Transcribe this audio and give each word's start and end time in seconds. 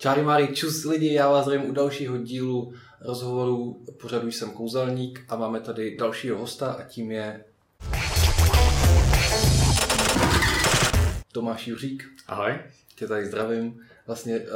Čáry 0.00 0.22
Máry, 0.22 0.48
čus 0.48 0.84
lidi, 0.84 1.12
já 1.12 1.30
vás 1.30 1.44
zdravím 1.44 1.70
u 1.70 1.72
dalšího 1.72 2.18
dílu 2.18 2.74
rozhovoru 3.00 3.84
pořadu 4.00 4.28
jsem 4.28 4.50
kouzelník 4.50 5.24
a 5.28 5.36
máme 5.36 5.60
tady 5.60 5.96
dalšího 5.96 6.38
hosta 6.38 6.72
a 6.72 6.82
tím 6.82 7.10
je 7.10 7.44
Tomáš 11.32 11.66
Juřík. 11.66 12.04
Ahoj. 12.26 12.58
Tě 12.94 13.06
tady 13.06 13.26
zdravím. 13.26 13.80
Vlastně 14.06 14.40
uh, 14.40 14.46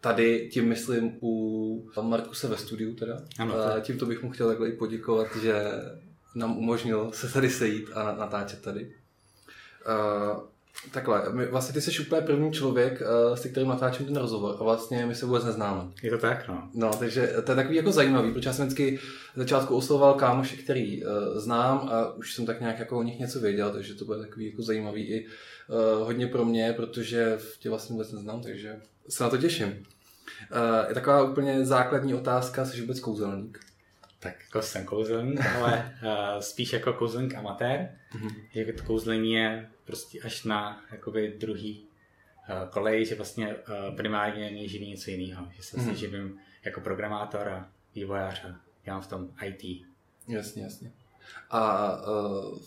tady 0.00 0.48
tím 0.52 0.68
myslím 0.68 1.18
u 1.22 1.90
Markuse 2.00 2.48
ve 2.48 2.56
studiu 2.56 2.94
teda. 2.94 3.20
Ano, 3.38 3.54
uh, 3.54 3.80
tímto 3.80 4.06
bych 4.06 4.22
mu 4.22 4.30
chtěl 4.30 4.48
takhle 4.48 4.68
i 4.68 4.72
poděkovat, 4.72 5.36
že 5.42 5.54
nám 6.34 6.58
umožnil 6.58 7.12
se 7.12 7.32
tady 7.32 7.50
sejít 7.50 7.90
a 7.94 8.14
natáčet 8.16 8.62
tady. 8.62 8.94
Takhle, 10.92 11.22
my, 11.32 11.46
vlastně 11.46 11.74
ty 11.74 11.80
jsi 11.80 12.02
úplně 12.02 12.20
první 12.20 12.52
člověk, 12.52 13.00
uh, 13.00 13.36
se 13.36 13.48
kterým 13.48 13.68
natáčím 13.68 14.06
ten 14.06 14.16
rozhovor 14.16 14.56
a 14.60 14.64
vlastně 14.64 15.06
my 15.06 15.14
se 15.14 15.26
vůbec 15.26 15.44
neznáme. 15.44 15.90
Je 16.02 16.10
to 16.10 16.18
tak, 16.18 16.48
no. 16.48 16.70
No, 16.74 16.90
takže 16.98 17.26
to 17.44 17.52
je 17.52 17.56
takový 17.56 17.76
jako 17.76 17.92
zajímavý, 17.92 18.32
protože 18.32 18.48
já 18.48 18.52
jsem 18.52 18.66
vždycky 18.66 18.96
v 19.34 19.38
začátku 19.38 19.76
oslovoval 19.76 20.14
kámoše, 20.14 20.56
který 20.56 21.04
uh, 21.04 21.10
znám 21.34 21.88
a 21.92 22.12
už 22.12 22.34
jsem 22.34 22.46
tak 22.46 22.60
nějak 22.60 22.78
jako 22.78 22.98
o 22.98 23.02
nich 23.02 23.18
něco 23.18 23.40
věděl, 23.40 23.72
takže 23.72 23.94
to 23.94 24.04
bude 24.04 24.18
takový 24.18 24.50
jako 24.50 24.62
zajímavý 24.62 25.02
i 25.02 25.26
uh, 25.26 26.06
hodně 26.06 26.26
pro 26.26 26.44
mě, 26.44 26.72
protože 26.72 27.38
tě 27.58 27.70
vlastně 27.70 27.92
vůbec 27.92 28.12
neznám, 28.12 28.42
takže 28.42 28.76
se 29.08 29.24
na 29.24 29.30
to 29.30 29.38
těším. 29.38 29.68
Uh, 29.68 30.88
je 30.88 30.94
taková 30.94 31.22
úplně 31.22 31.64
základní 31.64 32.14
otázka, 32.14 32.64
jsi 32.64 32.80
vůbec 32.80 33.00
kouzelník? 33.00 33.60
Tak 34.20 34.34
jako 34.44 34.62
jsem 34.62 34.84
kouzelník, 34.84 35.40
ale 35.56 35.92
uh, 36.02 36.40
spíš 36.40 36.72
jako 36.72 36.92
kouzelník 36.92 37.34
amatér. 37.34 37.88
Mm-hmm. 38.16 38.34
Že 38.54 38.72
to 38.72 38.82
kouzlení 38.82 39.32
je 39.32 39.68
prostě 39.84 40.20
až 40.20 40.44
na 40.44 40.84
jakoby 40.92 41.34
druhý 41.38 41.86
uh, 42.48 42.68
kolej, 42.70 43.06
že 43.06 43.14
vlastně 43.14 43.54
uh, 43.54 43.96
primárně 43.96 44.50
mě 44.50 44.68
živí 44.68 44.90
něco 44.90 45.10
jiného. 45.10 45.48
Že 45.56 45.62
se 45.62 45.76
mm-hmm. 45.76 45.92
živím 45.92 46.38
jako 46.64 46.80
programátor 46.80 47.48
a 47.48 47.68
vývojář 47.94 48.44
a 48.44 48.60
dělám 48.84 49.00
v 49.02 49.06
tom 49.06 49.30
IT. 49.44 49.86
Jasně, 50.28 50.62
jasně. 50.62 50.92
A 51.50 51.92
uh, 52.08 52.58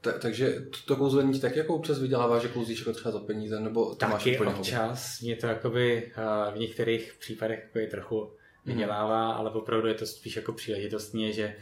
t- 0.00 0.18
takže 0.18 0.66
to 0.86 0.96
kouzlení 0.96 1.40
tak 1.40 1.56
jako 1.56 1.74
občas 1.74 1.98
vydělává, 1.98 2.38
že 2.38 2.48
kouzlíš 2.48 2.78
jako 2.78 2.92
třeba 2.92 3.10
za 3.10 3.20
peníze, 3.20 3.60
nebo 3.60 3.84
to 3.84 3.94
Taky 3.94 4.12
máš 4.12 4.26
úplně 4.26 4.54
občas. 4.54 5.20
Mě 5.20 5.36
to 5.36 5.46
jakoby 5.46 6.12
uh, 6.16 6.54
v 6.54 6.58
některých 6.58 7.14
případech 7.20 7.58
jakoby 7.58 7.86
trochu 7.86 8.32
vydělává, 8.64 9.32
mm. 9.32 9.38
ale 9.38 9.50
opravdu 9.50 9.88
je 9.88 9.94
to 9.94 10.06
spíš 10.06 10.36
jako 10.36 10.52
příležitostně, 10.52 11.32
že 11.32 11.56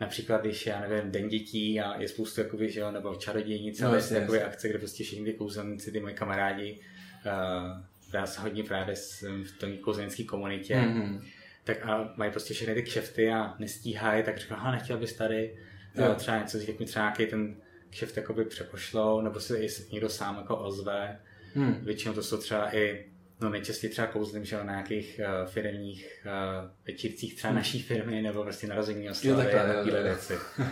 například, 0.00 0.40
když 0.40 0.66
já 0.66 0.80
nevím, 0.80 1.10
Den 1.10 1.28
dětí 1.28 1.80
a 1.80 2.00
je 2.00 2.08
spoustu 2.08 2.40
jakoby, 2.40 2.70
že 2.70 2.80
jo, 2.80 2.90
nebo 2.90 3.14
čarodějnice, 3.14 3.82
no, 3.82 3.88
ale 3.88 3.98
jasně, 3.98 4.16
jakoby 4.16 4.42
akce, 4.42 4.68
kde 4.68 4.78
prostě 4.78 5.04
všichni 5.04 5.24
ty 5.24 5.32
kouzelníci, 5.32 5.92
ty 5.92 6.00
moji 6.00 6.14
kamarádi, 6.14 6.80
uh, 7.26 7.84
já 8.12 8.26
se 8.26 8.40
hodně 8.40 8.64
právě 8.64 8.96
jsem 8.96 9.44
v 9.44 9.52
tom 9.52 9.76
kouzelnické 9.76 10.24
komunitě, 10.24 10.76
mm. 10.76 11.22
tak 11.64 11.86
a 11.86 12.12
mají 12.16 12.30
prostě 12.30 12.54
všechny 12.54 12.74
ty 12.74 12.82
kšefty 12.82 13.30
a 13.30 13.54
nestíhají, 13.58 14.22
tak 14.22 14.38
říkám, 14.38 14.58
aha, 14.58 14.72
nechtěl 14.72 14.98
bys 14.98 15.12
tady 15.12 15.54
jo. 15.94 16.14
třeba 16.14 16.38
něco, 16.38 16.58
jak 16.58 16.80
mi 16.80 16.86
třeba 16.86 17.04
nějaký 17.04 17.26
ten 17.26 17.56
kšeft 17.90 18.16
jakoby 18.16 18.44
přepošlou, 18.44 19.20
nebo 19.20 19.40
se 19.40 19.58
jestli 19.58 19.84
někdo 19.92 20.08
sám 20.08 20.36
jako 20.36 20.56
ozve. 20.56 21.20
Hmm. 21.54 21.74
Většinou 21.82 22.14
to 22.14 22.22
jsou 22.22 22.36
třeba 22.36 22.76
i 22.76 23.04
No 23.40 23.50
nejčastěji 23.50 23.90
třeba 23.90 24.06
kouzlím, 24.06 24.44
že 24.44 24.56
na 24.56 24.62
nějakých 24.62 25.20
uh, 25.20 25.50
firmních 25.50 26.26
uh, 26.26 26.70
večírcích 26.86 27.34
třeba 27.36 27.48
hmm. 27.50 27.58
naší 27.58 27.82
firmy 27.82 28.22
nebo 28.22 28.42
prostě 28.42 28.66
narození 28.66 29.10
oslavy 29.10 29.52
a 29.52 29.66
takové 29.74 30.02
věci. 30.02 30.34
uh, 30.58 30.68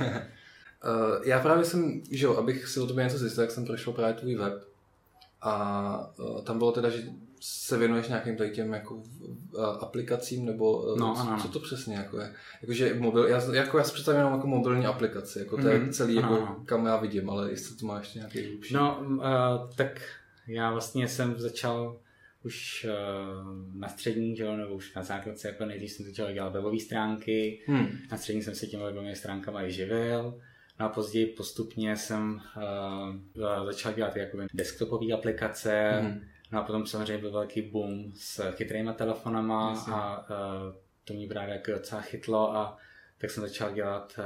já 1.25 1.41
právě 1.41 1.65
jsem, 1.65 2.03
že 2.11 2.25
jo, 2.25 2.37
abych 2.37 2.69
si 2.69 2.81
o 2.81 2.87
tobě 2.87 3.05
něco 3.05 3.19
zjistil, 3.19 3.43
jak 3.43 3.51
jsem 3.51 3.67
prošel 3.67 3.93
právě 3.93 4.15
tvůj 4.15 4.35
web 4.35 4.65
a 5.41 6.15
uh, 6.19 6.43
tam 6.43 6.59
bylo 6.59 6.73
teda, 6.73 6.91
že 6.91 7.03
se 7.41 7.79
věnuješ 7.79 8.09
nějakým 8.09 8.37
tady 8.37 8.51
těm 8.51 8.73
jako 8.73 8.95
uh, 8.95 9.03
aplikacím, 9.65 10.47
nebo 10.47 10.83
uh, 10.83 10.99
no, 10.99 11.15
co, 11.15 11.21
ano, 11.21 11.43
co 11.43 11.49
to 11.49 11.61
přesně 11.61 11.97
jako 11.97 12.21
je? 12.21 12.35
Jakože 12.63 12.95
mobil, 12.95 13.25
já, 13.25 13.55
jako 13.55 13.79
já 13.79 13.85
si 13.85 13.93
představím 13.93 14.19
jenom 14.19 14.33
jako 14.33 14.47
mobilní 14.47 14.87
aplikaci, 14.87 15.39
jako 15.39 15.57
to 15.57 15.69
je 15.69 15.79
mm-hmm. 15.79 15.93
celý, 15.93 16.19
ano, 16.19 16.33
jako, 16.33 16.47
ano. 16.47 16.63
kam 16.67 16.87
já 16.87 16.97
vidím, 16.97 17.31
ale 17.31 17.51
jestli 17.51 17.77
to 17.77 17.87
má 17.87 17.99
ještě 17.99 18.19
nějaký 18.19 18.47
hlubší. 18.49 18.75
No, 18.75 19.05
uh, 19.09 19.23
tak 19.77 20.01
já 20.47 20.71
vlastně 20.71 21.09
jsem 21.09 21.35
začal 21.39 21.97
už 22.45 22.87
uh, 22.89 23.81
na 23.81 23.89
střední, 23.89 24.37
že, 24.37 24.57
nebo 24.57 24.75
už 24.75 24.95
na 24.95 25.03
základce, 25.03 25.49
jako 25.49 25.65
nejdřív 25.65 25.91
jsem 25.91 26.07
začal 26.07 26.33
dělat 26.33 26.53
webové 26.53 26.79
stránky, 26.79 27.63
hmm. 27.67 27.99
na 28.11 28.17
střední 28.17 28.43
jsem 28.43 28.55
se 28.55 28.67
těmi 28.67 28.83
webovými 28.83 29.17
stránkami 29.17 29.67
i 29.67 29.73
živil, 29.73 30.41
no 30.81 30.87
a 30.87 30.89
později 30.89 31.27
postupně 31.27 31.97
jsem 31.97 32.41
uh, 32.57 33.67
začal 33.67 33.93
dělat 33.93 34.17
jakoby 34.17 34.47
desktopové 34.55 35.13
aplikace, 35.13 35.91
hmm. 36.03 36.21
no 36.53 36.61
a 36.61 36.63
potom 36.63 36.87
samozřejmě 36.87 37.19
byl 37.19 37.33
velký 37.33 37.63
boom 37.63 38.13
s 38.15 38.51
chytrýma 38.51 38.93
telefonama 38.93 39.71
Jasně. 39.71 39.93
a 39.93 40.19
uh, 40.19 40.75
to 41.05 41.15
mě 41.15 41.29
právě 41.29 41.55
jako 41.55 41.71
docela 41.71 42.01
chytlo 42.01 42.57
a 42.57 42.77
tak 43.19 43.31
jsem 43.31 43.43
začal 43.43 43.75
dělat 43.75 44.15
uh, 44.19 44.25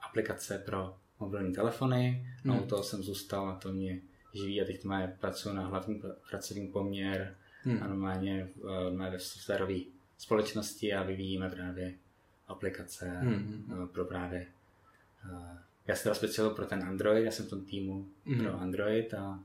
aplikace 0.00 0.58
pro 0.58 0.94
mobilní 1.20 1.52
telefony, 1.52 2.26
no 2.44 2.54
hmm. 2.54 2.62
u 2.62 2.66
toho 2.66 2.82
jsem 2.82 3.02
zůstal 3.02 3.48
a 3.48 3.54
to 3.54 3.72
mě 3.72 4.00
živí 4.34 4.62
a 4.62 4.64
teď 4.64 4.84
má 4.84 5.06
pracuji 5.20 5.52
na 5.54 5.66
hlavní 5.66 6.02
pracovní 6.30 6.68
poměr 6.68 7.36
hmm. 7.62 7.82
a 7.82 7.86
normálně 7.86 8.48
máme 8.90 9.10
ve 9.10 9.18
softwarové 9.18 9.78
společnosti 10.18 10.94
a 10.94 11.02
vyvíjíme 11.02 11.50
právě 11.50 11.94
aplikace 12.48 13.08
hmm. 13.08 13.88
pro 13.92 14.04
právě 14.04 14.46
já 15.86 15.94
jsem 15.94 16.02
teda 16.02 16.14
speciál 16.14 16.50
pro 16.50 16.66
ten 16.66 16.82
Android, 16.82 17.24
já 17.24 17.30
jsem 17.30 17.46
v 17.46 17.50
tom 17.50 17.64
týmu 17.64 18.08
hmm. 18.26 18.40
pro 18.40 18.60
Android 18.60 19.14
a... 19.14 19.40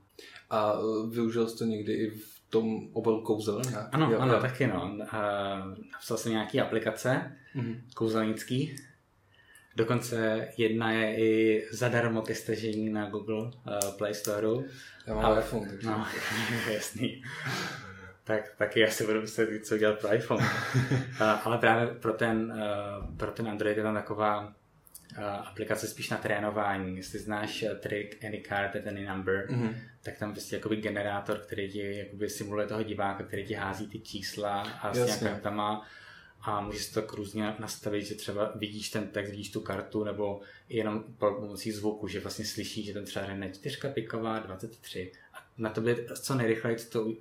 A 0.50 0.74
využil 1.12 1.48
jsi 1.48 1.58
to 1.58 1.66
někdy 1.66 1.94
i 1.94 2.10
v 2.10 2.42
tom 2.50 2.90
obalu 2.94 3.22
kouzel? 3.22 3.62
Ano, 3.92 4.12
jo, 4.12 4.20
ano, 4.20 4.34
jo. 4.34 4.42
taky 4.42 4.68
no. 4.68 4.98
A 5.12 5.58
napsal 5.92 6.18
jsem 6.18 6.32
nějaký 6.32 6.60
aplikace 6.62 7.32
hmm. 7.54 7.82
kouzelnický, 7.96 8.76
Dokonce 9.78 10.48
jedna 10.58 10.92
je 10.92 11.18
i 11.18 11.64
zadarmo 11.72 12.22
ke 12.22 12.36
stažení 12.36 12.90
na 12.90 13.10
Google 13.10 13.42
uh, 13.42 13.52
Play 13.98 14.14
Store. 14.14 14.48
Já 15.08 15.14
mám 15.14 15.26
ale, 15.26 15.42
iPhone, 15.42 15.70
takže... 15.70 15.88
No, 15.88 16.08
jasný. 16.74 17.24
tak 18.24 18.56
taky 18.58 18.88
asi 18.88 19.06
budu 19.06 19.22
muset 19.22 19.50
co 19.64 19.78
dělat 19.78 20.00
pro 20.00 20.14
iPhone. 20.14 20.44
uh, 20.44 21.22
ale 21.44 21.58
právě 21.58 21.88
pro 21.88 22.14
ten, 22.14 22.54
uh, 22.54 23.16
pro 23.18 23.32
ten 23.32 23.48
Android 23.48 23.78
je 23.78 23.84
tam 23.84 23.94
taková 23.94 24.54
aplikace 25.26 25.88
spíš 25.88 26.10
na 26.10 26.18
trénování. 26.18 26.98
Jestli 26.98 27.20
znáš 27.20 27.66
trick 27.80 28.26
Any 28.26 28.44
Card 28.48 28.76
at 28.76 28.88
Any 28.88 29.06
Number, 29.06 29.48
mm-hmm. 29.50 29.76
tak 30.04 30.18
tam 30.18 30.32
prostě 30.32 30.56
jakoby 30.56 30.76
generátor, 30.76 31.38
který 31.38 31.72
ti 31.72 31.98
jakoby 31.98 32.30
simuluje 32.30 32.68
toho 32.68 32.84
diváka, 32.84 33.24
který 33.24 33.46
ti 33.46 33.54
hází 33.54 33.88
ty 33.88 34.00
čísla 34.00 34.62
a 34.62 34.94
s 34.94 35.22
nějak 35.22 35.42
tam 35.42 35.56
má 35.56 35.88
a 36.48 36.62
můžeš 36.62 36.88
to 36.88 37.02
tak 37.02 37.14
různě 37.14 37.56
nastavit, 37.60 38.06
že 38.06 38.16
třeba 38.16 38.52
vidíš 38.56 38.90
ten 38.90 39.08
text, 39.08 39.30
vidíš 39.30 39.52
tu 39.52 39.62
kartu, 39.62 40.04
nebo 40.04 40.42
jenom 40.70 41.04
pomocí 41.20 41.72
zvuku, 41.72 42.08
že 42.08 42.20
vlastně 42.20 42.46
slyšíš, 42.46 42.86
že 42.86 42.94
ten 42.94 43.06
třeba 43.06 43.26
řekne 43.26 43.52
4 43.52 43.78
piková 43.94 44.40
23 44.40 45.12
a 45.34 45.38
na 45.58 45.70
to 45.70 45.82
by 45.82 46.08
co 46.22 46.36
nejrychleji 46.36 46.78
to 46.78 47.14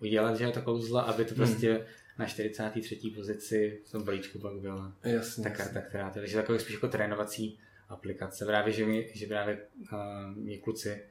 udělat, 0.00 0.36
že 0.36 0.44
je 0.44 0.52
to 0.52 0.62
kouzlo, 0.62 1.08
aby 1.08 1.24
to 1.24 1.34
hmm. 1.34 1.36
prostě 1.36 1.72
hmm. 1.72 1.84
na 2.18 2.26
43. 2.26 2.96
pozici 3.14 3.80
v 3.86 3.92
tom 3.92 4.02
balíčku 4.02 4.38
pak 4.38 4.54
byla 4.54 4.92
jasně, 5.04 5.44
ta 5.44 5.50
karta, 5.50 5.80
která 5.80 6.10
to, 6.10 6.18
takže 6.20 6.36
takový 6.36 6.58
spíš 6.58 6.74
jako 6.74 6.88
trénovací 6.88 7.58
aplikace. 7.88 8.46
Právě, 8.46 8.72
že, 8.72 8.86
mi, 8.86 9.10
že 9.14 9.26
právě 9.26 9.58
uh, 9.92 10.36
mě 10.36 10.58
kluci 10.58 11.02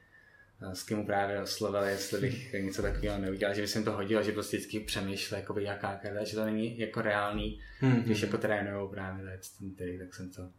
s 0.74 0.84
kým 0.84 1.06
právě 1.06 1.42
oslovil, 1.42 1.82
jestli 1.82 2.22
bych 2.22 2.54
něco 2.54 2.82
takového 2.82 3.18
neudělal, 3.18 3.56
že 3.56 3.62
by 3.62 3.68
se 3.68 3.84
to 3.84 3.92
hodilo, 3.92 4.24
že 4.24 4.32
prostě 4.32 4.58
vždycky 4.58 4.80
přemýšlel, 4.80 5.40
jakoby 5.40 5.64
jaká 5.64 5.96
karta, 5.96 6.24
že 6.24 6.36
to 6.36 6.46
není 6.46 6.80
jako 6.80 7.02
reálný, 7.02 7.60
hmm, 7.80 8.02
když 8.02 8.18
hmm. 8.18 8.28
jako 8.28 8.38
trénujou 8.38 8.88
právě 8.88 9.40
ten 9.60 9.76
tedy, 9.76 9.98
tak 9.98 10.14
jsem 10.14 10.30
to 10.30 10.50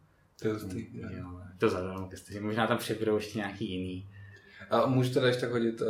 to 0.41 0.47
je 0.47 0.53
hustý, 0.53 0.87
jo, 0.93 1.41
to 1.57 1.69
zadal, 1.69 2.09
že 2.29 2.41
možná 2.41 2.67
tam 2.67 2.77
přibudou 2.77 3.15
ještě 3.15 3.37
nějaký 3.37 3.69
jiný. 3.69 4.09
A 4.69 4.85
můžu 4.85 5.13
teda 5.13 5.27
ještě 5.27 5.41
tak 5.41 5.51
hodit 5.51 5.81
uh, 5.81 5.87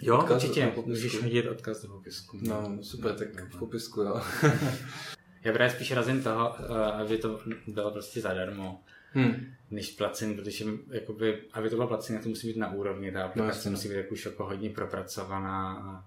jo, 0.00 0.18
odkaz 0.18 0.44
určitě, 0.44 0.64
do 0.64 0.70
popisku? 0.70 0.90
můžeš 0.90 1.22
hodit 1.22 1.48
odkaz 1.48 1.82
do 1.82 1.88
popisku. 1.88 2.38
No, 2.42 2.78
super, 2.82 3.14
tak 3.14 3.44
v 3.44 3.58
popisku, 3.58 4.00
jo. 4.00 4.22
Já 5.44 5.52
právě 5.52 5.70
spíš 5.70 5.92
razím 5.92 6.22
toho, 6.22 6.56
uh, 6.70 6.76
aby 6.76 7.18
to 7.18 7.40
bylo 7.66 7.90
prostě 7.90 8.20
zadarmo 8.20 8.82
hmm. 9.12 9.54
Než 9.70 9.90
placení, 9.90 10.34
protože 10.34 10.64
jakoby, 10.90 11.42
aby 11.52 11.70
to 11.70 11.76
bylo 11.76 11.88
placení, 11.88 12.18
to 12.18 12.28
musí 12.28 12.48
být 12.48 12.56
na 12.56 12.72
úrovni, 12.72 13.12
ta 13.12 13.24
aplikace 13.24 13.70
no, 13.70 13.76
musí 13.76 13.88
být 13.88 13.94
jako 13.94 14.12
už 14.12 14.24
jako 14.24 14.44
hodně 14.44 14.70
propracovaná 14.70 15.72
a, 15.72 16.04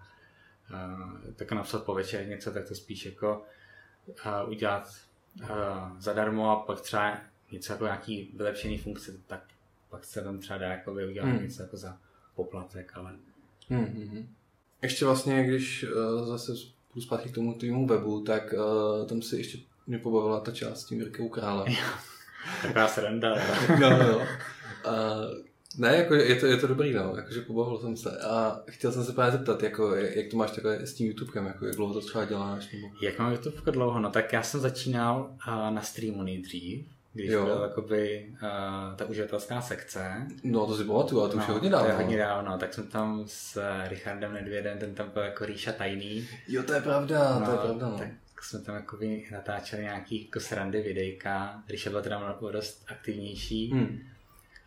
a 0.77 0.97
tak 1.35 1.51
napsat 1.51 1.83
po 1.83 1.93
večer 1.93 2.27
něco, 2.27 2.51
tak 2.51 2.67
to 2.67 2.75
spíš 2.75 3.05
jako 3.05 3.43
a, 4.23 4.43
udělat 4.43 4.95
a, 5.49 5.95
zadarmo 5.99 6.51
a 6.51 6.55
pak 6.55 6.81
třeba 6.81 7.17
něco 7.51 7.73
jako 7.73 7.83
nějaký 7.83 8.31
vylepšený 8.37 8.77
funkce, 8.77 9.17
tak 9.27 9.43
pak 9.89 10.05
se 10.05 10.21
tam 10.21 10.39
třeba 10.39 10.59
dá 10.59 10.67
jako 10.67 10.91
udělat 10.91 11.29
hmm. 11.29 11.43
něco 11.43 11.61
jako 11.61 11.77
za 11.77 11.97
poplatek, 12.35 12.91
ale... 12.95 13.15
Hmm, 13.69 13.85
hmm, 13.85 14.07
hmm. 14.09 14.35
Ještě 14.81 15.05
vlastně, 15.05 15.43
když 15.43 15.83
uh, 15.83 16.25
zase 16.27 16.51
půjdu 16.93 17.05
zpátky 17.05 17.29
k 17.29 17.35
tomu 17.35 17.53
tvýmu 17.53 17.87
webu, 17.87 18.21
tak 18.23 18.53
uh, 18.53 19.07
tam 19.07 19.21
si 19.21 19.37
ještě 19.37 19.57
mě 19.87 19.97
pobavila 19.97 20.39
ta 20.39 20.51
část 20.51 20.81
s 20.81 20.85
tím 20.85 20.99
Jirkou 20.99 21.29
Králem. 21.29 21.73
Taková 22.61 22.88
sranda. 22.88 23.35
no, 23.79 23.89
no. 23.89 24.21
A 24.85 25.15
Ne, 25.77 25.95
jako 25.95 26.15
je 26.15 26.35
to, 26.35 26.45
je 26.45 26.57
to 26.57 26.67
dobrý, 26.67 26.93
no, 26.93 27.13
jakože 27.15 27.41
pobavil 27.41 27.77
jsem 27.77 27.97
se 27.97 28.19
a 28.19 28.61
chtěl 28.67 28.91
jsem 28.91 29.03
se 29.03 29.13
právě 29.13 29.31
zeptat, 29.31 29.63
jako, 29.63 29.95
jak 29.95 30.27
to 30.31 30.38
máš 30.38 30.51
takhle 30.51 30.88
s 30.88 30.93
tím 30.93 31.07
YouTubekem, 31.07 31.45
jako, 31.45 31.65
jak 31.65 31.75
dlouho 31.75 31.93
to 31.93 32.01
třeba 32.01 32.25
děláš? 32.25 32.71
Nebo... 32.71 32.88
Jak 33.01 33.19
mám 33.19 33.31
YouTube 33.31 33.71
dlouho? 33.71 33.99
No 33.99 34.09
tak 34.09 34.33
já 34.33 34.43
jsem 34.43 34.59
začínal 34.59 35.35
uh, 35.47 35.73
na 35.73 35.81
streamu 35.81 36.23
nejdřív, 36.23 36.88
když 37.13 37.29
jo. 37.29 37.45
byl 37.45 37.61
jakoby 37.61 38.27
uh, 38.31 38.95
ta 38.95 39.05
uživatelská 39.05 39.61
sekce. 39.61 40.27
No 40.44 40.65
to 40.67 40.77
si 40.77 40.83
pamatuju, 40.83 41.21
ale 41.21 41.29
to 41.29 41.37
no, 41.37 41.44
už 41.44 41.47
je 41.47 41.53
hodně 41.53 41.69
dávno. 41.69 41.85
To 41.85 41.91
je 41.91 41.97
hodně 41.97 42.17
dávno, 42.17 42.57
tak 42.57 42.73
jsem 42.73 42.87
tam 42.87 43.23
s 43.27 43.61
Richardem 43.87 44.33
Nedvědem, 44.33 44.79
ten 44.79 44.95
tam 44.95 45.09
byl 45.09 45.23
jako 45.23 45.45
Ríša 45.45 45.71
tajný. 45.71 46.27
Jo, 46.47 46.63
to 46.63 46.73
je 46.73 46.81
pravda, 46.81 47.39
no, 47.39 47.45
to 47.45 47.51
je 47.51 47.57
pravda. 47.57 47.89
No. 47.89 47.97
Tak 47.97 48.07
jsme 48.45 48.59
tam 48.59 48.75
jako 48.75 48.97
natáčeli 49.31 49.81
nějaký 49.81 50.25
jako 50.25 50.39
srandy 50.39 50.81
videjka. 50.81 51.63
Ríša 51.69 51.89
byl 51.89 52.01
teda 52.01 52.38
dost 52.51 52.85
aktivnější. 52.88 53.71
Hmm. 53.71 53.99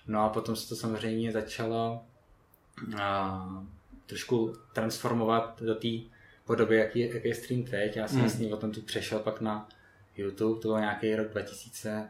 No 0.07 0.21
a 0.21 0.29
potom 0.29 0.57
se 0.57 0.69
to 0.69 0.77
samozřejmě 0.77 1.33
začalo 1.33 2.05
uh, 2.89 3.65
trošku 4.07 4.57
transformovat 4.73 5.63
do 5.63 5.75
té 5.75 5.89
podoby, 6.45 6.77
jaký 6.77 6.99
je, 6.99 7.15
jaký 7.15 7.29
je 7.29 7.35
stream 7.35 7.63
teď. 7.63 7.97
Já 7.97 8.09
jsem 8.09 8.17
hmm. 8.17 8.25
vlastně 8.25 8.55
o 8.55 8.57
tom 8.57 8.73
tu 8.73 8.83
přešel 8.83 9.19
pak 9.19 9.41
na 9.41 9.69
YouTube, 10.17 10.61
to 10.61 10.69
byl 10.69 10.81
nějaký 10.81 11.17
rok 11.17 11.29
2000 11.29 12.09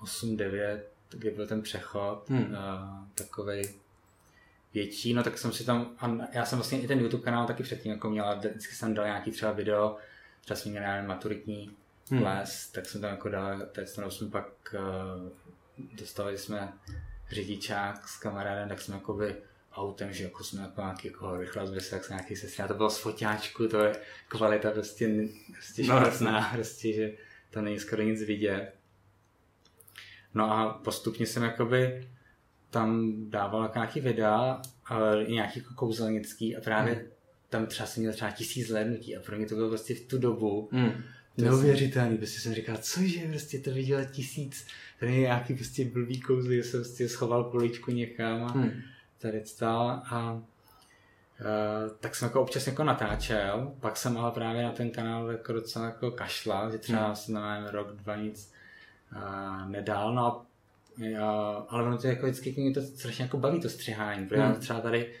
8-9, 0.00 0.80
kdy 1.10 1.30
byl 1.30 1.46
ten 1.46 1.62
přechod, 1.62 2.24
hmm. 2.28 2.44
uh, 2.44 3.08
takovej 3.14 3.74
větší, 4.74 5.14
no 5.14 5.22
tak 5.22 5.38
jsem 5.38 5.52
si 5.52 5.64
tam, 5.64 5.96
a 5.98 6.18
já 6.32 6.44
jsem 6.44 6.58
vlastně 6.58 6.80
i 6.80 6.86
ten 6.86 7.00
YouTube 7.00 7.22
kanál 7.22 7.46
taky 7.46 7.62
předtím 7.62 7.92
jako 7.92 8.10
měl, 8.10 8.24
a 8.24 8.34
vždycky 8.34 8.74
jsem 8.74 8.94
dal 8.94 9.04
nějaký 9.04 9.30
třeba 9.30 9.52
video, 9.52 9.96
třeba 10.44 10.58
jsem 10.58 10.72
měl 10.72 11.02
maturitní 11.06 11.76
hmm. 12.10 12.22
les, 12.22 12.70
tak 12.70 12.86
jsem 12.86 13.00
tam 13.00 13.10
jako 13.10 13.28
dal, 13.28 13.60
teď 13.72 13.88
jsme 13.88 14.30
pak 14.30 14.74
uh, 14.74 15.30
dostali 15.96 16.38
jsme 16.38 16.72
řidičák 17.30 18.08
s 18.08 18.18
kamarádem, 18.18 18.68
tak 18.68 18.80
jsme 18.80 18.94
jako 18.94 19.12
by 19.14 19.36
autem, 19.72 20.12
že 20.12 20.24
jako 20.24 20.44
jsme 20.44 20.62
jako 20.62 20.80
nějaký 20.80 21.08
jako 21.08 21.36
rychle 21.36 21.66
zvěsek, 21.66 22.08
nějaký 22.08 22.36
sestry, 22.36 22.64
a 22.64 22.68
to 22.68 22.74
bylo 22.74 22.90
z 22.90 22.98
foťáčku, 22.98 23.68
to 23.68 23.84
je 23.84 23.92
kvalita 24.28 24.70
prostě, 24.70 25.28
prostě 25.52 25.82
no, 25.82 26.00
špatná, 26.00 26.50
prostě, 26.54 26.92
že 26.92 27.12
to 27.50 27.60
není 27.60 27.80
skoro 27.80 28.02
nic 28.02 28.22
vidět. 28.22 28.72
No 30.34 30.52
a 30.52 30.80
postupně 30.84 31.26
jsem 31.26 31.42
jakoby 31.42 32.08
tam 32.70 33.12
dával 33.30 33.70
nějaký 33.74 34.00
videa, 34.00 34.62
i 35.26 35.32
nějaký 35.32 35.58
jako 35.58 35.74
kouzelnický 35.74 36.56
a 36.56 36.60
právě 36.60 36.94
mm. 36.94 37.13
Tam 37.54 37.66
třeba 37.66 37.86
jsem 37.86 38.00
měl 38.00 38.12
třeba 38.12 38.30
tisíc 38.30 38.68
zhlédnutí 38.68 39.16
a 39.16 39.20
pro 39.20 39.36
mě 39.36 39.46
to 39.46 39.54
bylo 39.54 39.68
prostě 39.68 39.94
v 39.94 40.00
tu 40.00 40.18
dobu 40.18 40.68
mm. 40.72 40.92
neuvěřitelný. 41.36 42.16
Prostě 42.16 42.40
jsem 42.40 42.54
říkal, 42.54 42.76
cože, 42.76 43.28
prostě 43.28 43.58
to 43.58 43.70
viděl 43.70 44.04
tisíc, 44.04 44.66
tady 45.00 45.14
je 45.14 45.20
nějaký 45.20 45.54
prostě 45.54 45.84
blbý 45.84 46.20
kouzly, 46.20 46.62
jsem 46.62 46.80
prostě 46.80 47.08
schoval 47.08 47.44
poličku 47.44 47.90
někam 47.90 48.44
a 48.44 48.52
mm. 48.54 48.70
tady 49.18 49.42
stál 49.44 50.02
a 50.04 50.42
Uh, 51.40 51.96
tak 52.00 52.14
jsem 52.14 52.26
jako 52.26 52.42
občas 52.42 52.66
jako 52.66 52.84
natáčel, 52.84 53.72
pak 53.80 53.96
jsem 53.96 54.18
ale 54.18 54.30
právě 54.30 54.62
na 54.62 54.72
ten 54.72 54.90
kanál 54.90 55.30
jako 55.30 55.52
docela 55.52 55.84
jako 55.84 56.10
kašlal, 56.10 56.72
že 56.72 56.78
třeba 56.78 57.08
mm. 57.08 57.16
jsem 57.16 57.34
nevím, 57.34 57.68
rok, 57.68 57.92
dva 57.92 58.16
nic 58.16 58.52
nedal, 59.68 60.14
no 60.14 60.26
a 60.26 60.46
ale 61.68 61.82
ono 61.82 61.98
to 61.98 62.06
jako 62.06 62.26
vždycky 62.26 62.54
mě 62.56 62.74
to 62.74 62.82
strašně 62.82 63.24
jako 63.24 63.36
baví 63.36 63.60
to 63.60 63.68
střihání, 63.68 64.26
protože 64.26 64.40
hmm. 64.40 64.54
třeba 64.54 64.80
tady 64.80 65.12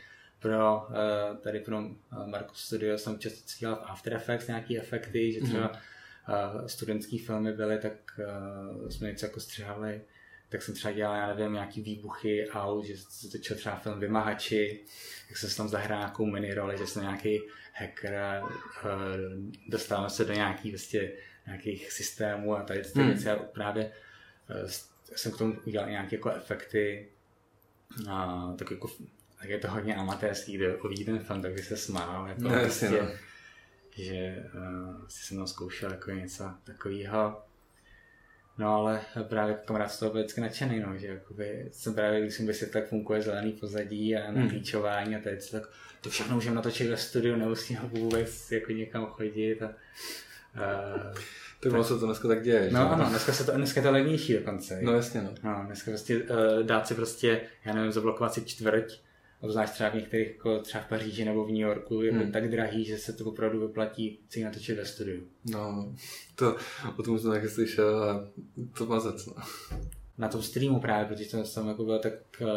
pro, 0.44 0.86
eh, 0.90 1.36
tady 1.36 1.60
pro 1.60 1.78
eh, 1.78 2.26
Marco 2.26 2.54
Studio 2.54 2.98
jsem 2.98 3.18
často 3.18 3.52
dělal 3.60 3.76
v 3.76 3.82
After 3.90 4.14
Effects 4.14 4.46
nějaký 4.46 4.78
efekty, 4.78 5.32
že 5.32 5.40
třeba 5.40 5.72
hmm. 6.24 6.68
studentský 6.68 7.18
filmy 7.18 7.52
byly, 7.52 7.78
tak 7.78 8.20
jsme 8.88 9.08
něco 9.08 9.26
jako 9.26 9.40
střihali 9.40 10.00
tak 10.48 10.62
jsem 10.62 10.74
třeba 10.74 10.92
dělal, 10.92 11.16
já 11.16 11.34
nevím, 11.34 11.52
nějaký 11.52 11.80
výbuchy 11.80 12.48
aut, 12.50 12.84
že 12.84 12.96
se 12.96 13.30
točil 13.30 13.56
třeba 13.56 13.76
film 13.76 14.00
Vymahači, 14.00 14.84
jak 15.28 15.38
jsem 15.38 15.50
se 15.50 15.56
tam 15.56 15.68
zahrál 15.68 15.98
nějakou 15.98 16.26
mini 16.26 16.54
roli, 16.54 16.78
že 16.78 16.86
jsem 16.86 17.02
nějaký 17.02 17.40
hacker, 17.74 18.42
dostáváme 19.68 20.10
se 20.10 20.24
do 20.24 20.32
nějaký 20.32 20.70
vlastně 20.70 21.12
nějakých 21.46 21.92
systémů 21.92 22.56
a 22.56 22.62
tady 22.62 22.82
ty 22.82 22.98
hmm. 22.98 23.08
věci. 23.08 23.30
A 23.30 23.36
právě 23.36 23.92
jsem 25.16 25.32
k 25.32 25.38
tomu 25.38 25.56
udělal 25.66 25.90
nějaké 25.90 26.16
jako 26.16 26.30
efekty, 26.30 27.08
a, 28.08 28.54
tak 28.58 28.70
jako 28.70 28.88
tak 29.44 29.50
je 29.50 29.58
to 29.58 29.70
hodně 29.70 29.96
amatérský, 29.96 30.56
kde 30.56 30.76
uvidí 30.76 31.04
ten 31.04 31.18
film, 31.18 31.42
tak 31.42 31.52
by 31.52 31.62
se 31.62 31.76
smál. 31.76 32.28
Jako 32.28 32.42
no, 32.42 32.50
prostě, 32.50 32.90
no. 32.90 33.08
Že 33.90 34.44
uh, 34.54 35.06
si 35.08 35.26
jsem 35.26 35.46
zkoušel 35.46 35.90
jako 35.90 36.10
něco 36.10 36.50
takového. 36.64 37.42
No 38.58 38.74
ale 38.74 39.00
právě 39.28 39.56
kamarád 39.64 39.92
z 39.92 39.98
toho 39.98 40.12
byl 40.12 40.20
vždycky 40.20 40.40
nadšený, 40.40 40.80
no, 40.80 40.98
že 40.98 41.06
jakoby, 41.06 41.68
jsem 41.72 41.94
právě, 41.94 42.20
když 42.20 42.34
jsem 42.34 42.46
vysvětlil, 42.46 42.82
jak 42.82 42.90
funguje 42.90 43.22
zelený 43.22 43.52
pozadí 43.52 44.16
a 44.16 44.30
hmm. 44.30 44.62
a 45.16 45.20
teď, 45.22 45.50
tak 45.50 45.62
to 46.00 46.10
všechno 46.10 46.34
můžeme 46.34 46.56
natočit 46.56 46.90
ve 46.90 46.96
studiu, 46.96 47.36
nemusíme 47.36 47.80
vůbec 47.82 48.52
jako 48.52 48.72
někam 48.72 49.06
chodit 49.06 49.62
a 49.62 49.70
Uh, 50.54 51.14
tak 51.60 51.72
ono 51.72 51.84
se 51.84 51.98
to 51.98 52.06
dneska 52.06 52.28
tak 52.28 52.42
děje. 52.42 52.70
No 52.72 52.80
že? 52.80 52.86
ano, 52.86 53.06
dneska, 53.08 53.32
se 53.32 53.44
to, 53.44 53.52
dneska 53.52 53.80
je 53.80 53.86
to 53.86 53.92
levnější 53.92 54.34
dokonce. 54.34 54.78
No 54.82 54.92
jasně 54.92 55.22
no. 55.22 55.30
no 55.42 55.62
dneska 55.66 55.90
prostě 55.90 56.16
uh, 56.16 56.62
dát 56.62 56.86
si 56.86 56.94
prostě, 56.94 57.40
já 57.64 57.74
nevím, 57.74 57.92
zablokovat 57.92 58.34
si 58.34 58.44
čtvrť, 58.44 59.00
obzvlášť 59.44 59.72
třeba 59.72 59.90
v 59.90 59.94
některých, 59.94 60.28
jako 60.28 60.58
třeba 60.58 60.84
v 60.84 60.88
Paříži 60.88 61.24
nebo 61.24 61.44
v 61.44 61.48
New 61.48 61.60
Yorku, 61.60 62.02
je 62.02 62.12
hmm. 62.12 62.32
tak 62.32 62.50
drahý, 62.50 62.84
že 62.84 62.98
se 62.98 63.12
to 63.12 63.24
opravdu 63.24 63.60
vyplatí 63.60 64.18
si 64.28 64.44
natočit 64.44 64.76
ve 64.76 64.84
studiu. 64.84 65.26
No, 65.50 65.92
to, 66.34 66.56
o 66.98 67.02
tom 67.02 67.18
jsem 67.18 67.30
taky 67.30 67.48
slyšel 67.48 68.04
a 68.04 68.28
to 68.78 68.86
mazec, 68.86 69.26
no. 69.26 69.34
Na 70.18 70.28
tom 70.28 70.42
streamu 70.42 70.80
právě, 70.80 71.06
protože 71.06 71.30
to 71.30 71.44
tam 71.54 71.68
jako 71.68 71.84
bylo 71.84 71.98
tak 71.98 72.12
uh, 72.40 72.48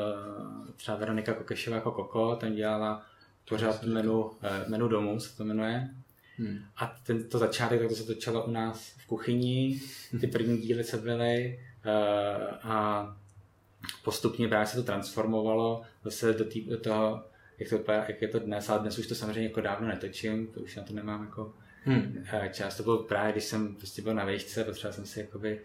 třeba 0.75 0.97
Veronika 0.97 1.33
Kokešová 1.33 1.75
jako 1.75 1.91
Koko, 1.91 2.35
tam 2.35 2.55
dělala 2.55 3.05
pořád 3.49 3.83
menu, 3.83 4.23
uh, 4.23 4.31
menu 4.67 4.87
domů, 4.87 5.19
se 5.19 5.37
to 5.37 5.45
jmenuje. 5.45 5.89
Hmm. 6.37 6.59
A 6.77 6.95
tento 7.03 7.37
začátek, 7.37 7.79
tak 7.79 7.89
to 7.89 7.95
se 7.95 8.03
točilo 8.03 8.45
u 8.45 8.51
nás 8.51 8.93
v 8.97 9.07
kuchyni, 9.07 9.81
ty 10.21 10.27
první 10.27 10.57
díly 10.57 10.83
se 10.83 10.97
byly 10.97 11.59
uh, 11.85 12.71
a 12.71 13.17
postupně 14.03 14.47
právě 14.47 14.67
se 14.67 14.77
to 14.77 14.83
transformovalo 14.83 15.81
zase 16.03 16.33
do, 16.33 16.45
tý, 16.45 16.61
do 16.61 16.77
toho, 16.77 17.23
jak, 17.57 17.69
to, 17.69 17.91
jak 17.91 18.21
je 18.21 18.27
to 18.27 18.39
dnes, 18.39 18.69
ale 18.69 18.79
dnes 18.79 18.97
už 18.97 19.07
to 19.07 19.15
samozřejmě 19.15 19.43
jako 19.43 19.61
dávno 19.61 19.87
netočím, 19.87 20.47
to 20.47 20.59
už 20.59 20.75
na 20.75 20.83
to 20.83 20.93
nemám 20.93 21.23
jako 21.23 21.53
hmm. 21.83 22.25
Eh, 22.31 22.49
čas. 22.53 22.77
To 22.77 22.83
bylo 22.83 23.03
právě, 23.03 23.31
když 23.31 23.43
jsem 23.43 23.75
prostě 23.75 24.01
byl 24.01 24.13
na 24.13 24.25
vejšce, 24.25 24.63
potřeboval 24.63 24.93
jsem 24.93 25.05
si 25.05 25.19
jakoby 25.19 25.61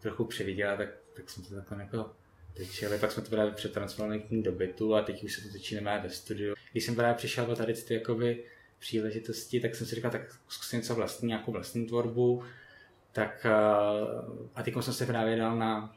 trochu 0.00 0.24
přividělat, 0.24 0.78
tak, 0.78 0.88
tak 1.14 1.30
jsem 1.30 1.44
to 1.44 1.54
takhle 1.54 1.82
jako 1.82 2.10
točili, 2.56 2.98
pak 2.98 3.12
jsme 3.12 3.22
to 3.22 3.30
právě 3.30 3.52
přetransformovali 3.52 4.22
do 4.30 4.52
bytu 4.52 4.94
a 4.94 5.02
teď 5.02 5.24
už 5.24 5.34
se 5.34 5.40
to 5.40 5.52
točí 5.52 5.74
nemá 5.74 5.98
ve 5.98 6.10
studiu. 6.10 6.54
Když 6.72 6.84
jsem 6.84 6.94
právě 6.94 7.14
přišel 7.14 7.46
do 7.46 7.56
tady 7.56 7.74
ty 7.74 7.94
jakoby 7.94 8.44
příležitosti, 8.78 9.60
tak 9.60 9.74
jsem 9.74 9.86
si 9.86 9.94
říkal, 9.94 10.10
tak 10.10 10.22
zkusím 10.48 10.78
něco 10.78 10.94
vlastní, 10.94 11.28
nějakou 11.28 11.52
vlastní 11.52 11.86
tvorbu. 11.86 12.42
Tak 13.12 13.46
eh, 13.46 13.50
a 14.54 14.62
teď 14.62 14.74
jsem 14.80 14.94
se 14.94 15.06
právě 15.06 15.36
dal 15.36 15.56
na, 15.56 15.96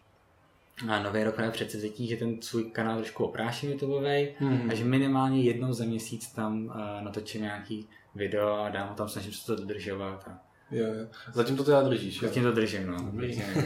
na 0.86 1.04
nový 1.04 1.24
rok 1.24 1.36
právě 1.36 1.52
předsevzetí, 1.52 2.08
že 2.08 2.18
ten 2.18 2.42
svůj 2.42 2.64
kanál 2.64 2.98
trošku 2.98 3.26
opráším 3.26 3.72
YouTubeový 3.72 4.28
hmm. 4.38 4.70
a 4.70 4.74
že 4.74 4.84
minimálně 4.84 5.42
jednou 5.42 5.74
za 5.74 5.86
měsíc 5.86 6.34
tam 6.34 6.66
uh, 6.66 6.74
natočím 7.02 7.42
nějaký 7.42 7.88
video 8.16 8.54
a 8.54 8.70
dám 8.70 8.90
ho 8.90 8.96
tam, 8.96 9.10
snažím 9.10 9.34
se 9.34 9.46
to 9.46 9.56
dodržovat. 9.56 10.28
A... 10.28 10.40
Jo, 10.72 10.88
jo. 10.88 11.08
Zatím 11.34 11.58
to 11.58 11.64
teda 11.64 11.82
držíš, 11.82 12.22
jo? 12.22 12.28
Zatím 12.28 12.44
to 12.44 12.52
držím, 12.52 12.88
no. 12.88 13.12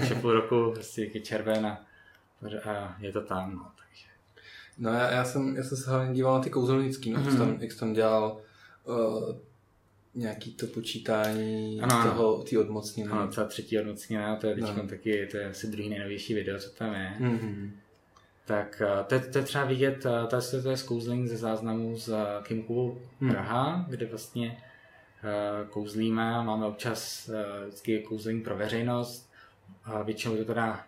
Už 0.01 0.09
je 0.09 0.15
půl 0.21 0.33
roku, 0.33 0.71
prostě 0.73 1.07
červen 1.07 1.65
a, 1.65 1.81
a 2.69 2.95
je 2.99 3.11
to 3.11 3.21
tam, 3.21 3.55
no, 3.55 3.71
takže. 3.77 4.05
No 4.77 4.89
já, 4.89 5.11
já, 5.11 5.23
jsem, 5.23 5.55
já 5.55 5.63
jsem 5.63 5.77
se 5.77 5.89
hlavně 5.89 6.13
díval 6.13 6.33
na 6.33 6.43
ty 6.43 6.49
kouzelnický, 6.49 7.11
no, 7.11 7.19
mm-hmm. 7.19 7.23
jak, 7.23 7.31
jsi 7.31 7.37
tam, 7.37 7.57
jak 7.61 7.71
jsi 7.71 7.79
tam 7.79 7.93
dělal 7.93 8.41
uh, 8.83 9.35
nějaký 10.15 10.53
to 10.53 10.67
počítání 10.67 11.81
ano, 11.81 12.03
toho, 12.03 12.43
té 12.43 12.59
odmocniny. 12.59 13.09
Ano, 13.09 13.27
ta 13.27 13.45
třetí 13.45 13.79
odmocnina, 13.79 14.35
to 14.35 14.47
je 14.47 14.55
teď 14.55 14.63
no. 14.63 14.87
taky, 14.87 15.27
to 15.31 15.37
je 15.37 15.45
asi 15.45 15.67
druhý 15.67 15.89
nejnovější 15.89 16.33
video, 16.33 16.59
co 16.59 16.69
tam 16.69 16.93
je. 16.93 17.13
Mm-hmm. 17.19 17.71
Tak 18.45 18.81
uh, 18.81 19.05
to, 19.05 19.31
to 19.31 19.37
je 19.37 19.43
třeba 19.43 19.65
vidět, 19.65 20.05
uh, 20.05 20.27
to, 20.27 20.35
je, 20.35 20.61
to 20.61 20.69
je 20.69 20.77
zkouzlení 20.77 21.27
ze 21.27 21.37
záznamu 21.37 21.97
z 21.97 22.13
Kimku 22.43 23.01
hmm. 23.19 23.31
Praha, 23.31 23.75
hmm. 23.75 23.85
kde 23.89 24.05
vlastně 24.05 24.57
kouzlíme, 25.69 26.43
máme 26.43 26.65
občas 26.65 27.29
vždycky 27.65 27.99
kouzlení 27.99 28.41
pro 28.41 28.57
veřejnost, 28.57 29.33
a 29.83 30.03
většinou 30.03 30.37
to 30.37 30.45
teda 30.45 30.85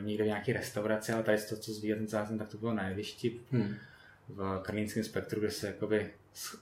někde 0.00 0.24
v 0.24 0.26
nějaké 0.26 0.52
restauraci, 0.52 1.12
ale 1.12 1.22
tady 1.22 1.38
to, 1.48 1.56
co 1.56 1.72
zvíjel 1.72 1.98
ten 1.98 2.08
záznam, 2.08 2.38
tak 2.38 2.48
to 2.48 2.58
bylo 2.58 2.74
na 2.74 2.88
jevišti 2.88 3.40
hmm. 3.50 3.74
v 4.28 4.60
Karlínském 4.62 5.04
spektru, 5.04 5.40
kde 5.40 5.50
se 5.50 5.66
jakoby 5.66 6.10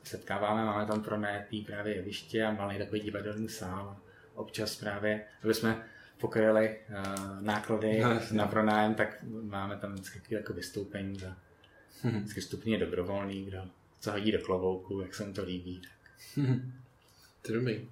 setkáváme, 0.05 0.65
máme 0.65 0.87
tam 0.87 1.03
pronajatý 1.03 1.63
právě 1.63 1.97
jeviště 1.97 2.45
a 2.45 2.53
malý 2.53 2.79
takový 2.79 3.01
divadelní 3.01 3.49
sál. 3.49 3.97
Občas 4.35 4.77
právě, 4.77 5.25
aby 5.45 5.55
jsme 5.55 5.85
pokryli 6.19 6.77
uh, 6.89 7.43
náklady 7.43 8.01
no, 8.01 8.21
na 8.33 8.47
pronájem, 8.47 8.95
tak 8.95 9.25
máme 9.43 9.77
tam 9.77 9.93
vždycky 9.93 10.35
jako 10.35 10.53
vystoupení 10.53 11.19
za 11.19 11.37
hmm. 12.03 12.21
vždycky 12.21 12.43
stupně 12.43 12.79
dobrovolný, 12.79 13.45
kdo 13.45 13.63
co 14.01 14.13
hodí 14.13 14.33
do 14.33 14.39
klovouku, 14.39 15.01
jak 15.01 15.15
se 15.15 15.25
mu 15.25 15.33
to 15.33 15.45
líbí. 15.45 15.81
Tak. 15.81 15.91
Hmm. 16.37 16.73
To 17.43 17.53
je 17.53 17.59
dobrý. 17.59 17.89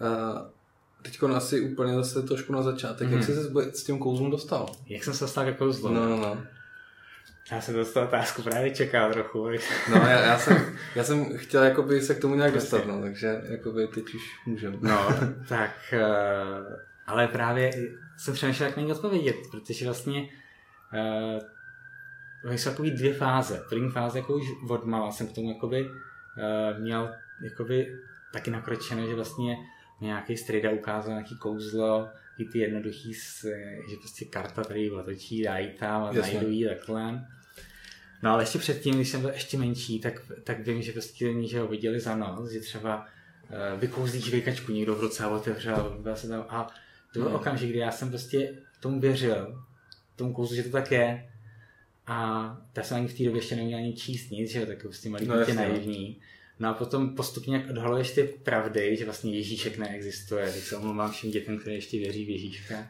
Uh, 0.00 0.48
Teď 1.02 1.22
asi 1.22 1.60
úplně 1.60 1.94
zase 1.94 2.22
trošku 2.22 2.52
na 2.52 2.62
začátek. 2.62 3.08
Hmm. 3.08 3.16
Jak 3.16 3.26
jsi 3.26 3.34
se 3.34 3.72
s 3.72 3.84
tím 3.84 3.98
kouzlem 3.98 4.30
dostal? 4.30 4.76
Jak 4.86 5.04
jsem 5.04 5.14
se 5.14 5.24
dostal 5.24 5.44
ke 5.44 5.52
kouzlu? 5.52 5.94
No, 5.94 6.08
no, 6.08 6.16
no. 6.16 6.42
Já 7.52 7.60
jsem 7.60 7.74
dostal 7.74 8.04
otázku 8.04 8.42
právě 8.42 8.70
čekal 8.70 9.12
trochu. 9.12 9.48
No, 9.90 9.96
já, 9.96 10.20
já, 10.20 10.38
jsem, 10.38 10.76
já 10.94 11.04
jsem 11.04 11.24
chtěl 11.38 11.62
jakoby 11.62 12.00
se 12.00 12.14
k 12.14 12.20
tomu 12.20 12.34
nějak 12.34 12.54
dostat, 12.54 12.86
no, 12.86 13.00
takže 13.02 13.40
jakoby 13.48 13.86
teď 13.86 14.14
už 14.14 14.22
můžeme. 14.46 14.76
No, 14.80 15.08
tak, 15.48 15.70
uh, 15.92 16.76
ale 17.06 17.28
právě 17.28 17.70
jsem 18.16 18.34
přemýšlel, 18.34 18.68
jak 18.68 18.76
na 18.76 18.82
ní 18.82 18.92
odpovědět, 18.92 19.36
protože 19.50 19.84
vlastně 19.84 20.28
uh, 22.44 22.52
jsou 22.52 22.70
takové 22.70 22.90
dvě 22.90 23.14
fáze. 23.14 23.64
První 23.68 23.90
fáze, 23.90 24.18
jako 24.18 24.34
už 24.34 24.46
odmala 24.68 25.12
jsem 25.12 25.26
k 25.26 25.34
tomu 25.34 25.48
jakoby, 25.48 25.84
uh, 25.84 26.80
měl 26.80 27.14
jakoby 27.42 27.86
taky 28.32 28.50
nakročeno, 28.50 29.06
že 29.06 29.14
vlastně 29.14 29.56
nějaký 30.00 30.36
strejda 30.36 30.70
ukázal 30.70 31.12
nějaký 31.12 31.38
kouzlo, 31.38 32.08
i 32.38 32.44
ty 32.44 32.58
jednoduchý, 32.58 33.14
že 33.90 33.96
prostě 34.00 34.24
karta 34.24 34.64
tady 34.64 34.90
otočí, 34.90 35.42
dají 35.42 35.68
tam 35.68 36.02
a 36.02 36.12
najdu 36.12 36.50
jí 36.50 36.64
takhle. 36.64 37.26
No 38.22 38.30
ale 38.30 38.42
ještě 38.42 38.58
předtím, 38.58 38.94
když 38.94 39.08
jsem 39.08 39.20
byl 39.20 39.30
ještě 39.30 39.58
menší, 39.58 40.00
tak, 40.00 40.22
tak 40.44 40.66
vím, 40.66 40.82
že 40.82 40.92
prostě 40.92 41.28
oni 41.28 41.48
že 41.48 41.60
ho 41.60 41.66
viděli 41.66 42.00
za 42.00 42.16
noc, 42.16 42.50
že 42.50 42.60
třeba 42.60 42.96
uh, 42.96 43.80
vykouzlí 43.80 44.20
žvejkačku 44.20 44.72
někdo 44.72 44.94
v 44.94 45.00
ruce 45.00 45.24
a 45.24 45.28
otevřel, 45.28 45.98
byl 46.02 46.16
se 46.16 46.28
tam 46.28 46.46
a 46.48 46.70
to 47.12 47.18
byl 47.18 47.28
hmm. 47.28 47.36
okamžik, 47.36 47.70
kdy 47.70 47.78
já 47.78 47.90
jsem 47.90 48.08
prostě 48.08 48.54
tomu 48.80 49.00
věřil, 49.00 49.64
tomu 50.16 50.32
kouzlu, 50.32 50.56
že 50.56 50.62
to 50.62 50.70
tak 50.70 50.92
je. 50.92 51.30
A 52.06 52.48
ta 52.72 52.82
jsem 52.82 52.96
ani 52.96 53.08
v 53.08 53.18
té 53.18 53.24
době 53.24 53.38
ještě 53.38 53.56
neměl 53.56 53.78
ani 53.78 53.92
číst 53.92 54.30
nic, 54.30 54.50
že 54.50 54.66
tak 54.66 54.82
prostě 54.82 55.08
malý 55.08 55.26
no, 55.26 55.36
no, 55.36 55.54
naivní. 55.54 56.20
No 56.58 56.68
a 56.68 56.74
potom 56.74 57.14
postupně, 57.14 57.56
jak 57.56 57.70
odhaluješ 57.70 58.10
ty 58.10 58.22
pravdy, 58.22 58.96
že 58.96 59.04
vlastně 59.04 59.34
Ježíšek 59.34 59.78
neexistuje, 59.78 60.44
tak 60.44 60.62
se 60.62 60.76
omlouvám 60.76 61.12
všem 61.12 61.30
dětem, 61.30 61.58
které 61.58 61.76
ještě 61.76 61.98
věří 61.98 62.24
v 62.24 62.30
Ježíška, 62.30 62.88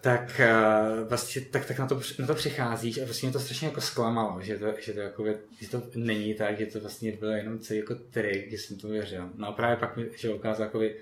tak 0.00 0.40
uh, 0.40 1.08
vlastně 1.08 1.42
tak, 1.42 1.64
tak 1.64 1.78
na, 1.78 1.86
to, 1.86 2.00
na 2.18 2.26
to 2.26 2.34
přicházíš 2.34 2.98
a 2.98 3.04
vlastně 3.04 3.26
mě 3.26 3.32
to 3.32 3.40
strašně 3.40 3.68
jako 3.68 3.80
zklamalo, 3.80 4.40
že 4.42 4.58
to, 4.58 4.66
že 4.80 4.92
to, 4.92 5.00
jako, 5.00 5.24
že 5.60 5.68
to 5.70 5.82
není 5.94 6.34
tak, 6.34 6.58
že 6.58 6.66
to 6.66 6.80
vlastně 6.80 7.12
bylo 7.12 7.32
jenom 7.32 7.58
celý 7.58 7.78
jako 7.78 7.94
trik, 7.94 8.50
že 8.50 8.58
jsem 8.58 8.76
to 8.76 8.88
věřil. 8.88 9.30
No 9.34 9.48
a 9.48 9.52
právě 9.52 9.76
pak 9.76 9.96
mi 9.96 10.10
že 10.16 10.34
ukázal, 10.34 10.66
jako 10.66 10.78
by, 10.78 10.96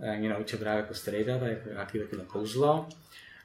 eh, 0.00 0.16
mě 0.16 0.28
naučil 0.28 0.58
právě 0.58 0.80
jako 0.80 0.94
strejda, 0.94 1.38
tak 1.38 1.48
jako, 1.48 1.68
nějaký 1.68 1.98
takové 1.98 2.24
kouzlo. 2.24 2.88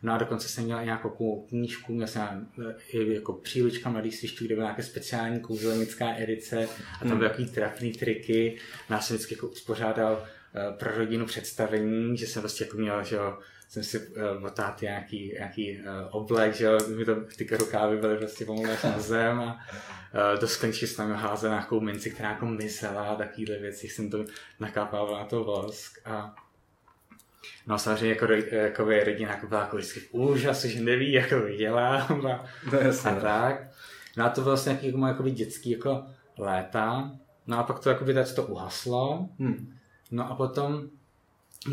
No 0.02 0.14
a 0.14 0.18
dokonce 0.18 0.50
jsem 0.50 0.64
měl 0.64 0.86
nějakou 0.86 1.46
knížku, 1.50 1.94
měl 1.94 2.08
jsem 2.08 2.48
i 2.90 3.14
jako 3.14 3.34
přílička 3.34 3.90
mladých 3.90 4.18
svišťů, 4.18 4.46
kde 4.46 4.56
byla 4.56 4.68
nějaká 4.68 4.84
speciální 4.84 5.40
kouzelnická 5.40 6.18
edice 6.18 6.68
a 6.96 7.00
tam 7.00 7.10
hmm. 7.10 7.18
byly 7.18 7.30
takový 7.30 7.50
trapný 7.50 7.92
triky. 7.92 8.58
No 8.90 9.02
jsem 9.02 9.16
vždycky 9.16 9.34
jako 9.34 9.48
uspořádal 9.48 10.14
uh, 10.14 10.78
pro 10.78 10.98
rodinu 10.98 11.26
představení, 11.26 12.18
že 12.18 12.28
jsem 12.28 12.42
vlastně 12.42 12.66
jako 12.66 12.78
měl, 12.78 13.04
že 13.04 13.16
jo, 13.16 13.38
jsem 13.70 13.84
si 13.84 14.00
uh, 14.00 14.50
nějaký, 14.82 15.32
nějaký 15.34 15.80
uh, 15.80 15.86
oblek, 16.12 16.56
že 16.56 16.66
jo, 16.66 16.78
mi 16.98 17.06
to, 17.06 17.16
ty 17.38 17.48
rukávy 17.58 17.98
byly 17.98 18.18
prostě 18.18 18.46
pomalu 18.46 18.68
na 18.84 19.00
zem 19.00 19.40
a 19.40 19.60
uh, 20.34 20.40
do 20.40 20.48
sklenčky 20.48 20.88
jsem 20.88 21.08
tam 21.08 21.18
házel 21.18 21.50
nějakou 21.50 21.80
minci, 21.80 22.12
která 22.12 22.30
jako 22.30 22.46
mizela, 22.46 23.16
takovýhle 23.16 23.58
věci, 23.58 23.88
jsem 23.88 24.10
to 24.10 24.26
nakápal 24.60 25.12
na 25.12 25.26
to 25.26 25.44
vosk 25.44 26.00
a 26.06 26.36
No 27.68 27.80
samozřejmě 27.80 28.10
jako, 28.10 28.34
jako 28.52 28.84
rodina 28.84 29.32
jako 29.32 29.48
byla 29.48 29.62
jako 29.62 29.78
vždycky 29.78 30.00
v 30.00 30.14
úžasu, 30.14 30.68
že 30.68 30.82
neví, 30.82 31.12
jak 31.12 31.30
to 31.30 31.50
dělám 31.50 32.26
a, 32.28 32.46
no, 32.72 32.80
a 33.06 33.16
tak. 33.22 33.68
No 34.18 34.26
a 34.26 34.30
to 34.30 34.42
bylo 34.42 34.52
vlastně 34.52 34.70
nějaký 34.70 34.88
jako, 34.88 35.08
jakoby 35.08 35.32
dětský 35.32 35.70
jako 35.70 36.04
léta. 36.38 37.12
No 37.48 37.60
a 37.60 37.64
pak 37.64 37.80
to 37.80 37.90
jakoby 37.90 38.14
teď 38.14 38.36
to 38.36 38.44
uhaslo. 38.44 39.30
Hmm. 39.40 39.78
No 40.12 40.32
a 40.32 40.36
potom 40.36 40.90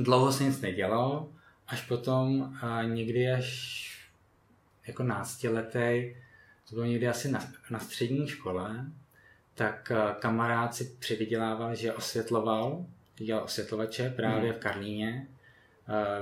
dlouho 0.02 0.32
se 0.32 0.44
nic 0.44 0.60
nedělo, 0.60 1.28
až 1.68 1.82
potom 1.82 2.56
a 2.62 2.82
někdy 2.82 3.32
až 3.32 3.84
jako 4.86 5.02
náctiletý, 5.02 6.14
to 6.68 6.74
bylo 6.74 6.84
někdy 6.84 7.08
asi 7.08 7.30
na, 7.30 7.40
na 7.70 7.78
střední 7.78 8.28
škole, 8.28 8.86
tak 9.54 9.92
kamarád 10.18 10.74
si 10.74 10.84
přivydělával, 10.84 11.74
že 11.74 11.92
osvětloval, 11.92 12.86
dělal 13.16 13.44
osvětlovače 13.44 14.10
právě 14.10 14.50
hmm. 14.50 14.58
v 14.58 14.62
Karlíně 14.62 15.26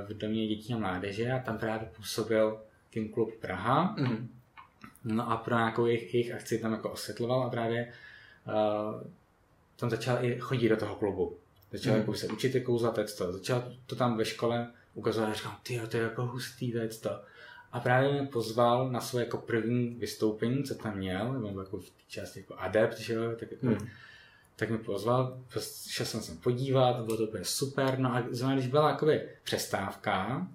v 0.06 0.14
domě 0.14 0.46
dětí 0.46 0.74
a 0.74 0.78
mládeže 0.78 1.32
a 1.32 1.38
tam 1.38 1.58
právě 1.58 1.88
působil 1.96 2.60
King 2.90 3.14
Club 3.14 3.34
Praha. 3.40 3.94
Mm. 3.98 4.28
No 5.04 5.30
a 5.30 5.36
pro 5.36 5.56
nějakou 5.56 5.86
jejich, 5.86 6.14
jejich 6.14 6.34
akci 6.34 6.58
tam 6.58 6.72
jako 6.72 6.90
osvětloval 6.90 7.42
a 7.42 7.50
právě 7.50 7.92
uh, 8.46 9.02
tam 9.76 9.90
začal 9.90 10.24
i 10.24 10.38
chodit 10.38 10.68
do 10.68 10.76
toho 10.76 10.96
klubu. 10.96 11.36
Začal 11.72 11.92
mm. 11.92 11.98
jako 11.98 12.14
se 12.14 12.26
učit 12.26 12.54
jako 12.54 12.66
kouzla, 12.66 12.94
to. 13.18 13.32
Začal 13.32 13.72
to 13.86 13.96
tam 13.96 14.16
ve 14.16 14.24
škole 14.24 14.70
ukazovat 14.94 15.30
a 15.30 15.34
říkal, 15.34 15.56
ty 15.62 15.80
to 15.88 15.96
je 15.96 16.02
jako 16.02 16.26
hustý, 16.26 16.74
to. 17.02 17.20
A 17.72 17.80
právě 17.80 18.12
mě 18.12 18.22
pozval 18.22 18.90
na 18.90 19.00
své 19.00 19.20
jako 19.20 19.38
první 19.38 19.88
vystoupení, 19.88 20.64
co 20.64 20.74
tam 20.74 20.96
měl, 20.96 21.32
nebo 21.32 21.60
jako 21.60 21.78
v 21.78 21.90
části 22.08 22.40
jako 22.40 22.54
adept, 22.58 22.98
že 23.00 23.14
jo, 23.14 23.22
tak 23.38 23.50
jako 23.50 23.66
mm 23.66 23.88
tak 24.56 24.70
mi 24.70 24.78
pozval, 24.78 25.38
šel 25.88 26.06
jsem 26.06 26.20
se 26.20 26.32
podívat, 26.42 27.04
bylo 27.04 27.16
to 27.16 27.22
úplně 27.22 27.44
super, 27.44 27.98
no 27.98 28.14
a 28.14 28.24
zrovna 28.30 28.54
když 28.54 28.66
byla 28.66 28.90
jakoby 28.90 29.28
přestávka, 29.44 30.46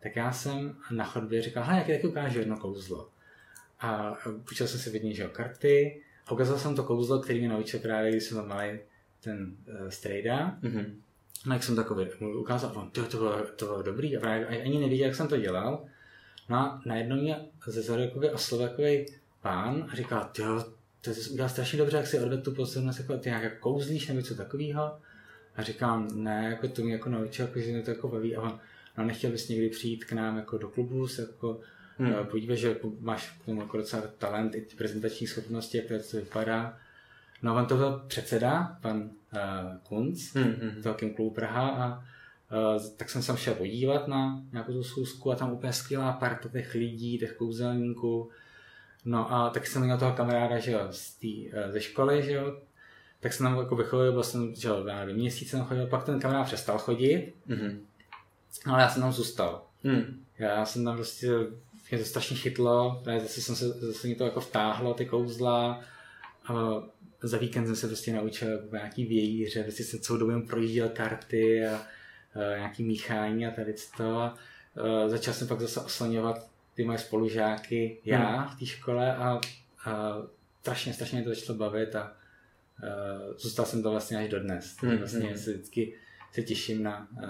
tak 0.00 0.16
já 0.16 0.32
jsem 0.32 0.76
na 0.90 1.04
chodbě 1.04 1.42
říkal, 1.42 1.64
hej, 1.64 1.78
jak 1.78 1.86
taky 1.86 2.06
ukážu 2.06 2.38
jedno 2.38 2.56
kouzlo. 2.56 3.08
A 3.80 4.14
půjčil 4.44 4.66
jsem 4.66 4.80
si 4.80 4.90
vidně, 4.90 5.14
že 5.14 5.28
karty 5.28 6.02
a 6.26 6.32
ukázal 6.32 6.58
jsem 6.58 6.76
to 6.76 6.84
kouzlo, 6.84 7.20
který 7.20 7.40
mi 7.40 7.48
naučil 7.48 7.80
právě, 7.80 8.10
když 8.10 8.24
jsem 8.24 8.36
tam 8.36 8.48
malý 8.48 8.78
ten 9.20 9.56
uh, 9.66 9.88
strejda. 9.88 10.56
Mm-hmm. 10.62 10.94
No 11.46 11.54
jak 11.54 11.62
jsem 11.62 11.76
takový 11.76 12.06
ukázal, 12.20 12.72
on, 12.74 12.90
to, 12.90 13.04
to, 13.04 13.16
bylo, 13.16 13.46
to 13.56 13.64
bylo 13.64 13.82
dobrý 13.82 14.16
a 14.16 14.20
právě 14.20 14.46
ani 14.46 14.80
neviděl, 14.80 15.06
jak 15.06 15.16
jsem 15.16 15.28
to 15.28 15.36
dělal. 15.36 15.84
No 16.48 16.56
a 16.56 16.82
najednou 16.86 17.16
mě 17.16 17.46
ze 17.66 17.82
zadu 17.82 18.02
oslovil 18.32 19.04
pán 19.40 19.88
a 19.92 19.96
říkal, 19.96 20.30
jo, 20.38 20.64
to 21.04 21.14
jsi 21.14 21.30
udělal 21.30 21.48
strašně 21.48 21.78
dobře, 21.78 21.96
jak 21.96 22.06
si 22.06 22.18
odvedl 22.18 22.42
tu 22.42 22.54
pozornost, 22.54 22.98
jako 22.98 23.18
ty 23.18 23.28
nějak 23.28 23.42
jako 23.42 23.56
kouzlíš 23.60 24.08
nebo 24.08 24.20
něco 24.20 24.34
takového. 24.34 24.98
A 25.56 25.62
říkám, 25.62 26.08
ne, 26.14 26.48
jako 26.50 26.68
to 26.68 26.82
mě 26.82 26.92
jako 26.92 27.08
naučil, 27.08 27.46
jako, 27.46 27.60
že 27.60 27.72
mě 27.72 27.82
to 27.82 27.90
jako 27.90 28.08
baví. 28.08 28.36
A 28.36 28.40
on, 28.40 28.58
no 28.98 29.04
nechtěl 29.04 29.30
bys 29.30 29.48
někdy 29.48 29.68
přijít 29.68 30.04
k 30.04 30.12
nám 30.12 30.36
jako 30.36 30.58
do 30.58 30.68
klubu, 30.68 31.08
se 31.08 31.22
jako 31.22 31.60
hmm. 31.98 32.14
Eh, 32.20 32.24
podívat, 32.24 32.54
že 32.54 32.68
jako 32.68 32.92
máš 33.00 33.38
k 33.42 33.44
tomu 33.44 33.60
jako 33.60 33.76
docela 33.76 34.02
talent, 34.18 34.54
i 34.54 34.60
prezentační 34.76 35.26
schopnosti, 35.26 35.78
jak 35.78 35.86
to, 35.86 36.08
to 36.10 36.16
vypadá. 36.16 36.78
No 37.42 37.56
on 37.56 37.66
to 37.66 37.76
byl 37.76 38.04
předseda, 38.06 38.78
pan 38.82 39.02
uh, 39.02 39.40
Kunz, 39.88 40.34
hmm, 40.34 40.54
hmm. 40.60 40.82
toho 40.82 40.94
klubu 40.94 41.30
Praha 41.30 41.68
a 41.68 41.98
uh, 41.98 42.82
tak 42.96 43.10
jsem 43.10 43.22
se 43.22 43.36
šel 43.36 43.54
podívat 43.54 44.08
na 44.08 44.42
nějakou 44.52 44.72
tu 44.72 44.82
schůzku 44.82 45.32
a 45.32 45.36
tam 45.36 45.52
úplně 45.52 45.72
skvělá 45.72 46.12
parta 46.12 46.48
těch 46.48 46.74
lidí, 46.74 47.18
těch 47.18 47.32
kouzelníků, 47.32 48.30
No 49.04 49.32
a 49.32 49.50
tak 49.50 49.66
jsem 49.66 49.82
měl 49.82 49.98
toho 49.98 50.12
kamaráda, 50.12 50.58
že 50.58 50.72
jo, 50.72 50.80
z 50.90 51.14
tý, 51.14 51.50
eh, 51.52 51.72
ze 51.72 51.80
školy, 51.80 52.22
že 52.22 52.32
jo, 52.32 52.56
tak 53.20 53.32
jsem 53.32 53.46
tam 53.46 53.58
jako 53.58 53.76
vychodil, 53.76 54.12
byl 54.12 54.22
jsem, 54.22 54.54
že 54.54 54.68
jo, 54.68 54.86
já 54.86 54.98
nevím, 54.98 55.16
měsíc 55.16 55.50
jsem 55.50 55.64
chodil, 55.64 55.86
pak 55.86 56.04
ten 56.04 56.20
kamarád 56.20 56.46
přestal 56.46 56.78
chodit, 56.78 57.34
mm-hmm. 57.48 57.78
ale 58.66 58.82
já 58.82 58.88
jsem 58.88 59.02
tam 59.02 59.12
zůstal. 59.12 59.62
Mm. 59.82 60.24
Já 60.38 60.64
jsem 60.64 60.84
tam 60.84 60.96
prostě, 60.96 61.30
mě 61.90 61.98
to 61.98 62.04
strašně 62.04 62.36
chytlo, 62.36 63.00
právě 63.04 63.20
zase 63.20 63.40
jsem 63.40 63.56
se, 63.56 63.68
zase 63.68 64.06
mě 64.06 64.16
to 64.16 64.24
jako 64.24 64.40
vtáhlo, 64.40 64.94
ty 64.94 65.06
kouzla, 65.06 65.80
a 66.48 66.82
za 67.22 67.38
víkend 67.38 67.66
jsem 67.66 67.76
se 67.76 67.86
prostě 67.86 68.12
naučil 68.12 68.48
jako 68.50 68.76
nějaký 68.76 69.04
vějíře, 69.04 69.62
prostě 69.62 69.84
jsem 69.84 70.00
celou 70.00 70.18
dobu 70.18 70.46
projížděl 70.46 70.88
karty 70.88 71.66
a, 71.66 71.74
a 72.34 72.56
nějaký 72.56 72.84
míchání 72.84 73.46
a 73.46 73.50
tady 73.50 73.74
to. 73.96 74.18
A, 74.18 74.24
a 74.24 75.08
začal 75.08 75.34
jsem 75.34 75.48
pak 75.48 75.60
zase 75.60 75.80
oslaňovat 75.80 76.51
ty 76.74 76.84
moje 76.84 76.98
spolužáky, 76.98 78.00
já 78.04 78.36
hmm. 78.36 78.56
v 78.56 78.58
té 78.58 78.66
škole 78.66 79.16
a, 79.16 79.40
a 79.84 80.22
strašně, 80.60 80.94
strašně 80.94 81.16
mě 81.16 81.24
to 81.24 81.34
začalo 81.34 81.58
bavit 81.58 81.96
a 81.96 82.16
uh, 82.82 83.36
zůstal 83.38 83.66
jsem 83.66 83.82
to 83.82 83.90
vlastně 83.90 84.18
až 84.18 84.28
dodnes. 84.28 84.76
Hmm. 84.78 84.98
Vlastně 84.98 85.26
hmm. 85.26 85.38
se 85.38 85.52
vždycky 85.52 85.94
se 86.32 86.42
těším 86.42 86.82
na 86.82 87.08
uh, 87.12 87.26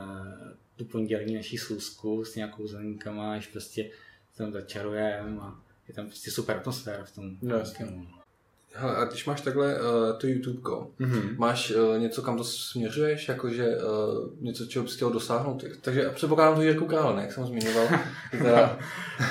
tu 0.76 0.84
pondělní 0.84 1.34
naší 1.34 1.58
schůzku 1.58 2.24
s 2.24 2.34
nějakou 2.34 2.66
zeleníkama, 2.66 3.32
až 3.32 3.46
prostě 3.46 3.90
tam 4.36 4.52
začarujeme 4.52 5.40
a 5.40 5.60
je 5.88 5.94
tam 5.94 6.06
prostě 6.06 6.30
super 6.30 6.56
atmosféra 6.56 7.04
v 7.04 7.14
tom. 7.14 7.36
No, 7.42 7.62
Hele, 8.74 8.96
a 8.96 9.04
když 9.04 9.24
máš 9.24 9.40
takhle 9.40 9.80
uh, 9.80 10.18
to 10.18 10.26
YouTube, 10.26 10.60
mm-hmm. 10.60 11.38
máš 11.38 11.70
uh, 11.70 11.98
něco, 11.98 12.22
kam 12.22 12.36
to 12.36 12.44
směřuješ, 12.44 13.28
jakože 13.28 13.76
uh, 13.76 14.30
něco, 14.40 14.66
čeho 14.66 14.82
bys 14.82 14.96
chtěl 14.96 15.10
dosáhnout? 15.10 15.64
Takže 15.80 16.10
předpokládám 16.10 16.54
to 16.54 16.62
Jirku 16.62 16.86
Král, 16.86 17.16
ne, 17.16 17.22
jak 17.22 17.32
jsem 17.32 17.46
zmiňoval. 17.46 17.88
teda... 18.30 18.78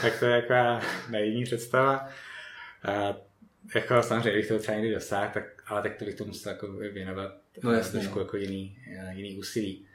tak 0.02 0.20
to 0.20 0.26
je 0.26 0.42
taková 0.42 0.82
naivní 1.10 1.44
představa. 1.44 2.08
Uh, 2.88 3.16
jako 3.76 4.04
samozřejmě, 4.04 4.32
bych 4.32 4.48
to 4.48 4.60
třeba 4.60 4.78
někdy 4.78 4.94
dosáhl, 4.94 5.32
tak, 5.34 5.44
ale 5.68 5.82
tak 5.82 5.96
to 5.96 6.06
bych 6.06 6.16
to 6.16 6.26
musel 6.26 6.52
jako 6.52 6.68
věnovat 6.68 7.32
no, 7.64 7.72
jasně, 7.72 8.00
trošku 8.00 8.16
no. 8.16 8.26
jako 8.26 8.38
jiný, 8.38 8.78
jiný 9.12 9.38
úsilí. 9.38 9.86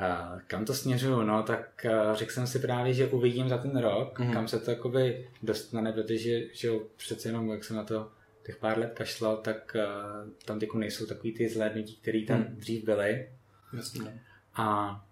Uh, 0.00 0.40
kam 0.46 0.64
to 0.64 0.74
směřuju? 0.74 1.22
No, 1.22 1.42
tak 1.42 1.86
uh, 1.86 2.16
řekl 2.16 2.32
jsem 2.32 2.46
si 2.46 2.58
právě, 2.58 2.94
že 2.94 3.06
uvidím 3.06 3.48
za 3.48 3.58
ten 3.58 3.78
rok, 3.78 4.18
mm-hmm. 4.18 4.32
kam 4.32 4.48
se 4.48 4.58
to 4.58 4.70
jakoby 4.70 5.28
dostane, 5.42 5.92
protože 5.92 6.42
že 6.52 6.70
přece 6.96 7.28
jenom, 7.28 7.50
jak 7.50 7.64
jsem 7.64 7.76
na 7.76 7.84
to 7.84 8.10
těch 8.42 8.56
pár 8.56 8.78
let 8.78 8.92
kašlal, 8.94 9.36
tak 9.36 9.76
uh, 9.76 10.30
tam 10.44 10.58
teď 10.58 10.68
nejsou 10.74 11.06
takový 11.06 11.32
ty 11.32 11.48
zhlédnutí, 11.48 11.96
které 11.96 12.24
tam 12.26 12.42
hmm. 12.42 12.56
dřív 12.56 12.84
byly. 12.84 13.30
Jasně. 13.76 14.22
A 14.54 15.06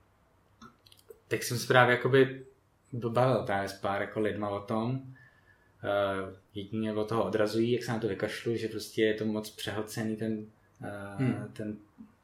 tak 1.29 1.43
jsem 1.43 1.59
se 1.59 1.67
právě 1.67 1.97
jakoby 1.97 2.45
bavil 2.93 3.43
právě 3.43 3.69
s 3.69 3.73
pár 3.73 4.01
jako 4.01 4.21
lidma 4.21 4.49
o 4.49 4.61
tom. 4.61 4.91
uh, 4.91 5.01
jedině 6.55 6.93
od 6.93 7.09
toho 7.09 7.25
odrazují, 7.25 7.73
jak 7.73 7.85
se 7.85 7.93
na 7.93 7.99
to 7.99 8.09
vykašlu, 8.09 8.57
že 8.57 8.69
prostě 8.69 9.03
je 9.03 9.15
to 9.15 9.25
moc 9.25 9.51
přehlcený 9.51 10.17
ten, 10.17 10.39
uh, 10.39 11.19
hmm. 11.19 11.51
ten, 11.53 11.77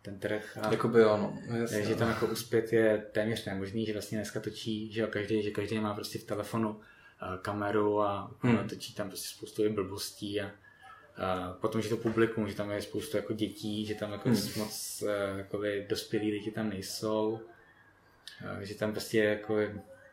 ten 0.03 0.19
trh. 0.19 0.59
A, 0.63 0.71
Jakoby 0.71 1.05
ano. 1.05 1.39
Jasně, 1.61 1.85
že 1.85 1.95
tam 1.95 2.09
jako 2.09 2.27
uspět 2.27 2.73
je 2.73 3.07
téměř 3.13 3.45
nemožný, 3.45 3.87
že 3.87 3.93
vlastně 3.93 4.19
dneska 4.19 4.41
točí, 4.41 4.93
že 4.93 5.01
jo, 5.01 5.07
každý, 5.11 5.43
že 5.43 5.51
každý 5.51 5.79
má 5.79 5.95
prostě 5.95 6.19
v 6.19 6.25
telefonu 6.25 6.71
uh, 6.71 6.79
kameru 7.43 8.03
a 8.03 8.35
hmm. 8.41 8.69
točí 8.69 8.95
tam 8.95 9.09
prostě 9.09 9.29
spoustu 9.29 9.75
blbostí 9.75 10.41
a 10.41 10.51
potom, 11.61 11.83
že 11.83 11.89
to 11.89 11.97
publikum, 11.97 12.49
že 12.49 12.55
tam 12.55 12.71
je 12.71 12.83
spoustu 12.83 13.17
jako 13.17 13.33
dětí, 13.33 13.87
že 13.87 13.95
tam 13.95 14.13
jako 14.13 14.29
hmm. 14.29 14.39
moc 14.57 15.05
jakoby, 15.37 15.87
dospělí 15.89 16.31
lidi 16.31 16.51
tam 16.51 16.69
nejsou, 16.69 17.41
že 18.61 18.75
tam 18.75 18.93
prostě 18.93 19.25
jako 19.25 19.59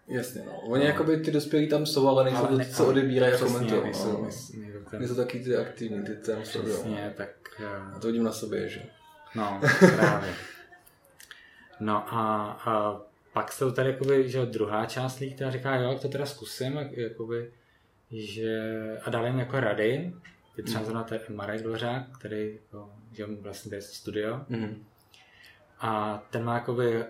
Jasně, 0.07 0.43
no. 0.45 0.61
Oni 0.61 0.83
no. 0.83 0.89
jakoby 0.89 1.17
ty 1.17 1.31
dospělí 1.31 1.69
tam 1.69 1.85
jsou, 1.85 2.07
ale 2.07 2.23
nejsou 2.23 2.47
ale 2.47 2.57
ne, 2.57 2.65
co 2.65 2.87
odebírají 2.87 3.33
a 3.33 3.37
komentují. 3.37 3.83
Nejsou, 3.83 4.11
no. 4.11 4.23
nejsou, 4.23 4.97
nejsou 4.99 5.15
taky 5.15 5.39
ty 5.39 5.57
aktivní, 5.57 6.03
ty 6.03 6.15
tam 6.15 6.45
jsou. 6.45 6.61
Přesně, 6.61 7.13
tak... 7.17 7.29
A 7.95 7.99
to 7.99 8.07
vidím 8.07 8.23
na 8.23 8.31
sobě, 8.31 8.69
že? 8.69 8.81
No, 9.35 9.61
právě. 9.95 10.33
No 11.79 12.13
a, 12.13 12.51
a 12.65 13.01
pak 13.33 13.51
jsou 13.51 13.71
tady 13.71 13.89
jakoby, 13.89 14.29
že 14.29 14.45
druhá 14.45 14.85
část 14.85 15.19
lidí, 15.19 15.35
která 15.35 15.51
říká, 15.51 15.75
jo, 15.75 15.99
to 16.01 16.07
teda 16.07 16.25
zkusím, 16.25 16.89
jakoby, 16.91 17.51
že, 18.11 18.71
a 19.03 19.09
dali 19.09 19.29
jim 19.29 19.39
jako 19.39 19.59
rady, 19.59 20.13
je 20.57 20.63
třeba 20.63 20.83
mm. 20.83 21.03
ten 21.03 21.35
Marek 21.35 21.61
Dvořák, 21.61 22.17
který 22.17 22.53
jako, 22.53 22.93
že 23.11 23.25
vlastně 23.25 23.69
to 23.69 23.75
je 23.75 23.81
studio. 23.81 24.45
Mm. 24.49 24.85
A 25.79 26.23
ten 26.29 26.43
má 26.43 26.53
jakoby 26.53 27.03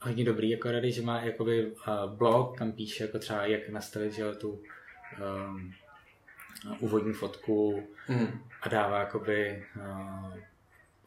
hodně 0.00 0.24
dobrý 0.24 0.50
jako 0.50 0.72
rady, 0.72 0.92
že 0.92 1.02
má 1.02 1.20
jakoby 1.20 1.66
uh, 1.66 2.16
blog, 2.16 2.58
kam 2.58 2.72
píše 2.72 3.04
jako 3.04 3.18
třeba 3.18 3.46
jak 3.46 3.68
nastavit 3.68 4.12
že, 4.12 4.32
tu 4.32 4.50
um, 5.50 5.72
úvodní 6.78 7.12
fotku 7.12 7.82
mm. 8.08 8.40
a 8.62 8.68
dává 8.68 8.98
jakoby 8.98 9.66
uh, 9.76 10.34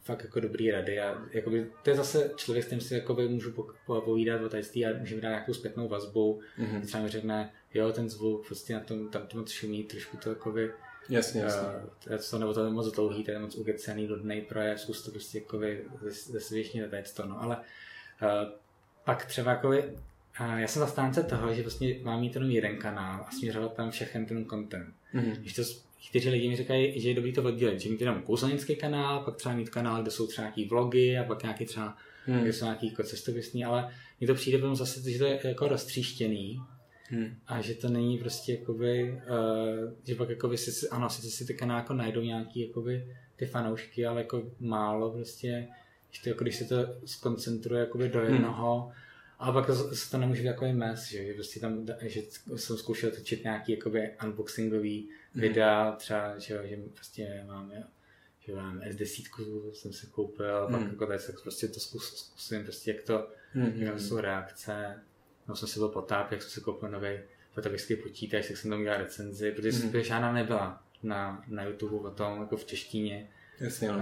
fakt 0.01 0.23
jako 0.23 0.39
dobrý 0.39 0.71
rady 0.71 1.00
a 1.00 1.21
jakoby, 1.31 1.71
to 1.83 1.89
je 1.89 1.95
zase 1.95 2.31
člověk, 2.35 2.65
s 2.65 2.69
tím 2.69 2.81
si 2.81 2.93
jakoby 2.93 3.27
můžu 3.27 3.67
povídat 3.85 4.41
o 4.41 4.50
tajství 4.50 4.85
a 4.85 5.00
můžeme 5.00 5.21
dát 5.21 5.29
nějakou 5.29 5.53
zpětnou 5.53 5.88
vazbu, 5.88 6.41
mm-hmm. 6.59 6.85
třeba 6.85 7.03
mi 7.03 7.09
řekne, 7.09 7.53
jo, 7.73 7.91
ten 7.91 8.09
zvuk, 8.09 8.47
prostě 8.47 8.73
na 8.73 8.79
tom, 8.79 9.09
tam 9.09 9.27
to 9.27 9.38
moc 9.38 9.51
šumí, 9.51 9.83
trošku 9.83 10.17
to 10.17 10.29
jakoby 10.29 10.71
Jasně, 11.10 11.41
jasně. 11.41 11.67
Uh, 12.10 12.17
to, 12.29 12.38
nebo 12.39 12.53
to 12.53 12.65
je 12.65 12.72
moc 12.72 12.91
dlouhý, 12.91 13.24
to 13.24 13.31
je 13.31 13.39
moc 13.39 13.55
ugecený, 13.55 14.08
nudný 14.08 14.41
projev, 14.41 14.79
zkus 14.79 15.03
to 15.03 15.12
prostě 15.12 15.38
jakoby 15.38 15.84
zesvěšně 16.10 16.89
to, 17.15 17.25
no, 17.25 17.41
ale 17.41 17.58
uh, 17.58 18.50
pak 19.05 19.25
třeba 19.25 19.51
jakoby, 19.51 19.84
uh, 19.84 20.58
já 20.58 20.67
jsem 20.67 20.79
zastánce 20.79 21.24
toho, 21.24 21.53
že 21.53 21.62
vlastně 21.62 21.96
mám 22.03 22.20
mít 22.20 22.36
jenom 22.36 22.51
jeden 22.51 22.77
kanál 22.77 23.25
a 23.27 23.31
směřovat 23.31 23.74
tam 23.74 23.91
všechen 23.91 24.25
ten 24.25 24.46
content. 24.46 24.93
Mm-hmm. 25.13 25.36
Když 25.36 25.53
to 25.53 25.63
kteří 26.10 26.29
lidi 26.29 26.50
mi 26.50 26.55
říkají, 26.55 27.01
že 27.01 27.10
je 27.10 27.15
dobrý 27.15 27.34
to 27.34 27.43
oddělit, 27.43 27.79
že 27.79 27.89
mít 27.89 28.01
jenom 28.01 28.22
kouzelnický 28.22 28.75
kanál, 28.75 29.20
pak 29.20 29.36
třeba 29.36 29.55
mít 29.55 29.70
kanál, 29.70 30.01
kde 30.01 30.12
jsou 30.12 30.27
třeba 30.27 30.46
nějaký 30.46 30.65
vlogy 30.65 31.17
a 31.17 31.24
pak 31.24 31.43
nějaký 31.43 31.65
třeba, 31.65 31.98
hmm. 32.25 32.41
kde 32.41 32.53
jsou 32.53 32.65
nějaký 32.65 32.88
jako 32.88 33.03
cestopisní, 33.03 33.65
ale 33.65 33.93
mně 34.20 34.27
to 34.27 34.34
přijde 34.34 34.58
potom 34.58 34.75
zase, 34.75 35.12
že 35.12 35.20
to 35.20 35.25
je 35.25 35.39
jako 35.43 35.67
roztříštěný 35.67 36.62
hmm. 37.12 37.36
a 37.48 37.62
že 37.62 37.74
to 37.74 37.89
není 37.89 38.18
prostě 38.18 38.51
jakoby, 38.51 39.22
uh, 39.30 39.94
že 40.03 40.15
pak 40.15 40.30
jakoby 40.30 40.58
si, 40.58 40.89
ano, 40.89 41.10
sice 41.10 41.30
si 41.30 41.46
ty 41.46 41.53
kanály 41.53 41.80
jako 41.80 41.94
najdou 41.94 42.22
nějaký 42.22 42.68
jakoby 42.68 43.15
ty 43.36 43.46
fanoušky, 43.46 44.06
ale 44.06 44.22
jako 44.22 44.51
málo 44.60 45.12
prostě, 45.12 45.68
když, 46.10 46.20
to, 46.20 46.30
jako, 46.30 46.44
když 46.44 46.56
se 46.56 46.65
to 46.65 46.75
skoncentruje 47.06 47.80
jakoby 47.80 48.10
do 48.10 48.20
hmm. 48.20 48.34
jednoho, 48.34 48.82
hmm. 48.82 48.94
A 49.41 49.51
pak 49.51 49.70
se 49.94 50.12
to 50.12 50.18
nemůže 50.18 50.41
být 50.41 50.48
takový 50.48 50.74
mes, 50.74 51.08
že, 51.08 51.25
že 51.25 51.34
prostě 51.34 51.60
tam, 51.60 51.86
že 52.01 52.22
jsem 52.56 52.77
zkoušel 52.77 53.12
točit 53.12 53.44
nějaký 53.44 53.72
jakoby 53.72 54.12
unboxingový 54.24 55.10
mm. 55.34 55.41
videa, 55.41 55.91
třeba, 55.91 56.39
že, 56.39 56.60
že 56.63 56.77
prostě 56.94 57.44
máme 57.48 57.84
že 58.39 58.56
mám 58.56 58.80
S10 58.80 59.74
jsem 59.74 59.94
si 59.94 60.08
koupil, 60.08 60.70
mm. 60.70 60.80
pak 60.80 60.88
jako 60.91 61.06
tady 61.06 61.20
se 61.20 61.34
prostě 61.44 61.68
to 61.68 61.80
zkus, 61.80 62.15
zkusím, 62.15 62.63
prostě 62.63 62.91
jak 62.91 63.03
to, 63.03 63.27
mm. 63.53 63.74
jak 63.75 64.00
jsou 64.00 64.18
reakce. 64.18 65.03
No 65.51 65.55
jsem 65.55 65.67
si 65.67 65.79
byl 65.79 65.89
potáp, 65.89 66.31
jak 66.31 66.41
jsem 66.41 66.51
si 66.51 66.62
koupil 66.62 66.89
nový 66.89 67.19
fotografický 67.54 67.95
počítač, 67.95 68.47
tak 68.47 68.58
jsem 68.58 68.71
tam 68.71 68.80
udělal 68.80 68.99
recenzi, 68.99 69.52
protože 69.52 69.71
mm. 69.71 70.04
žádná 70.04 70.34
nebyla 70.34 70.84
na, 71.04 71.43
na 71.47 71.63
YouTube 71.63 72.10
o 72.10 72.12
tom, 72.12 72.41
jako 72.41 72.58
v 72.58 72.65
češtině. 72.65 73.30
Jasně, 73.60 73.88
no. 73.88 73.95
uh, 73.95 74.02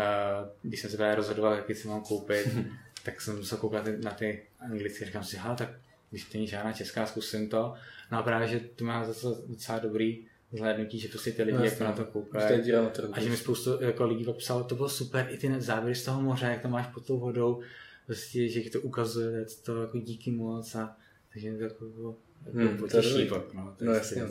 když 0.62 0.80
jsem 0.80 0.90
se 0.90 0.98
právě 0.98 1.16
rozhodoval, 1.16 1.54
jaký 1.54 1.76
si 1.76 1.88
mám 1.88 2.02
koupit, 2.02 2.48
tak 3.04 3.22
jsem 3.22 3.38
musel 3.38 3.58
koukat 3.58 3.86
na 4.04 4.12
ty 4.12 4.44
anglické, 4.60 5.06
říkám 5.06 5.24
si, 5.24 5.38
hele, 5.38 5.56
tak 5.56 5.70
když 6.10 6.24
to 6.24 6.30
není 6.34 6.48
žádná 6.48 6.74
česká, 6.74 7.06
zkusím 7.06 7.50
to. 7.50 7.74
No 8.12 8.18
a 8.18 8.24
právě, 8.24 8.48
že 8.48 8.60
to 8.60 8.86
má 8.86 9.06
zase 9.06 9.28
docela 9.48 9.80
dobrý 9.80 10.26
zhlédnutí, 10.52 11.00
že 11.00 11.08
prostě 11.08 11.32
ty 11.32 11.44
lidi 11.44 11.58
no, 11.58 11.64
jako 11.64 11.84
na 11.84 11.92
to 11.92 12.06
koukají. 12.06 12.72
A 13.12 13.20
že 13.20 13.30
mi 13.30 13.38
spoustu 13.38 13.84
jako 13.84 14.06
lidí 14.06 14.26
psalo, 14.38 14.64
to 14.64 14.76
bylo 14.76 14.90
super, 14.90 15.28
i 15.30 15.38
ty 15.38 15.62
záběry 15.62 15.96
z 15.96 16.06
toho 16.06 16.22
moře, 16.22 16.46
jak 16.46 16.62
to 16.62 16.68
máš 16.70 16.88
pod 16.88 17.06
tou 17.06 17.20
vodou, 17.20 17.62
prostě, 18.06 18.50
že 18.50 18.70
to 18.70 18.82
ukazuje, 18.82 19.46
to 19.64 19.82
jako 19.82 19.98
díky 19.98 20.32
moc 20.32 20.76
a 20.76 20.98
takže 21.42 21.58
to 21.58 21.64
jako 21.64 21.86
bylo 21.86 22.16
jako 22.46 22.58
hmm, 22.58 22.78
potěší 22.78 23.26
pak, 23.26 23.54
no, 23.54 23.76
no 23.82 23.94
jasně. 23.94 24.24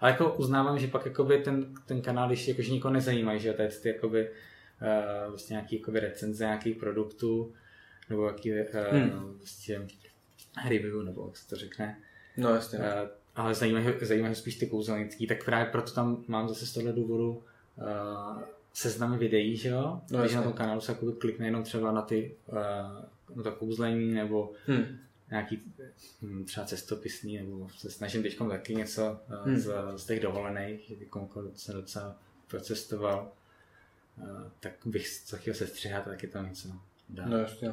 Ale 0.00 0.10
jako 0.10 0.34
uznávám, 0.34 0.78
že 0.78 0.86
pak 0.86 1.06
jakoby 1.06 1.38
ten, 1.38 1.74
ten 1.86 2.02
kanál, 2.02 2.28
když 2.28 2.48
jakože 2.48 2.72
nikoho 2.72 2.94
nezajímají, 2.94 3.40
že 3.40 3.52
teď 3.52 3.80
ty 3.80 3.88
jakoby, 3.88 4.30
uh, 4.30 5.28
vlastně 5.28 5.54
nějaký 5.54 5.78
jakoby 5.78 6.00
recenze 6.00 6.44
nějakých 6.44 6.76
produktů, 6.76 7.52
nebo 8.10 8.26
jaký 8.26 8.52
uh, 8.52 8.58
hmm. 8.90 9.34
vlastně 9.38 9.80
review, 10.68 11.02
nebo 11.04 11.26
jak 11.26 11.36
se 11.36 11.48
to 11.48 11.56
řekne. 11.56 11.98
No 12.36 12.50
jasně. 12.50 12.78
Uh, 12.78 12.84
ale 13.36 13.54
zajímají, 13.54 13.86
zajímají 14.00 14.34
spíš 14.34 14.56
ty 14.56 14.66
kouzelnický, 14.66 15.26
tak 15.26 15.44
právě 15.44 15.66
proto 15.66 15.92
tam 15.92 16.24
mám 16.28 16.48
zase 16.48 16.66
z 16.66 16.72
tohle 16.72 16.92
důvodu 16.92 17.42
uh, 17.76 18.42
seznamy 18.72 19.18
videí, 19.18 19.56
že 19.56 19.68
jo? 19.68 20.00
No, 20.10 20.20
Když 20.20 20.34
na 20.34 20.42
tom 20.42 20.52
kanálu 20.52 20.80
se 20.80 20.96
klikne 21.18 21.46
jenom 21.46 21.62
třeba 21.62 21.92
na 21.92 22.02
ty 22.02 22.36
uh, 22.46 22.58
na 23.36 23.42
to 23.42 23.52
kouzlení 23.52 24.14
nebo 24.14 24.52
hmm. 24.66 24.98
Nějaký 25.30 25.62
hm, 26.22 26.44
třeba 26.44 26.66
cestopisný, 26.66 27.38
nebo 27.38 27.68
se 27.78 27.90
snažím 27.90 28.22
teď 28.22 28.38
taky 28.48 28.74
něco 28.74 29.20
uh, 29.28 29.46
hmm. 29.46 29.58
z, 29.58 29.72
z 29.96 30.04
těch 30.06 30.20
dovolených, 30.20 30.88
že 30.88 30.94
jsem 31.54 31.74
docela 31.74 32.18
procestoval, 32.48 33.32
uh, 34.16 34.26
tak 34.60 34.72
bych 34.84 35.08
co 35.24 35.36
chtěl 35.36 35.54
se 35.54 35.66
střihat, 35.66 36.04
taky 36.04 36.26
tam 36.26 36.48
něco 36.48 36.68
dát. 37.08 37.26
No 37.26 37.38
jasně. 37.38 37.72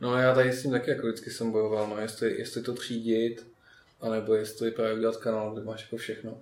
No 0.00 0.16
já 0.16 0.34
tady 0.34 0.52
s 0.52 0.62
tím 0.62 0.70
taky 0.70 0.90
jako 0.90 1.06
vždycky 1.06 1.30
jsem 1.30 1.52
bojoval, 1.52 1.88
no 1.88 1.98
jestli, 1.98 2.38
jestli 2.38 2.62
to 2.62 2.74
třídit, 2.74 3.46
anebo 4.00 4.34
jestli 4.34 4.70
právě 4.70 4.94
udělat 4.94 5.16
kanál, 5.16 5.52
kde 5.52 5.64
máš 5.64 5.82
jako 5.82 5.96
všechno. 5.96 6.40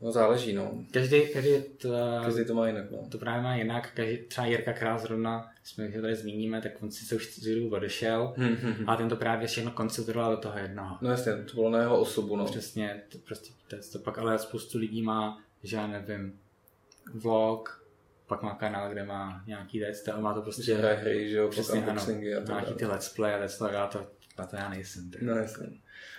No 0.00 0.12
záleží, 0.12 0.52
no. 0.52 0.84
Každý, 0.92 1.28
každý, 1.32 1.50
to, 1.62 1.88
každý 2.24 2.44
to 2.44 2.54
má 2.54 2.66
jinak, 2.66 2.90
no. 2.90 3.08
To 3.08 3.18
právě 3.18 3.42
má 3.42 3.56
jinak. 3.56 3.90
Každý, 3.94 4.16
třeba 4.16 4.46
Jirka 4.46 4.72
Král 4.72 4.98
zrovna, 4.98 5.50
jsme 5.64 5.88
ho 5.88 6.00
tady 6.00 6.14
zmíníme, 6.14 6.62
tak 6.62 6.82
on 6.82 6.90
si 6.90 7.04
se 7.04 7.14
už 7.14 7.34
z 7.34 7.54
dobu 7.54 7.74
odešel, 7.74 8.34
hmm, 8.36 8.54
hmm, 8.54 8.72
hmm. 8.72 8.90
a 8.90 8.96
ten 8.96 9.08
to 9.08 9.16
právě 9.16 9.46
všechno 9.46 9.70
koncentroval 9.70 10.36
do 10.36 10.42
toho 10.42 10.58
jednoho. 10.58 10.98
No 11.00 11.10
jasně, 11.10 11.32
to 11.32 11.54
bylo 11.54 11.70
na 11.70 11.80
jeho 11.80 12.00
osobu, 12.00 12.36
no. 12.36 12.44
Přesně, 12.44 13.02
to 13.08 13.18
prostě 13.18 13.52
to, 13.68 13.76
to 13.92 13.98
pak, 13.98 14.18
ale 14.18 14.38
spoustu 14.38 14.78
lidí 14.78 15.02
má, 15.02 15.42
že 15.62 15.76
já 15.76 15.86
nevím, 15.86 16.38
vlog, 17.14 17.84
pak 18.26 18.42
má 18.42 18.54
kanál, 18.54 18.90
kde 18.90 19.04
má 19.04 19.42
nějaký 19.46 19.78
věc, 19.78 20.08
a 20.08 20.20
má 20.20 20.34
to 20.34 20.42
prostě... 20.42 20.74
Hraje 20.74 20.96
hry, 20.96 21.30
že 21.30 21.36
jo, 21.36 21.48
přesně, 21.48 21.86
ano, 21.86 22.02
a 22.08 22.10
nějaký 22.50 22.74
ty 22.74 22.86
let's 22.86 23.08
play 23.08 23.40
let's 23.40 23.58
play, 23.58 23.76
a 23.76 23.86
to, 23.86 24.06
a 24.36 24.46
to 24.46 24.56
já 24.56 24.68
nejsem. 24.68 25.10
Tak. 25.10 25.22
No 25.22 25.36
jasně. 25.36 25.66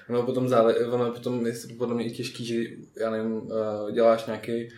Ono 0.09 0.23
potom, 0.23 0.49
zále, 0.49 0.75
ono 0.75 1.11
potom 1.11 1.47
je 1.47 1.53
podle 1.77 1.95
mě 1.95 2.05
i 2.05 2.11
těžký, 2.11 2.45
že 2.45 2.63
já 2.99 3.09
nevím, 3.11 3.33
uh, 3.33 3.91
děláš 3.91 4.25
nějaký 4.25 4.69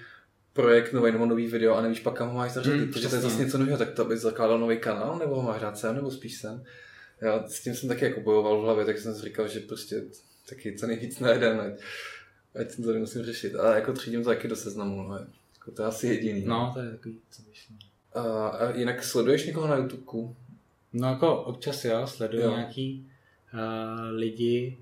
projekt 0.54 0.94
nový 0.94 1.12
nebo 1.12 1.26
nový 1.26 1.48
video 1.48 1.76
a 1.76 1.82
nevíš 1.82 2.00
pak 2.00 2.14
kam 2.14 2.28
ho 2.30 2.34
máš 2.34 2.52
zařadit, 2.52 2.86
mm, 2.86 2.94
protože 2.94 3.08
to 3.08 3.16
je 3.16 3.22
zase 3.22 3.44
něco 3.44 3.58
nového, 3.58 3.78
tak 3.78 3.92
to 3.92 4.06
bys 4.06 4.22
zakládal 4.22 4.60
nový 4.60 4.78
kanál 4.78 5.20
nebo 5.20 5.36
ho 5.36 5.42
máš 5.42 5.62
rád 5.62 5.78
sem 5.78 5.96
nebo 5.96 6.12
spíš 6.12 6.38
sem. 6.38 6.64
Já 7.22 7.48
s 7.48 7.64
tím 7.64 7.76
jsem 7.76 7.90
taky 7.90 8.06
jako 8.06 8.22
bojoval 8.22 8.62
v 8.62 8.64
hlavě, 8.64 8.86
tak 8.86 8.98
jsem 8.98 9.16
si 9.16 9.22
říkal, 9.22 9.48
že 9.48 9.60
prostě 9.60 10.04
taky 10.50 10.76
co 10.78 10.88
nejvíc 10.88 11.20
na 11.20 11.30
jeden, 11.30 11.62
ať, 11.62 11.74
ať 12.62 12.76
to 12.76 12.94
nemusím 12.94 13.24
řešit. 13.24 13.56
A 13.56 13.76
jako 13.76 13.94
třídím 13.94 14.24
to 14.24 14.30
taky 14.30 14.48
do 14.48 14.56
seznamu, 14.56 15.04
no. 15.04 15.20
Jako 15.60 15.72
to 15.72 15.82
je 15.82 15.88
asi 15.88 16.08
jediný. 16.08 16.44
No, 16.46 16.72
to 16.74 16.80
je 16.80 16.92
takový, 16.92 17.20
co. 17.32 17.44
A, 18.14 18.48
a 18.48 18.78
jinak 18.78 19.04
sleduješ 19.04 19.46
někoho 19.46 19.68
na 19.68 19.76
YouTube? 19.76 20.34
No 20.94 21.08
jako 21.08 21.44
občas 21.44 21.86
jo, 21.86 22.08
sleduju 22.08 22.44
jo. 22.44 22.52
nějaký 22.52 23.08
uh, 23.54 23.60
lidi, 24.16 24.78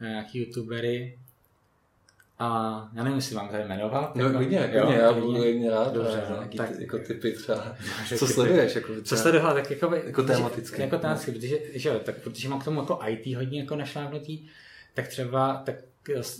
nějaký 0.00 0.38
youtubery, 0.38 1.18
a 2.40 2.88
já 2.94 3.02
nevím, 3.02 3.16
jestli 3.16 3.34
mám 3.34 3.48
tady 3.48 3.64
jmenovat. 3.64 4.14
No 4.16 4.24
jako, 4.24 4.36
klidně, 4.36 4.58
klidně, 4.58 4.94
já 4.94 5.12
budu 5.12 5.44
jedně 5.44 5.70
rád. 5.70 5.94
Dobře, 5.94 6.22
no, 6.30 6.36
nějaký 6.36 6.58
tak, 6.58 6.76
ty, 6.76 6.82
jako 6.82 6.98
typy 6.98 7.32
třeba. 7.32 7.76
Co 8.08 8.26
typy. 8.26 8.32
sleduješ? 8.32 8.74
Jako 8.74 8.88
třeba, 8.88 9.02
co 9.04 9.16
sleduju, 9.16 9.42
tak 9.42 9.70
jako, 9.70 9.94
jako 9.94 10.22
tematicky. 10.22 10.82
Jako 10.82 10.98
tematicky, 10.98 11.30
no. 11.30 11.38
protože, 11.38 11.58
že, 11.72 11.90
tak, 11.90 12.16
protože 12.22 12.48
mám 12.48 12.60
k 12.60 12.64
tomu 12.64 12.80
jako 12.80 13.00
IT 13.06 13.36
hodně 13.36 13.60
jako 13.60 13.76
našlápnutý, 13.76 14.48
tak 14.94 15.08
třeba, 15.08 15.62
tak 15.66 15.74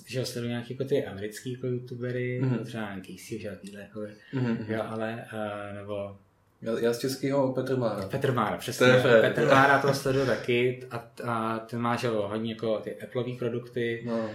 že 0.07 0.27
sleduju 0.27 0.51
nějaký 0.51 0.73
jako 0.73 0.85
ty 0.85 1.07
americký 1.07 1.53
jako 1.53 1.67
youtubery, 1.67 2.41
mm-hmm. 2.43 2.65
třeba 2.65 2.83
nějaký 2.83 3.19
si, 3.19 3.39
že 3.39 3.51
takovýhle, 3.51 3.81
jako, 3.81 4.01
mm-hmm. 4.35 4.57
jo, 4.69 4.83
ale, 4.87 5.25
uh, 5.33 5.77
nebo 5.77 6.17
já, 6.63 6.79
já 6.79 6.93
z 6.93 6.99
českého 6.99 7.53
Petr 7.53 7.77
Mára. 7.77 8.09
Petr 8.09 8.33
Mára, 8.33 8.57
přesně. 8.57 8.87
Petr 9.21 9.47
Mára 9.47 9.83
to 9.83 9.95
sleduju 9.95 10.27
taky 10.27 10.83
a, 10.91 11.11
a 11.25 11.59
ten 11.59 11.81
má 11.81 11.97
že 11.97 12.09
hodně 12.09 12.53
jako 12.53 12.79
ty 12.79 13.03
Appleové 13.03 13.33
produkty. 13.39 14.03
No. 14.07 14.31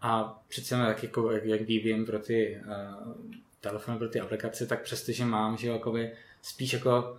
A 0.00 0.42
přece 0.48 0.76
tak 0.76 1.02
jako, 1.02 1.32
jak, 1.32 1.44
jak 1.44 1.60
vyvíjím 1.60 2.06
pro 2.06 2.18
ty 2.18 2.60
uh, 2.66 3.14
telefony, 3.60 3.98
pro 3.98 4.08
ty 4.08 4.20
aplikace, 4.20 4.66
tak 4.66 4.82
přestože 4.82 5.24
mám, 5.24 5.56
že 5.56 5.68
jakoby 5.68 6.12
spíš 6.42 6.72
jako 6.72 7.18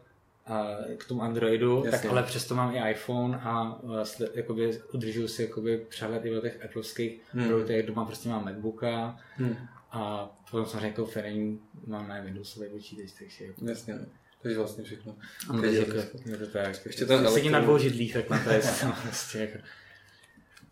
uh, 0.49 0.95
k 0.97 1.05
tomu 1.05 1.21
Androidu, 1.21 1.86
Jasně. 1.86 1.91
tak 1.91 2.12
ale 2.12 2.23
přesto 2.23 2.55
mám 2.55 2.75
i 2.75 2.91
iPhone 2.91 3.38
a 3.38 3.79
vlastně, 3.83 4.27
jakoby 4.33 4.81
udržuju 4.93 5.27
si 5.27 5.41
jakoby 5.41 5.77
přehled 5.77 6.25
i 6.25 6.38
o 6.38 6.41
těch 6.41 6.65
Appleovských 6.65 7.21
hmm. 7.33 7.47
produktech, 7.47 7.86
doma 7.86 8.05
prostě 8.05 8.29
mám 8.29 8.45
Macbooka 8.45 9.19
hmm. 9.36 9.55
a 9.91 10.29
potom 10.51 10.65
samozřejmě 10.65 10.88
jako 10.88 11.05
firmní 11.05 11.60
mám 11.88 12.07
na 12.07 12.21
Windowsový 12.21 12.69
počítač, 12.69 13.12
takže... 13.19 13.45
Jasně. 13.62 13.99
Takže 14.41 14.58
vlastně 14.58 14.84
všechno. 14.84 15.15
Takže 15.62 15.80
jako, 15.80 15.97
je 16.26 16.38
to 16.38 16.47
tak. 16.47 16.86
Ještě 16.86 17.06
ten 17.06 17.15
elektron... 17.15 17.34
Sedí 17.34 17.50
na 17.50 17.60
dvou 17.60 17.78
židlích, 17.78 18.13
tak 18.13 18.30
na 18.30 18.43
to 18.43 18.50
je 18.50 18.62
vlastně 19.04 19.41
jako... 19.41 19.58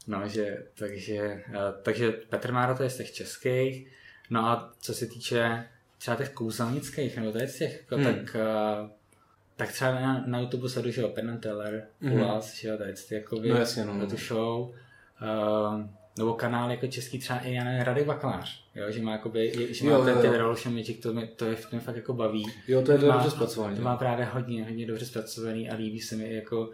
No, 0.07 0.27
že, 0.27 0.63
takže, 0.75 1.43
eh, 1.47 1.73
takže 1.83 2.11
Petr 2.11 2.51
Máro 2.51 2.77
to 2.77 2.83
je 2.83 2.89
z 2.89 2.97
těch 2.97 3.11
českých. 3.11 3.87
No 4.29 4.45
a 4.45 4.73
co 4.79 4.93
se 4.93 5.05
týče 5.05 5.67
třeba 5.97 6.17
těch 6.17 6.29
kouzelnických, 6.29 7.17
nebo 7.17 7.31
tady 7.31 7.47
z 7.47 7.57
těch, 7.57 7.77
jako, 7.77 7.95
hmm. 7.95 8.05
tak, 8.05 8.35
uh, 8.35 8.89
tak 9.55 9.71
třeba 9.71 9.91
na, 9.91 10.23
na 10.27 10.39
YouTube 10.39 10.69
sleduju, 10.69 10.93
že 10.93 11.01
jo, 11.01 11.09
Penn 11.09 11.37
Teller, 11.37 11.87
mm. 12.01 12.13
Ulas, 12.13 12.55
že 12.55 12.67
jo, 12.67 12.77
tady 12.77 12.93
ty 12.93 13.15
jakoby, 13.15 13.49
no, 13.49 13.55
jasně, 13.57 13.85
no, 13.85 13.93
no. 13.93 14.07
tu 14.07 14.17
show. 14.17 14.75
Uh, 15.21 15.85
nebo 16.17 16.33
kanál 16.33 16.71
jako 16.71 16.87
český 16.87 17.19
třeba 17.19 17.39
i 17.39 17.53
já 17.53 17.63
nevím, 17.63 17.81
Rady 17.81 18.03
Vaklář, 18.03 18.63
jo, 18.75 18.91
že 18.91 19.01
má 19.01 19.11
jakoby, 19.11 19.67
že 19.69 19.85
má 19.85 19.91
jo, 19.91 20.05
ten, 20.05 20.21
ten 20.21 20.31
Revolution 20.31 20.75
Magic, 20.75 20.99
to, 20.99 21.13
mě, 21.13 21.27
to, 21.27 21.45
je, 21.45 21.55
to 21.55 21.67
mě 21.71 21.79
fakt 21.79 21.95
jako 21.95 22.13
baví. 22.13 22.45
Jo, 22.67 22.81
to 22.81 22.91
je 22.91 22.97
to 22.97 23.11
dobře 23.11 23.31
zpracovaný. 23.31 23.75
To 23.75 23.81
má 23.81 23.97
právě 23.97 24.25
hodně, 24.25 24.63
hodně 24.63 24.87
dobře 24.87 25.05
zpracovaný 25.05 25.69
a 25.69 25.75
líbí 25.75 25.99
se 26.01 26.15
mi 26.15 26.35
jako, 26.35 26.69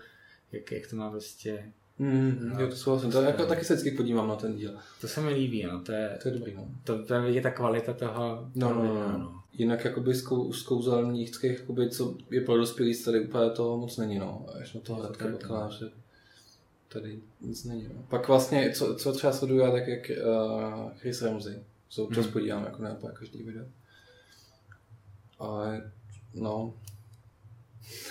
jak, 0.51 0.71
jak 0.71 0.87
to 0.87 0.95
má 0.95 1.09
prostě 1.09 1.63
Mm, 2.01 2.55
jo, 2.59 2.67
to 2.67 2.75
souhlasím. 2.75 3.11
To 3.11 3.21
jako, 3.21 3.45
taky 3.45 3.65
se 3.65 3.73
vždycky 3.73 3.97
podívám 3.97 4.27
na 4.27 4.35
ten 4.35 4.55
díl. 4.55 4.71
To 5.01 5.07
se 5.07 5.21
mi 5.21 5.33
líbí, 5.33 5.63
no. 5.63 5.81
To 5.81 5.91
je, 5.91 6.19
to 6.21 6.27
je 6.27 6.33
dobrý, 6.33 6.53
no. 6.55 6.67
To, 6.83 7.05
to 7.05 7.13
je 7.13 7.41
ta 7.41 7.51
kvalita 7.51 7.93
toho. 7.93 8.49
No, 8.55 8.73
no, 8.73 8.83
no, 8.83 9.17
no. 9.17 9.41
Jinak 9.53 9.85
jakoby 9.85 10.13
z, 10.13 10.21
kou, 10.21 10.53
z 10.53 10.63
kouzelníčkých, 10.63 11.59
jakoby, 11.59 11.89
co 11.89 12.15
je 12.31 12.41
pro 12.41 12.57
dospělý, 12.57 13.03
tady 13.03 13.19
úplně 13.19 13.49
toho 13.49 13.77
moc 13.77 13.97
není, 13.97 14.19
no. 14.19 14.45
Až 14.61 14.73
na 14.73 14.81
toho 14.81 15.03
Radka 15.03 15.27
Bakaláře. 15.27 15.91
Tady 16.93 17.19
nic 17.41 17.63
není, 17.63 17.89
no. 17.93 18.03
Pak 18.09 18.27
vlastně, 18.27 18.71
co, 18.71 18.95
co 18.95 19.13
třeba 19.13 19.33
sleduju 19.33 19.59
já, 19.59 19.71
tak 19.71 19.87
jak 19.87 20.11
uh, 20.25 20.91
Chris 20.97 21.21
Ramsey. 21.21 21.63
Se 21.89 22.01
občas 22.01 22.23
hmm. 22.23 22.33
podívám, 22.33 22.63
jako 22.63 22.83
ne 22.83 22.97
každý 23.13 23.43
video. 23.43 23.65
Ale, 25.39 25.91
no, 26.33 26.73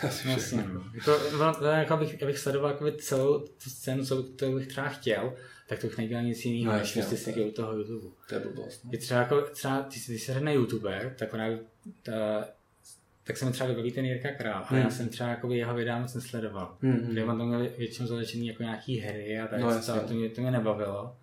Jasně, 0.25 0.65
no. 0.73 0.85
Jako, 0.95 1.19
jako 1.65 1.95
abych, 1.95 2.23
abych 2.23 2.39
sledoval 2.39 2.71
jako 2.71 2.91
celou 2.91 3.39
tu 3.39 3.71
scénu, 3.71 4.07
co 4.07 4.23
to 4.23 4.53
bych 4.53 4.69
třeba 4.69 4.89
chtěl, 4.89 5.35
tak 5.69 5.79
to 5.79 5.87
bych 5.87 5.99
nedělal 5.99 6.25
nic 6.25 6.45
jiného, 6.45 6.73
no, 6.73 6.79
než 6.79 6.93
prostě 6.93 7.17
si 7.17 7.45
u 7.45 7.51
toho 7.51 7.73
YouTube. 7.73 8.17
To 8.29 8.35
je 8.35 8.41
blbost. 8.41 8.85
No. 8.85 8.91
Je 8.93 8.99
třeba 8.99 9.21
jako, 9.21 9.43
třeba, 9.43 9.89
když, 10.07 10.23
se 10.23 10.41
na 10.41 10.53
YouTube, 10.53 11.15
tak 11.19 11.35
ona, 11.35 11.47
ta, 12.03 12.49
tak 13.25 13.37
se 13.37 13.45
mi 13.45 13.53
třeba 13.53 13.69
vybaví 13.69 13.93
ten 13.93 14.05
Jirka 14.05 14.31
Král, 14.31 14.65
ale 14.69 14.79
hmm. 14.79 14.81
já 14.81 14.91
jsem 14.91 15.09
třeba 15.09 15.29
jako 15.31 15.53
jeho 15.53 15.75
videa 15.75 15.99
moc 15.99 16.15
nesledoval. 16.15 16.77
Hmm. 16.81 16.97
Kde 16.97 17.25
on 17.25 17.39
to 17.39 17.45
měl 17.45 17.69
většinou 17.79 18.09
zalečený 18.09 18.47
jako 18.47 18.63
nějaký 18.63 18.99
hry 18.99 19.41
a 19.41 19.47
tak, 19.47 19.61
no, 19.61 19.81
to, 19.81 20.09
to, 20.09 20.15
mě, 20.15 20.29
to 20.29 20.41
mě 20.41 20.51
nebavilo. 20.51 21.17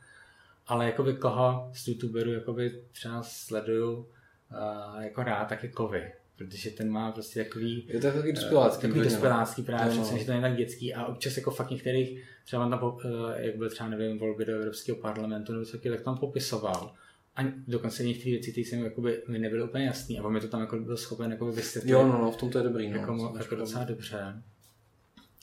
Ale 0.68 0.86
jakoby 0.86 1.14
koho 1.14 1.72
z 1.74 1.88
YouTuberů 1.88 2.34
jakoby 2.34 2.82
třeba 2.92 3.24
sleduju 3.24 3.94
uh, 3.96 5.04
jako 5.04 5.24
rád, 5.24 5.46
tak 5.46 5.64
je 5.64 5.70
Kovy 5.70 6.12
protože 6.38 6.72
ten 6.72 6.90
má 6.90 7.12
prostě 7.12 7.44
takový... 7.44 7.84
Je 7.88 8.00
to 8.00 8.08
takový 8.08 8.34
dospělácký. 8.34 8.82
Takový 8.82 9.04
dospělácký 9.04 9.64
právě, 9.64 9.96
no, 9.96 10.12
no. 10.12 10.18
že 10.18 10.26
to 10.26 10.32
není 10.32 10.42
tak 10.42 10.56
dětský 10.56 10.94
a 10.94 11.06
občas 11.06 11.38
jako 11.38 11.52
fakt 11.52 11.72
některých, 11.72 12.24
třeba 12.46 12.66
on 12.66 12.72
tam, 12.72 12.98
eh, 13.06 13.46
jak 13.46 13.56
byl 13.56 13.70
třeba, 13.70 13.90
nevím, 13.90 14.20
volby 14.20 14.46
do 14.46 14.56
Evropského 14.56 14.98
parlamentu 14.98 15.54
nebo 15.54 15.66
taky, 15.66 15.90
tak 15.90 16.02
tam 16.02 16.18
popisoval. 16.18 16.94
A 17.38 17.44
dokonce 17.68 18.04
některé 18.04 18.32
věci, 18.32 18.52
které 18.52 18.66
jsem 18.66 18.84
jakoby, 18.84 19.24
mi 19.28 19.40
nebyly 19.40 19.64
úplně 19.64 19.86
jasný, 19.86 20.20
a 20.20 20.30
mi 20.30 20.42
to 20.42 20.48
tam 20.48 20.62
jako 20.62 20.80
byl 20.80 20.98
schopen 20.98 21.32
jako 21.32 21.52
vysvětlit. 21.52 21.92
Jo, 21.92 22.08
no, 22.08 22.18
no, 22.18 22.32
v 22.32 22.38
tom 22.38 22.50
to 22.50 22.58
je 22.58 22.64
dobrý. 22.64 22.90
No, 22.90 22.98
jako, 22.98 23.34
jako 23.38 23.56
docela 23.56 23.84
dobře. 23.84 24.42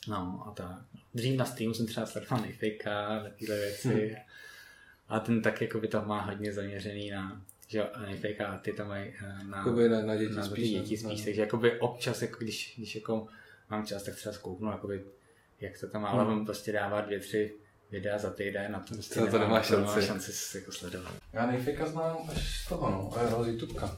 No 0.07 0.43
a 0.47 0.51
tak. 0.51 0.85
Dřív 1.13 1.37
na 1.37 1.45
streamu 1.45 1.73
jsem 1.73 1.85
třeba 1.85 2.05
sledoval 2.05 2.45
Nifika, 2.45 3.19
takové 3.23 3.59
věci. 3.59 4.07
Hmm. 4.07 4.15
A 5.07 5.19
ten 5.19 5.41
tak 5.41 5.61
jako 5.61 5.79
by 5.79 5.87
to 5.87 6.01
má 6.01 6.21
hodně 6.21 6.53
zaměřený 6.53 7.09
na 7.09 7.45
že 7.67 7.77
jo, 7.77 7.87
a 8.47 8.57
ty 8.57 8.73
tam 8.73 8.87
mají 8.87 9.13
eh, 9.23 9.43
na, 9.43 9.65
na, 9.65 10.01
na 10.01 10.15
děti 10.15 10.33
na 10.33 10.43
spíš. 10.43 10.69
Děti 10.69 10.97
spíš 10.97 11.19
no. 11.19 11.25
takže 11.25 11.41
jakoby 11.41 11.79
občas, 11.79 12.21
jako 12.21 12.37
když, 12.43 12.73
když 12.77 12.95
jako 12.95 13.27
mám 13.69 13.85
čas, 13.85 14.03
tak 14.03 14.15
třeba 14.15 14.33
zkouknu, 14.33 14.71
jakoby, 14.71 15.03
jak 15.61 15.79
to 15.79 15.87
tam 15.87 16.01
má, 16.01 16.09
ale 16.09 16.25
hmm. 16.25 16.45
prostě 16.45 16.71
dává 16.71 17.01
dvě, 17.01 17.19
tři 17.19 17.53
videa 17.91 18.17
za 18.17 18.29
týden 18.29 18.71
na 18.71 18.79
to 18.79 18.93
prostě 18.93 19.19
to 19.19 19.39
nemá 19.39 19.61
šanci. 19.61 20.01
šanci 20.01 20.57
jako 20.57 20.71
sledovat. 20.71 21.13
Já 21.33 21.45
nejfejka 21.45 21.85
znám 21.85 22.17
až 22.31 22.61
z 22.61 22.69
toho, 22.69 22.91
no, 22.91 23.13
a 23.17 23.43
z 23.43 23.47
YouTubeka. 23.47 23.97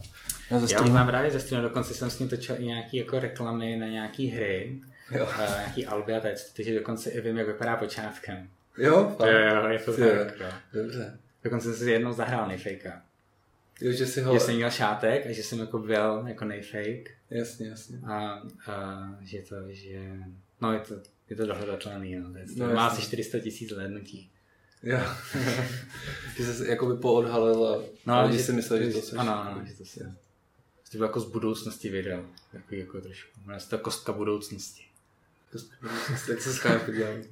Já, 0.52 0.60
Já 0.60 0.88
znám 0.88 1.08
právě 1.08 1.32
ze 1.32 1.39
streamu, 1.39 1.67
dokonce 1.67 1.93
jsem 1.93 2.10
s 2.10 2.19
ním 2.19 2.30
točil 2.30 2.56
i 2.60 2.65
nějaký 2.65 2.97
jako 2.97 3.19
reklamy 3.19 3.78
na 3.78 3.88
nějaký 3.88 4.28
hry, 4.28 4.82
jo. 5.12 5.28
A 5.38 5.58
nějaký 5.58 5.86
alby 5.86 6.13
a 6.13 6.19
teď, 6.19 6.54
takže 6.56 6.76
dokonce 6.76 7.10
i 7.10 7.21
vím, 7.21 7.38
jak 7.38 7.47
vypadá 7.47 7.76
počátkem. 7.76 8.50
Jo? 8.78 9.15
Jo, 9.19 9.28
jo, 9.28 9.67
je 9.67 9.80
to 9.80 9.97
tak. 9.97 10.54
Dobře. 10.73 11.19
Dokonce 11.43 11.73
jsem 11.73 11.86
si 11.86 11.91
jednou 11.91 12.13
zahrál 12.13 12.47
nejfejka. 12.47 13.02
Jo, 13.82 13.91
že 13.91 14.06
si 14.06 14.21
ho... 14.21 14.34
Že 14.34 14.39
jsem 14.39 14.56
měl 14.56 14.71
šátek 14.71 15.26
a 15.26 15.32
že 15.32 15.43
jsem 15.43 15.60
jako 15.60 15.80
byl 15.80 16.23
jako 16.28 16.45
nejfake. 16.45 17.12
Jasně, 17.30 17.67
jasně. 17.67 18.00
A, 18.08 18.41
a 18.67 18.97
že 19.21 19.41
to, 19.41 19.56
že... 19.69 20.00
No 20.62 20.73
je 20.73 20.80
to, 20.80 20.95
je 21.29 21.35
to 21.35 21.45
dohledatelný, 21.45 22.15
no. 22.15 22.31
To, 22.31 22.37
je, 22.37 22.45
no, 22.55 22.73
má 22.73 22.87
asi 22.87 23.01
400 23.01 23.39
tisíc 23.39 23.71
hlednutí. 23.71 24.29
Jo. 24.83 24.99
že 26.37 26.53
jsi 26.53 26.67
jakoby 26.69 27.01
poodhalil 27.01 27.67
a 27.67 27.83
no, 28.05 28.31
že, 28.31 28.39
si 28.39 28.53
myslel, 28.53 28.83
že 28.83 28.91
to 28.91 29.01
jsi. 29.01 29.15
Ano, 29.15 29.33
ano, 29.33 29.65
že 29.65 29.73
to 29.73 29.85
si. 29.85 29.99
To 30.91 30.97
bylo 30.97 31.05
jako 31.05 31.19
z 31.19 31.31
budoucnosti 31.31 31.89
video. 31.89 32.25
Takový 32.51 32.79
jako 32.79 33.01
trošku. 33.01 33.39
Jmenuje 33.45 33.59
se 33.59 33.69
to 33.69 33.77
kostka 33.77 34.13
budoucnosti. 34.13 34.83
Kostka 35.51 35.75
budoucnosti, 35.81 36.31
jak 36.31 36.41
se 36.41 36.53
schává 36.53 36.79
podívám. 36.79 37.23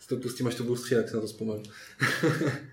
Si 0.00 0.08
to 0.08 0.16
pustím, 0.16 0.46
až 0.46 0.54
to 0.54 0.64
budu 0.64 0.76
střílet, 0.76 1.02
tak 1.02 1.10
se 1.10 1.16
na 1.16 1.20
to 1.20 1.26
vzpomenu. 1.26 1.62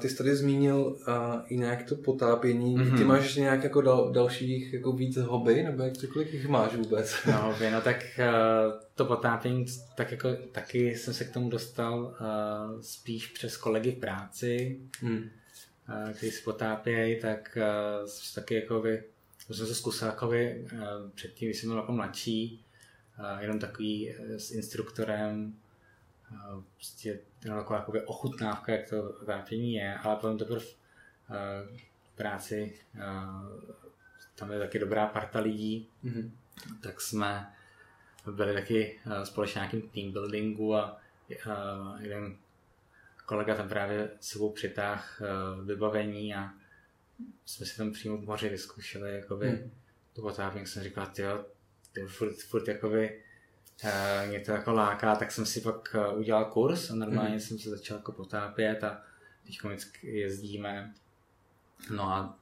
ty 0.00 0.08
jsi 0.08 0.16
tady 0.16 0.36
zmínil 0.36 0.76
uh, 0.76 1.14
i 1.46 1.56
nějak 1.56 1.82
to 1.82 1.96
potápění. 1.96 2.76
Mm-hmm. 2.76 2.98
Ty 2.98 3.04
máš 3.04 3.22
ještě 3.22 3.40
nějak 3.40 3.64
jako 3.64 3.80
dal, 3.80 4.12
dalších 4.12 4.72
jako 4.72 4.92
víc 4.92 5.16
hobby, 5.16 5.62
nebo 5.62 5.82
jak 5.82 5.96
to, 5.96 6.06
kolik 6.06 6.32
jich 6.32 6.48
máš 6.48 6.74
vůbec? 6.74 7.14
No, 7.26 7.42
hobby, 7.42 7.70
no 7.70 7.80
tak 7.80 7.96
uh, 8.18 8.72
to 8.94 9.04
potápění, 9.04 9.66
tak 9.96 10.10
jako 10.10 10.28
taky 10.52 10.96
jsem 10.96 11.14
se 11.14 11.24
k 11.24 11.32
tomu 11.32 11.50
dostal 11.50 12.04
uh, 12.04 12.80
spíš 12.80 13.26
přes 13.26 13.56
kolegy 13.56 13.90
v 13.90 13.98
práci, 13.98 14.80
mm. 15.02 15.16
uh, 15.16 16.12
kteří 16.12 16.32
se 16.32 16.42
potápějí, 16.44 17.20
tak 17.20 17.58
uh, 18.02 18.08
taky 18.34 18.54
jako 18.54 18.80
by, 18.80 19.02
jsem 19.50 19.66
se 19.66 19.74
zkusil 19.74 20.08
jako 20.08 20.26
by, 20.26 20.66
uh, 20.72 20.80
předtím, 21.14 21.48
když 21.48 21.60
jsem 21.60 21.70
byl 21.70 21.78
jako 21.78 21.92
mladší, 21.92 22.64
uh, 23.18 23.40
jenom 23.40 23.58
takový 23.58 24.10
uh, 24.10 24.36
s 24.36 24.50
instruktorem, 24.50 25.54
prostě 26.74 27.20
jenom 27.44 27.58
taková 27.58 27.78
jakoby 27.78 28.02
ochutnávka, 28.02 28.72
jak 28.72 28.88
to 28.88 29.16
vápění 29.26 29.74
je, 29.74 29.94
ale 29.94 30.16
potom 30.16 30.38
teprve 30.38 30.60
v 30.60 30.76
práci 32.14 32.80
tam 34.34 34.52
je 34.52 34.58
taky 34.58 34.78
dobrá 34.78 35.06
parta 35.06 35.40
lidí, 35.40 35.88
mm-hmm. 36.04 36.30
tak 36.82 37.00
jsme 37.00 37.54
byli 38.30 38.54
taky 38.54 39.00
společně 39.24 39.58
nějakým 39.58 39.88
team 39.88 40.12
buildingu 40.12 40.74
a 40.74 41.00
jeden 42.00 42.36
kolega 43.26 43.54
tam 43.54 43.68
právě 43.68 44.10
sebou 44.20 44.52
přitáh 44.52 45.22
vybavení 45.64 46.34
a 46.34 46.50
jsme 47.44 47.66
si 47.66 47.76
tam 47.76 47.92
přímo 47.92 48.16
v 48.16 48.24
moři 48.24 48.48
vyzkoušeli 48.48 49.14
jakoby 49.14 49.50
mm. 49.50 49.70
to 50.12 50.22
potápění, 50.22 50.66
jsem 50.66 50.82
říkal, 50.82 51.06
ty 51.92 52.00
furt, 52.06 52.34
furt 52.34 52.68
jakoby 52.68 53.20
Eh, 53.24 53.33
mě 54.28 54.40
to 54.40 54.52
jako 54.52 54.72
láká, 54.72 55.16
tak 55.16 55.32
jsem 55.32 55.46
si 55.46 55.60
pak 55.60 55.96
eh, 55.98 56.08
udělal 56.08 56.44
kurz 56.44 56.90
a 56.90 56.94
normálně 56.94 57.34
mm. 57.34 57.40
jsem 57.40 57.58
se 57.58 57.70
začal 57.70 57.96
jako 57.96 58.12
potápět 58.12 58.84
a 58.84 59.02
teď 59.46 59.58
jezdíme. 60.02 60.94
No 61.90 62.02
a 62.02 62.38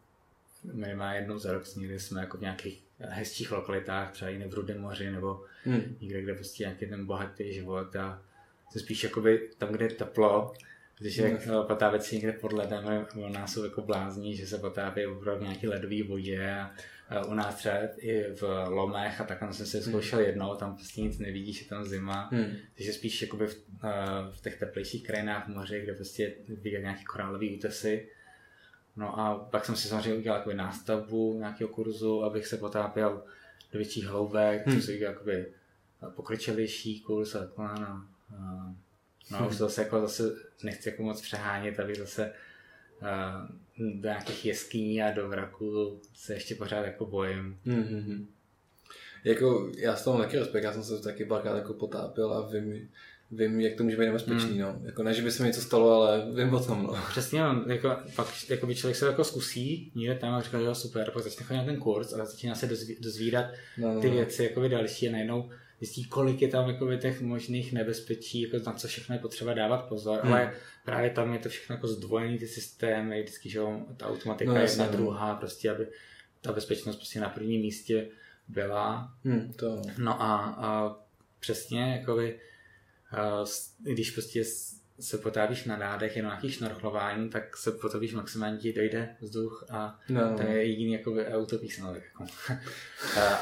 minimálně 0.73 1.19
jednou 1.19 1.39
za 1.39 1.53
rok 1.53 1.67
sníli 1.67 2.01
jsme 2.01 2.21
jako 2.21 2.39
v 2.39 2.41
nějakých 2.41 2.83
hezčích 2.99 3.53
lokalitách, 3.53 4.13
třeba 4.13 4.31
i 4.31 4.49
v 4.49 4.55
Rudém 4.55 4.81
moři 4.81 5.11
nebo 5.11 5.45
mm. 5.67 5.97
někde, 6.01 6.23
kde 6.23 6.35
prostě 6.35 6.63
nějaký 6.63 6.87
ten 6.87 7.07
bohatý 7.07 7.53
život 7.53 7.97
a 7.97 8.23
jsem 8.71 8.83
spíš 8.83 9.05
jakoby 9.05 9.51
tam, 9.59 9.73
kde 9.73 9.85
je 9.85 9.95
teplo, 9.95 10.55
když 10.99 11.17
je 11.17 11.29
mm. 11.29 11.67
potápět 11.67 12.03
si 12.03 12.15
někde 12.15 12.33
pod 12.33 12.53
ledem, 12.53 13.07
nás 13.29 13.53
jsou 13.53 13.65
jako 13.65 13.83
blázní, 13.83 14.37
že 14.37 14.47
se 14.47 14.59
potápí 14.59 15.07
opravdu 15.07 15.41
v 15.41 15.49
nějaký 15.49 15.69
ledový 15.69 16.03
vodě 16.03 16.53
a 16.53 16.71
Eh, 17.02 17.02
u 17.21 17.35
nás 17.35 17.55
třeba 17.55 17.75
i 17.97 18.33
v 18.35 18.43
Lomech 18.69 19.21
a 19.21 19.25
takhle 19.25 19.53
jsem 19.53 19.67
se 19.67 19.83
zkoušel 19.83 20.19
hmm. 20.19 20.29
jednou, 20.29 20.55
tam 20.55 20.75
prostě 20.75 21.01
nic 21.01 21.19
nevidíš, 21.19 21.61
je 21.61 21.67
tam 21.67 21.85
zima, 21.85 22.29
hmm. 22.33 22.57
takže 22.75 22.93
spíš 22.93 23.23
jakoby 23.23 23.47
v, 23.47 23.65
eh, 23.85 23.89
v 24.31 24.41
těch 24.41 24.59
teplejších 24.59 25.07
krajinách 25.07 25.49
moře, 25.49 25.81
kde 25.81 25.95
prostě 25.95 26.35
vidět 26.49 26.81
nějaké 26.81 27.05
korálové 27.05 27.47
útesy. 27.57 28.09
No 28.97 29.21
a 29.21 29.39
pak 29.39 29.65
jsem 29.65 29.77
si 29.77 29.89
samozřejmě 29.89 30.15
udělal 30.15 30.39
jakoby 30.39 30.57
nástavbu 30.57 31.39
nějakého 31.39 31.71
kurzu, 31.71 32.25
abych 32.25 32.47
se 32.47 32.57
potápěl 32.57 33.23
do 33.73 33.79
větších 33.79 34.05
hloubek, 34.05 34.67
hmm. 34.67 34.81
což 34.81 34.89
je 34.89 34.99
jakoby 34.99 35.47
pokročilejší 36.11 37.01
kurz 37.01 37.35
a 37.35 37.39
takhle, 37.39 37.75
no. 37.81 38.05
No 39.31 39.39
a 39.39 39.47
už 39.47 39.59
to 39.59 39.65
zase, 39.65 39.83
jako 39.83 40.01
zase 40.01 40.23
nechci 40.63 40.89
jako 40.89 41.03
moc 41.03 41.21
přehánět, 41.21 41.81
aby 41.81 41.95
zase 41.95 42.33
uh, 43.03 43.09
do 43.79 44.09
nějakých 44.09 44.45
jeskyní 44.45 45.03
a 45.03 45.11
do 45.11 45.29
vraku 45.29 46.01
se 46.15 46.35
ještě 46.35 46.55
pořád 46.55 46.85
jako 46.85 47.07
bojím. 47.07 47.59
Mm-hmm. 47.67 48.27
Jako, 49.25 49.73
já 49.79 49.97
s 49.97 50.05
toho 50.05 50.19
taky 50.19 50.39
respekt, 50.39 50.65
já 50.65 50.73
jsem 50.73 50.85
se 50.85 51.03
taky 51.03 51.25
párkrát 51.25 51.57
jako 51.57 51.75
potápil 51.75 52.33
a 52.33 52.49
vím, 52.49 52.89
vím, 53.31 53.61
jak 53.61 53.77
to 53.77 53.85
může 53.85 53.97
být 53.97 54.07
nebezpečný, 54.07 54.53
mm. 54.53 54.59
no. 54.59 54.81
Jako 54.85 55.03
ne, 55.03 55.15
že 55.15 55.23
by 55.23 55.31
se 55.31 55.43
mi 55.43 55.47
něco 55.47 55.61
stalo, 55.61 56.03
ale 56.03 56.27
vím 56.35 56.55
o 56.55 56.65
tom, 56.65 56.83
no. 56.83 56.99
Přesně, 57.11 57.41
no, 57.41 57.65
jako, 57.67 57.97
pak 58.17 58.27
jako 58.49 58.67
by 58.67 58.75
člověk 58.75 58.97
se 58.97 59.07
jako 59.07 59.25
zkusí, 59.25 59.93
někde 59.95 60.15
tam 60.15 60.35
a 60.35 60.41
říká, 60.41 60.59
že 60.59 60.65
jo, 60.65 60.75
super, 60.75 61.11
pak 61.11 61.23
začne 61.23 61.47
chodit 61.47 61.59
na 61.59 61.65
ten 61.65 61.77
kurz 61.77 62.13
a 62.13 62.25
začíná 62.25 62.55
se 62.55 62.67
dozví, 62.67 62.97
dozvídat 63.01 63.47
no, 63.79 63.95
no. 63.95 64.01
ty 64.01 64.07
no. 64.07 64.15
věci 64.15 64.45
jako 64.45 64.69
další 64.69 65.09
a 65.09 65.13
najednou 65.13 65.51
zjistí, 65.83 66.05
kolik 66.05 66.43
je 66.43 66.49
tam 66.49 66.69
jako 66.69 66.97
těch 66.97 67.21
možných 67.21 67.73
nebezpečí, 67.73 68.43
jako 68.43 68.57
na 68.67 68.73
co 68.73 68.89
všechno 68.89 69.15
je 69.15 69.19
potřeba 69.19 69.55
dávat 69.55 69.89
pozor, 69.89 70.21
hmm. 70.23 70.33
ale 70.33 70.55
právě 70.85 71.11
tam 71.11 71.33
je 71.33 71.39
to 71.39 71.49
všechno 71.49 71.75
jako 71.75 71.89
zdvojený 71.89 72.39
ty 72.39 72.49
systémy, 72.49 73.23
vždycky, 73.23 73.51
že 73.51 73.61
ta 73.97 74.09
automatika 74.09 74.53
no, 74.53 74.57
je 74.57 74.71
jedna, 74.71 74.87
no. 74.87 74.93
druhá, 74.93 75.35
prostě, 75.35 75.71
aby 75.71 75.87
ta 76.41 76.53
bezpečnost 76.53 76.97
prostě 76.97 77.21
na 77.21 77.29
prvním 77.29 77.61
místě 77.61 78.09
byla. 78.49 79.15
Hmm, 79.25 79.53
to. 79.53 79.83
No 79.99 80.23
a, 80.23 80.37
a 80.59 80.97
přesně, 81.41 81.97
jakoby, 82.01 82.39
když 83.79 84.11
prostě 84.11 84.45
se 85.03 85.19
potávíš 85.19 85.65
na 85.65 85.77
nádech, 85.77 86.17
jenom 86.17 86.31
nějaký 86.31 86.51
šnorchlování, 86.51 87.31
tak 87.31 87.57
se 87.57 87.73
potápíš 87.73 88.15
maximálně 88.15 88.59
ti 88.59 88.73
dojde 88.73 89.17
vzduch 89.21 89.65
a 89.71 89.99
no. 90.09 90.37
to 90.37 90.43
je 90.43 90.67
jediný 90.67 90.93
jako 90.93 91.15
autopísno. 91.33 91.95
Jako. 92.03 92.27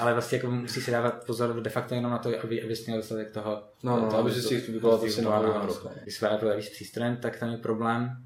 ale 0.00 0.12
vlastně 0.12 0.38
jako 0.38 0.50
musíš 0.50 0.84
si 0.84 0.90
dávat 0.90 1.26
pozor 1.26 1.62
de 1.62 1.70
facto 1.70 1.94
jenom 1.94 2.10
na 2.10 2.18
to, 2.18 2.30
aby, 2.42 2.62
abys 2.62 2.86
měl 2.86 2.98
dostatek 2.98 3.30
toho. 3.30 3.62
No, 3.82 4.00
no 4.00 4.06
toho, 4.06 4.18
aby 4.18 4.32
si 4.32 4.56
vypadal 4.56 4.98
to 4.98 5.08
si 5.08 5.22
nahoru. 5.22 5.72
Když 6.02 6.14
se 6.14 6.28
potápíš 6.28 6.68
přístrojem, 6.68 7.16
tak 7.16 7.38
tam 7.38 7.50
je 7.50 7.56
problém, 7.56 8.16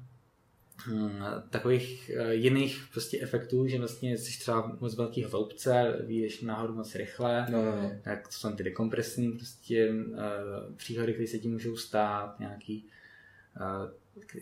Hmm, 0.87 1.23
takových 1.49 2.11
uh, 2.19 2.29
jiných 2.29 2.83
prostě 2.91 3.21
efektů, 3.21 3.67
že 3.67 3.79
vlastně 3.79 4.17
jsi 4.17 4.39
třeba 4.39 4.77
moc 4.79 4.95
velký 4.95 5.23
hloubce, 5.23 5.95
vyjdeš 6.05 6.41
nahoru 6.41 6.73
moc 6.73 6.95
rychle, 6.95 7.45
no, 7.49 7.65
no, 7.65 7.81
no. 7.81 7.91
tak 8.03 8.27
to 8.27 8.33
jsou 8.33 8.55
ty 8.55 8.63
dekompresní 8.63 9.31
prostě 9.31 9.89
uh, 9.89 10.75
příhody, 10.75 11.13
které 11.13 11.27
se 11.27 11.37
tím 11.37 11.51
můžou 11.51 11.77
stát, 11.77 12.39
nějaký 12.39 12.87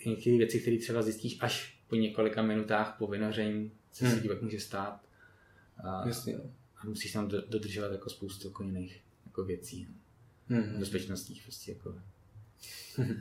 některé 0.06 0.38
věci, 0.38 0.60
které 0.60 0.78
třeba 0.78 1.02
zjistíš 1.02 1.38
až 1.42 1.80
po 1.88 1.96
několika 1.96 2.42
minutách 2.42 2.96
po 2.98 3.08
vynoření, 3.08 3.72
co 3.92 4.06
hmm. 4.06 4.14
se 4.14 4.22
ti 4.22 4.30
může 4.42 4.60
stát. 4.60 5.02
Uh, 5.84 6.08
Jasně. 6.08 6.34
No. 6.34 6.44
A 6.78 6.88
musíš 6.88 7.12
tam 7.12 7.28
dodržovat 7.28 7.92
jako 7.92 8.10
spoustu 8.10 8.48
jako 8.48 8.64
jiných 8.64 9.02
jako 9.26 9.44
věcí. 9.44 9.88
No. 10.50 10.58
Hmm. 10.58 10.80
Bezpečnostních 10.80 11.44
prostě 11.44 11.72
jako. 11.72 11.96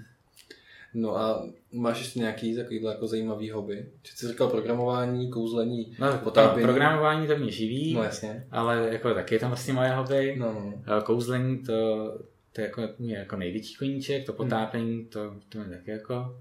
No 0.94 1.16
a 1.16 1.46
máš 1.72 1.98
ještě 1.98 2.18
nějaký 2.18 2.56
takovýhle 2.56 2.92
jako 2.92 3.06
zajímavý 3.06 3.50
hobby? 3.50 3.86
Či 4.02 4.16
jsi 4.16 4.28
říkal 4.28 4.48
programování, 4.48 5.30
kouzlení, 5.30 5.96
no, 5.98 6.18
potápění? 6.18 6.66
Programování 6.66 7.26
to 7.26 7.36
mě 7.36 7.50
živí, 7.50 7.94
no, 7.94 8.02
jasně. 8.02 8.46
ale 8.50 8.88
jako 8.92 9.14
taky 9.14 9.34
je 9.34 9.38
tam 9.38 9.50
vlastně 9.50 9.72
moje 9.72 9.90
hobby. 9.90 10.36
No, 10.38 10.52
no. 10.86 11.02
Kouzlení 11.02 11.58
to, 11.58 12.18
to 12.52 12.60
je 12.60 12.66
jako, 12.66 12.88
mě 12.98 13.16
jako 13.16 13.36
největší 13.36 13.76
koníček, 13.76 14.26
to 14.26 14.32
potápění 14.32 15.04
to, 15.04 15.36
to 15.48 15.58
mě 15.58 15.76
taky 15.76 15.90
jako 15.90 16.40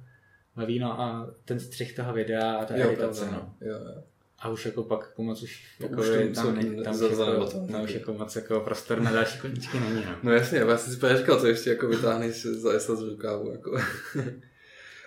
baví, 0.56 0.80
no 0.80 1.02
a 1.02 1.34
ten 1.45 1.60
střih 1.60 1.95
toho 1.95 2.13
videa 2.13 2.54
a 2.54 2.65
ta 2.65 2.78
jo, 2.78 2.88
editace, 2.88 3.32
no. 3.32 3.56
Jo, 3.62 3.74
jo. 3.74 4.04
A 4.39 4.50
už 4.50 4.65
jako 4.65 4.84
pak 4.84 5.00
jako 5.00 5.24
moc 5.24 5.43
už, 5.43 5.65
jako 5.80 6.02
už 6.02 6.08
je, 6.08 6.30
tam, 6.30 6.56
ne, 6.56 6.84
tam, 6.84 6.95
už 6.95 7.02
jako, 7.02 7.45
tam, 7.45 7.67
tam 7.67 7.82
už 7.82 7.93
jako 7.93 8.13
moc 8.13 8.36
jako 8.36 8.60
prostor 8.60 9.02
na 9.02 9.12
další 9.12 9.39
koníčky 9.39 9.80
není. 9.80 10.06
No, 10.06 10.15
no 10.24 10.32
jasně, 10.32 10.58
já 10.60 10.78
jsem 10.78 10.93
si 10.93 11.17
říkal, 11.17 11.39
co 11.39 11.47
ještě 11.47 11.69
jako 11.69 11.88
vytáhneš 11.88 12.41
za 12.41 12.80
z 12.80 13.02
rukávu. 13.02 13.52
Jako. 13.52 13.78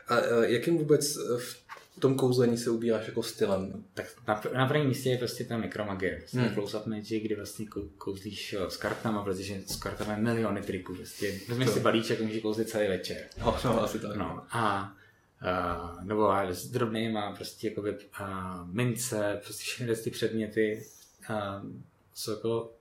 a, 0.08 0.16
a 0.16 0.44
jakým 0.44 0.78
vůbec 0.78 1.16
v 1.38 1.63
tom 2.00 2.14
kouzlení 2.14 2.58
se 2.58 2.70
ubíráš 2.70 3.06
jako 3.06 3.22
stylem? 3.22 3.84
Tak 3.94 4.06
na, 4.28 4.42
na 4.54 4.66
prvním 4.66 4.88
místě 4.88 5.10
je 5.10 5.18
prostě 5.18 5.44
ta 5.44 5.56
mikromagie, 5.56 6.16
prostě 6.16 6.38
hmm. 6.38 6.54
close-up 6.54 6.86
magic, 6.86 7.22
kdy 7.22 7.34
vlastně 7.34 7.66
kouzlíš 7.98 8.54
s 8.68 8.76
kartama, 8.76 9.24
protože 9.24 9.62
s 9.66 9.76
kartama 9.76 10.12
je 10.12 10.18
miliony 10.22 10.62
triků. 10.62 10.94
Prostě. 10.94 11.40
Vezmeš 11.48 11.68
si 11.68 11.80
balíček 11.80 12.20
a 12.20 12.24
můžeš 12.24 12.42
kouzlit 12.42 12.68
celý 12.68 12.88
večer. 12.88 13.26
No, 13.38 13.56
no 13.64 13.82
asi 13.82 13.98
tak. 13.98 14.16
No, 14.16 14.42
a 14.50 14.92
uh, 15.42 16.04
nebo 16.04 16.30
s 16.50 16.66
drobnýma 16.66 17.32
prostě 17.32 17.68
jakoby 17.68 17.90
uh, 17.90 18.68
mince, 18.72 19.40
prostě 19.44 19.62
všechny 19.62 19.96
ty 19.96 20.10
předměty 20.10 20.86
uh, 21.30 21.70
jsou 22.14 22.30
jako 22.30 22.72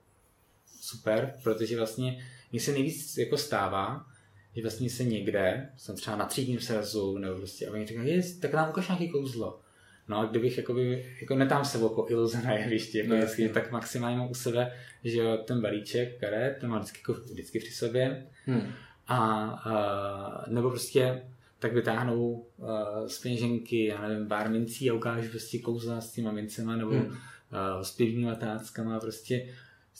super, 0.80 1.34
protože 1.42 1.76
vlastně 1.76 2.26
mně 2.52 2.60
se 2.60 2.72
nejvíc 2.72 3.18
jako 3.18 3.36
stává, 3.36 4.06
že 4.54 4.62
vlastně 4.62 4.90
se 4.90 5.04
někde, 5.04 5.68
jsem 5.76 5.96
třeba 5.96 6.16
na 6.16 6.26
třídním 6.26 6.60
srazu, 6.60 7.18
nebo 7.18 7.36
prostě, 7.36 7.66
a 7.66 7.72
oni 7.72 7.86
říkají, 7.86 8.08
je, 8.08 8.22
tak 8.40 8.52
nám 8.52 8.70
ukáž 8.70 8.88
nějaký 8.88 9.08
kouzlo. 9.08 9.60
No 10.08 10.18
a 10.18 10.24
kdybych 10.24 10.56
jakoby, 10.56 11.14
jako 11.20 11.34
netám 11.34 11.64
se 11.64 11.78
jako 11.78 12.06
iluze 12.08 12.42
na 12.42 12.52
jevišti, 12.52 12.98
jako 12.98 13.10
no, 13.10 13.16
vždycky, 13.16 13.48
tak 13.48 13.70
maximálně 13.70 14.16
mám 14.16 14.30
u 14.30 14.34
sebe, 14.34 14.72
že 15.04 15.18
jo, 15.18 15.36
ten 15.36 15.60
balíček 15.60 16.20
karet, 16.20 16.56
ten 16.60 16.70
mám 16.70 16.80
vždycky, 16.80 16.98
jako, 17.00 17.12
vždycky 17.12 17.58
při 17.58 17.70
sobě. 17.70 18.26
Hmm. 18.46 18.72
A, 19.06 19.16
a, 19.48 20.44
nebo 20.48 20.70
prostě 20.70 21.22
tak 21.58 21.72
vytáhnou 21.72 22.46
uh, 22.56 23.06
z 23.06 23.18
peněženky, 23.18 23.84
já 23.84 24.08
nevím, 24.08 24.28
pár 24.28 24.50
mincí 24.50 24.90
a 24.90 24.94
ukážu 24.94 25.30
prostě 25.30 25.58
kouzla 25.58 26.00
s 26.00 26.12
těma 26.12 26.32
mincema 26.32 26.76
nebo 26.76 26.90
hmm. 26.90 27.06
uh, 27.06 27.82
s 27.82 27.90
pivníma 27.90 28.30
letáckama, 28.30 29.00
prostě 29.00 29.48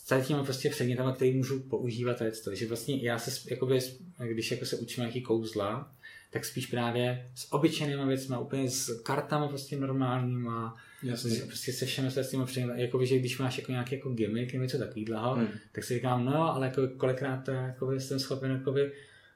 s 0.05 0.27
těmi 0.27 0.43
prostě 0.43 0.69
předmětama, 0.69 1.13
které 1.13 1.31
můžu 1.31 1.59
používat 1.59 2.21
a 2.21 2.25
to. 2.25 2.49
Takže 2.49 2.67
vlastně 2.67 2.97
já 3.01 3.19
se, 3.19 3.49
jakoby, 3.49 3.79
když 4.27 4.51
jako 4.51 4.65
se 4.65 4.75
učím 4.75 5.01
nějaký 5.01 5.21
kouzla, 5.21 5.91
tak 6.29 6.45
spíš 6.45 6.65
právě 6.65 7.31
s 7.35 7.53
obyčejnými 7.53 8.05
věcmi, 8.05 8.35
úplně 8.41 8.69
s 8.69 9.01
kartama 9.01 9.47
prostě 9.47 9.77
normálníma, 9.77 10.75
Jasně. 11.03 11.39
prostě 11.39 11.73
se 11.73 11.85
všemi 11.85 12.11
s 12.11 12.29
těmi 12.29 12.45
předměty. 12.45 12.81
Jakoby, 12.81 13.05
že 13.05 13.19
když 13.19 13.37
máš 13.37 13.57
jako 13.57 13.71
nějaký 13.71 13.95
jako 13.95 14.09
gimmick 14.09 14.53
nebo 14.53 14.63
něco 14.63 14.77
takového, 14.77 15.35
hmm. 15.35 15.47
tak 15.71 15.83
si 15.83 15.93
říkám, 15.93 16.25
no, 16.25 16.53
ale 16.53 16.67
jako 16.67 16.87
kolikrát 16.87 17.37
to 17.37 17.51
jakoby, 17.51 17.99
jsem 17.99 18.19
schopen 18.19 18.51
jakoby, 18.51 18.91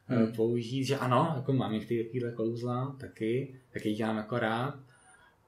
hmm. 0.08 0.34
použít, 0.34 0.84
že 0.84 0.98
ano, 0.98 1.34
jako 1.36 1.54
mám 1.54 1.74
některé 1.74 2.04
takovéhle 2.04 2.32
kouzla 2.32 2.96
taky, 3.00 3.56
tak 3.74 3.86
je 3.86 3.94
dělám 3.94 4.18
jako 4.18 4.40
rád. 4.40 4.80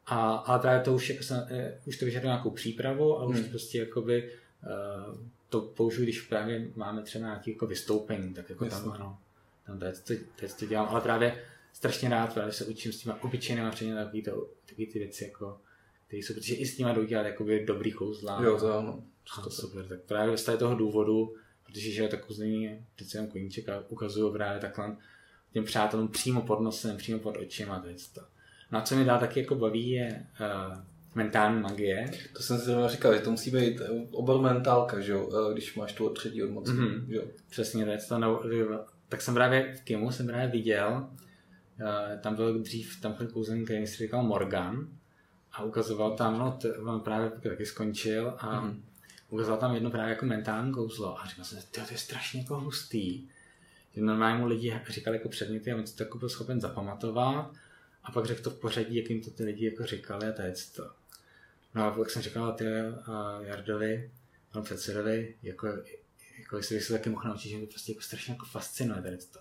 A, 0.05 0.31
ale 0.31 0.59
právě 0.59 0.81
to 0.81 0.95
už, 0.95 1.09
jako 1.09 1.23
se, 1.23 1.47
eh, 1.49 1.79
už 1.85 1.97
to 1.97 2.05
vyžaduje 2.05 2.27
nějakou 2.27 2.49
přípravu 2.49 3.19
a 3.19 3.25
už 3.25 3.35
hmm. 3.35 3.49
prostě 3.49 3.77
jakoby 3.79 4.29
to 5.49 5.61
použiju, 5.61 6.03
když 6.03 6.21
právě 6.21 6.67
máme 6.75 7.01
třeba 7.01 7.25
nějaké 7.25 7.51
jako 7.51 7.67
vystoupení, 7.67 8.33
tak 8.33 8.49
jako 8.49 8.65
Jasně. 8.65 8.81
tam 8.81 8.91
ano, 8.91 9.17
tam 9.65 9.79
teď 9.79 9.95
to, 9.97 10.13
teď 10.35 10.53
to 10.53 10.65
dělám, 10.65 10.87
ale 10.89 11.01
právě 11.01 11.43
strašně 11.73 12.09
rád 12.09 12.33
právě 12.33 12.53
se 12.53 12.65
učím 12.65 12.91
s 12.91 12.97
těma 12.97 13.23
obyčejnými 13.23 13.71
předměty 13.71 14.03
takový, 14.03 14.23
to, 14.23 14.47
takový 14.65 14.87
ty 14.87 14.99
věci, 14.99 15.23
jako, 15.23 15.57
které 16.07 16.23
jsou, 16.23 16.33
protože 16.33 16.55
i 16.55 16.65
s 16.65 16.77
nimi 16.77 16.93
jdou 16.93 17.03
dělat 17.03 17.25
jakoby 17.25 17.65
dobrý 17.65 17.91
kouzla. 17.91 18.43
Jo, 18.43 18.59
to 18.59 18.77
ano. 18.77 19.03
To 19.43 19.49
super, 19.49 19.85
tak 19.85 19.99
právě 20.01 20.37
z 20.37 20.57
toho 20.57 20.75
důvodu 20.75 21.35
protože 21.71 21.91
že 21.91 22.07
tak 22.07 22.29
uznění 22.29 22.85
přece 22.95 23.17
jen 23.17 23.27
koníček 23.27 23.69
a 23.69 23.83
ukazuju 23.89 24.33
právě 24.33 24.61
takhle 24.61 24.97
těm 25.53 25.63
přátelům 25.63 26.07
přímo 26.07 26.41
pod 26.41 26.59
nosem, 26.59 26.97
přímo 26.97 27.19
pod 27.19 27.37
očima, 27.37 27.79
to 27.79 27.87
je 27.87 27.95
to. 28.13 28.21
No 28.71 28.79
a 28.79 28.81
co 28.81 28.95
mi 28.95 29.05
dál 29.05 29.19
taky 29.19 29.39
jako 29.39 29.55
baví 29.55 29.89
je 29.89 30.25
uh, 30.39 30.77
mentální 31.15 31.61
magie. 31.61 32.11
To 32.33 32.43
jsem 32.43 32.59
si 32.59 32.65
zrovna 32.65 32.87
říkal, 32.87 33.13
že 33.13 33.19
to 33.19 33.31
musí 33.31 33.51
být 33.51 33.81
obor 34.11 34.41
mentálka, 34.41 34.99
že 34.99 35.11
jo, 35.11 35.29
eh, 35.33 35.53
když 35.53 35.75
máš 35.75 35.93
tu 35.93 36.09
třetí 36.09 36.43
odmoc. 36.43 36.69
Mm-hmm. 36.69 37.03
Jo. 37.07 37.23
Přesně, 37.49 37.85
to 37.85 37.91
je 37.91 37.97
to, 37.97 38.19
no, 38.19 38.43
tak 39.09 39.21
jsem 39.21 39.33
právě 39.33 39.73
v 39.73 39.81
Kimu 39.81 40.11
jsem 40.11 40.27
právě 40.27 40.47
viděl, 40.47 41.09
uh, 41.81 42.19
tam 42.21 42.35
byl 42.35 42.59
dřív, 42.59 43.01
tam 43.01 43.13
byl 43.13 43.27
kouzelník, 43.27 43.65
který 43.65 43.87
se 43.87 43.97
říkal 43.97 44.23
Morgan 44.23 44.87
a 45.53 45.63
ukazoval 45.63 46.17
tam, 46.17 46.39
no, 46.39 46.51
t- 46.61 46.73
on 46.77 46.99
právě 46.99 47.29
taky 47.29 47.65
skončil 47.65 48.33
a 48.37 48.61
mm-hmm 48.61 48.81
ukázal 49.31 49.57
tam 49.57 49.73
jedno 49.73 49.91
právě 49.91 50.09
jako 50.09 50.25
mentální 50.25 50.71
kouzlo 50.71 51.19
a 51.21 51.27
říkal 51.27 51.45
jsem, 51.45 51.59
to 51.71 51.81
je 51.91 51.97
strašně 51.97 52.39
jako 52.39 52.59
hustý. 52.59 53.27
Že 53.95 54.01
normálně 54.01 54.37
mu 54.37 54.47
lidi 54.47 54.81
říkali 54.89 55.17
jako 55.17 55.29
předměty 55.29 55.71
a 55.71 55.75
on 55.75 55.83
to 55.97 56.03
jako 56.03 56.17
byl 56.17 56.29
schopen 56.29 56.61
zapamatovat 56.61 57.51
a 58.03 58.11
pak 58.11 58.25
řekl 58.25 58.43
to 58.43 58.49
v 58.49 58.59
pořadí, 58.59 58.95
jak 58.95 59.09
jim 59.09 59.21
to 59.21 59.31
ty 59.31 59.43
lidi 59.43 59.65
jako 59.65 59.85
říkali 59.85 60.27
a 60.27 60.31
to 60.31 60.41
je 60.41 60.53
to. 60.75 60.89
No 61.75 61.85
a 61.85 61.91
pak 61.91 62.09
jsem 62.09 62.21
říkal 62.21 62.53
ty 62.53 62.65
Jardovi, 63.41 64.11
panu 64.51 64.65
předsedovi, 64.65 65.35
jako, 65.43 65.67
jako 66.39 66.57
jestli 66.57 66.75
bych 66.75 66.83
se 66.83 66.93
taky 66.93 67.09
mohl 67.09 67.29
naučit, 67.29 67.49
že 67.49 67.57
mě 67.57 67.67
to 67.67 67.71
prostě 67.71 67.91
jako 67.91 68.01
strašně 68.01 68.33
jako 68.33 68.45
fascinuje 68.45 69.01
tady 69.01 69.17
to. 69.17 69.39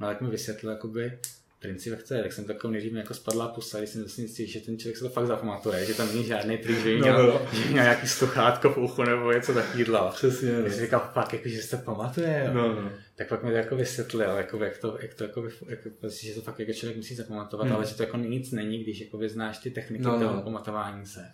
No 0.00 0.06
tak 0.06 0.20
mi 0.20 0.30
vysvětlil, 0.30 0.72
jakoby, 0.72 1.18
princip 1.60 1.92
jak 1.92 2.02
to 2.02 2.14
je, 2.14 2.22
tak 2.22 2.32
jsem 2.32 2.44
takovou 2.44 2.72
nejdřív 2.72 2.92
jako 2.92 3.14
spadla 3.14 3.48
pusa, 3.48 3.78
když 3.78 3.90
jsem 3.90 4.00
vlastně 4.00 4.24
zjistil, 4.24 4.46
že 4.46 4.60
ten 4.60 4.78
člověk 4.78 4.96
se 4.96 5.04
to 5.04 5.10
fakt 5.10 5.26
zapamatuje, 5.26 5.86
že 5.86 5.94
tam 5.94 6.08
není 6.08 6.24
žádný 6.24 6.58
trik, 6.58 6.78
že 6.78 6.96
měl, 6.96 7.26
no, 7.26 7.32
no. 7.32 7.48
že 7.52 7.70
měl 7.70 7.82
nějaký 7.82 8.08
sluchátko 8.08 8.70
v 8.70 8.78
uchu 8.78 9.02
nebo 9.02 9.32
něco 9.32 9.54
takového. 9.54 10.10
Přesně. 10.10 10.50
Když 10.62 10.74
jsem 10.74 10.84
říkal, 10.84 11.10
fakt, 11.14 11.32
jako, 11.32 11.48
že 11.48 11.62
se 11.62 11.76
to 11.76 11.82
pamatuje, 11.82 12.42
jo. 12.46 12.54
No, 12.54 12.82
no. 12.82 12.90
tak 13.16 13.28
pak 13.28 13.42
mi 13.42 13.50
to 13.50 13.56
jako 13.56 13.76
vysvětlil, 13.76 14.30
jako, 14.30 14.64
jak 14.64 14.78
to, 14.78 14.98
jak 15.02 15.14
to 15.14 15.24
jako, 15.24 15.48
jako, 15.68 15.90
že 16.08 16.34
to 16.34 16.40
fakt 16.40 16.60
jako 16.60 16.72
člověk 16.72 16.96
musí 16.96 17.14
zapamatovat, 17.14 17.66
hmm. 17.66 17.76
ale 17.76 17.86
že 17.86 17.94
to 17.94 18.02
jako 18.02 18.16
nic 18.16 18.52
není, 18.52 18.78
když 18.82 19.00
jako 19.00 19.18
vyznáš 19.18 19.58
ty 19.58 19.70
techniky 19.70 20.04
no, 20.04 20.18
toho 20.18 20.36
no. 20.36 20.42
pamatování 20.42 21.06
se. 21.06 21.32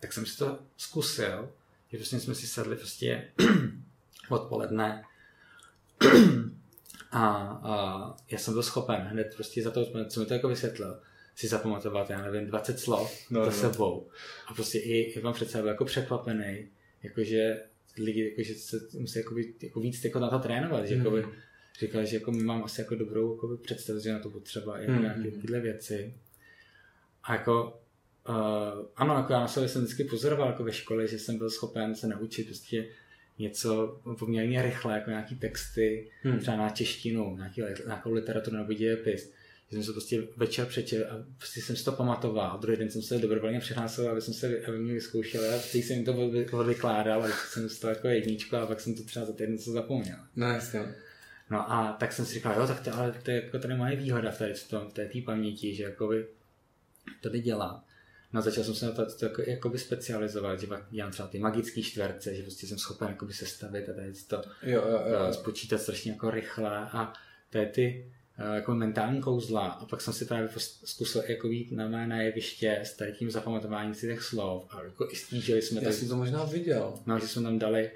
Tak 0.00 0.12
jsem 0.12 0.26
si 0.26 0.38
to 0.38 0.58
zkusil, 0.76 1.52
že 1.92 1.98
vlastně 1.98 2.20
jsme 2.20 2.34
si 2.34 2.46
sedli 2.46 2.76
prostě 2.76 3.28
odpoledne 4.28 5.04
A, 7.10 7.26
a 7.62 8.16
já 8.30 8.38
jsem 8.38 8.54
byl 8.54 8.62
schopen 8.62 8.96
hned 8.96 9.32
prostě 9.34 9.62
za 9.62 9.70
to, 9.70 10.04
co 10.08 10.20
mi 10.20 10.26
to 10.26 10.34
jako 10.34 10.48
vysvětlil, 10.48 11.00
si 11.36 11.48
zapamatovat, 11.48 12.10
já 12.10 12.22
nevím, 12.22 12.46
20 12.46 12.78
slov 12.78 13.30
no, 13.30 13.44
za 13.44 13.50
no. 13.50 13.56
sebou. 13.56 14.08
A 14.46 14.54
prostě 14.54 14.78
i, 14.78 14.98
i 14.98 15.20
mám 15.20 15.34
před 15.34 15.50
sebou 15.50 15.66
jako 15.66 15.84
překvapený, 15.84 16.68
jakože 17.02 17.62
lidi 17.98 18.28
jakože 18.30 18.54
se 18.54 18.80
musí 18.98 19.18
jako, 19.18 19.34
jako 19.62 19.80
víc 19.80 20.04
jako 20.04 20.18
na 20.18 20.30
to 20.30 20.38
trénovat, 20.38 20.86
že 20.86 20.94
mm. 20.94 21.00
jakoby, 21.00 21.26
říkal, 21.80 22.04
že 22.04 22.16
jako 22.16 22.32
my 22.32 22.42
mám 22.42 22.64
asi 22.64 22.80
jako 22.80 22.94
dobrou 22.94 23.34
jako 23.34 23.56
představu, 23.56 23.98
že 24.00 24.12
na 24.12 24.18
to 24.18 24.30
potřeba 24.30 24.78
jako 24.78 24.92
mm. 24.92 25.02
nějaké 25.02 25.30
tyhle 25.30 25.60
věci. 25.60 26.14
A 27.22 27.32
jako 27.32 27.80
Uh, 28.28 28.34
ano, 28.96 29.14
jako 29.14 29.32
já 29.32 29.40
na 29.40 29.48
jsem 29.48 29.82
vždycky 29.82 30.04
pozoroval 30.04 30.46
jako 30.46 30.64
ve 30.64 30.72
škole, 30.72 31.06
že 31.06 31.18
jsem 31.18 31.38
byl 31.38 31.50
schopen 31.50 31.94
se 31.94 32.06
naučit 32.06 32.46
prostě 32.46 32.88
něco 33.38 34.00
poměrně 34.18 34.62
rychle, 34.62 34.94
jako 34.94 35.10
nějaký 35.10 35.34
texty, 35.34 36.10
hmm. 36.22 36.38
třeba 36.38 36.56
na 36.56 36.70
češtinu, 36.70 37.36
nějaký, 37.36 37.62
nějakou 37.86 38.12
literaturu 38.12 38.56
nebo 38.56 38.72
dějepis. 38.72 39.32
Že 39.70 39.76
jsem 39.76 39.84
se 39.84 39.92
prostě 39.92 40.22
večer 40.36 40.66
přečel 40.66 41.04
a 41.10 41.24
prostě 41.36 41.60
jsem 41.60 41.76
si 41.76 41.84
to 41.84 41.92
pamatoval. 41.92 42.50
A 42.50 42.56
druhý 42.56 42.76
den 42.76 42.90
jsem 42.90 43.02
se 43.02 43.18
dobrovolně 43.18 43.60
přihlásil, 43.60 44.10
aby 44.10 44.20
jsem 44.20 44.34
se 44.34 44.60
aby 44.68 44.78
mě 44.78 44.92
vyzkoušel. 44.92 45.54
A 45.54 45.58
teď 45.72 45.84
jsem 45.84 45.96
jim 45.96 46.04
to 46.04 46.64
vykládal 46.64 47.24
a 47.24 47.28
jsem 47.28 47.68
z 47.68 47.78
toho 47.78 47.90
jako 47.90 48.08
jedničku 48.08 48.56
a 48.56 48.66
pak 48.66 48.80
jsem 48.80 48.94
to 48.94 49.02
třeba 49.02 49.26
za 49.26 49.32
týden 49.32 49.58
co 49.58 49.72
zapomněl. 49.72 50.16
No 50.36 50.48
jasně. 50.48 50.94
No 51.50 51.72
a 51.72 51.96
tak 52.00 52.12
jsem 52.12 52.24
si 52.26 52.34
říkal, 52.34 52.60
jo, 52.60 52.66
tak 52.66 52.80
to, 52.80 52.94
ale 52.94 53.14
to 53.22 53.30
je 53.30 53.42
jako 53.44 53.58
tady 53.58 53.74
moje 53.76 53.96
výhoda 53.96 54.30
v 54.30 54.38
té, 54.38 54.54
v 54.54 54.92
té 54.92 55.08
paměti, 55.24 55.74
že 55.74 55.84
jakoby 55.84 56.26
to 57.20 57.28
dělat. 57.28 57.84
No 58.32 58.42
začal 58.42 58.64
jsem 58.64 58.74
se 58.74 58.86
na 58.86 58.92
to, 58.92 59.06
to 59.18 59.24
jako, 59.24 59.42
jakoby 59.46 59.78
specializovat, 59.78 60.60
že 60.60 60.66
dělám 60.90 61.12
třeba 61.12 61.28
ty 61.28 61.38
magické 61.38 61.82
čtverce, 61.82 62.34
že 62.34 62.42
prostě 62.42 62.66
jsem 62.66 62.78
schopen 62.78 63.08
jakoby 63.08 63.32
sestavit 63.32 63.88
a 63.88 63.92
tady 63.92 64.12
to 64.28 64.42
jo, 64.62 64.82
jo, 64.88 65.02
jo. 65.06 65.26
Eh, 65.28 65.32
spočítat 65.32 65.78
strašně 65.78 66.12
jako 66.12 66.30
rychle 66.30 66.78
a 66.78 67.12
to 67.50 67.58
je 67.58 67.66
ty 67.66 68.12
eh, 68.38 68.54
jako 68.54 68.74
mentální 68.74 69.20
kouzla 69.20 69.66
a 69.66 69.84
pak 69.84 70.00
jsem 70.00 70.12
si 70.12 70.24
právě 70.24 70.48
zkusil 70.84 71.22
jako 71.28 71.48
jít 71.48 71.72
na 71.72 71.88
mé 71.88 72.06
na 72.06 72.22
jeviště 72.22 72.80
s 72.82 72.96
tady 72.96 73.12
tím 73.12 73.30
zapamatováním 73.30 73.94
si 73.94 74.06
těch 74.06 74.22
slov 74.22 74.66
a 74.70 74.82
jako 74.82 75.08
i 75.10 75.16
stížili 75.16 75.62
jsme 75.62 75.80
Já 75.82 75.92
jsem 75.92 76.08
to 76.08 76.16
možná 76.16 76.44
viděl. 76.44 76.94
No, 77.06 77.18
že 77.18 77.28
jsme 77.28 77.42
tam 77.42 77.58
dali 77.58 77.90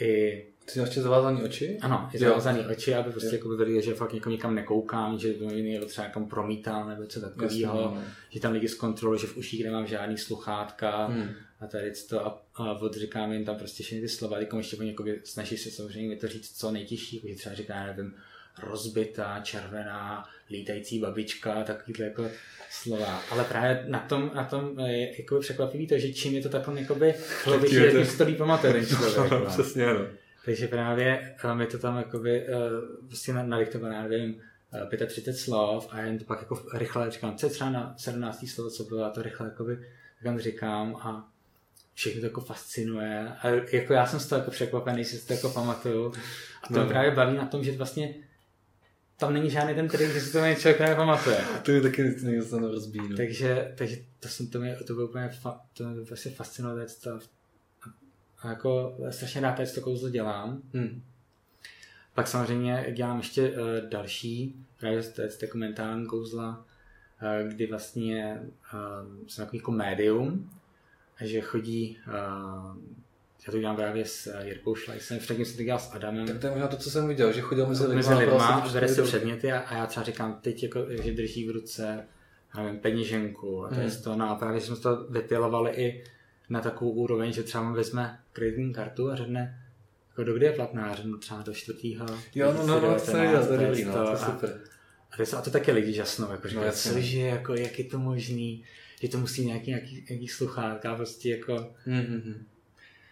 i 0.00 0.44
ty 0.72 0.80
máš 0.80 0.88
ještě 0.88 1.02
zavázaný 1.02 1.42
oči? 1.42 1.78
Ano, 1.80 2.10
je 2.12 2.18
zavázaný 2.18 2.66
oči, 2.66 2.94
aby 2.94 3.10
prostě 3.10 3.36
jako 3.36 3.48
viděli, 3.48 3.82
že 3.82 3.94
fakt 3.94 4.14
jako 4.14 4.30
někam 4.30 4.54
nekoukám, 4.54 5.18
že 5.18 5.34
to 5.34 5.44
někdo 5.44 5.86
třeba 5.86 6.06
někam 6.06 6.28
promítal 6.28 6.88
nebo 6.88 7.02
něco 7.02 7.20
takového, 7.20 7.74
no. 7.74 8.02
že 8.30 8.40
tam 8.40 8.52
lidi 8.52 8.68
zkontrolují, 8.68 9.20
že 9.20 9.26
v 9.26 9.36
uších 9.36 9.64
nemám 9.64 9.86
žádný 9.86 10.18
sluchátka 10.18 11.06
hmm. 11.06 11.28
a 11.60 11.66
tady 11.66 11.92
to 12.08 12.26
a, 12.26 12.42
a 12.54 12.72
odříkám 12.72 13.32
jim 13.32 13.44
tam 13.44 13.56
prostě 13.56 13.82
všechny 13.82 14.00
ty 14.00 14.08
slova, 14.08 14.38
jako 14.38 14.56
ještě 14.58 14.76
oni 14.76 14.88
jako 14.88 15.04
snaží 15.24 15.56
se 15.56 15.70
samozřejmě 15.70 16.08
mi 16.08 16.16
to 16.16 16.28
říct 16.28 16.58
co 16.58 16.70
nejtěžší, 16.70 17.16
jako 17.16 17.28
že 17.28 17.34
třeba 17.34 17.54
říká, 17.54 17.86
nevím, 17.86 18.14
rozbitá, 18.62 19.40
červená, 19.42 20.28
lítající 20.50 20.98
babička, 20.98 21.62
takovýhle 21.62 22.06
jako 22.06 22.30
slova. 22.70 23.22
Ale 23.30 23.44
právě 23.44 23.84
na 23.88 23.98
tom, 23.98 24.30
na 24.34 24.44
tom 24.44 24.78
je 24.78 25.16
jako 25.18 25.40
překvapivý 25.40 25.86
to, 25.86 25.98
že 25.98 26.12
čím 26.12 26.34
je 26.34 26.42
to 26.42 26.48
takhle 26.48 26.80
jakoby 26.80 27.14
hloubější, 27.44 27.76
jak 27.76 28.06
si 28.06 28.18
to 28.18 28.24
líp 28.24 28.38
pamatuje 28.38 28.72
ten 28.72 28.86
člověk. 28.86 29.30
No. 29.30 29.46
Přesně, 29.46 29.86
no. 29.86 30.06
Takže 30.44 30.68
právě 30.68 31.34
eh, 31.44 31.54
mi 31.54 31.66
to 31.66 31.78
tam 31.78 31.96
jakoby 31.96 32.46
uh, 32.48 33.06
prostě 33.08 33.32
nadiktované, 33.32 34.08
nevím, 34.08 34.40
35 35.06 35.32
eh, 35.32 35.36
slov 35.36 35.88
a 35.90 36.00
jen 36.00 36.18
to 36.18 36.24
pak 36.24 36.40
jako 36.40 36.62
rychle 36.74 37.10
říkám, 37.10 37.36
co 37.36 37.46
je 37.46 37.50
třeba 37.50 37.70
na 37.70 37.94
17. 37.98 38.48
slovo, 38.48 38.70
co 38.70 38.84
bylo, 38.84 39.04
a 39.04 39.10
to 39.10 39.22
rychle 39.22 39.46
jakoby, 39.46 39.78
tam 40.22 40.38
říkám 40.38 40.96
a 40.96 41.28
všechno 41.94 42.20
to 42.20 42.26
jako 42.26 42.40
fascinuje. 42.40 43.28
A 43.42 43.48
jako 43.48 43.92
já 43.92 44.06
jsem 44.06 44.20
z 44.20 44.26
toho 44.26 44.38
jako 44.38 44.50
překvapený, 44.50 45.04
že 45.04 45.10
si 45.10 45.26
to 45.26 45.32
jako 45.32 45.50
pamatuju. 45.50 46.12
A 46.62 46.68
to 46.68 46.80
no. 46.80 46.86
právě 46.86 47.10
baví 47.10 47.36
na 47.36 47.46
tom, 47.46 47.64
že 47.64 47.72
vlastně 47.72 48.14
tam 49.16 49.34
není 49.34 49.50
žádný 49.50 49.74
ten 49.74 49.88
trik, 49.88 50.12
že 50.12 50.20
si 50.20 50.32
to 50.32 50.38
člověk 50.38 50.76
právě 50.76 50.96
pamatuje. 50.96 51.38
To 51.62 51.70
je 51.70 51.80
taky 51.80 52.02
něco 52.22 52.60
na 52.60 52.68
rozbínu. 52.68 53.16
Takže, 53.16 53.72
takže 53.78 53.96
to, 54.20 54.28
jsem, 54.28 54.46
to, 54.46 54.60
mě, 54.60 54.76
to 54.86 54.94
bylo 54.94 55.06
úplně 55.06 55.28
fa, 55.28 55.60
to 55.72 55.88
mě 55.88 56.00
vlastně 56.00 56.30
fascinuje, 56.30 56.86
to, 57.02 57.18
a 58.42 58.48
jako 58.48 58.96
strašně 59.10 59.40
rád 59.40 59.60
to 59.74 59.80
kouzlo 59.80 60.08
dělám. 60.08 60.62
Hmm. 60.74 61.02
Pak 62.14 62.28
samozřejmě 62.28 62.86
dělám 62.96 63.18
ještě 63.18 63.50
uh, 63.50 63.56
další, 63.88 64.66
právě 64.80 65.02
to 65.02 65.22
je 65.22 65.28
jako 65.42 65.58
mentální 65.58 66.06
kouzla, 66.06 66.64
uh, 67.22 67.48
kdy 67.48 67.66
vlastně 67.66 68.42
uh, 68.74 69.26
jsem 69.28 69.44
takový 69.44 69.58
jako 69.58 69.70
médium, 69.70 70.50
že 71.20 71.40
chodí, 71.40 71.98
uh, 72.06 72.76
já 73.46 73.50
to 73.50 73.58
dělám 73.58 73.76
právě 73.76 74.04
s 74.04 74.40
Jirkou 74.42 74.74
Šlajsem, 74.74 75.18
předtím 75.18 75.44
jsem 75.44 75.56
to 75.56 75.62
dělal 75.62 75.78
s 75.78 75.90
Adamem. 75.92 76.26
Tak 76.26 76.38
to 76.38 76.46
je 76.46 76.52
možná 76.52 76.68
to, 76.68 76.76
co 76.76 76.90
jsem 76.90 77.08
viděl, 77.08 77.32
že 77.32 77.40
chodil 77.40 77.66
mezi 77.66 77.82
lidma, 77.86 77.96
mezi 77.96 78.14
lidma 78.14 78.68
bere 78.72 78.88
si 78.88 79.02
předměty 79.02 79.52
a, 79.52 79.58
a, 79.58 79.76
já 79.76 79.86
třeba 79.86 80.04
říkám 80.04 80.38
teď, 80.42 80.62
jako, 80.62 80.86
že 81.02 81.12
drží 81.12 81.48
v 81.48 81.50
ruce 81.50 82.06
nevím, 82.56 82.80
peněženku 82.80 83.64
a 83.64 83.68
to 83.68 83.74
hmm. 83.74 83.84
je 83.84 83.90
to, 83.90 84.16
no 84.16 84.30
a 84.30 84.34
právě 84.34 84.60
jsme 84.60 84.76
to 84.76 85.06
vypilovali 85.10 85.70
i 85.70 86.04
na 86.48 86.60
takovou 86.60 86.90
úroveň, 86.90 87.32
že 87.32 87.42
třeba 87.42 87.72
vezme 87.72 88.18
kreditní 88.32 88.72
kartu 88.72 89.10
a 89.10 89.16
řekne, 89.16 89.60
jako 90.08 90.24
do 90.24 90.34
kdy 90.34 90.46
je 90.46 90.52
platná, 90.52 90.94
řeknu 90.94 91.18
třeba 91.18 91.42
do 91.42 91.54
čtvrtého. 91.54 92.06
Jo, 92.34 92.52
no, 92.52 92.66
no, 92.66 92.80
no, 92.80 93.00
to 93.00 93.12
viděl, 93.12 93.46
to 93.46 93.52
je 93.52 93.66
dobrý, 93.66 93.84
no, 93.84 93.92
to 93.92 94.10
je 94.10 94.16
super. 94.16 94.60
A, 95.10 95.22
a, 95.22 95.26
to, 95.26 95.38
a 95.38 95.42
to 95.42 95.50
taky 95.50 95.72
lidi 95.72 95.92
žasnou, 95.92 96.30
jako 96.30 96.48
říkají, 96.48 96.66
no, 96.66 96.72
cože, 96.72 97.20
jako, 97.20 97.54
jak 97.54 97.78
je 97.78 97.84
to 97.84 97.98
možný, 97.98 98.64
že 99.00 99.08
to 99.08 99.18
musí 99.18 99.46
nějaký, 99.46 99.70
nějaký, 99.70 100.06
nějaký 100.08 100.28
sluchátka, 100.28 100.94
prostě 100.94 101.30
jako, 101.30 101.54
mm-hmm. 101.86 102.34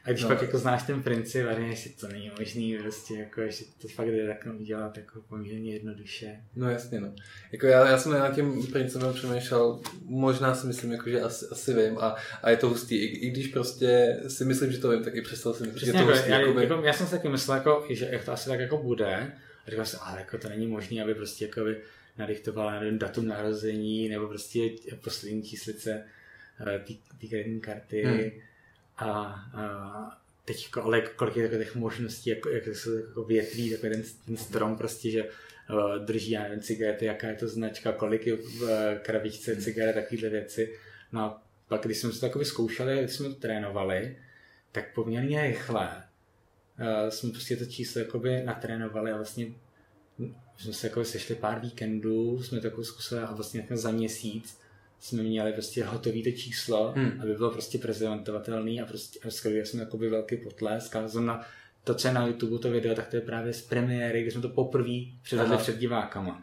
A 0.05 0.11
když 0.11 0.23
no. 0.23 0.29
pak 0.29 0.43
jako 0.43 0.59
znáš 0.59 0.83
ten 0.83 1.03
princip 1.03 1.47
a 1.51 1.77
si, 1.77 1.88
to 1.88 2.09
není 2.09 2.31
možný, 2.38 2.79
prostě 2.79 3.15
jako, 3.15 3.41
že 3.49 3.65
to 3.83 3.88
fakt 3.88 4.07
jde 4.07 4.27
tak 4.27 4.47
udělat 4.61 4.97
jako 4.97 5.21
poměrně 5.29 5.73
jednoduše. 5.73 6.41
No 6.57 6.71
jasně, 6.71 7.01
no. 7.01 7.15
Jako 7.53 7.67
já, 7.67 7.88
já 7.88 7.99
jsem 7.99 8.12
na 8.12 8.35
tím 8.35 8.67
principem 8.67 9.12
přemýšlel, 9.12 9.81
možná 10.05 10.55
si 10.55 10.67
myslím, 10.67 10.93
jako, 10.93 11.11
že 11.11 11.21
asi, 11.21 11.47
asi 11.51 11.75
vím 11.75 11.99
a, 11.99 12.17
a 12.43 12.51
je 12.51 12.57
to 12.57 12.69
hustý. 12.69 12.97
I, 12.97 13.07
I, 13.27 13.31
když 13.31 13.47
prostě 13.47 14.21
si 14.29 14.45
myslím, 14.45 14.73
že 14.73 14.79
to 14.79 14.91
vím, 14.91 15.05
tak 15.05 15.15
i 15.15 15.23
přestal 15.23 15.55
si 15.55 15.62
myslím, 15.62 15.87
že 15.87 15.93
to 15.93 15.99
jako, 15.99 16.11
hustý. 16.11 16.31
Já, 16.31 16.41
jakoby... 16.41 16.62
jako, 16.62 16.83
já 16.85 16.93
jsem 16.93 17.07
si 17.07 17.12
taky 17.12 17.29
myslel, 17.29 17.57
jako, 17.57 17.87
že 17.91 18.09
jak 18.11 18.25
to 18.25 18.33
asi 18.33 18.49
tak 18.49 18.61
jako 18.61 18.79
bude. 18.79 19.33
A 19.67 19.71
říkal 19.71 19.85
jsem, 19.85 20.01
ale 20.03 20.19
jako 20.19 20.38
to 20.38 20.49
není 20.49 20.67
možné, 20.67 21.03
aby 21.03 21.15
prostě 21.15 21.45
jako 21.45 21.65
by 21.65 21.77
nadiktovala 22.19 22.81
nevím, 22.81 22.99
datum 22.99 23.27
narození 23.27 24.09
nebo 24.09 24.27
prostě 24.27 24.71
poslední 25.05 25.43
číslice 25.43 26.05
eh, 26.67 26.79
té 27.21 27.27
kreditní 27.29 27.61
karty. 27.61 28.03
Hmm 28.05 28.31
a, 29.03 29.25
a 29.55 30.23
teď 30.45 30.65
jako, 30.65 30.83
ale 30.83 31.01
kolik 31.01 31.37
je 31.37 31.49
těch 31.49 31.75
možností, 31.75 32.31
jako, 32.31 32.49
jak 32.49 32.77
se 32.77 33.01
jako 33.01 33.25
větví 33.25 33.71
takový 33.71 33.93
ten, 33.93 34.03
ten 34.27 34.37
strom 34.37 34.77
prostě, 34.77 35.11
že 35.11 35.25
uh, 35.25 36.05
drží, 36.05 36.31
já 36.31 36.43
nevím, 36.43 36.61
cigarety, 36.61 37.05
jaká 37.05 37.29
je 37.29 37.35
to 37.35 37.49
značka, 37.49 37.93
kolik 37.93 38.27
je 38.27 38.37
v 38.37 38.62
uh, 38.62 38.69
krabičce 39.03 39.57
cigaret, 39.57 39.93
takovéhle 39.93 40.29
věci. 40.29 40.79
No 41.12 41.21
a 41.21 41.43
pak, 41.69 41.83
když 41.83 41.99
jsme 41.99 42.11
to 42.11 42.19
takový 42.19 42.45
zkoušeli, 42.45 42.99
když 42.99 43.12
jsme 43.12 43.29
to 43.29 43.35
trénovali, 43.35 44.17
tak 44.73 44.95
poměrně 44.95 45.43
rychle 45.43 45.88
uh, 46.81 47.11
jsme 47.11 47.31
prostě 47.31 47.57
to 47.57 47.67
číslo 47.67 48.01
jakoby 48.01 48.43
natrénovali 48.43 49.12
a 49.12 49.17
vlastně 49.17 49.47
jsme 50.59 50.73
se 50.73 50.87
jako 50.87 51.05
sešli 51.05 51.35
pár 51.35 51.61
víkendů, 51.61 52.43
jsme 52.43 52.61
to 52.61 52.67
jako 52.67 52.85
zkusili 52.85 53.21
a 53.21 53.33
vlastně 53.33 53.67
za 53.71 53.91
měsíc 53.91 54.62
jsme 55.03 55.23
měli 55.23 55.53
prostě 55.53 55.85
hotový 55.85 56.23
to 56.23 56.31
číslo, 56.31 56.93
hmm. 56.97 57.21
aby 57.23 57.35
bylo 57.35 57.51
prostě 57.51 57.79
prezentovatelný 57.79 58.81
a 58.81 58.87
prostě 58.87 59.19
a 59.29 59.31
skvělý 59.31 59.67
jsme 59.67 59.81
jakoby 59.81 60.09
velký 60.09 60.37
potlesk 60.37 60.97
a 60.97 61.09
na 61.21 61.47
to, 61.85 61.95
co 61.95 62.09
je 62.09 62.15
na 62.15 62.27
YouTube 62.27 62.59
to 62.59 62.71
video, 62.71 62.95
tak 62.95 63.09
to 63.09 63.17
je 63.17 63.23
právě 63.23 63.53
z 63.53 63.62
premiéry, 63.62 64.23
kdy 64.23 64.31
jsme 64.31 64.43
to 64.43 64.49
poprvé 64.49 64.99
předvedli 65.23 65.57
před 65.57 65.79
divákama. 65.79 66.43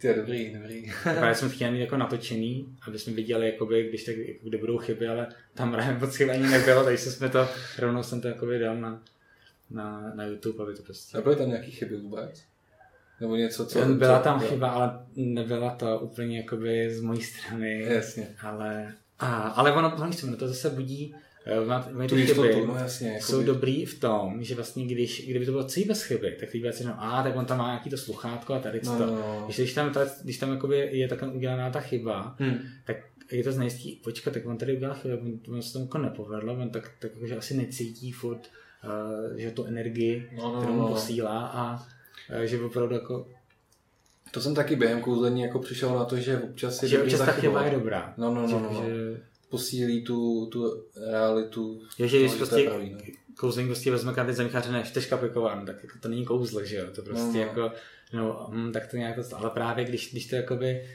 To 0.00 0.06
je 0.06 0.14
dobrý, 0.14 0.54
dobrý. 0.54 0.92
právě 1.02 1.34
jsme 1.34 1.48
chtěli 1.48 1.70
mít 1.70 1.80
jako 1.80 1.96
natočený, 1.96 2.76
aby 2.86 2.98
jsme 2.98 3.12
viděli, 3.12 3.46
jakoby, 3.46 3.88
když 3.88 4.04
tak, 4.04 4.16
jako, 4.16 4.48
kde 4.48 4.58
budou 4.58 4.78
chyby, 4.78 5.08
ale 5.08 5.26
tam 5.54 5.72
právě 5.72 5.98
moc 5.98 6.16
chyb 6.16 6.30
ani 6.30 6.48
nebylo, 6.48 6.84
takže 6.84 7.10
jsme 7.10 7.28
to, 7.28 7.48
rovnou 7.78 8.02
jsem 8.02 8.20
to 8.20 8.28
jakoby 8.28 8.58
dal 8.58 8.76
na, 8.76 9.02
na, 9.70 10.12
na 10.14 10.24
YouTube, 10.24 10.64
aby 10.64 10.74
to 10.74 10.82
prostě... 10.82 11.18
A 11.18 11.20
byly 11.20 11.36
tam 11.36 11.48
nějaký 11.48 11.70
chyby 11.70 11.96
vůbec? 11.96 12.51
Nebo 13.22 13.36
něco, 13.36 13.66
co... 13.66 13.84
Byla 13.84 14.18
tam 14.18 14.40
co, 14.40 14.46
chyba, 14.46 14.70
ale 14.70 14.98
nebyla 15.16 15.70
to 15.70 15.98
úplně 15.98 16.36
jakoby 16.36 16.94
z 16.94 17.00
mojí 17.00 17.22
strany. 17.22 17.82
Jasně. 17.82 18.28
Ale, 18.42 18.94
a, 19.18 19.34
ale 19.36 19.72
ono, 19.72 19.96
ono 19.96 20.36
to 20.36 20.48
zase 20.48 20.70
budí 20.70 21.14
Uh, 21.96 22.06
tu 22.06 22.16
chyby 22.16 22.64
no 22.66 22.76
jasně, 22.76 23.20
jsou 23.22 23.42
dobrý 23.42 23.84
v 23.84 24.00
tom, 24.00 24.44
že 24.44 24.54
vlastně 24.54 24.86
když, 24.86 25.28
kdyby 25.28 25.46
to 25.46 25.52
bylo 25.52 25.64
celý 25.64 25.86
bez 25.86 26.02
chyby, 26.02 26.36
tak 26.40 26.50
ty 26.50 26.58
věci 26.58 26.84
no, 26.84 26.94
a 26.98 27.22
tak 27.22 27.36
on 27.36 27.44
tam 27.44 27.58
má 27.58 27.66
nějaký 27.66 27.90
to 27.90 27.96
sluchátko 27.96 28.54
a 28.54 28.58
tady 28.58 28.80
no, 28.84 28.98
to. 28.98 29.06
No, 29.06 29.12
no. 29.12 29.42
Když, 29.44 29.56
když 29.56 29.74
tam, 29.74 29.92
ta, 29.92 30.06
když 30.22 30.38
tam 30.38 30.50
jakoby 30.50 30.88
je 30.92 31.08
takhle 31.08 31.28
udělaná 31.28 31.70
ta 31.70 31.80
chyba, 31.80 32.36
hmm. 32.38 32.58
tak 32.84 32.96
je 33.32 33.44
to 33.44 33.52
znejistý, 33.52 33.96
počkat, 33.96 34.34
tak 34.34 34.46
on 34.46 34.58
tady 34.58 34.76
udělal 34.76 34.94
chybu, 34.94 35.16
on, 35.16 35.54
on 35.54 35.62
se 35.62 35.72
to 35.72 35.78
jako 35.78 35.98
nepovedlo, 35.98 36.54
on 36.54 36.70
tak, 36.70 36.90
tak 36.98 37.10
že 37.24 37.36
asi 37.36 37.56
necítí 37.56 38.12
furt, 38.12 38.50
uh, 38.84 39.36
že 39.36 39.50
tu 39.50 39.64
energii, 39.64 40.30
no, 40.36 40.52
no, 40.52 40.58
kterou 40.60 40.72
mu 40.72 40.80
no. 40.80 40.88
posílá 40.88 41.46
a 41.46 41.86
že 42.44 42.60
opravdu 42.60 42.94
jako 42.94 43.26
to 44.32 44.40
jsem 44.40 44.54
taky 44.54 44.76
během 44.76 45.00
kouzlení 45.00 45.42
jako 45.42 45.58
přišel 45.58 45.94
na 45.94 46.04
to, 46.04 46.16
že 46.16 46.38
občas 46.38 46.82
je 46.82 46.88
že 46.88 47.02
občas 47.02 47.20
ta 47.20 47.32
chyba 47.32 47.64
je 47.64 47.70
dobrá. 47.70 48.14
No, 48.16 48.34
no, 48.34 48.46
no, 48.46 48.60
no, 48.60 48.72
no. 48.72 48.84
Že... 48.86 49.20
Posílí 49.48 50.04
tu, 50.04 50.46
tu 50.46 50.84
realitu. 51.10 51.82
Je, 51.98 52.08
že 52.08 52.18
když 52.18 52.34
prostě, 52.34 52.62
pravý, 52.68 52.90
no. 52.90 52.98
kouzlení 53.36 53.68
prostě 53.68 53.90
vezme 53.90 54.14
karty 54.14 54.34
zamíchaře, 54.34 54.72
ne, 54.72 54.82
čteš 54.82 55.06
kapikován, 55.06 55.66
tak 55.66 55.82
jako 55.82 55.98
to 55.98 56.08
není 56.08 56.24
kouzlo, 56.24 56.64
že 56.64 56.76
jo, 56.76 56.86
to 56.94 57.02
prostě 57.02 57.26
no, 57.26 57.32
no. 57.32 57.40
jako, 57.40 57.72
no, 58.12 58.48
hm, 58.52 58.72
tak 58.72 58.90
to 58.90 58.96
nějak 58.96 59.18
ale 59.34 59.50
právě 59.50 59.84
když, 59.84 60.12
když 60.12 60.26
to 60.26 60.36
jakoby, 60.36 60.88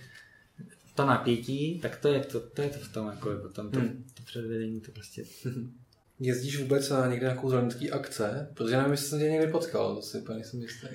to 0.96 1.06
napětí, 1.06 1.80
tak 1.80 1.98
to 1.98 2.08
je 2.08 2.20
to, 2.20 2.40
to, 2.40 2.62
je 2.62 2.70
to 2.70 2.80
v 2.80 2.94
tom, 2.94 3.08
jako 3.08 3.30
potom 3.42 3.72
to, 3.72 3.80
hmm. 3.80 4.06
to 4.14 4.24
předvedení, 4.24 4.82
to 4.82 4.92
prostě... 4.92 5.24
Jezdíš 6.20 6.60
vůbec 6.62 6.90
na 6.90 7.08
někde 7.08 7.28
na 7.28 7.36
kouzelnický 7.36 7.92
akce? 7.92 8.50
Protože 8.54 8.78
nevím, 8.78 8.92
jestli 8.92 9.08
jsem 9.08 9.20
tě 9.20 9.30
někdy 9.30 9.48
potkal, 9.48 9.96
to 9.96 10.02
si 10.02 10.18
úplně 10.18 10.36
nejsem 10.36 10.62
jistý. 10.62 10.88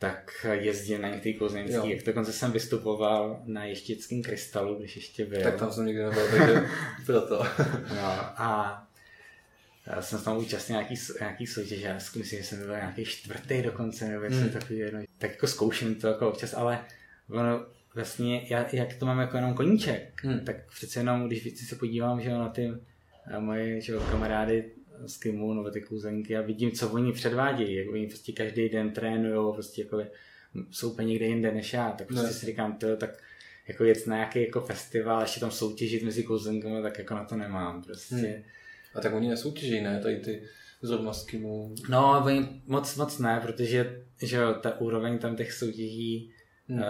Tak 0.00 0.46
jezdím 0.50 1.02
na 1.02 1.08
některý 1.08 1.34
kouzelnický, 1.34 1.90
jak 1.90 2.04
dokonce 2.04 2.32
jsem 2.32 2.52
vystupoval 2.52 3.42
na 3.44 3.64
Ještěckém 3.64 4.22
krystalu, 4.22 4.74
když 4.74 4.96
ještě 4.96 5.26
byl. 5.26 5.42
Tak 5.42 5.56
tam 5.56 5.72
jsem 5.72 5.86
nikdy 5.86 6.02
nebyl, 6.02 6.30
takže 6.30 6.62
proto. 7.06 7.44
no, 7.94 8.02
a 8.36 8.82
já 9.86 10.02
jsem 10.02 10.22
tam 10.22 10.36
účastnil 10.36 10.78
nějaký, 10.78 10.94
nějaký 11.20 11.46
soutěž, 11.46 11.80
já 11.80 11.94
myslím, 11.94 12.24
že 12.24 12.44
jsem 12.44 12.58
byl 12.58 12.76
nějaký 12.76 13.04
čtvrtý 13.04 13.62
dokonce, 13.62 14.08
nebo 14.08 14.26
hmm. 14.26 14.50
takový 14.50 14.78
jedno. 14.78 15.00
Tak 15.18 15.30
jako 15.30 15.46
zkouším 15.46 15.94
to 15.94 16.06
jako 16.06 16.28
občas, 16.28 16.54
ale 16.54 16.84
ono 17.30 17.66
vlastně, 17.94 18.46
já, 18.50 18.66
jak 18.72 18.94
to 18.94 19.06
mám 19.06 19.20
jako 19.20 19.36
jenom 19.36 19.54
koníček, 19.54 20.24
hmm. 20.24 20.40
tak 20.40 20.56
přece 20.70 21.00
jenom, 21.00 21.26
když 21.26 21.68
se 21.68 21.76
podívám 21.76 22.20
že 22.20 22.30
na 22.30 22.48
ty 22.48 22.72
moje 23.38 23.80
že 23.80 23.92
kamarády 24.10 24.64
z 25.06 25.16
Krymu 25.16 25.54
nebo 25.54 25.70
ty 25.70 25.80
kouzenky 25.80 26.36
a 26.36 26.40
vidím, 26.40 26.72
co 26.72 26.88
oni 26.88 27.12
předvádějí, 27.12 27.76
jak 27.76 27.88
oni 27.88 28.06
prostě 28.06 28.32
každý 28.32 28.68
den 28.68 28.90
trénují, 28.90 29.54
prostě 29.54 29.82
jako 29.82 30.02
jsou 30.70 30.90
úplně 30.90 31.08
někde 31.08 31.26
jinde 31.26 31.52
než 31.52 31.72
já, 31.72 31.90
tak 31.90 32.06
prostě 32.06 32.26
ne. 32.26 32.32
si 32.32 32.46
říkám, 32.46 32.78
to 32.78 32.96
tak 32.96 33.10
jako 33.68 33.84
jet 33.84 34.06
na 34.06 34.16
nějaký 34.16 34.42
jako 34.42 34.60
festival, 34.60 35.20
ještě 35.20 35.40
tam 35.40 35.50
soutěžit 35.50 36.02
mezi 36.02 36.22
kouzenkami, 36.22 36.82
tak 36.82 36.98
jako 36.98 37.14
na 37.14 37.24
to 37.24 37.36
nemám 37.36 37.82
prostě. 37.82 38.14
Hmm. 38.14 38.42
A 38.94 39.00
tak 39.00 39.14
oni 39.14 39.28
nesoutěží, 39.28 39.80
ne? 39.80 40.00
Tady 40.02 40.16
ty 40.16 40.42
zrovna 40.82 41.12
s 41.12 41.24
Kymu. 41.24 41.74
No, 41.88 42.22
oni 42.24 42.62
moc, 42.66 42.96
moc 42.96 43.18
ne, 43.18 43.40
protože 43.42 44.02
že 44.22 44.36
jo, 44.36 44.54
ta 44.54 44.80
úroveň 44.80 45.18
tam 45.18 45.36
těch 45.36 45.52
soutěží 45.52 46.32
hmm. 46.68 46.78
uh, 46.78 46.84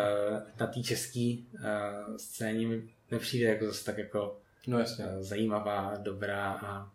na 0.61 0.67
té 0.67 0.83
české 0.83 1.37
uh, 1.53 2.17
scéně 2.17 2.67
mi 2.67 2.83
nepřijde 3.11 3.49
jako 3.49 3.67
zase 3.67 3.85
tak 3.85 3.99
jako 3.99 4.39
no, 4.67 4.79
jasně. 4.79 5.05
Uh, 5.05 5.23
zajímavá, 5.23 5.95
dobrá 6.03 6.53
a 6.53 6.93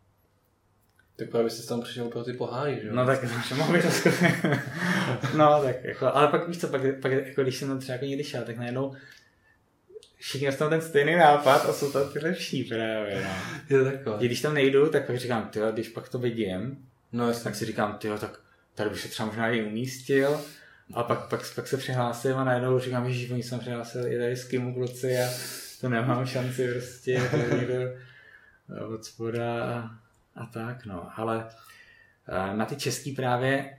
tak 1.15 1.29
právě 1.29 1.49
jsi 1.49 1.67
tam 1.67 1.81
přišel 1.81 2.05
pro 2.05 2.23
ty 2.23 2.33
poháry, 2.33 2.79
že 2.81 2.87
jo? 2.87 2.95
No 2.95 3.05
tak 3.05 3.19
to 3.49 3.55
mohl 3.55 3.73
být 3.77 3.85
No 5.37 5.61
tak 5.63 5.83
jako, 5.83 6.15
ale 6.15 6.27
pak 6.27 6.47
víš 6.47 6.59
co, 6.59 6.67
pak, 6.67 6.81
pak 7.01 7.11
jako 7.11 7.43
když 7.43 7.57
jsem 7.57 7.67
tam 7.67 7.79
třeba 7.79 7.93
jako 7.93 8.05
někdy 8.05 8.23
šel, 8.23 8.43
tak 8.43 8.57
najednou 8.57 8.95
všichni 10.19 10.51
tam 10.51 10.69
ten 10.69 10.81
stejný 10.81 11.15
nápad 11.15 11.69
a 11.69 11.73
jsou 11.73 11.91
tam 11.91 12.09
ty 12.09 12.19
lepší 12.19 12.63
právě, 12.63 13.21
no. 13.23 13.29
Je 13.69 13.83
to 13.83 13.91
takové. 13.91 14.25
Když 14.25 14.41
tam 14.41 14.53
nejdu, 14.53 14.89
tak 14.89 15.05
pak 15.07 15.17
říkám, 15.17 15.49
ty 15.49 15.59
když 15.73 15.89
pak 15.89 16.09
to 16.09 16.19
vidím, 16.19 16.77
no, 17.11 17.33
tak 17.33 17.55
si 17.55 17.65
říkám, 17.65 17.97
ty 17.97 18.07
tak 18.19 18.39
tady 18.75 18.89
bych 18.89 18.99
se 18.99 19.07
třeba 19.07 19.27
možná 19.27 19.49
i 19.49 19.63
umístil. 19.63 20.41
A 20.93 21.03
pak, 21.03 21.29
pak, 21.29 21.55
pak 21.55 21.67
se 21.67 21.77
přihlásím 21.77 22.35
a 22.35 22.43
najednou 22.43 22.79
říkám, 22.79 23.11
že 23.11 23.33
oni 23.33 23.43
jsem 23.43 23.59
přihlásil 23.59 24.07
i 24.07 24.17
tady 24.17 24.35
s 24.35 24.43
Kimu 24.43 24.73
kluci 24.73 25.17
a 25.17 25.29
to 25.81 25.89
nemám 25.89 26.25
šanci 26.25 26.71
prostě, 26.71 27.21
to 27.31 27.55
někdo 27.55 27.75
od 28.95 29.05
spoda 29.05 29.63
a, 29.63 29.89
a 30.35 30.45
tak, 30.45 30.85
no. 30.85 31.09
Ale 31.15 31.49
na 32.53 32.65
ty 32.65 32.75
český 32.75 33.11
právě 33.11 33.77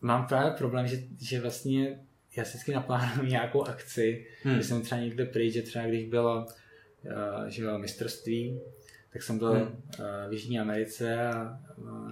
mám 0.00 0.26
právě 0.26 0.50
problém, 0.50 0.86
že, 0.86 0.96
že 1.20 1.40
vlastně 1.40 1.98
já 2.36 2.44
si 2.44 2.50
vždycky 2.50 2.72
naplánuju 2.72 3.28
nějakou 3.28 3.64
akci, 3.64 4.26
hmm. 4.42 4.56
že 4.56 4.62
jsem 4.62 4.82
třeba 4.82 5.00
někde 5.00 5.26
pryč, 5.26 5.52
že 5.52 5.62
třeba 5.62 5.86
když 5.86 6.08
bylo 6.08 6.46
že 7.48 7.62
bylo 7.62 7.78
mistrovství, 7.78 8.60
tak 9.14 9.22
jsem 9.22 9.38
byl 9.38 9.52
hmm. 9.52 9.82
v 10.28 10.32
Jižní 10.32 10.60
Americe 10.60 11.26
a 11.26 11.60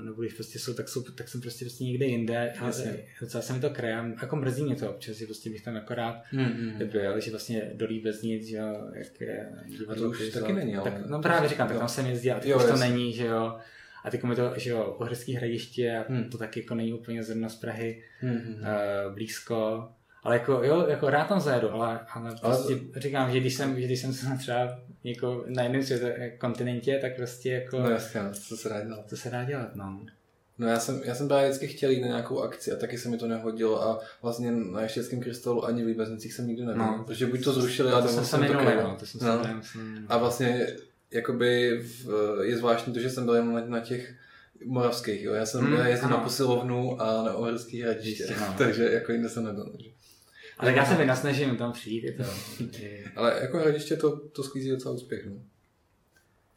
nebo 0.04 0.22
když 0.22 0.34
prostě 0.34 0.58
jsou, 0.58 0.74
tak, 0.74 0.88
jsou, 0.88 1.02
tak 1.02 1.28
jsem 1.28 1.40
prostě, 1.40 1.64
prostě 1.64 1.84
někde 1.84 2.06
jinde. 2.06 2.52
Jasně. 2.64 3.04
Docela 3.20 3.42
se 3.42 3.52
mi 3.52 3.60
to 3.60 3.70
kraje, 3.70 4.14
jako 4.22 4.36
mrzí 4.36 4.64
mě 4.64 4.76
to 4.76 4.90
občas, 4.90 5.16
že 5.16 5.26
prostě 5.26 5.50
bych 5.50 5.62
tam 5.62 5.76
akorát 5.76 6.22
hmm, 6.30 6.44
hmm. 6.44 6.88
byl, 6.88 7.20
že 7.20 7.30
vlastně 7.30 7.70
dolí 7.74 8.00
bez 8.00 8.22
nic, 8.22 8.46
že 8.46 8.56
jo, 8.56 8.90
jak 8.94 9.20
je 9.20 9.48
divadlo. 9.66 10.04
To 10.04 10.10
už 10.10 10.28
taky 10.28 10.52
není, 10.52 10.76
ale... 10.76 10.90
Tak, 10.90 11.06
no 11.06 11.22
právě 11.22 11.48
říkám, 11.48 11.68
tak 11.68 11.78
tam 11.78 11.88
jsem 11.88 12.06
jezdil 12.06 12.36
a 12.36 12.40
teď 12.40 12.54
už 12.54 12.64
to 12.64 12.76
není, 12.76 13.12
že 13.12 13.26
jo. 13.26 13.58
A 14.04 14.10
teď 14.10 14.22
mi 14.22 14.36
to, 14.36 14.52
že 14.56 14.70
jo, 14.70 14.96
Uherský 15.00 15.34
hradiště 15.34 15.96
a 15.96 16.12
hmm. 16.12 16.24
to 16.24 16.38
taky 16.38 16.60
jako 16.60 16.74
není 16.74 16.92
úplně 16.92 17.22
zrovna 17.22 17.48
z 17.48 17.56
Prahy 17.56 18.02
hmm. 18.20 18.38
uh, 18.38 19.14
blízko. 19.14 19.88
Ale 20.22 20.34
jako, 20.34 20.52
jo, 20.52 20.86
jako 20.88 21.10
rád 21.10 21.28
tam 21.28 21.40
zajedu, 21.40 21.70
ale, 21.72 22.00
ale 22.14 22.30
prostě 22.30 22.72
ale... 22.72 23.00
říkám, 23.00 23.32
že 23.32 23.40
když 23.40 23.54
jsem, 23.54 23.80
že 23.80 23.86
když 23.86 24.00
jsem 24.00 24.12
se 24.12 24.26
třeba 24.38 24.80
jako 25.04 25.44
na 25.48 25.62
jiném 25.62 25.82
kontinentě, 26.38 26.98
tak 27.00 27.16
prostě 27.16 27.50
jako... 27.50 27.78
No 27.78 27.90
jasně, 27.90 28.22
no, 28.22 28.30
co 28.32 28.56
se 28.56 28.68
dá 28.68 28.84
dělat. 28.84 29.08
Co 29.08 29.16
se 29.16 29.30
dá 29.30 29.44
dělat, 29.44 29.76
no. 29.76 30.00
No 30.58 30.68
já 30.68 30.80
jsem, 30.80 31.00
já 31.04 31.14
jsem 31.14 31.28
právě 31.28 31.48
vždycky 31.48 31.66
chtěl 31.66 31.90
jít 31.90 32.00
na 32.00 32.06
nějakou 32.06 32.40
akci 32.40 32.72
a 32.72 32.76
taky 32.76 32.98
se 32.98 33.08
mi 33.08 33.18
to 33.18 33.28
nehodilo 33.28 33.82
a 33.82 34.00
vlastně 34.22 34.52
na 34.52 34.82
Ještěckém 34.82 35.20
krystalu 35.20 35.64
ani 35.64 35.82
v 35.82 35.86
Líbeznicích 35.86 36.32
jsem 36.32 36.46
nikdy 36.46 36.64
nebyl, 36.64 36.82
no. 36.82 37.04
protože 37.04 37.26
buď 37.26 37.44
to 37.44 37.52
zrušili, 37.52 37.92
a 37.92 38.00
to 38.00 38.08
jsem 38.08 38.24
se 38.24 38.38
minulý, 38.38 38.64
no, 38.82 38.96
to 38.98 39.06
jsem 39.06 39.20
no. 39.26 39.42
A 40.08 40.18
vlastně 40.18 40.66
jakoby 41.10 41.80
v, 41.82 42.38
je 42.42 42.56
zvláštní 42.56 42.92
to, 42.92 43.00
že 43.00 43.10
jsem 43.10 43.24
byl 43.24 43.34
jen 43.34 43.52
na, 43.52 43.66
na 43.66 43.80
těch 43.80 44.14
moravských, 44.64 45.22
jo. 45.22 45.32
Já 45.32 45.46
jsem 45.46 45.60
hmm, 45.60 45.86
jezdil 45.86 46.08
na 46.08 46.16
posilovnu 46.16 47.02
a 47.02 47.22
na 47.22 47.34
Oherský 47.34 47.82
hradiště, 47.82 48.34
no. 48.40 48.54
takže 48.58 48.92
jako 48.92 49.12
jinde 49.12 49.28
jsem 49.28 49.44
nebyl. 49.44 49.70
Takže. 49.72 49.90
Ale 50.62 50.70
tak 50.70 50.76
já 50.76 50.84
se 50.84 50.94
vynasnažím 50.94 51.56
tam 51.56 51.72
přijít. 51.72 52.04
Je 52.04 52.12
to, 52.12 52.24
Ale 53.16 53.38
jako 53.40 53.58
hradiště 53.58 53.96
to, 53.96 54.16
to 54.16 54.42
sklízí 54.42 54.70
docela 54.70 54.94
úspěch. 54.94 55.26
No. 55.26 55.36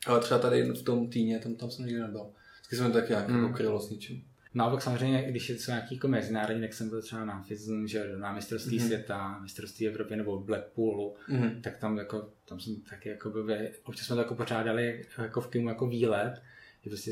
Ale 0.05 0.19
třeba 0.19 0.39
tady 0.39 0.63
v 0.63 0.83
tom 0.83 1.09
týně, 1.09 1.39
tam, 1.39 1.55
tam 1.55 1.71
jsem 1.71 1.85
nikdy 1.85 2.01
nebyl. 2.01 2.25
Vždycky 2.55 2.75
jsem 2.75 2.91
tak 2.91 3.09
nějak 3.09 3.29
mm. 3.29 3.53
krylo 3.53 3.79
s 3.79 3.89
ničím. 3.89 4.23
No 4.53 4.65
a 4.65 4.69
pak 4.69 4.81
samozřejmě, 4.81 5.23
když 5.23 5.49
je 5.49 5.55
to 5.55 5.71
nějaký 5.71 5.95
jako 5.95 6.07
mezinárodní, 6.07 6.61
tak 6.61 6.73
jsem 6.73 6.89
byl 6.89 7.01
třeba 7.01 7.25
na 7.25 7.43
FISM, 7.43 7.87
že 7.87 8.17
na 8.17 8.33
mistrovství 8.33 8.79
mm. 8.79 8.85
světa, 8.85 9.39
mistrovství 9.39 9.87
Evropy 9.87 10.15
nebo 10.15 10.39
Blackpoolu, 10.39 11.15
mm. 11.29 11.61
tak 11.61 11.77
tam 11.77 11.97
jako, 11.97 12.29
tam 12.45 12.59
jsem 12.59 12.75
taky 12.75 13.09
jako 13.09 13.29
by, 13.29 13.71
občas 13.83 14.05
jsme 14.05 14.15
to 14.15 14.21
jako 14.21 14.35
pořádali 14.35 15.05
jako 15.17 15.41
v 15.41 15.47
Kimu 15.47 15.69
jako 15.69 15.87
výlet, 15.87 16.41
že 16.83 16.89
prostě 16.89 17.11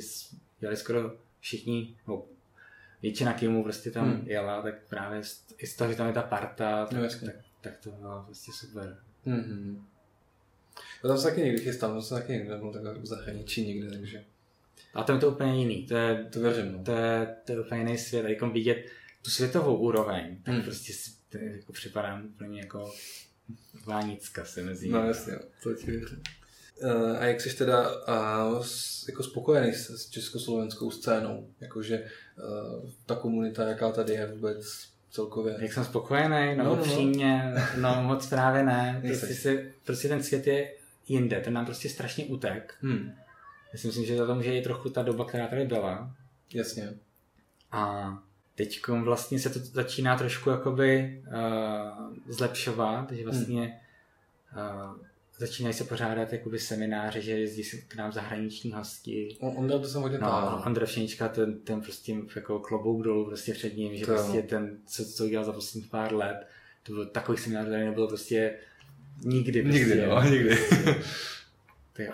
dělali 0.59 0.77
skoro 0.77 1.15
všichni, 1.39 1.97
no, 2.07 2.25
většina 3.03 3.33
Kimu 3.33 3.63
prostě 3.63 3.91
tam 3.91 4.07
mm. 4.07 4.27
jela, 4.27 4.61
tak 4.61 4.75
právě 4.89 5.21
i 5.57 5.67
z 5.67 5.75
toho, 5.75 5.91
že 5.91 5.97
tam 5.97 6.07
je 6.07 6.13
ta 6.13 6.21
parta, 6.21 6.85
tak, 6.85 6.99
no, 6.99 7.09
tak, 7.09 7.35
tak 7.61 7.77
to 7.77 7.91
bylo 7.91 8.23
prostě 8.25 8.51
super. 8.51 8.97
Mm-hmm. 9.27 9.81
No 11.03 11.09
tam 11.09 11.17
se 11.17 11.23
taky 11.23 11.41
někdy 11.41 11.61
chystám, 11.61 11.91
tam 11.91 12.01
se 12.01 12.15
taky 12.15 12.31
někdy 12.31 12.49
nebyl 12.49 12.73
takhle 12.73 12.93
v 12.93 13.05
zahraničí 13.05 13.67
někde, 13.67 13.89
takže... 13.89 14.23
A 14.93 15.03
tam 15.03 15.15
je 15.15 15.19
to 15.19 15.31
úplně 15.31 15.59
jiný, 15.59 15.87
to 15.87 15.95
je, 15.95 16.27
to, 16.33 16.39
věřím, 16.39 16.71
no. 16.71 16.83
to, 16.83 16.91
je, 16.91 17.35
to 17.45 17.51
je 17.51 17.59
úplně 17.59 17.81
jiný 17.81 17.97
svět, 17.97 18.25
a 18.25 18.29
jako 18.29 18.49
vidět 18.49 18.85
tu 19.21 19.29
světovou 19.29 19.77
úroveň, 19.77 20.37
tak 20.43 20.53
hmm. 20.53 20.63
prostě 20.63 20.93
to 21.29 21.37
je, 21.37 21.55
jako 21.55 21.73
připadám 21.73 22.25
úplně 22.25 22.59
jako 22.59 22.93
vánicka 23.85 24.45
se 24.45 24.61
mezi 24.61 24.89
No 24.89 25.07
jasně, 25.07 25.33
to 25.63 25.73
ti 25.73 25.91
věřím. 25.91 26.23
Uh, 26.81 27.17
a 27.19 27.25
jak 27.25 27.41
jsi 27.41 27.57
teda 27.57 27.91
jako 29.07 29.23
spokojený 29.23 29.73
s, 29.73 29.89
s 29.89 30.09
československou 30.09 30.91
scénou? 30.91 31.47
Jakože 31.61 32.03
uh, 32.03 32.89
ta 33.05 33.15
komunita, 33.15 33.67
jaká 33.67 33.91
tady 33.91 34.13
je 34.13 34.27
vůbec 34.27 34.65
celkově? 35.11 35.55
Jak 35.59 35.73
jsem 35.73 35.85
spokojený? 35.85 36.55
No, 36.55 36.63
no, 36.63 36.69
no, 36.69 36.75
no. 36.75 36.81
upřímně, 36.81 37.53
no. 37.77 37.95
no 37.95 38.03
moc 38.03 38.27
právě 38.27 38.63
ne. 38.63 39.01
Prostě, 39.07 39.33
si, 39.33 39.73
prostě 39.85 40.07
ten 40.07 40.23
svět 40.23 40.47
je 40.47 40.73
jinde, 41.07 41.39
ten 41.39 41.53
nám 41.53 41.65
prostě 41.65 41.89
strašně 41.89 42.25
utek. 42.25 42.75
Hmm. 42.81 43.11
Já 43.73 43.79
si 43.79 43.87
myslím, 43.87 44.05
že 44.05 44.17
za 44.17 44.25
to 44.25 44.35
může 44.35 44.57
i 44.57 44.61
trochu 44.61 44.89
ta 44.89 45.01
doba, 45.03 45.25
která 45.25 45.47
tady 45.47 45.65
byla. 45.65 46.15
Jasně. 46.53 46.93
A 47.71 48.13
teď 48.55 48.87
vlastně 48.87 49.39
se 49.39 49.49
to 49.49 49.59
začíná 49.59 50.17
trošku 50.17 50.49
jakoby 50.49 51.21
uh, 51.27 52.15
zlepšovat, 52.27 53.11
že 53.11 53.23
vlastně 53.23 53.81
uh, 54.55 54.97
začínají 55.37 55.73
se 55.73 55.83
pořádat 55.83 56.33
jakoby 56.33 56.59
semináře, 56.59 57.21
že 57.21 57.31
jezdí 57.31 57.63
k 57.87 57.95
nám 57.95 58.11
zahraniční 58.11 58.71
hosti. 58.71 59.37
On 59.39 59.67
to 59.67 59.83
jsem 59.83 60.01
hodně 60.01 60.17
no, 60.17 60.63
Ondra 60.65 60.85
Všenička, 60.85 61.27
ten, 61.29 61.59
ten 61.59 61.81
prostě 61.81 62.15
jako 62.35 62.59
klobouk 62.59 63.03
dolů 63.03 63.25
prostě 63.25 63.53
před 63.53 63.77
ním, 63.77 63.97
že 63.97 64.05
to 64.05 64.11
prostě 64.13 64.41
ten, 64.41 64.77
co, 64.85 65.05
co 65.05 65.25
udělal 65.25 65.45
za 65.45 65.53
posledních 65.53 65.91
pár 65.91 66.13
let, 66.13 66.47
to 66.83 66.93
bylo 66.93 67.05
takových 67.05 67.41
seminářů 67.41 67.69
tady 67.69 67.85
nebylo 67.85 68.07
prostě 68.07 68.55
nikdy. 69.23 69.61
Prostě, 69.61 69.79
nikdy, 69.79 70.05
no, 70.07 70.23
nikdy. 70.23 70.57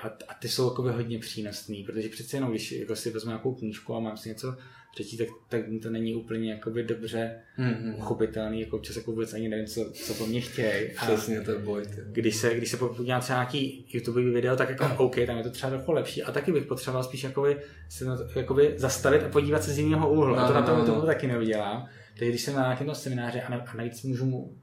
a, 0.02 0.08
a 0.28 0.34
ty 0.34 0.50
jsou 0.50 0.70
jakoby 0.70 0.92
hodně 0.92 1.20
přínosný, 1.20 1.84
protože 1.84 2.10
přece 2.10 2.38
jenom, 2.38 2.50
když 2.50 2.72
jako 2.72 2.96
si 2.96 3.12
vezmu 3.12 3.30
nějakou 3.30 3.56
knížku 3.56 3.96
a 3.96 4.00
mám 4.00 4.18
si 4.18 4.30
něco 4.30 4.58
přečíst, 4.94 5.18
tak, 5.18 5.28
tak 5.50 5.62
to 5.82 5.90
není 5.90 6.16
úplně 6.16 6.52
jakoby 6.52 6.84
dobře 6.84 7.42
mm-hmm. 7.60 7.96
uchopitelný, 7.98 8.62
jako 8.62 8.78
občas 8.78 8.96
jako 8.96 9.12
vůbec 9.12 9.34
ani 9.34 9.50
nevím, 9.50 9.66
co, 9.66 9.92
co 9.92 10.14
po 10.14 10.26
mně 10.26 10.42
chtějí. 10.42 10.90
Přesně, 11.02 11.42
to 11.42 11.52
je 11.52 11.60
boj. 11.60 11.84
Když 12.12 12.36
se, 12.36 12.56
když 12.56 12.70
se 12.70 12.78
podívám 12.78 13.22
třeba 13.22 13.40
nějaký 13.40 13.86
YouTube 13.94 14.22
video, 14.22 14.56
tak 14.56 14.70
jako 14.70 15.04
OK, 15.04 15.16
tam 15.26 15.38
je 15.38 15.44
to 15.44 15.50
třeba 15.50 15.70
trochu 15.70 15.92
lepší 15.92 16.24
a 16.24 16.32
taky 16.32 16.52
bych 16.52 16.66
potřeboval 16.66 17.04
spíš 17.04 17.24
jakoby, 17.24 17.58
se 17.90 18.06
na 18.06 18.18
to, 18.18 18.40
jakoby 18.40 18.74
zastavit 18.78 19.24
a 19.24 19.30
podívat 19.30 19.64
se 19.64 19.72
z 19.74 19.80
jiného 19.80 20.12
úhlu. 20.12 20.36
No, 20.36 20.40
a 20.40 20.48
to 20.48 20.54
na 20.54 20.62
tom 20.62 20.78
no, 20.78 20.96
no. 20.96 21.06
taky 21.06 21.28
neudělám. 21.28 21.88
Takže 22.18 22.30
když 22.30 22.42
jsem 22.42 22.56
na 22.56 22.62
nějakém 22.62 22.96
semináři 22.96 23.42
a, 23.42 23.50
ne, 23.50 23.64
a 23.68 23.78
navíc 23.78 24.04
můžu 24.04 24.26
mu 24.26 24.42
uh, 24.44 24.58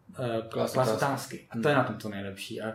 klást 0.48 0.76
otázky. 0.76 1.46
A 1.50 1.58
to 1.58 1.68
je 1.68 1.74
na 1.74 1.84
tom 1.84 1.96
to 1.96 2.08
nejlepší. 2.08 2.60
A, 2.60 2.74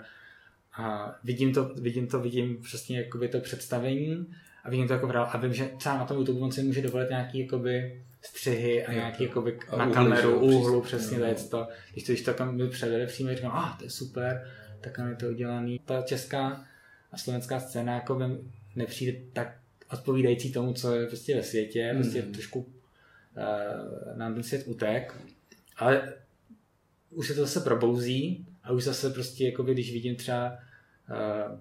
a 0.77 1.15
vidím 1.23 1.53
to, 1.53 1.71
vidím 1.81 2.07
to, 2.07 2.19
vidím 2.19 2.61
přesně 2.61 2.97
jakoby 2.97 3.27
to 3.27 3.39
představení 3.39 4.27
a 4.63 4.69
vidím 4.69 4.87
to 4.87 4.93
jako 4.93 5.07
vrál 5.07 5.29
a 5.31 5.37
vím, 5.37 5.53
že 5.53 5.69
třeba 5.77 5.97
na 5.97 6.05
tom 6.05 6.17
YouTube 6.17 6.39
on 6.39 6.51
si 6.51 6.63
může 6.63 6.81
dovolit 6.81 7.09
nějaký 7.09 7.39
jakoby 7.39 8.03
střihy 8.21 8.85
a 8.85 8.93
nějaký 8.93 9.23
jakoby 9.23 9.59
A 9.69 9.75
na 9.77 9.91
kameru, 9.91 10.39
úhlu, 10.39 10.81
přesně. 10.81 11.17
No. 11.19 11.25
to. 11.49 11.67
Když 11.91 12.03
to, 12.03 12.11
když 12.11 12.21
to 12.21 12.51
mi 12.51 12.69
převede 12.69 13.05
přímo, 13.07 13.35
říkám, 13.35 13.51
ah, 13.51 13.77
to 13.77 13.83
je 13.83 13.89
super, 13.89 14.47
tak 14.81 14.97
je 15.09 15.15
to 15.15 15.27
udělaný. 15.27 15.79
Ta 15.85 16.01
česká 16.01 16.65
a 17.11 17.17
slovenská 17.17 17.59
scéna 17.59 17.93
jako 17.93 18.15
mi 18.19 18.37
nepřijde 18.75 19.19
tak 19.33 19.57
odpovídající 19.91 20.51
tomu, 20.51 20.73
co 20.73 20.95
je 20.95 21.07
prostě 21.07 21.35
ve 21.35 21.43
světě, 21.43 21.91
prostě 21.95 22.21
Mhm. 22.21 22.31
trošku 22.31 22.59
uh, 22.59 24.17
nám 24.17 24.33
ten 24.33 24.43
svět 24.43 24.63
utek, 24.67 25.15
ale 25.77 26.13
už 27.09 27.27
se 27.27 27.33
to 27.33 27.41
zase 27.41 27.59
probouzí 27.59 28.45
a 28.63 28.71
už 28.71 28.83
zase 28.83 29.09
prostě, 29.09 29.45
jakoby, 29.45 29.73
když 29.73 29.93
vidím 29.93 30.15
třeba, 30.15 30.57
uh, 31.09 31.59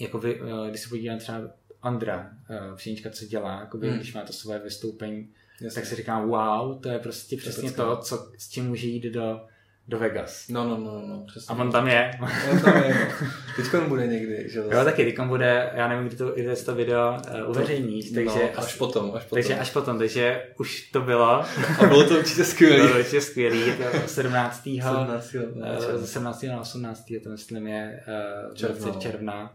jakoby, 0.00 0.40
uh, 0.40 0.68
když 0.68 0.80
se 0.80 0.88
podívám 0.88 1.18
třeba 1.18 1.40
Andra, 1.82 2.30
uh, 2.70 2.76
Pšenička, 2.76 3.10
co 3.10 3.24
dělá, 3.24 3.60
jakoby, 3.60 3.88
Hmm. 3.88 3.96
když 3.96 4.14
má 4.14 4.20
to 4.22 4.32
svoje 4.32 4.58
vystoupení, 4.58 5.28
Jasně. 5.60 5.74
tak 5.80 5.88
si 5.88 5.94
říkám, 5.96 6.28
wow, 6.28 6.80
to 6.80 6.88
je 6.88 6.98
prostě 6.98 7.36
přesně 7.36 7.68
pecka. 7.68 7.84
to, 7.84 7.96
co, 7.96 8.30
s 8.38 8.48
čím 8.48 8.64
může 8.68 8.86
jít 8.86 9.04
do, 9.04 9.40
do 9.88 9.98
Vegas. 9.98 10.48
No, 10.48 10.68
no, 10.68 10.76
no, 10.78 11.02
no, 11.06 11.24
přesně. 11.26 11.54
A 11.56 11.58
on 11.58 11.72
tam 11.72 11.88
je. 11.88 12.10
On 12.52 12.60
tam 12.60 12.76
je, 12.82 12.94
no. 13.22 13.28
Teď 13.56 13.74
on 13.74 13.88
bude 13.88 14.06
někdy, 14.06 14.48
že 14.48 14.58
Jo, 14.58 14.84
taky, 14.84 15.04
teď 15.04 15.26
bude, 15.26 15.70
já 15.74 15.88
nevím, 15.88 16.06
kdy 16.08 16.16
to, 16.16 16.32
kdy 16.32 16.56
to 16.56 16.74
video 16.74 17.16
uh, 17.44 17.50
uveřejníš, 17.50 18.10
takže, 18.10 18.50
no, 18.56 18.58
až 18.64 18.74
potom, 18.74 19.12
až 19.14 19.22
potom. 19.22 19.36
takže 19.36 19.58
až 19.58 19.70
potom, 19.70 19.98
takže 19.98 20.42
už 20.58 20.90
to 20.90 21.00
bylo. 21.00 21.30
A 21.30 21.86
bylo 21.88 22.08
to 22.08 22.18
určitě 22.18 22.44
skvělé. 22.44 22.76
Bylo 22.86 22.98
určitě 22.98 23.20
skvělý, 23.20 23.60
je 23.66 23.74
to 24.02 24.08
17. 24.08 24.62
17. 24.62 25.34
eh, 25.64 25.98
ze 25.98 26.06
17. 26.06 26.42
na 26.42 26.60
18. 26.60 27.04
to 27.24 27.30
myslím 27.30 27.66
je 27.66 28.04
uh, 28.48 28.54
Června, 28.54 28.76
června. 28.78 28.94
no. 28.94 29.00
června. 29.00 29.54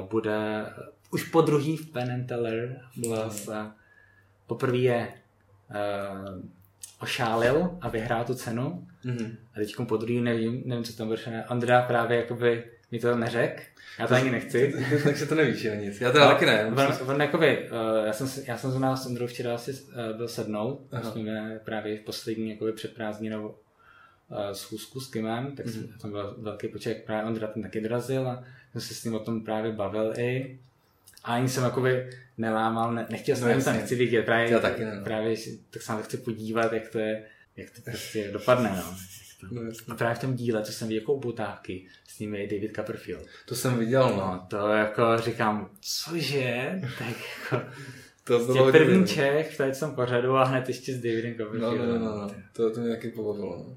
Uh, 0.00 0.08
bude 0.08 0.66
už 1.10 1.24
po 1.24 1.40
druhý 1.40 1.76
v 1.76 1.90
Penn 1.92 2.26
Teller 2.26 2.80
a 3.54 3.76
poprvé 4.46 4.76
je 4.78 5.08
uh, 5.70 6.42
ošálil 7.00 7.78
a 7.80 7.88
vyhrál 7.88 8.24
tu 8.24 8.34
cenu 8.34 8.86
Mhm. 9.04 9.36
a 9.54 9.58
teď 9.58 9.74
po 9.88 9.96
druhý 9.96 10.20
nevím, 10.20 10.62
nevím, 10.64 10.84
co 10.84 10.92
tam 10.92 11.06
bude. 11.08 11.44
Andrea 11.48 11.82
právě 11.82 12.18
jakoby 12.18 12.64
mi 12.90 12.98
to 12.98 13.16
neřek, 13.16 13.66
já 13.98 14.06
to 14.06 14.14
ani 14.14 14.30
nechci. 14.30 14.74
Takže 15.04 15.26
to 15.26 15.34
nevíš, 15.34 15.64
jo, 15.64 15.74
nic. 15.74 16.00
Já 16.00 16.12
teda 16.12 16.28
taky 16.28 16.46
ne. 16.46 16.66
On, 16.66 17.10
on 17.14 17.20
jakoby, 17.22 17.68
uh, 17.70 18.06
já 18.06 18.12
jsem, 18.12 18.44
já 18.46 18.58
jsem 18.58 18.70
zrovna 18.70 18.96
s 18.96 19.06
Ondrou 19.06 19.26
včera 19.26 19.54
asi 19.54 19.72
uh, 19.72 20.16
byl 20.16 20.28
sednout, 20.28 20.80
jsme 21.12 21.60
právě 21.64 21.98
poslední 21.98 22.50
jakoby 22.50 22.72
před 22.72 22.94
prázdninou 22.94 23.48
uh, 23.48 24.36
schůzku 24.52 25.00
s 25.00 25.10
Kimem, 25.10 25.56
tak 25.56 25.66
Mhm. 25.66 25.78
mm. 25.80 25.98
tam 26.02 26.10
byl 26.10 26.34
velký 26.38 26.68
počet, 26.68 27.02
právě 27.06 27.24
Ondra 27.30 27.46
ten 27.48 27.62
taky 27.62 27.80
dorazil 27.80 28.28
a 28.28 28.44
jsem 28.72 28.80
se 28.80 28.94
s 28.94 29.04
ním 29.04 29.14
o 29.14 29.18
tom 29.20 29.44
právě 29.44 29.72
bavil 29.72 30.12
i. 30.18 30.58
A 31.24 31.34
ani 31.34 31.48
jsem 31.48 31.64
jakoby 31.64 32.10
nelámal, 32.38 32.92
ne, 32.94 33.06
nechtěl 33.10 33.36
jsem, 33.36 33.48
No 33.48 33.48
no, 33.48 33.54
to 33.54 33.58
jasně. 33.68 33.72
nechci 33.80 33.94
vidět, 33.94 34.22
právě, 34.22 34.50
Já 34.50 34.58
taky 34.60 34.84
ne, 34.84 34.94
no. 34.96 35.04
právě 35.04 35.34
tak 35.70 35.82
se 35.82 35.92
na 35.92 35.98
to 35.98 36.04
chci 36.04 36.16
podívat, 36.16 36.72
jak 36.72 36.88
to 36.88 36.98
je, 36.98 37.24
jak 37.56 37.70
to 37.70 37.80
prostě 37.82 38.30
dopadne, 38.32 38.72
no. 38.76 38.94
No. 39.50 39.62
A 39.88 39.94
právě 39.94 40.14
v 40.14 40.18
tom 40.18 40.34
díle, 40.34 40.62
co 40.62 40.72
jsem 40.72 40.88
viděl 40.88 41.00
jako 41.02 41.14
upotávky, 41.14 41.86
s 42.08 42.18
ním 42.18 42.34
je 42.34 42.46
David 42.46 42.76
Copperfield. 42.76 43.26
To 43.46 43.54
jsem 43.54 43.78
viděl, 43.78 44.02
no. 44.10 44.16
No, 44.16 44.46
to 44.48 44.68
jako 44.68 45.02
říkám, 45.18 45.70
cože? 45.80 46.80
Tak 46.98 47.08
jako, 47.08 47.66
To 48.24 48.38
bylo 48.38 48.70
první 48.72 48.98
hodně, 48.98 49.14
Čech 49.14 49.54
v 49.54 49.56
tady 49.56 49.72
tom 49.72 49.94
pořadu 49.94 50.36
a 50.36 50.44
hned 50.44 50.68
ještě 50.68 50.92
s 50.92 50.96
Davidem 50.96 51.34
No, 51.38 51.44
no, 51.44 51.50
Copperfieldem. 51.52 51.88
no, 52.04 52.10
no, 52.10 52.16
no. 52.22 52.30
To, 52.52 52.70
to 52.74 52.80
mě 52.80 52.90
taky 52.90 53.08
pobavilo. 53.10 53.56
No. 53.68 53.76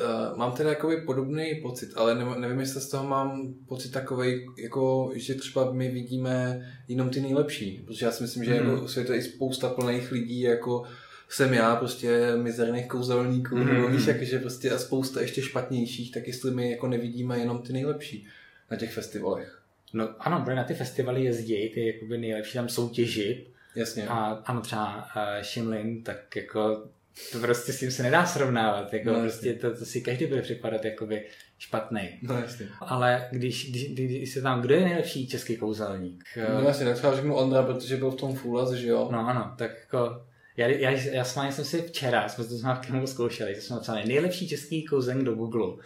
Uh, 0.00 0.38
mám 0.38 0.52
teda 0.52 0.70
jakoby 0.70 0.96
podobný 0.96 1.54
pocit, 1.62 1.90
ale 1.96 2.14
ne, 2.14 2.24
nevím, 2.38 2.60
jestli 2.60 2.80
z 2.80 2.88
toho 2.88 3.08
mám 3.08 3.54
pocit 3.68 3.88
takový, 3.92 4.46
jako, 4.58 5.10
že 5.14 5.34
třeba 5.34 5.72
my 5.72 5.88
vidíme 5.90 6.66
jenom 6.88 7.10
ty 7.10 7.20
nejlepší, 7.20 7.82
protože 7.86 8.06
já 8.06 8.12
si 8.12 8.22
myslím, 8.22 8.44
že 8.44 8.60
Mhm. 8.60 8.70
jako 8.70 8.88
svět 8.88 9.08
je 9.10 9.16
i 9.16 9.22
spousta 9.22 9.68
plných 9.68 10.12
lidí, 10.12 10.40
jako 10.40 10.84
jsem 11.28 11.54
já, 11.54 11.76
prostě 11.76 12.36
mizerných 12.36 12.88
kouzelníků, 12.88 13.56
Mhm. 13.56 13.74
nebo 13.74 13.88
víš, 13.88 14.06
jak, 14.06 14.22
že 14.22 14.38
prostě 14.38 14.70
a 14.70 14.78
spousta 14.78 15.20
ještě 15.20 15.42
špatnějších, 15.42 16.12
tak 16.12 16.26
jestli 16.26 16.50
my 16.50 16.70
jako 16.70 16.88
nevidíme 16.88 17.38
jenom 17.38 17.58
ty 17.58 17.72
nejlepší 17.72 18.26
na 18.70 18.76
těch 18.76 18.92
festivalech. 18.92 19.60
no 19.92 20.08
ano, 20.18 20.40
protože 20.44 20.56
na 20.56 20.64
ty 20.64 20.74
festivaly 20.74 21.24
jezdí, 21.24 21.68
ty 21.74 21.86
jakoby 21.86 22.18
nejlepší 22.18 22.54
tam 22.54 22.68
soutěžit 22.68 23.48
Jasně. 23.74 24.06
a 24.08 24.14
ano 24.24 24.60
třeba 24.60 24.96
uh, 24.96 25.42
Shimlin, 25.42 26.02
tak 26.02 26.36
jako 26.36 26.84
to 27.32 27.38
prostě 27.38 27.72
s 27.72 27.80
tím 27.80 27.90
se 27.90 28.02
nedá 28.02 28.26
srovnávat, 28.26 28.92
jako 28.92 29.10
No, 29.10 29.20
prostě 29.20 29.54
to, 29.54 29.76
to, 29.76 29.84
si 29.84 30.00
každý 30.00 30.26
bude 30.26 30.42
připadat 30.42 30.84
jakoby 30.84 31.26
špatný. 31.58 32.18
No 32.22 32.38
jasně. 32.38 32.68
Ale 32.80 33.28
když, 33.30 33.70
když, 33.70 33.88
když, 33.90 34.32
se 34.32 34.42
tam, 34.42 34.62
kdo 34.62 34.74
je 34.74 34.84
nejlepší 34.84 35.28
český 35.28 35.56
kouzelník? 35.56 36.24
No 36.54 36.68
jasně, 36.68 36.86
tak 36.86 36.96
třeba 36.96 37.16
řeknu 37.16 37.34
Ondra, 37.34 37.62
protože 37.62 37.96
byl 37.96 38.10
v 38.10 38.16
tom 38.16 38.34
Fulas, 38.34 38.72
že 38.72 38.88
jo? 38.88 39.08
No 39.12 39.28
ano, 39.28 39.54
tak 39.58 39.70
jako 39.80 40.24
já, 40.56 40.66
já, 40.66 40.90
já 40.90 41.24
s 41.24 41.36
jsem 41.50 41.64
si 41.64 41.82
včera, 41.82 42.28
jsme 42.28 42.44
to 42.44 42.56
s 42.56 42.62
Markem 42.62 43.06
zkoušeli, 43.06 43.54
že 43.54 43.60
jsme 43.60 43.76
napsali 43.76 44.04
nejlepší 44.06 44.48
český 44.48 44.84
kouzelník 44.84 45.24
do 45.24 45.34
Google. 45.34 45.84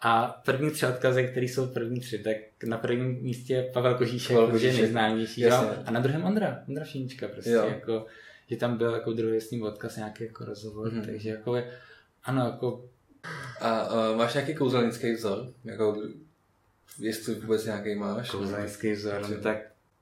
A 0.00 0.42
první 0.44 0.70
tři 0.70 0.86
odkazy, 0.86 1.28
které 1.28 1.46
jsou 1.46 1.66
první 1.66 2.00
tři, 2.00 2.18
tak 2.18 2.36
na 2.66 2.78
prvním 2.78 3.22
místě 3.22 3.70
Pavel 3.72 3.94
Kožíšek, 3.94 4.36
Pavel 4.36 4.46
protože 4.46 4.66
je 4.66 4.70
Kožíšek, 4.70 4.84
nejznámější. 4.84 5.40
Jo? 5.40 5.70
A 5.86 5.90
na 5.90 6.00
druhém 6.00 6.24
Ondra, 6.24 6.62
Ondra 6.68 6.84
Šínička 6.84 7.28
prostě. 7.28 7.50
Jo. 7.50 7.66
Jako, 7.68 8.06
že 8.50 8.56
tam 8.56 8.76
byl 8.76 8.94
jako 8.94 9.12
druhý 9.12 9.40
s 9.40 9.50
ním 9.50 9.62
odkaz, 9.62 9.96
nějaký 9.96 10.24
jako 10.24 10.44
rozhovor, 10.44 10.92
Mhm. 10.92 11.04
takže 11.04 11.30
jako 11.30 11.56
je, 11.56 11.70
ano, 12.24 12.44
jako 12.46 12.84
A 13.60 13.94
uh, 14.10 14.16
máš 14.16 14.34
nějaký 14.34 14.54
kouzelnický 14.54 15.12
vzor? 15.12 15.52
Jako, 15.64 16.02
jestli 16.98 17.34
vůbec 17.34 17.64
nějaký 17.64 17.94
máš? 17.94 18.30
kouzelnický 18.30 18.92
vzor, 18.92 19.28
no, 19.30 19.36
tak 19.42 19.58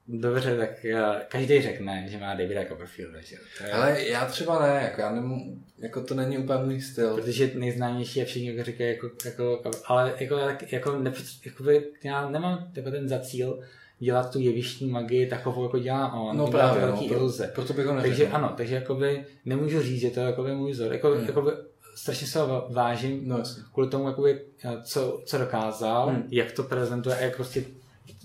dobře, 0.09 0.57
tak 0.57 0.70
uh, 0.95 1.18
každý 1.28 1.62
řekne, 1.62 2.05
že 2.09 2.18
má 2.18 2.34
Davida 2.34 2.64
Copperfielda, 2.64 3.20
že 3.20 3.34
jo. 3.34 3.40
To 3.59 3.64
je- 3.64 3.72
Ale 3.72 4.09
já 4.09 4.26
třeba 4.26 4.66
ne, 4.66 4.82
jako, 4.82 5.01
já 5.01 5.12
nemů, 5.14 5.62
jako 5.78 6.03
to 6.03 6.14
není 6.14 6.38
úplně 6.38 6.64
můj 6.64 6.80
styl. 6.80 7.14
Protože 7.14 7.51
nejznámější 7.55 8.22
a 8.22 8.24
všichni 8.24 8.49
jako 8.49 8.62
říkají, 8.64 8.90
jako, 8.90 9.11
jako, 9.24 9.62
ale 9.86 10.14
jako, 10.20 10.36
tak, 10.36 10.72
jako, 10.72 10.99
nepřed, 10.99 11.26
jakoby, 11.47 11.84
já 12.05 12.30
nemám 12.30 12.70
jako 12.76 12.90
ten 12.90 13.09
za 13.09 13.18
cíl 13.20 13.64
dělat 14.03 14.32
tu 14.32 14.38
jevištní 14.38 14.90
magii 14.90 15.26
takovou, 15.26 15.62
jako 15.62 15.78
dělá 15.78 16.12
on. 16.12 16.36
No 16.36 16.46
dělá 16.46 16.50
právě, 16.50 16.86
velký 16.86 17.09
no, 17.09 17.14
iluze. 17.14 17.50
Proto 17.55 17.72
bych 17.72 17.86
ho 17.86 17.94
neřekl. 17.94 18.16
Takže 18.16 18.28
ano, 18.28 18.55
takže 18.57 18.74
jakoby 18.74 19.24
nemůžu 19.44 19.82
říct, 19.82 20.00
že 20.00 20.11
to 20.11 20.20
je 20.20 20.26
jakoby 20.26 20.55
můj 20.55 20.72
vzor. 20.72 20.92
Jako, 20.92 21.11
Hmm. 21.11 21.26
jakoby, 21.26 21.50
strašně 21.94 22.26
se 22.26 22.40
ho 22.40 22.66
vážím 22.70 23.28
No 23.28 23.42
kvůli 23.72 23.88
tomu, 23.88 24.07
jakoby, 24.09 24.40
co, 24.82 25.22
co 25.26 25.38
dokázal, 25.38 26.09
Hmm. 26.09 26.24
jak 26.30 26.53
to 26.53 26.62
prezentuje 26.62 27.16
a 27.16 27.20
jak 27.20 27.36
prostě 27.36 27.64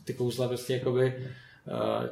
ty 0.04 0.14
kouzla 0.14 0.48
prostě 0.48 0.74
jakoby 0.74 1.14
uh, 1.68 2.06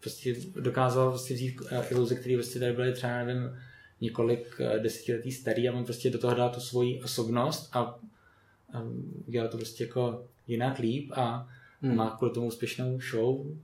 prostě 0.00 0.36
dokázal 0.60 1.10
prostě 1.10 1.34
vzít 1.34 1.60
uh, 1.60 1.68
iluze, 1.90 2.14
které 2.14 2.34
prostě 2.34 2.58
tady 2.58 2.72
byly 2.72 2.92
třeba, 2.92 3.24
nevím, 3.24 3.56
několik 4.00 4.60
desetiletí 4.78 5.32
starý 5.32 5.68
a 5.68 5.72
on 5.72 5.84
prostě 5.84 6.10
do 6.10 6.18
toho 6.18 6.34
dal 6.34 6.50
tu 6.50 6.60
svoji 6.60 7.02
osobnost 7.02 7.70
a 7.72 7.98
um, 8.80 9.24
udělal 9.26 9.48
to 9.48 9.56
prostě 9.56 9.84
jako 9.84 10.24
jinak 10.46 10.78
líp 10.78 11.12
a 11.14 11.48
Hmm. 11.86 11.96
má 11.96 12.16
kvůli 12.16 12.32
tomu 12.34 12.46
úspěšnou 12.46 13.00
show, 13.10 13.36
uh, 13.40 13.54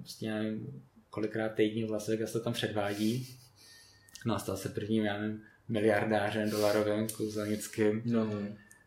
prostě 0.00 0.30
nevím, 0.30 0.82
kolikrát 1.10 1.48
týdně 1.48 1.86
v 1.86 1.90
Las 1.90 2.08
Vegas 2.08 2.32
to 2.32 2.40
tam 2.40 2.52
předvádí. 2.52 3.36
No 4.26 4.34
a 4.34 4.38
stal 4.38 4.56
se 4.56 4.68
prvním, 4.68 5.04
já 5.04 5.18
nevím, 5.18 5.42
miliardářem 5.68 6.50
dolarovým 6.50 7.08
kouzelnickým. 7.08 8.02
No. 8.04 8.30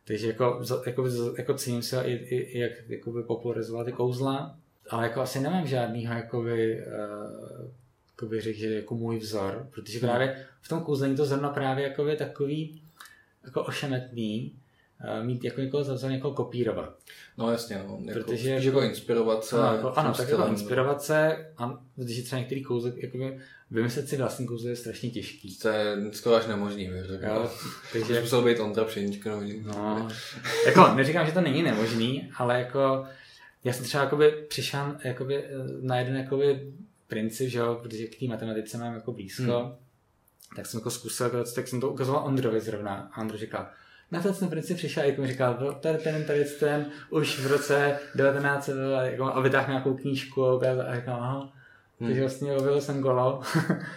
Takže 0.05 0.28
jako, 0.28 0.61
jako, 0.86 1.07
jako 1.38 1.53
cením 1.53 1.82
se 1.82 2.01
i, 2.03 2.13
i, 2.13 2.59
jak 2.59 2.72
jakoby 2.88 3.24
popularizoval 3.24 3.86
ty 3.86 3.91
kouzla, 3.91 4.57
ale 4.89 5.03
jako 5.03 5.22
asi 5.22 5.39
nemám 5.39 5.68
žádnýho 5.68 6.13
jakoby, 6.13 6.84
uh, 6.86 7.70
jakoby 8.11 8.41
řekl, 8.41 8.59
že 8.59 8.74
jako 8.74 8.95
můj 8.95 9.18
vzor, 9.18 9.68
protože 9.76 9.99
Hmm. 9.99 10.09
právě 10.09 10.45
v 10.61 10.68
tom 10.68 10.82
kouzlení 10.84 11.15
to 11.15 11.26
zrovna 11.26 11.49
právě 11.49 11.84
jako 11.84 12.07
je 12.07 12.15
takový 12.15 12.82
jako 13.45 13.63
ošemetný, 13.63 14.53
mít 15.24 15.43
jako 15.43 15.62
někoho 15.62 15.84
za 15.84 15.93
vzor 15.93 16.12
někoho 16.12 16.34
kopírovat. 16.34 16.98
no 17.38 17.52
jasně, 17.52 17.78
no. 17.88 18.00
Jako, 18.06 18.20
Protože 18.20 18.50
jako- 18.50 18.66
jako 18.66 18.82
inspirovat 18.82 19.43
se. 19.45 19.56
Ano, 19.60 19.76
jako, 19.76 19.93
ano 19.95 20.14
tak 20.14 20.30
jako 20.30 20.48
inspirovat 20.48 21.02
se, 21.02 21.45
a, 21.58 21.80
protože 21.95 22.24
třeba 22.24 22.39
některý 22.39 22.64
kouzle, 22.64 22.93
jakoby, 22.95 23.38
vymyslet 23.72 24.10
si 24.10 24.18
vlastní 24.18 24.48
kouzlo 24.48 24.70
je 24.70 24.76
strašně 24.76 25.10
těžký. 25.10 25.58
To 25.58 25.70
je 25.70 25.98
skoro 26.12 26.36
až 26.36 26.48
nemožný, 26.48 26.89
bych 26.89 27.04
řekl. 27.06 27.26
Jo, 27.26 27.52
takže 27.93 28.08
Takže 28.08 28.22
musel 28.22 28.41
být 28.41 28.60
Ondra 28.60 28.84
Pšenička, 28.86 29.30
no, 29.36 29.41
No, 29.66 30.08
jako 30.66 30.88
neříkám, 30.95 31.26
že 31.26 31.32
to 31.32 31.41
není 31.41 31.64
nemožný, 31.64 32.32
ale 32.38 32.60
jako 32.60 33.06
já 33.64 33.74
jsem 33.74 33.86
třeba 33.86 34.04
jakoby 34.04 34.32
přišel 34.50 34.95
jakoby, 35.04 35.43
na 35.82 36.00
jeden 36.00 36.16
jakoby 36.16 36.74
princip, 37.08 37.50
že 37.50 37.60
jo, 37.60 37.80
protože 37.84 38.06
k 38.08 38.20
té 38.20 38.26
matematice 38.26 38.78
mám 38.78 38.93
jako 38.93 39.12
blízko, 39.12 39.43
Hmm. 39.43 39.72
tak 40.56 40.66
jsem 40.66 40.78
jako 40.78 40.91
zkusil, 40.91 41.26
jako, 41.26 41.43
tak 41.56 41.68
jsem 41.68 41.82
to 41.82 41.89
ukazoval 41.91 42.26
Ondrovi 42.26 42.62
zrovna 42.62 43.12
a 43.14 43.22
Ondro 43.22 43.38
říkal, 43.38 43.68
na 44.12 44.22
to 44.22 44.34
ten 44.34 44.49
princip 44.49 44.78
přišel, 44.78 45.03
jako 45.03 45.22
mi 45.22 45.28
říkal, 45.28 45.53
"Byl 45.53 45.74
tady 45.74 45.97
ten, 45.97 46.24
tady 46.24 46.45
ten, 46.45 46.86
už 47.10 47.39
v 47.39 47.47
roce 47.47 47.99
1900 48.16 48.76
a, 48.97 49.01
jako, 49.01 49.24
a 49.24 49.41
vytáhl 49.41 49.68
nějakou 49.72 49.93
knížku 49.93 50.45
a 50.45 50.55
ukázal 50.55 50.86
a 50.88 50.95
říkal, 50.95 51.16
aha, 51.16 51.53
Hmm. 51.99 52.10
takže 52.10 52.22
vlastně 52.22 52.53
objevil 52.53 52.82
jsem 52.82 53.01
golo. 53.01 53.41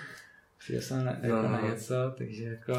Přijel 0.59 0.83
jsem 0.83 1.05
na, 1.05 1.13
jako 1.13 1.37
No, 1.37 1.43
na 1.43 1.61
no. 1.63 1.69
něco, 1.69 1.95
takže 2.19 2.45
jako, 2.45 2.73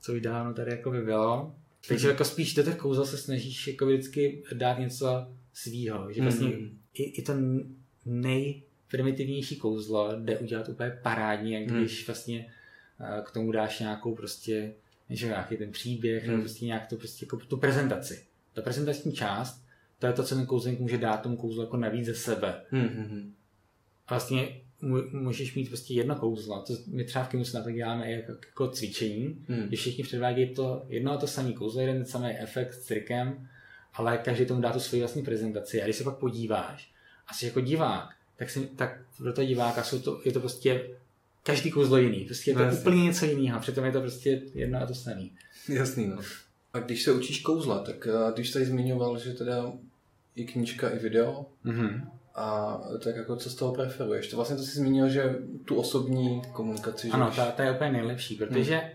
co 0.00 0.12
už 0.14 0.20
dávno 0.20 0.54
tady 0.54 0.70
jako 0.70 0.90
by 0.90 1.00
bylo. 1.02 1.54
Takže 1.88 2.08
jako 2.08 2.24
spíš 2.24 2.54
do 2.54 2.62
těch 2.62 2.76
kouzel 2.76 3.06
se 3.06 3.18
snažíš 3.18 3.66
jako 3.68 3.86
vždycky 3.86 4.42
dát 4.52 4.78
něco 4.78 5.28
svýho, 5.54 6.12
že 6.12 6.22
vlastně 6.22 6.46
Mhm. 6.48 6.78
i, 6.94 7.02
i 7.02 7.22
to 7.22 7.32
nejprimitivnější 8.06 9.56
kouzlo 9.56 10.12
jde 10.20 10.38
udělat 10.38 10.68
úplně 10.68 10.98
parádně, 11.02 11.60
jak 11.60 11.70
Hmm. 11.70 11.78
když 11.80 12.06
vlastně 12.06 12.52
eh, 13.00 13.22
k 13.24 13.30
tomu 13.30 13.52
dáš 13.52 13.80
nějakou 13.80 14.14
prostě, 14.14 14.72
že 15.10 15.26
nějaký 15.26 15.56
ten 15.56 15.72
příběh, 15.72 16.22
Hmm. 16.22 16.30
nebo 16.32 16.42
prostě 16.42 16.66
nějak 16.66 16.86
to 16.86 16.96
prostě 16.96 17.24
jako 17.24 17.36
tu 17.36 17.56
prezentaci. 17.56 18.24
Ta 18.52 18.62
prezentační 18.62 19.12
část, 19.12 19.64
to 19.98 20.06
je 20.06 20.12
to, 20.12 20.22
co 20.22 20.34
ten 20.34 20.46
kouzlník 20.46 20.80
může 20.80 20.98
dát 20.98 21.16
tomu 21.22 21.36
kouzlu 21.36 21.62
jako 21.62 21.76
navíc 21.76 22.06
ze 22.06 22.14
sebe. 22.14 22.60
Hmm, 22.70 22.88
hmm, 22.88 23.04
hmm. 23.04 23.34
A 24.06 24.14
vlastně 24.14 24.60
můžeš 25.12 25.54
mít 25.54 25.68
prostě 25.68 25.94
jedno 25.94 26.16
kouzlo. 26.16 26.62
To 26.66 26.72
my 26.86 27.04
třeba 27.04 27.24
v 27.24 27.28
Kimus 27.28 27.52
na 27.52 27.62
to 27.62 27.70
děláme 27.70 28.10
jako, 28.12 28.32
jako 28.32 28.68
cvičení, 28.68 29.44
Hmm. 29.48 29.66
kdy 29.68 29.76
všichni 29.76 30.04
předvádějí 30.04 30.54
to 30.54 30.84
jedno 30.88 31.12
a 31.12 31.16
to 31.16 31.26
samé 31.26 31.52
kouzlo, 31.52 31.80
jeden 31.80 32.04
samý 32.04 32.28
efekt 32.30 32.72
s 32.74 32.86
trikem, 32.86 33.48
ale 33.94 34.18
každý 34.18 34.46
tomu 34.46 34.60
dá 34.60 34.72
tu 34.72 34.80
svoji 34.80 35.02
vlastní 35.02 35.22
prezentaci. 35.22 35.82
A 35.82 35.84
když 35.84 35.96
se 35.96 36.04
pak 36.04 36.16
podíváš 36.16 36.92
a 37.26 37.34
jsi 37.34 37.46
jako 37.46 37.60
divák, 37.60 38.14
tak, 38.36 38.50
si, 38.50 38.66
tak 38.66 39.00
pro 39.18 39.32
toho 39.32 39.46
diváka 39.46 39.82
jsou 39.82 39.98
to, 39.98 40.20
je 40.24 40.32
to 40.32 40.40
prostě 40.40 40.90
každý 41.42 41.70
kouzlo 41.70 41.96
jiný. 41.96 42.24
Prostě 42.24 42.50
je 42.50 42.54
to 42.54 42.60
No 42.60 42.64
jasně. 42.66 42.80
úplně 42.80 43.02
něco 43.04 43.26
jiného, 43.26 43.60
přitom 43.60 43.84
je 43.84 43.92
to 43.92 44.00
prostě 44.00 44.42
jedno 44.54 44.82
a 44.82 44.86
to 44.86 44.94
samé. 44.94 45.22
Jasný, 45.68 46.06
no. 46.06 46.16
A 46.72 46.78
když 46.78 47.02
se 47.02 47.12
učíš 47.12 47.40
kouzla, 47.40 47.78
tak 47.78 48.06
eh, 48.06 48.32
když 48.34 48.50
jsi 48.50 48.64
zmiňoval, 48.64 49.18
že 49.18 49.32
teda 49.32 49.72
i 50.36 50.44
knížka, 50.44 50.88
i 50.90 50.98
video, 50.98 51.46
Mm-hmm. 51.64 52.08
a 52.34 52.76
tak 53.04 53.16
jako 53.16 53.36
co 53.36 53.50
z 53.50 53.54
toho 53.54 53.74
preferuješ? 53.74 54.28
To 54.28 54.36
vlastně 54.36 54.56
to 54.56 54.62
jsi 54.62 54.76
zmínil, 54.78 55.08
že 55.08 55.36
tu 55.64 55.76
osobní 55.76 56.42
komunikaci, 56.52 57.06
že 57.06 57.12
Ano, 57.12 57.30
ta, 57.36 57.50
ta 57.50 57.64
je 57.64 57.72
úplně 57.72 57.92
nejlepší, 57.92 58.34
protože 58.36 58.92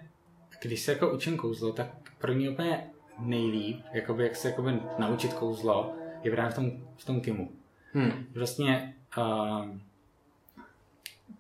když 0.62 0.82
se 0.82 0.92
jako 0.92 1.14
učím 1.14 1.38
kouzlo, 1.38 1.72
tak 1.74 1.88
pro 2.20 2.34
mě 2.34 2.50
úplně 2.50 2.84
nejlíp, 3.20 3.80
jakoby, 3.94 4.24
jak 4.24 4.36
se 4.36 4.48
jakoby 4.50 4.80
naučit 5.00 5.34
kouzlo, 5.34 5.96
je 6.24 6.32
právě 6.32 6.52
v 6.52 6.56
tom, 6.56 6.72
v 6.98 7.06
tom 7.06 7.22
kimu. 7.22 7.52
Hmm. 7.94 8.12
Vlastně 8.36 8.96
uh, 9.18 9.66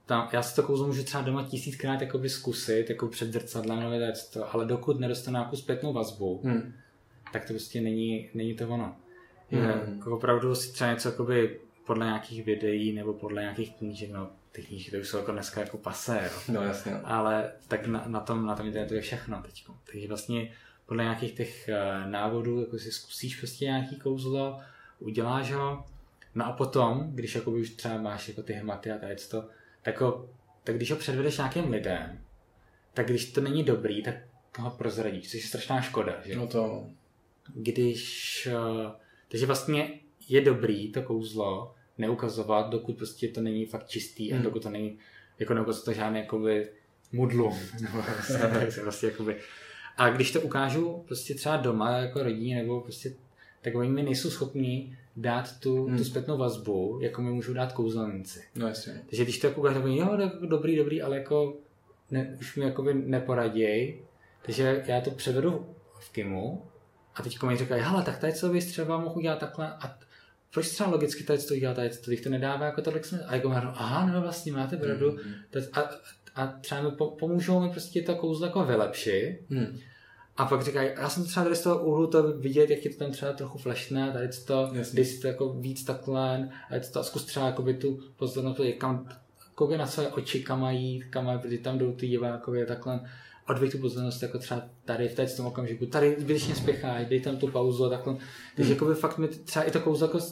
tam, 0.05 0.29
já 0.31 0.41
si 0.41 0.55
to 0.55 0.63
kouzlo 0.63 0.87
můžu 0.87 1.03
třeba 1.03 1.23
doma 1.23 1.43
tisíckrát 1.43 2.01
jakoby 2.01 2.29
zkusit, 2.29 2.89
jako 2.89 3.07
před 3.07 3.33
zrcadlem 3.33 3.79
nebo 3.79 4.13
to, 4.33 4.55
ale 4.55 4.65
dokud 4.65 4.99
nedostanu 4.99 5.35
nějakou 5.37 5.55
zpětnou 5.55 5.93
vazbu, 5.93 6.41
Hmm. 6.43 6.73
tak 7.33 7.45
to 7.45 7.53
prostě 7.53 7.81
není, 7.81 8.29
není 8.33 8.53
to 8.53 8.67
ono. 8.69 8.95
Hmm. 9.51 9.95
jako 9.95 10.15
opravdu 10.17 10.55
si 10.55 10.73
třeba 10.73 10.91
něco 10.91 11.09
jakoby 11.09 11.59
podle 11.85 12.05
nějakých 12.05 12.45
videí 12.45 12.93
nebo 12.93 13.13
podle 13.13 13.41
nějakých 13.41 13.75
knížek, 13.75 14.11
no 14.11 14.29
ty 14.51 14.61
knížky 14.61 14.91
to 14.91 14.97
už 14.97 15.07
jsou 15.07 15.17
jako 15.17 15.31
dneska 15.31 15.61
jako 15.61 15.77
pasé, 15.77 16.29
jo. 16.33 16.53
No 16.53 16.61
jasně. 16.61 16.93
ale 17.03 17.51
tak 17.67 17.87
na, 17.87 18.03
na, 18.07 18.19
tom, 18.19 18.45
na 18.45 18.55
tom 18.55 18.65
internetu 18.67 18.93
je 18.93 19.01
všechno 19.01 19.41
teď. 19.41 19.65
Takže 19.91 20.07
vlastně 20.07 20.51
podle 20.85 21.03
nějakých 21.03 21.31
těch 21.31 21.69
eh, 21.69 22.05
návodů 22.05 22.59
jako 22.59 22.79
si 22.79 22.91
zkusíš 22.91 23.35
prostě 23.39 23.65
nějaký 23.65 23.95
kouzlo, 23.99 24.59
uděláš 24.99 25.51
ho, 25.51 25.85
no 26.35 26.45
a 26.45 26.51
potom, 26.51 27.11
když 27.11 27.35
jakoby 27.35 27.61
už 27.61 27.69
třeba 27.69 27.97
máš 27.97 28.27
jako 28.27 28.43
ty 28.43 28.53
hmaty 28.53 28.91
a 28.91 28.97
tady 28.97 29.15
to, 29.31 29.45
tak, 29.83 30.01
ho, 30.01 30.29
tak 30.63 30.75
když 30.75 30.91
ho 30.91 30.97
předvedeš 30.97 31.37
nějakým 31.37 31.71
lidem, 31.71 32.19
tak 32.93 33.07
když 33.07 33.31
to 33.31 33.41
není 33.41 33.63
dobrý, 33.63 34.03
tak 34.03 34.15
ho 34.59 34.71
prozradíš, 34.71 35.31
což 35.31 35.41
je 35.41 35.47
strašná 35.47 35.81
škoda. 35.81 36.21
Že? 36.25 36.35
No 36.35 36.47
to, 36.47 36.85
když, 37.55 38.47
eh, 38.51 38.91
takže 39.27 39.45
vlastně 39.45 39.99
je 40.29 40.41
dobrý 40.41 40.91
to 40.91 41.01
kouzlo 41.01 41.75
neukazovat, 41.97 42.69
dokud 42.69 42.97
prostě 42.97 43.27
to 43.27 43.41
není 43.41 43.65
fakt 43.65 43.87
čistý 43.87 44.33
a 44.33 44.35
Hmm. 44.35 44.43
dokud 44.43 44.63
to 44.63 44.69
není, 44.69 44.97
jako 45.39 45.53
neukazuje 45.53 45.85
to 45.85 45.93
žádný 45.93 46.19
jakoby 46.19 46.69
mudlu, 47.11 47.53
nebo 47.81 48.03
prostě, 48.03 48.81
prostě 48.81 49.05
jakoby, 49.07 49.35
a 49.97 50.09
když 50.09 50.31
to 50.31 50.41
ukážu 50.41 51.03
prostě 51.07 51.33
třeba 51.33 51.57
doma 51.57 51.91
jako 51.97 52.23
rodině 52.23 52.55
nebo 52.55 52.81
prostě 52.81 53.13
tak 53.61 53.75
oni 53.75 53.89
mi 53.89 54.03
nejsou 54.03 54.29
schopni 54.29 54.97
dát 55.15 55.59
tu, 55.59 55.85
Hmm. 55.85 55.97
tu 55.97 56.03
zpětnou 56.03 56.37
vazbu, 56.37 56.99
jako 57.01 57.21
mi 57.21 57.31
můžou 57.31 57.53
dát 57.53 57.71
kouzelníci. 57.73 58.43
no 58.55 58.67
jasně. 58.67 59.01
Takže 59.09 59.23
když 59.23 59.39
to 59.39 59.47
jako 59.47 59.61
tak 59.61 59.95
jo, 59.97 60.17
dobrý, 60.49 60.75
dobrý, 60.77 61.01
ale 61.01 61.17
jako 61.17 61.53
ne, 62.11 62.37
už 62.39 62.55
mi 62.55 62.65
jakoby 62.65 62.93
neporaděj. 62.93 64.01
Takže 64.45 64.83
já 64.87 65.01
to 65.01 65.11
převedu 65.11 65.65
v 65.99 66.11
Kimu 66.11 66.65
a 67.15 67.21
teď 67.23 67.41
mi 67.43 67.57
říkají, 67.57 67.81
hele, 67.81 68.03
tak 68.03 68.17
tady 68.19 68.33
co 68.33 68.49
bys 68.49 68.65
třeba 68.65 68.97
mohl 68.97 69.17
udělat 69.17 69.39
takhle 69.39 69.67
a 69.73 69.97
proč 70.53 70.69
třeba 70.69 70.89
logicky 70.89 71.23
tady 71.23 71.39
to 71.39 71.53
udělat, 71.53 71.73
tady 71.73 71.89
to, 71.89 72.11
to 72.23 72.29
nedává 72.29 72.65
jako 72.65 72.81
tolik 72.81 73.05
smysl. 73.05 73.23
A 73.27 73.35
jako 73.35 73.49
říkám, 73.49 73.73
aha, 73.77 74.11
no 74.13 74.21
vlastně 74.21 74.51
máte 74.51 74.77
pravdu. 74.77 75.11
Hmm. 75.11 75.33
To- 75.49 75.59
A, 75.79 75.89
a 76.35 76.47
třeba 76.47 76.81
mi 76.81 76.91
po, 76.91 77.07
pomůžou 77.07 77.59
mi 77.59 77.69
prostě 77.69 78.01
to 78.01 78.15
kouzlo 78.15 78.45
jako 78.47 78.63
vylepšit. 78.65 79.39
Hmm. 79.49 79.79
A 80.37 80.45
pak 80.45 80.61
říkají, 80.63 80.89
já 80.97 81.09
jsem 81.09 81.25
třeba 81.25 81.43
tady 81.43 81.55
z 81.55 81.61
toho 81.61 81.79
úhlu 81.79 82.07
to 82.07 82.23
vidět, 82.37 82.69
jak 82.69 82.85
je 82.85 82.91
to 82.91 82.97
tam 82.97 83.11
třeba 83.11 83.33
trochu 83.33 83.57
flashné, 83.57 84.11
tady 84.11 84.27
to, 84.45 84.69
Jasně. 84.73 85.05
si 85.05 85.19
to 85.19 85.27
jako 85.27 85.53
víc 85.53 85.83
takhle, 85.83 86.49
a 86.69 86.79
to, 86.93 86.99
a 86.99 87.03
zkus 87.03 87.25
třeba 87.25 87.45
jakoby 87.45 87.73
tu 87.73 87.99
pozornost, 88.17 88.59
kam, 88.77 89.09
koukej 89.55 89.77
na 89.77 89.87
své 89.87 90.07
oči, 90.07 90.43
kam 90.43 90.61
mají, 90.61 91.03
kam 91.09 91.25
mají, 91.25 91.39
protože 91.39 91.57
tam 91.57 91.77
jdou 91.77 91.91
ty 91.91 92.07
divákovi 92.07 92.63
a 92.63 92.65
takhle, 92.65 92.99
odveď 93.49 93.71
tu 93.71 93.77
pozornost 93.77 94.21
jako 94.21 94.39
třeba 94.39 94.61
tady 94.85 95.07
v 95.07 95.37
tom 95.37 95.45
okamžiku, 95.45 95.85
tady 95.85 96.15
zbytečně 96.19 96.55
spěcháš, 96.55 97.07
dej 97.07 97.21
tam 97.21 97.37
tu 97.37 97.47
pauzu 97.47 97.85
a 97.85 97.89
takhle. 97.89 98.13
Takže 98.55 98.63
Hmm. 98.63 98.71
jakoby 98.73 98.95
fakt 98.95 99.17
mi 99.17 99.27
třeba 99.27 99.65
i 99.65 99.71
to 99.71 99.79
kouzlo 99.79 100.07
jako, 100.07 100.17
uh, 100.17 100.23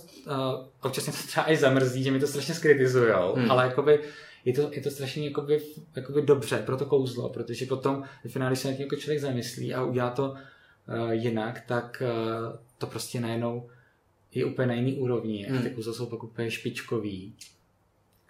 občas 0.81 1.05
mě 1.05 1.13
to 1.13 1.27
třeba 1.27 1.51
i 1.51 1.57
zamrzí, 1.57 2.03
že 2.03 2.11
mi 2.11 2.19
to 2.19 2.27
strašně 2.27 2.53
skritizujou, 2.53 3.33
Hmm. 3.35 3.51
ale 3.51 3.65
jakoby 3.65 3.99
je 4.45 4.53
to, 4.53 4.69
je 4.73 4.81
to 4.81 4.91
strašně 4.91 5.25
jakoby, 5.27 5.61
jakoby 5.95 6.21
dobře 6.21 6.57
pro 6.57 6.77
to 6.77 6.85
kouzlo, 6.85 7.29
protože 7.29 7.65
potom 7.65 8.03
ve 8.23 8.29
finále, 8.29 8.51
když 8.51 8.59
se 8.59 8.67
nad 8.67 8.73
tím 8.73 8.83
jako 8.83 8.95
člověk 8.95 9.21
zamyslí 9.21 9.73
a 9.73 9.83
udělá 9.83 10.09
to 10.09 10.31
uh, 10.31 11.09
jinak, 11.11 11.63
tak 11.67 12.03
uh, 12.05 12.59
to 12.77 12.87
prostě 12.87 13.19
najednou 13.21 13.69
je 14.33 14.45
úplně 14.45 14.67
na 14.67 14.73
jiný 14.73 14.93
úrovni 14.93 15.47
a 15.47 15.53
Hmm. 15.53 15.63
ty 15.63 15.69
kouzla 15.69 15.93
jsou 15.93 16.05
pak 16.05 16.23
úplně 16.23 16.51
špičkový. 16.51 17.35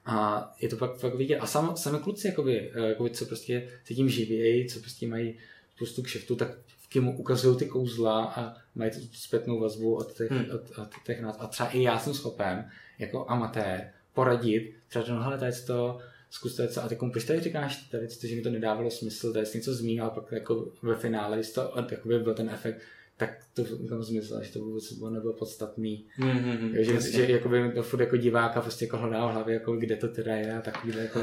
A 0.05 0.51
je 0.61 0.69
to 0.69 0.77
pak 0.77 0.97
fakt 0.97 1.15
vidět. 1.15 1.37
A 1.37 1.45
sam, 1.45 1.77
sami 1.77 1.99
kluci, 1.99 2.27
jakoby, 2.27 2.71
eh, 2.73 2.87
jakoby, 2.89 3.09
co 3.09 3.25
prostě 3.25 3.69
se 3.85 3.93
tím 3.93 4.09
živějí, 4.09 4.67
co 4.69 4.79
prostě 4.79 5.07
mají 5.07 5.35
spoustu 5.75 6.01
kšeftu, 6.03 6.35
tak 6.35 6.47
v 6.77 6.87
Kimu 6.89 7.17
ukazují 7.17 7.57
ty 7.57 7.65
kouzla 7.65 8.25
a 8.25 8.53
mají 8.75 8.91
tu 8.91 8.97
zpětnou 9.13 9.59
vazbu 9.59 9.95
od 9.95 10.13
těch, 10.17 10.31
Hmm. 10.31 10.45
od, 10.53 10.77
od 10.77 10.89
těch 11.05 11.21
nás. 11.21 11.35
A 11.39 11.47
třeba 11.47 11.69
i 11.69 11.81
já 11.81 11.99
jsem 11.99 12.13
schopen, 12.13 12.69
jako 12.99 13.25
amatér, 13.29 13.91
poradit, 14.13 14.73
třeba 14.87 15.05
řeknu, 15.05 15.21
hele, 15.21 15.37
tady 15.37 15.51
to, 15.67 15.99
zkus 16.29 16.55
tady 16.55 16.69
co, 16.69 16.83
a 16.83 16.89
tak 16.89 16.97
proč 17.11 17.23
tady 17.23 17.39
říkáš 17.39 17.77
tady, 17.77 18.07
to, 18.07 18.27
že 18.27 18.35
mi 18.35 18.41
to 18.41 18.49
nedávalo 18.49 18.91
smysl, 18.91 19.33
tady 19.33 19.45
jsi 19.45 19.57
něco 19.57 19.73
zmínil, 19.73 20.05
a 20.05 20.09
pak 20.09 20.31
jako 20.31 20.71
ve 20.81 20.95
finále, 20.95 21.37
když 21.37 21.51
to 21.51 21.73
jakoby 21.91 22.19
byl 22.19 22.33
ten 22.33 22.49
efekt, 22.49 22.81
tak 23.17 23.37
to 23.53 23.63
tam 23.87 24.03
zmizelo, 24.03 24.43
že 24.43 24.51
to 24.51 24.59
vůbec 24.59 24.99
nebylo 25.09 25.33
podstatný. 25.33 26.05
Hmm, 26.15 26.31
hmm, 26.31 26.57
hmm. 26.57 26.75
Jo, 26.75 26.83
že, 26.83 26.93
Jasně. 26.93 27.11
že 27.11 27.31
jakoby 27.31 27.71
to 27.75 27.83
furt 27.83 27.99
jako 27.99 28.17
diváka 28.17 28.61
prostě 28.61 28.85
jako 28.85 28.97
hledá 28.97 29.27
v 29.27 29.31
hlavě, 29.31 29.53
jako 29.53 29.75
kde 29.75 29.95
to 29.95 30.07
teda 30.07 30.35
je 30.35 30.53
a 30.53 30.61
takovýhle 30.61 31.01
jako 31.01 31.19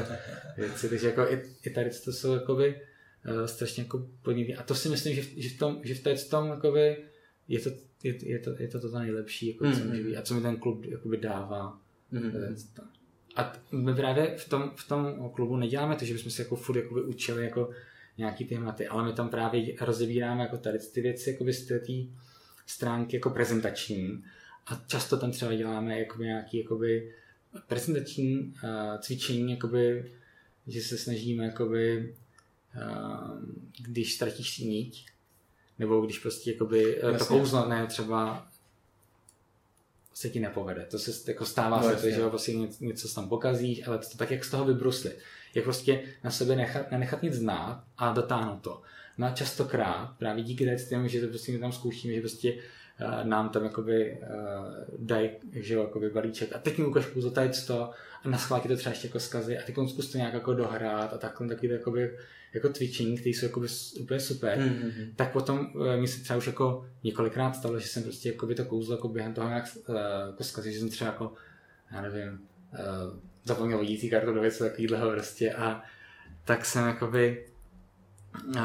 věci. 0.57 0.89
Takže 0.89 1.07
jako 1.07 1.21
i, 1.21 1.41
i 1.65 1.69
tady 1.69 1.89
to 2.05 2.11
jsou 2.13 2.33
jakoby 2.33 2.81
uh, 3.31 3.45
strašně 3.45 3.83
jako 3.83 4.07
podnětný. 4.23 4.55
A 4.55 4.63
to 4.63 4.75
si 4.75 4.89
myslím, 4.89 5.15
že, 5.15 5.21
v- 5.21 5.33
že 5.37 5.49
v 5.49 5.57
tom, 5.57 5.79
že 5.83 5.95
v 5.95 5.99
té 5.99 6.15
tom 6.15 6.47
jakoby 6.49 6.97
je 7.47 7.59
to, 7.59 7.69
je, 8.03 8.15
je, 8.29 8.39
to, 8.39 8.55
je 8.59 8.67
to 8.67 8.79
to 8.79 8.99
nejlepší, 8.99 9.47
jako, 9.47 9.71
co 9.71 9.79
Mhm. 9.79 9.89
může 9.89 10.03
být 10.03 10.15
a 10.17 10.21
co 10.21 10.33
mi 10.33 10.41
ten 10.41 10.57
klub 10.57 10.85
jakoby 10.85 11.17
dává. 11.17 11.79
Hmm, 12.11 12.31
hmm. 12.31 12.55
To. 12.75 12.81
A 13.35 13.53
my 13.71 13.95
právě 13.95 14.37
v 14.37 14.49
tom, 14.49 14.71
v 14.75 14.87
tom 14.87 15.29
klubu 15.29 15.57
neděláme 15.57 15.95
to, 15.95 16.05
že 16.05 16.13
bychom 16.13 16.31
se 16.31 16.41
jako 16.41 16.55
furt 16.55 16.77
jakoby 16.77 17.01
učili 17.01 17.43
jako 17.43 17.69
nějaký 18.17 18.45
ty 18.45 18.55
hmaty, 18.55 18.87
ale 18.87 19.05
my 19.05 19.13
tam 19.13 19.29
právě 19.29 19.75
rozebíráme 19.81 20.41
jako 20.41 20.57
tady 20.57 20.79
ty 20.79 21.01
věci 21.01 21.31
jakoby 21.31 21.53
z 21.53 21.67
té 21.67 21.79
stránky 22.65 23.15
jako 23.15 23.29
prezentační 23.29 24.23
a 24.67 24.83
často 24.87 25.17
tam 25.17 25.31
třeba 25.31 25.55
děláme 25.55 25.99
jakoby 25.99 26.25
nějaký 26.25 26.57
jakoby 26.57 27.13
prezentační 27.67 28.39
uh, 28.39 28.99
cvičení, 28.99 29.51
jakoby, 29.51 30.11
že 30.67 30.81
se 30.81 30.97
snažíme 30.97 31.45
jakoby, 31.45 32.15
uh, 32.75 33.41
když 33.79 34.13
ztratíš 34.13 34.57
niť, 34.57 35.05
nebo 35.79 36.01
když 36.01 36.19
prostě 36.19 36.51
jakoby, 36.51 36.97
to 37.01 37.07
Jasně. 37.07 37.27
kouzlo 37.27 37.69
ne 37.69 37.87
třeba 37.87 38.47
se 40.19 40.29
ti 40.29 40.39
nepovede. 40.39 40.85
To 40.85 40.99
se 40.99 41.31
jako 41.31 41.45
stává 41.45 41.81
No, 41.81 41.89
se, 41.89 41.95
to, 41.95 42.09
že 42.09 42.29
prostě 42.29 42.53
něco, 42.79 43.13
tam 43.15 43.29
pokazíš, 43.29 43.87
ale 43.87 43.97
to 43.97 44.17
tak, 44.17 44.31
jak 44.31 44.45
z 44.45 44.51
toho 44.51 44.65
vybruslit. 44.65 45.17
Jak 45.55 45.63
prostě 45.63 46.03
na 46.23 46.31
sebe 46.31 46.55
nechat, 46.55 46.91
nenechat 46.91 47.23
nic 47.23 47.33
znát 47.33 47.83
a 47.97 48.13
dotáhnout 48.13 48.61
to. 48.61 48.81
No 49.17 49.27
a 49.27 49.31
častokrát, 49.31 50.17
právě 50.17 50.43
díky 50.43 50.77
tému, 50.89 51.07
že 51.07 51.21
to 51.21 51.27
prostě 51.27 51.57
tam 51.57 51.71
zkoušíme, 51.71 52.13
že 52.13 52.19
prostě 52.19 52.53
uh, 52.53 53.23
nám 53.23 53.49
tam 53.49 53.63
jakoby 53.63 54.17
uh, 54.21 54.27
dají, 54.97 55.29
že 55.53 55.73
jo, 55.73 55.81
jakoby 55.81 56.09
balíček 56.09 56.55
a 56.55 56.59
teď 56.59 56.77
mi 56.77 56.85
ukáž 56.85 57.05
pouze 57.05 57.31
tady 57.31 57.49
to 57.67 57.91
a 58.23 58.29
na 58.29 58.37
schvál 58.37 58.61
ti 58.61 58.67
to 58.67 58.75
třeba 58.75 58.93
ještě 58.93 59.07
jako 59.07 59.19
zkazí 59.19 59.57
a 59.57 59.61
teď 59.65 59.75
zkus 59.89 60.11
to 60.11 60.17
nějak 60.17 60.33
jako 60.33 60.53
dohrát 60.53 61.13
a 61.13 61.17
takhle 61.17 61.47
taky 61.47 61.67
to 61.67 61.73
jakoby 61.73 62.17
jako 62.53 62.69
cvičení, 62.69 63.17
které 63.17 63.29
jsou 63.29 63.45
jakoby 63.45 63.67
úplně 63.99 64.19
super 64.19 64.57
Hmm, 64.57 64.69
hmm, 64.69 64.91
hmm. 64.91 65.13
tak 65.15 65.31
potom 65.31 65.71
uh, 65.75 65.95
mi 65.95 66.07
se 66.07 66.23
třeba 66.23 66.37
už 66.37 66.47
jako 66.47 66.89
několikrát 67.03 67.55
stalo, 67.55 67.79
že 67.79 67.87
jsem 67.87 68.03
prostě 68.03 68.29
jako 68.29 68.45
by 68.45 68.55
to 68.55 68.65
kouzlo 68.65 68.95
jako 68.95 69.07
během 69.07 69.33
toho 69.33 69.47
nějak 69.47 69.65
uh, 69.87 69.95
jako 70.27 70.43
zkazil, 70.43 70.71
že 70.71 70.79
jsem 70.79 70.89
třeba 70.89 71.11
jako, 71.11 71.33
já 71.91 72.01
nevím, 72.01 72.29
uh, 72.31 73.19
zapomněl 73.43 73.77
vodící 73.77 74.09
kartu 74.09 74.33
do 74.33 74.41
věci 74.41 74.59
takovýhleho 74.59 75.11
prostě 75.11 75.53
a 75.53 75.83
tak 76.45 76.65
jsem 76.65 76.87
jakoby 76.87 77.45
uh, 78.55 78.61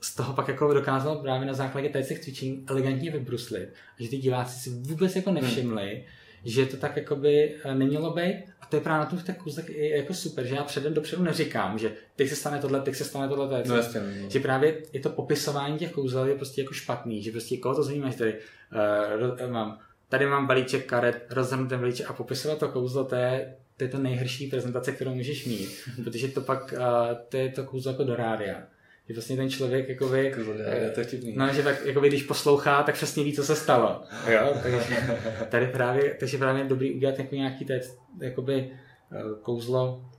z 0.00 0.14
toho 0.14 0.32
pak 0.32 0.48
jako 0.48 0.74
dokázal 0.74 1.16
právě 1.16 1.46
na 1.46 1.54
základě 1.54 1.88
těch 1.88 2.20
cvičení 2.20 2.64
elegantně 2.68 3.10
vybruslit 3.10 3.68
a 3.68 4.02
že 4.02 4.08
ty 4.08 4.18
diváci 4.18 4.60
si 4.60 4.70
vůbec 4.70 5.16
jako 5.16 5.32
nevšimli, 5.32 6.04
že 6.44 6.66
to 6.66 6.76
tak 6.76 6.96
jakoby 6.96 7.54
eh, 7.64 7.74
nemělo 7.74 8.10
být. 8.10 8.44
A 8.60 8.66
to 8.66 8.76
je 8.76 8.82
právě 8.82 9.04
na 9.04 9.06
tom 9.06 9.34
kouzlech 9.34 9.70
jako 9.76 10.14
super, 10.14 10.46
že 10.46 10.54
já 10.54 10.64
předem 10.64 10.94
dopředu 10.94 11.22
neříkám, 11.22 11.78
že 11.78 11.92
teď 12.16 12.28
se 12.28 12.36
stane 12.36 12.58
tohle, 12.58 12.80
teď 12.80 12.94
se 12.94 13.04
stane 13.04 13.28
tohle, 13.28 13.48
to 13.48 13.54
je 13.54 13.62
no, 13.66 13.76
jasně, 13.76 14.00
no. 14.00 14.30
Že 14.30 14.40
právě 14.40 14.76
je 14.92 15.00
to 15.00 15.10
popisování 15.10 15.78
těch 15.78 15.92
kouzel 15.92 16.26
je 16.26 16.34
prostě 16.34 16.60
jako 16.60 16.74
špatný, 16.74 17.22
že 17.22 17.30
prostě 17.30 17.56
koho 17.56 17.74
to 17.74 17.82
zajímá, 17.82 18.10
že 18.10 18.16
tady 18.16 18.34
uh, 18.34 19.50
mám, 19.50 19.78
tady 20.08 20.26
mám 20.26 20.46
balíček 20.46 20.86
karet, 20.86 21.26
rozhrnu 21.30 21.68
ten 21.68 21.80
balíček 21.80 22.10
a 22.10 22.12
popisovat 22.12 22.58
to 22.58 22.68
kouzlo, 22.68 23.04
to 23.04 23.14
je, 23.14 23.54
to 23.76 23.84
je 23.84 23.88
to 23.88 23.98
nejhorší 23.98 24.46
prezentace, 24.46 24.92
kterou 24.92 25.14
můžeš 25.14 25.46
mít, 25.46 25.70
protože 26.04 26.28
to 26.28 26.40
pak, 26.40 26.74
uh, 26.76 27.16
to 27.28 27.36
je 27.36 27.48
to 27.48 27.64
kouzlo 27.64 27.92
jako 27.92 28.04
do 28.04 28.16
rádia 28.16 28.62
že 29.10 29.14
vlastně 29.14 29.36
ten 29.36 29.50
člověk 29.50 29.88
jakoby, 29.88 30.24
je 30.72 30.90
to 30.90 31.00
no, 31.36 31.52
že 31.52 31.62
tak, 31.62 31.86
jakoby, 31.86 32.08
když 32.08 32.22
poslouchá, 32.22 32.82
tak 32.82 32.94
přesně 32.94 33.24
ví, 33.24 33.32
co 33.32 33.44
se 33.44 33.56
stalo. 33.56 34.02
Jo? 34.26 34.54
Takže 34.62 34.96
tady 35.48 35.66
právě, 35.66 36.16
takže 36.20 36.38
právě 36.38 36.62
je 36.62 36.68
dobrý 36.68 36.94
udělat 36.94 37.18
jako 37.18 37.34
nějaký 37.34 37.64
té, 37.64 37.80
jakoby, 38.20 38.70
eh, 39.12 39.22
kouzlo 39.42 40.10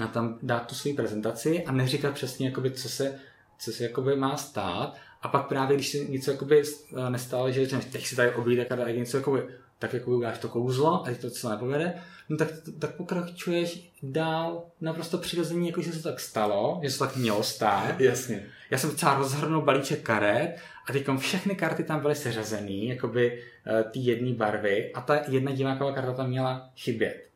a 0.00 0.06
tam 0.06 0.38
dát 0.42 0.66
tu 0.66 0.74
svou 0.74 0.94
prezentaci 0.94 1.64
a 1.64 1.72
neříkat 1.72 2.14
přesně, 2.14 2.46
jakoby, 2.46 2.70
co 2.70 2.88
se, 2.88 3.18
co 3.58 3.72
se 3.72 3.82
jakoby 3.84 4.16
má 4.16 4.36
stát. 4.36 4.96
A 5.22 5.28
pak 5.28 5.48
právě, 5.48 5.76
když 5.76 5.88
se 5.88 5.98
něco 5.98 6.30
jakoby 6.30 6.62
eh, 6.62 7.10
nestalo, 7.10 7.50
že 7.50 7.66
teď 7.66 8.06
si 8.06 8.16
tady 8.16 8.34
oblídek 8.34 8.72
a 8.72 8.90
něco 8.90 9.16
jakoby, 9.16 9.42
tak 9.78 9.92
jako 9.92 10.10
uděláš 10.10 10.38
to 10.38 10.48
kouzlo 10.48 11.06
a 11.06 11.14
to 11.20 11.30
co 11.30 11.50
nepovede, 11.50 11.94
no 12.28 12.36
tak, 12.36 12.48
tak 12.78 12.94
pokračuješ 12.94 13.90
dál 14.02 14.64
naprosto 14.80 15.18
přirozeně, 15.18 15.68
jako 15.68 15.82
že 15.82 15.92
se 15.92 16.02
to 16.02 16.08
tak 16.08 16.20
stalo, 16.20 16.80
že 16.82 16.90
se 16.90 16.98
to 16.98 17.06
tak 17.06 17.16
mělo 17.16 17.42
stát. 17.42 18.00
Jasně. 18.00 18.46
Já 18.70 18.78
jsem 18.78 18.90
třeba 18.90 19.14
rozhrnul 19.14 19.62
balíček 19.62 20.02
karet 20.02 20.56
a 20.88 20.92
teď 20.92 21.06
všechny 21.18 21.54
karty 21.54 21.84
tam 21.84 22.00
byly 22.00 22.14
seřazený, 22.14 22.88
jakoby 22.88 23.42
uh, 23.66 23.90
ty 23.90 23.98
jedné 23.98 24.32
barvy 24.32 24.92
a 24.92 25.00
ta 25.00 25.22
jedna 25.28 25.52
diváková 25.52 25.92
karta 25.92 26.12
tam 26.12 26.28
měla 26.28 26.70
chybět. 26.76 27.28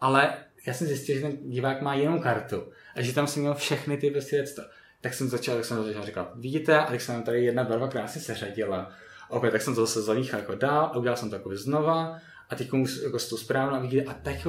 Ale 0.00 0.34
já 0.66 0.74
jsem 0.74 0.86
zjistil, 0.86 1.14
že 1.14 1.20
ten 1.20 1.50
divák 1.50 1.82
má 1.82 1.94
jenom 1.94 2.20
kartu 2.20 2.72
a 2.94 3.02
že 3.02 3.12
tam 3.12 3.26
jsem 3.26 3.42
měl 3.42 3.54
všechny 3.54 3.96
ty 3.96 4.10
prostě 4.10 4.36
věci. 4.36 4.60
Tak 5.00 5.14
jsem 5.14 5.28
začal, 5.28 5.56
tak 5.56 5.64
jsem 5.64 5.84
začal 5.84 6.06
říkat, 6.06 6.32
vidíte, 6.34 6.78
a 6.78 6.86
teď 6.86 7.00
jsem 7.00 7.22
tady 7.22 7.44
jedna 7.44 7.64
barva 7.64 7.88
krásně 7.88 8.20
seřadila. 8.20 8.92
Opět, 9.28 9.50
tak 9.50 9.62
jsem 9.62 9.74
to 9.74 9.80
zase 9.80 10.02
zamíchal 10.02 10.40
jako 10.40 10.54
dál 10.54 10.84
a 10.84 10.96
udělal 10.96 11.16
jsem 11.16 11.30
to 11.30 11.36
jako 11.36 11.56
znova 11.56 12.18
a 12.48 12.54
teď 12.54 12.70
jako 13.04 13.18
s 13.18 13.28
tou 13.28 13.36
správnou 13.36 13.74
a 13.74 13.80
vidíte, 13.80 14.04
a 14.04 14.14
teď 14.14 14.46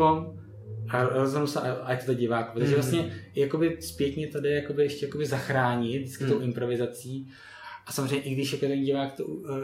a 0.90 1.04
rozhodnu 1.04 1.48
se, 1.48 1.60
a, 1.60 1.92
je 1.92 1.98
to 1.98 2.14
divák, 2.14 2.54
protože 2.54 2.66
mhm. 2.66 2.74
vlastně 2.74 3.14
jakoby 3.36 3.78
zpětně 3.80 4.28
to 4.28 4.40
jde 4.40 4.50
jakoby 4.50 4.84
ještě 4.84 5.06
jakoby 5.06 5.26
zachránit 5.26 6.02
vždycky 6.02 6.24
mm. 6.24 6.30
tou 6.30 6.40
improvizací. 6.40 7.32
A 7.86 7.92
samozřejmě 7.92 8.20
i 8.20 8.34
když 8.36 8.54
jako 8.54 8.66
ten 8.66 8.84
divák, 8.84 9.14
to, 9.14 9.24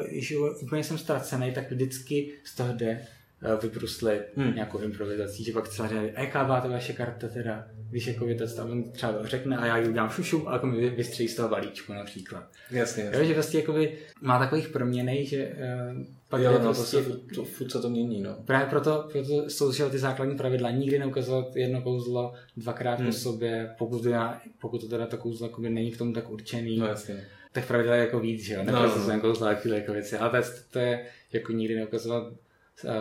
když 0.09 0.33
úplně 0.61 0.83
jsem 0.83 0.97
ztracený, 0.97 1.51
tak 1.51 1.71
vždycky 1.71 2.33
z 2.43 2.55
toho 2.55 2.73
jde 2.73 3.07
Eh, 3.45 3.57
vybruslit 3.61 4.21
hmm. 4.35 4.55
nějakou 4.55 4.79
improvizací, 4.79 5.43
že 5.43 5.51
pak 5.51 5.67
třeba 5.67 5.89
a 6.15 6.21
jaká 6.21 6.43
byla 6.43 6.61
to 6.61 6.69
vaše 6.69 6.93
karta 6.93 7.27
teda, 7.27 7.67
když 7.89 8.07
jako 8.07 8.27
to 8.37 8.55
tam 8.55 8.83
třeba 8.83 9.13
řekne 9.23 9.57
a 9.57 9.65
já 9.65 9.77
ji 9.77 9.87
udělám 9.87 10.09
šušu 10.09 10.49
a 10.49 10.53
jako 10.53 10.67
mi 10.67 10.89
vystřelí 10.89 11.29
z 11.29 11.35
toho 11.35 11.49
balíčku 11.49 11.93
například. 11.93 12.43
Jasně, 12.71 13.03
jasně. 13.03 13.19
Jo, 13.19 13.25
že 13.25 13.33
vlastně 13.33 13.59
jakoby 13.59 13.97
má 14.21 14.39
takových 14.39 14.67
proměnej, 14.67 15.25
že 15.25 15.47
uh, 15.47 16.03
pak 16.29 16.41
jo, 16.41 16.51
no, 16.51 16.59
prostě, 16.59 16.97
to, 17.35 17.45
furt 17.45 17.71
se 17.71 17.81
to 17.81 17.89
mění, 17.89 18.21
no. 18.21 18.37
Právě 18.45 18.67
proto, 18.67 19.09
proto 19.11 19.49
jsou 19.49 19.89
ty 19.89 19.99
základní 19.99 20.37
pravidla. 20.37 20.71
Nikdy 20.71 20.99
neukazovat 20.99 21.55
jedno 21.55 21.81
kouzlo 21.81 22.33
dvakrát 22.57 22.99
hmm. 22.99 23.07
po 23.07 23.13
sobě, 23.13 23.75
pokud, 23.77 24.03
teda, 24.03 24.41
pokud 24.61 24.81
to 24.81 24.87
teda 24.87 25.05
to 25.07 25.17
kouzlo 25.17 25.47
jakoby 25.47 25.69
není 25.69 25.91
k 25.91 25.97
tomu 25.97 26.13
tak 26.13 26.29
určený. 26.29 26.77
No 26.77 26.85
jasně. 26.85 27.27
Tak 27.51 27.67
pravidla 27.67 27.95
je 27.95 28.01
jako 28.01 28.19
víc, 28.19 28.43
že 28.43 28.53
jo, 28.53 28.63
neprozazujeme 28.63 29.13
no, 29.13 29.23
no. 29.23 29.33
kouzla 29.33 29.51
jako 29.51 29.93
věci, 29.93 30.17
ale 30.17 30.29
to 30.29 30.37
je, 30.37 30.43
to 30.71 30.79
je 30.79 31.05
jako 31.33 31.51
nikdy 31.51 31.75
neukazovat 31.75 32.33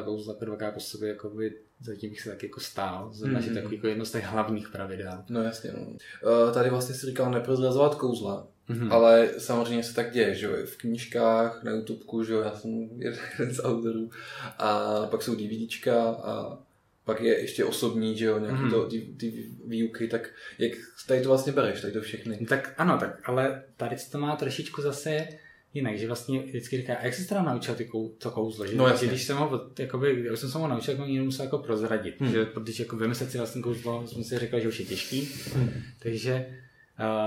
kouzla 0.05 0.35
dvakrát 0.41 0.75
po 0.75 0.81
sobě, 0.81 1.09
jako 1.09 1.31
by 1.31 1.53
zatím 1.81 2.11
bych 2.11 2.21
se 2.21 2.31
tak 2.31 2.43
jako 2.43 2.61
stál, 2.61 3.13
znamená, 3.13 3.41
mm. 3.41 3.47
že 3.47 3.55
takový 3.55 3.77
jako 3.77 3.87
jedno 3.87 4.05
z 4.05 4.13
těch 4.13 4.25
hlavních 4.25 4.69
pravidel. 4.69 5.25
No 5.29 5.43
jasně, 5.43 5.71
no. 5.73 5.87
Uh, 5.87 6.55
tady 6.55 6.71
vlastně 6.71 6.95
si 6.95 7.07
říkal 7.07 7.31
neprozrazovat 7.31 7.95
kouzla, 7.95 8.47
mm-hmm. 8.71 8.93
ale 8.93 9.29
samozřejmě 9.39 9.83
se 9.83 9.95
tak 9.95 10.13
děje, 10.13 10.35
že 10.35 10.47
jo, 10.47 10.53
v 10.65 10.77
knížkách, 10.77 11.63
na 11.65 11.73
YouTubeku, 11.73 12.25
že 12.25 12.33
jo, 12.33 12.41
já 12.41 12.55
jsem 12.55 12.89
jeden 12.99 13.55
z 13.55 13.65
autorů 13.65 14.11
a 14.59 15.01
pak 15.07 15.23
jsou 15.23 15.35
DVDčka 15.35 16.05
a 16.05 16.59
pak 17.05 17.21
je 17.21 17.41
ještě 17.41 17.65
osobní, 17.65 18.19
že 18.19 18.25
jo, 18.25 18.39
nějaký 18.39 18.59
mm-hmm. 18.59 18.71
to, 18.71 18.87
ty, 18.87 19.01
ty 19.01 19.51
výuky, 19.67 20.09
tak 20.09 20.31
jak 20.59 20.73
tady 21.07 21.23
to 21.23 21.29
vlastně 21.29 21.53
bereš, 21.53 21.81
tady 21.81 21.93
to 21.93 22.01
všechny? 22.01 22.47
Tak 22.49 22.75
ano, 22.77 22.99
tak, 22.99 23.29
ale 23.29 23.63
tady 23.77 23.97
to 24.13 24.19
má 24.19 24.37
trošičku 24.37 24.83
zase 24.83 25.29
jinak, 25.75 25.99
že 25.99 26.07
vlastně 26.07 26.43
vždycky 26.43 26.77
říká, 26.77 26.97
jak 27.03 27.15
jsi 27.15 27.29
teda 27.29 27.43
naučil 27.43 27.75
ty 27.75 27.85
kou, 27.85 28.09
to 28.09 28.31
kouzlo, 28.31 28.67
že, 28.67 28.77
no, 28.77 28.87
jasně. 28.87 29.09
když 29.09 29.23
jsem 29.23 29.37
ho, 29.37 29.71
jakoby, 29.79 30.25
já 30.27 30.37
jsem 30.37 30.51
se 30.51 30.59
ho 30.59 30.69
naučil, 30.69 30.97
tak 30.97 31.07
mě 31.07 31.23
musel 31.23 31.45
jako 31.45 31.59
prozradit, 31.59 32.21
hmm. 32.21 32.33
že, 32.33 32.45
protože 32.45 32.83
jako 32.83 32.97
vymyslet 32.97 33.31
si 33.31 33.39
vlastně 33.39 33.63
kouzlo, 33.63 34.07
jsem 34.07 34.25
si 34.25 34.39
říkal, 34.39 34.61
že 34.61 34.69
už 34.69 34.81
je 34.81 34.87
těžký, 34.87 35.29
hmm. 35.55 35.71
takže 35.99 36.47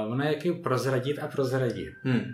uh, 0.06 0.12
ono 0.12 0.24
je 0.24 0.30
jaký 0.30 0.52
prozradit 0.52 1.20
a 1.20 1.28
prozradit. 1.28 1.94
Hmm. 2.04 2.34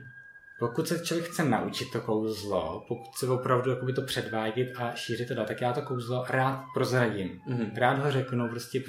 Pokud 0.60 0.88
se 0.88 1.06
člověk 1.06 1.30
chce 1.30 1.44
naučit 1.44 1.92
to 1.92 2.02
kouzlo, 2.02 2.86
pokud 2.88 3.16
se 3.16 3.28
opravdu 3.28 3.70
jakoby 3.70 3.94
to 3.94 4.02
předvádět 4.02 4.74
a 4.76 4.96
šířit 4.96 5.28
to 5.28 5.34
dát, 5.34 5.48
tak 5.48 5.62
já 5.62 5.74
to 5.74 5.82
kouzlo 5.82 6.26
rád 6.30 6.66
prozradím. 6.74 7.42
Mm. 7.48 7.72
Rád 7.76 8.00
ho 8.00 8.12
řeknu 8.12 8.50
prostě 8.50 8.84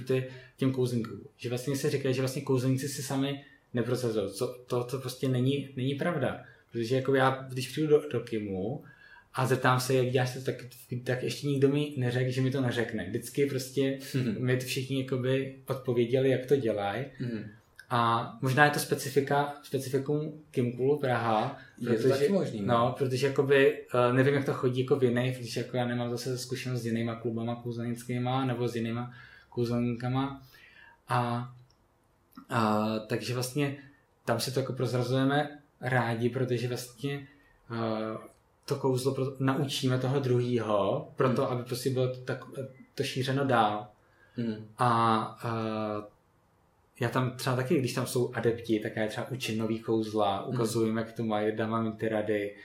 těm 0.56 0.72
kouzlníkům. 0.72 1.20
Že 1.36 1.48
vlastně 1.48 1.76
se 1.76 1.90
říká, 1.90 2.12
že 2.12 2.20
vlastně 2.20 2.42
kouzlníci 2.42 2.88
si 2.88 3.02
sami 3.02 3.44
neprosazují. 3.74 4.30
To, 4.66 4.84
to 4.84 4.98
prostě 4.98 5.28
není, 5.28 5.68
není 5.76 5.94
pravda. 5.94 6.44
Protože 6.74 6.96
jako 6.96 7.14
já, 7.14 7.46
když 7.48 7.68
přijdu 7.68 7.88
do, 7.88 8.08
do 8.12 8.20
Kimu 8.20 8.84
a 9.34 9.46
zeptám 9.46 9.80
se, 9.80 9.94
jak 9.94 10.10
děláš 10.10 10.34
to, 10.34 10.40
tak, 10.40 10.54
tak 11.04 11.22
ještě 11.22 11.46
nikdo 11.46 11.68
mi 11.68 11.94
neřekl, 11.96 12.30
že 12.30 12.40
mi 12.40 12.50
to 12.50 12.60
neřekne. 12.60 13.06
Vždycky 13.06 13.46
prostě 13.46 13.98
mm-hmm. 14.00 14.40
mi 14.40 14.56
to 14.56 14.66
všichni 14.66 15.02
jakoby 15.02 15.58
odpověděli, 15.66 16.30
jak 16.30 16.46
to 16.46 16.56
dělají. 16.56 17.04
Mm-hmm. 17.20 17.44
A 17.90 18.32
možná 18.42 18.64
je 18.64 18.70
to 18.70 18.78
specifika, 18.78 19.54
specifikum 19.62 20.42
Kimkulu 20.50 20.98
Praha. 20.98 21.58
Je 21.78 21.88
protože, 21.88 22.28
možný. 22.28 22.60
No, 22.60 22.78
no 22.78 22.94
protože 22.98 23.26
jakoby, 23.26 23.82
uh, 23.94 24.16
nevím, 24.16 24.34
jak 24.34 24.44
to 24.44 24.54
chodí 24.54 24.80
jako 24.80 24.96
v 24.96 25.04
jiných, 25.04 25.38
protože 25.38 25.60
jako 25.60 25.76
já 25.76 25.86
nemám 25.86 26.10
zase 26.10 26.38
zkušenost 26.38 26.80
s 26.80 26.86
jinýma 26.86 27.14
klubama 27.14 27.62
kouzelnickýma 27.62 28.44
nebo 28.44 28.68
s 28.68 28.76
jinýma 28.76 29.14
kouzelníkama. 29.48 30.42
A, 31.08 31.52
a, 32.48 32.98
takže 32.98 33.34
vlastně 33.34 33.76
tam 34.24 34.40
si 34.40 34.52
to 34.52 34.60
jako 34.60 34.72
prozrazujeme 34.72 35.58
rádi, 35.80 36.28
protože 36.28 36.68
vlastně 36.68 37.28
uh, 37.70 38.16
to 38.64 38.76
kouzlo 38.76 39.14
pro, 39.14 39.24
naučíme 39.38 39.98
toho 39.98 40.20
druhého, 40.20 41.08
proto 41.16 41.44
hmm. 41.44 41.52
aby 41.52 41.64
prostě 41.64 41.90
bylo 41.90 42.08
tak, 42.16 42.44
to 42.94 43.02
šířeno 43.02 43.44
dál. 43.44 43.86
Hmm. 44.36 44.68
A 44.78 45.38
uh, 45.44 46.04
já 47.00 47.08
tam 47.08 47.30
třeba 47.30 47.56
taky, 47.56 47.78
když 47.78 47.92
tam 47.92 48.06
jsou 48.06 48.34
adepti, 48.34 48.80
tak 48.80 48.96
já 48.96 49.06
třeba 49.06 49.30
učím 49.30 49.58
nový 49.58 49.80
kouzla, 49.80 50.36
hmm. 50.36 50.54
ukazuju 50.54 50.88
hmm. 50.88 50.98
jak 50.98 51.12
to 51.12 51.24
mají, 51.24 51.56
dávám 51.56 51.84
jim 51.84 51.96
ty 51.96 52.08
rady. 52.08 52.56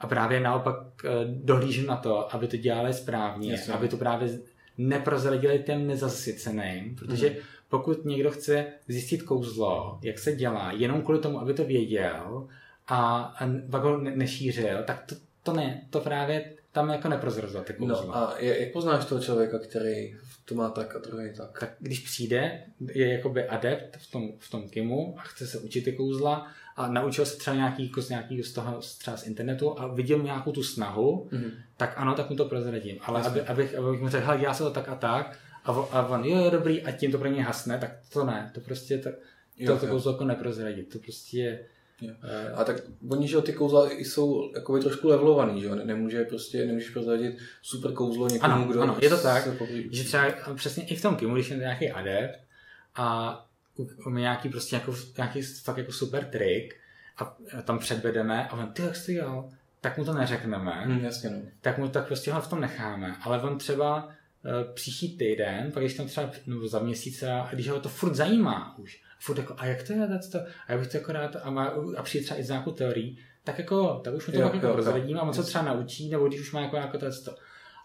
A 0.00 0.06
právě 0.06 0.40
naopak 0.40 0.76
uh, 0.76 1.10
dohlížím 1.24 1.86
na 1.86 1.96
to, 1.96 2.34
aby 2.34 2.48
to 2.48 2.56
dělali 2.56 2.94
správně, 2.94 3.52
Jasně. 3.52 3.74
aby 3.74 3.88
to 3.88 3.96
právě 3.96 4.38
neprozradili 4.78 5.58
těm 5.58 5.86
nezasyceným, 5.86 6.96
protože 6.96 7.28
hmm. 7.28 7.38
Pokud 7.72 8.04
někdo 8.04 8.30
chce 8.30 8.66
zjistit 8.88 9.22
kouzlo, 9.22 9.98
jak 10.02 10.18
se 10.18 10.32
dělá, 10.32 10.72
jenom 10.72 11.02
kvůli 11.02 11.18
tomu, 11.18 11.40
aby 11.40 11.54
to 11.54 11.64
věděl, 11.64 12.48
a, 12.88 13.20
a 13.20 13.50
pak 13.70 13.82
ho 13.82 13.98
ne, 13.98 14.16
nešířil, 14.16 14.82
tak 14.84 15.04
to, 15.06 15.14
to 15.42 15.52
ne, 15.52 15.86
to 15.90 16.00
právě 16.00 16.52
tam 16.72 16.90
jako 16.90 17.08
neprozrazovat 17.08 17.66
ty 17.66 17.74
No 17.78 18.16
a 18.16 18.38
jak 18.38 18.72
poznáš 18.72 19.04
toho 19.04 19.20
člověka, 19.20 19.58
který 19.58 20.16
to 20.44 20.54
má 20.54 20.70
tak 20.70 20.96
a 20.96 20.98
druhý 20.98 21.30
tak? 21.36 21.60
Tak 21.60 21.74
když 21.78 22.00
přijde, 22.00 22.62
je 22.94 23.12
jakoby 23.12 23.48
adept 23.48 23.96
v 23.96 24.10
tom, 24.10 24.32
v 24.38 24.50
tom 24.50 24.68
kimu 24.68 25.14
a 25.18 25.22
chce 25.22 25.46
se 25.46 25.58
učit 25.58 25.84
ty 25.84 25.92
kouzla 25.92 26.46
a 26.76 26.88
naučil 26.88 27.26
se 27.26 27.36
třeba 27.36 27.56
nějaký, 27.56 27.92
z 28.00 28.08
nějaký 28.08 28.42
z 28.42 28.52
toho 28.52 28.80
třeba 28.98 29.16
z 29.16 29.26
internetu 29.26 29.80
a 29.80 29.86
viděl 29.86 30.18
nějakou 30.18 30.52
tu 30.52 30.62
snahu, 30.62 31.28
mm-hmm. 31.32 31.50
tak 31.76 31.94
ano, 31.96 32.14
tak 32.14 32.30
mu 32.30 32.36
to 32.36 32.44
prozradím. 32.44 32.96
Ale 33.02 33.22
aby, 33.22 33.40
abych, 33.40 33.74
abych 33.74 34.00
mu 34.00 34.08
řekl, 34.08 34.30
já 34.32 34.54
se 34.54 34.62
to 34.62 34.70
tak 34.70 34.88
a 34.88 34.94
tak 34.94 35.38
a, 35.64 35.70
a 35.70 36.08
on, 36.08 36.24
jo, 36.24 36.38
jo, 36.38 36.50
dobrý, 36.50 36.82
a 36.82 36.92
tím 36.92 37.12
to 37.12 37.18
pro 37.18 37.30
mě 37.30 37.42
hasne, 37.42 37.78
tak 37.78 37.90
to 38.12 38.24
ne, 38.24 38.50
to 38.54 38.60
prostě 38.60 38.98
tak, 38.98 39.14
to, 39.66 39.78
to 39.78 39.86
kouzlo 39.86 40.12
jako 40.12 40.24
neprozradit. 40.24 40.92
To 40.92 40.98
prostě 40.98 41.38
je, 41.38 41.64
Eh, 42.08 42.52
a 42.52 42.64
tak 42.64 42.76
oni, 43.08 43.28
že 43.28 43.42
ty 43.42 43.52
kouzla 43.52 43.90
jsou 43.92 44.52
jakoby 44.54 44.80
trošku 44.80 45.08
levelovaný, 45.08 45.60
že 45.60 45.66
jo? 45.66 45.74
Nemůže 45.74 46.24
prostě, 46.24 46.66
nemůžeš 46.66 46.90
prozradit 46.90 47.38
super 47.62 47.92
kouzlo 47.92 48.28
někomu, 48.28 48.52
ano, 48.52 48.64
kdo... 48.64 48.82
Ano, 48.82 48.96
je 49.02 49.08
to 49.08 49.22
tak, 49.22 49.48
že 49.90 50.04
třeba 50.04 50.24
přesně 50.54 50.86
i 50.86 50.96
v 50.96 51.02
tom 51.02 51.16
Kimu, 51.16 51.34
když 51.34 51.50
je 51.50 51.56
nějaký 51.56 51.90
adept 51.90 52.38
a 52.94 53.38
umí 54.06 54.20
nějaký 54.20 54.48
prostě 54.48 54.76
jako, 54.76 54.94
nějaký 55.16 55.42
fakt 55.42 55.78
jako 55.78 55.92
super 55.92 56.24
trik 56.24 56.76
a 57.18 57.36
tam 57.62 57.78
předvedeme 57.78 58.48
a 58.48 58.52
on, 58.52 58.72
ty 58.72 58.82
jak 58.82 58.96
jsi 58.96 59.12
dělal, 59.12 59.50
tak 59.80 59.98
mu 59.98 60.04
to 60.04 60.14
neřekneme, 60.14 60.70
hmm, 60.70 61.04
jasně, 61.04 61.30
no. 61.30 61.38
tak 61.60 61.78
mu 61.78 61.88
tak 61.88 62.06
prostě 62.06 62.32
ho 62.32 62.40
v 62.40 62.48
tom 62.48 62.60
necháme, 62.60 63.16
ale 63.22 63.42
on 63.42 63.58
třeba 63.58 64.04
uh, 64.04 64.12
příští 64.74 65.16
týden, 65.16 65.72
pak 65.72 65.82
když 65.82 65.94
tam 65.94 66.06
třeba 66.06 66.30
nebo 66.46 66.68
za 66.68 66.78
měsíc, 66.78 67.22
a 67.22 67.48
když 67.52 67.68
ho 67.68 67.80
to 67.80 67.88
furt 67.88 68.14
zajímá 68.14 68.78
už, 68.78 69.02
furt 69.18 69.38
jako, 69.38 69.54
a 69.58 69.66
jak 69.66 69.82
to 69.82 69.92
je 69.92 70.08
to? 70.32 70.38
A 70.38 70.72
já 70.72 70.78
bych 70.78 70.88
to 70.88 70.96
jako 70.96 71.12
rád, 71.12 71.36
a, 71.42 71.50
má, 71.50 71.72
a 71.96 72.02
přijde 72.02 72.24
třeba 72.24 72.40
i 72.40 72.44
z 72.44 72.48
nějakou 72.48 72.72
teorií, 72.72 73.18
tak 73.44 73.58
jako, 73.58 74.00
tak 74.04 74.14
už 74.14 74.26
mu 74.26 74.32
to 74.32 74.40
jo, 74.40 74.50
jako 74.54 74.72
prozradím 74.72 75.18
a 75.18 75.22
on 75.22 75.34
se 75.34 75.42
třeba 75.42 75.64
naučí, 75.64 76.10
nebo 76.10 76.28
když 76.28 76.40
už 76.40 76.52
má 76.52 76.60
jako, 76.60 76.76
jako 76.76 76.98
to, 76.98 77.06
a 77.06 77.10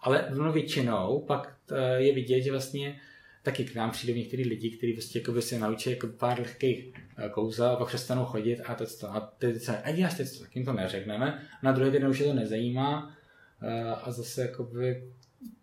Ale 0.02 0.28
no 0.34 0.52
většinou 0.52 1.24
pak 1.26 1.56
eh, 1.72 2.02
je 2.02 2.14
vidět, 2.14 2.42
že 2.42 2.50
vlastně 2.50 3.00
taky 3.42 3.64
k 3.64 3.74
nám 3.74 3.90
přijdou 3.90 4.14
některý 4.14 4.48
lidi, 4.48 4.70
kteří 4.70 4.92
prostě 4.92 5.18
jako 5.18 5.32
by 5.32 5.42
se 5.42 5.58
naučí 5.58 5.90
jako 5.90 6.06
pár 6.06 6.38
lehkých 6.38 6.92
eh, 7.18 7.28
kouzel 7.28 7.66
a 7.66 7.76
pak 7.76 7.88
přestanou 7.88 8.24
chodit 8.24 8.60
a 8.60 8.74
to, 8.74 8.84
a 9.10 9.20
teď 9.20 9.62
se, 9.62 9.82
a 9.82 9.92
děláš 9.92 10.14
teď 10.14 10.32
to, 10.32 10.44
tak 10.44 10.56
jim 10.56 10.64
to 10.64 10.72
neřekneme. 10.72 11.42
Na 11.62 11.72
druhý 11.72 11.90
den 11.90 12.06
už 12.06 12.18
je 12.18 12.26
to 12.26 12.34
nezajímá 12.34 13.16
eh, 13.62 13.82
a 14.02 14.10
zase 14.10 14.42
jakoby 14.42 15.02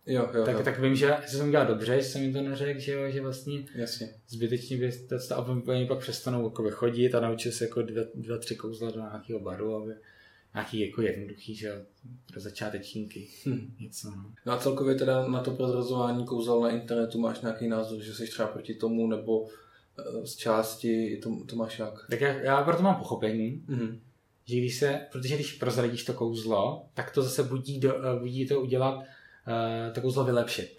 Jo, 0.07 0.29
jo, 0.33 0.45
tak, 0.45 0.55
jo. 0.57 0.63
tak 0.63 0.79
vím, 0.79 0.95
že 0.95 1.17
jsem 1.27 1.47
udělal 1.47 1.67
dobře, 1.67 1.95
že 1.97 2.03
jsem 2.03 2.21
jim 2.21 2.33
to 2.33 2.41
neřekl, 2.41 2.79
že, 2.79 2.91
jo, 2.91 3.11
že 3.11 3.21
vlastně 3.21 3.63
Jasně. 3.75 4.09
zbytečně 4.27 4.77
by 4.77 4.91
to, 4.91 5.15
a 5.35 5.47
oni 5.67 5.85
pak 5.87 5.99
přestanou 5.99 6.43
jako 6.43 6.71
chodit 6.71 7.15
a 7.15 7.19
naučí 7.19 7.51
se 7.51 7.63
jako 7.65 7.81
dva, 7.81 8.01
dva, 8.15 8.37
tři 8.37 8.55
kouzla 8.55 8.91
do 8.91 8.99
nějakého 8.99 9.39
baru, 9.39 9.75
aby 9.75 9.93
nějaký 10.53 10.79
jako 10.89 11.01
jednoduchý, 11.01 11.55
že 11.55 11.67
jo, 11.67 11.75
pro 12.31 12.39
začátečníky. 12.41 13.27
Hm. 13.45 13.75
Něco, 13.79 14.09
no. 14.09 14.31
No 14.45 14.53
a 14.53 14.57
celkově 14.57 14.95
teda 14.95 15.27
na 15.27 15.43
to 15.43 15.51
prozrazování 15.51 16.25
kouzel 16.25 16.61
na 16.61 16.69
internetu 16.69 17.19
máš 17.19 17.41
nějaký 17.41 17.67
názor, 17.67 18.01
že 18.01 18.13
jsi 18.13 18.27
třeba 18.27 18.47
proti 18.47 18.73
tomu, 18.73 19.07
nebo 19.07 19.47
eh, 19.99 20.27
z 20.27 20.35
části 20.35 21.17
to, 21.23 21.29
to 21.45 21.55
máš 21.55 21.79
jak? 21.79 21.93
Tak 22.09 22.21
já, 22.21 22.33
já 22.33 22.63
proto 22.63 22.83
mám 22.83 22.95
pochopení, 22.95 23.63
Mhm. 23.67 23.99
že 24.45 24.57
když 24.57 24.79
se, 24.79 24.99
protože 25.11 25.35
když 25.35 25.53
prozradíš 25.53 26.03
to 26.03 26.13
kouzlo, 26.13 26.85
tak 26.93 27.11
to 27.11 27.21
zase 27.21 27.43
budí, 27.43 27.79
do, 27.79 27.95
eh, 28.05 28.19
budí 28.19 28.47
to 28.47 28.61
udělat, 28.61 29.03
to 29.93 30.01
kouzlo 30.01 30.23
vylepšit. 30.23 30.77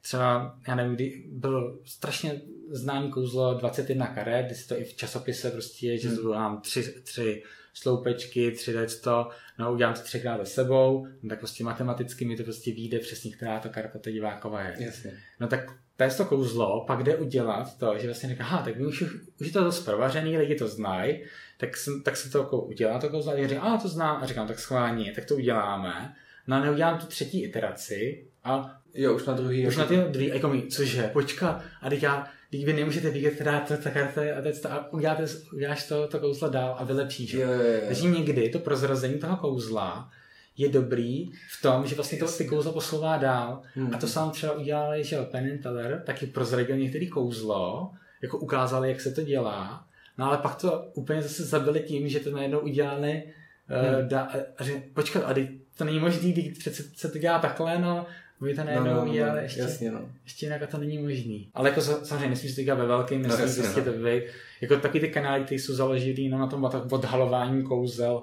Třeba, 0.00 0.58
já 0.68 0.74
nevím, 0.74 0.94
kdy 0.94 1.24
byl 1.26 1.78
strašně 1.84 2.40
známý 2.70 3.10
kouzlo 3.10 3.54
21 3.54 4.06
karet, 4.06 4.46
kdy 4.46 4.54
si 4.54 4.68
to 4.68 4.78
i 4.78 4.84
v 4.84 4.94
časopise 4.94 5.50
prostě, 5.50 5.98
že 5.98 6.08
Hmm. 6.08 6.16
zvolám 6.16 6.60
tři, 6.60 6.82
tři 7.02 7.42
sloupečky, 7.74 8.50
tři 8.50 8.74
to, 9.02 9.28
no 9.58 9.72
udělám 9.72 9.94
to 9.94 10.00
třikrát 10.00 10.38
za 10.38 10.44
sebou, 10.44 11.06
no 11.22 11.28
tak 11.28 11.38
prostě 11.38 11.64
matematicky 11.64 12.24
mi 12.24 12.36
to 12.36 12.42
prostě 12.42 12.72
vyjde 12.72 12.98
přesně, 12.98 13.32
která 13.32 13.60
ta 13.60 13.68
karta 13.68 13.98
ta 13.98 14.10
diváková 14.10 14.62
je. 14.62 14.76
Jasně. 14.78 15.12
No 15.40 15.48
tak 15.48 15.72
to 15.96 16.02
je 16.02 16.10
to 16.10 16.24
kouzlo, 16.24 16.84
pak 16.86 17.02
jde 17.02 17.16
udělat 17.16 17.78
to, 17.78 17.98
že 17.98 18.06
vlastně 18.06 18.28
říká, 18.28 18.44
aha, 18.44 18.62
tak 18.62 18.76
my 18.76 18.86
už, 18.86 19.02
už 19.40 19.46
je 19.46 19.52
to 19.52 19.64
dost 19.64 19.84
provařený, 19.84 20.38
lidi 20.38 20.54
to 20.54 20.68
znají, 20.68 21.24
tak, 21.58 21.76
jsem, 21.76 22.02
tak 22.02 22.16
se 22.16 22.30
to 22.30 22.38
jako 22.38 22.60
udělá 22.60 22.98
to 22.98 23.08
kouzlo 23.08 23.32
a 23.32 23.36
já 23.36 23.48
říkám, 23.48 23.66
a 23.66 23.78
to 23.78 23.88
znám, 23.88 24.22
a 24.22 24.26
říkám, 24.26 24.46
tak 24.48 24.58
schválně, 24.58 25.12
tak 25.12 25.24
to 25.24 25.34
uděláme. 25.34 26.16
No 26.46 26.56
a 26.56 26.60
neudělám 26.60 26.98
tu 26.98 27.06
třetí 27.06 27.42
iteraci 27.44 28.26
a 28.44 28.72
Jo, 28.94 29.14
už 29.14 29.24
na 29.26 29.32
druhý. 29.34 29.66
už 29.66 29.76
na 29.76 29.84
ty 29.84 29.96
druhý, 29.96 30.26
jako 30.26 30.48
mi, 30.48 30.62
cože, 30.62 31.10
počka, 31.12 31.60
a 31.82 31.90
teď 31.90 32.02
já, 32.02 32.26
teď 32.50 32.64
vy 32.64 32.72
nemůžete 32.72 33.10
vidět, 33.10 33.30
která 33.30 33.60
to 33.60 33.76
ta 33.76 33.90
karta 33.90 34.22
je 34.24 34.34
a, 34.34 34.42
teď 34.42 34.62
to, 34.62 34.72
a 34.72 34.92
uděláte, 34.92 35.24
uděláš 35.52 35.88
to, 35.88 36.08
to 36.08 36.18
kouzlo 36.18 36.48
dál 36.48 36.76
a 36.78 36.84
vylepšíš. 36.84 37.32
Jo, 37.32 37.40
jo, 37.50 37.62
jo. 37.62 37.80
Takže 37.86 38.08
někdy 38.08 38.48
to 38.48 38.58
prozrazení 38.58 39.18
toho 39.18 39.36
kouzla 39.36 40.10
je 40.56 40.68
dobrý 40.68 41.30
v 41.58 41.62
tom, 41.62 41.86
že 41.86 41.94
vlastně 41.94 42.18
to 42.18 42.26
ty 42.26 42.44
kouzlo 42.44 42.72
posouvá 42.72 43.16
dál. 43.16 43.62
Hmm. 43.74 43.94
A 43.94 43.98
to 43.98 44.06
sám 44.08 44.30
třeba 44.30 44.52
udělali, 44.52 45.04
že 45.04 45.16
jo, 45.16 45.24
Penn 45.24 45.50
and 45.50 45.62
Teller 45.62 46.02
taky 46.06 46.26
prozradil 46.26 46.76
některý 46.76 47.08
kouzlo, 47.08 47.90
jako 48.22 48.38
ukázali, 48.38 48.88
jak 48.88 49.00
se 49.00 49.12
to 49.12 49.22
dělá, 49.22 49.86
no 50.18 50.26
ale 50.26 50.38
pak 50.38 50.54
to 50.54 50.84
úplně 50.94 51.22
zase 51.22 51.44
zabili 51.44 51.80
tím, 51.80 52.08
že 52.08 52.20
to 52.20 52.30
najednou 52.30 52.58
udělali 52.58 53.22
Hmm. 53.68 53.94
uh, 54.02 54.08
da, 54.08 54.20
a, 54.20 54.36
a 54.58 54.64
že, 54.64 54.82
počkat, 54.94 55.22
a 55.26 55.32
to 55.78 55.84
není 55.84 55.98
možný, 56.00 56.32
teď 56.32 56.58
přece 56.58 56.82
se 56.94 57.08
to 57.08 57.18
dělá 57.18 57.38
takhle, 57.38 57.78
no, 57.78 58.06
vy 58.40 58.54
to 58.54 58.60
No, 58.60 58.66
najednou 58.66 58.86
no, 58.94 59.04
no, 59.04 59.26
no, 59.32 59.36
ještě, 59.36 59.60
jasně, 59.60 59.90
no. 59.90 60.10
ještě 60.24 60.46
jinak 60.46 60.62
a 60.62 60.66
to 60.66 60.78
není 60.78 60.98
možný. 60.98 61.48
Ale 61.54 61.68
jako 61.68 61.80
sa- 61.80 62.04
samozřejmě 62.04 62.28
nesmí 62.28 62.48
se 62.48 62.54
to 62.56 62.62
dělat 62.62 62.78
ve 62.78 62.86
velkém, 62.86 63.22
nesmí 63.22 63.42
jasně, 63.42 63.62
prostě 63.62 63.80
no. 63.80 63.92
to 63.92 63.98
být, 64.04 64.22
jako 64.60 64.76
taky 64.76 65.00
ty 65.00 65.08
kanály, 65.08 65.44
které 65.44 65.58
jsou 65.60 65.74
založené 65.74 66.20
jenom 66.20 66.40
na 66.40 66.46
tom 66.46 66.64
od- 66.64 66.92
odhalování 66.92 67.62
kouzel, 67.62 68.22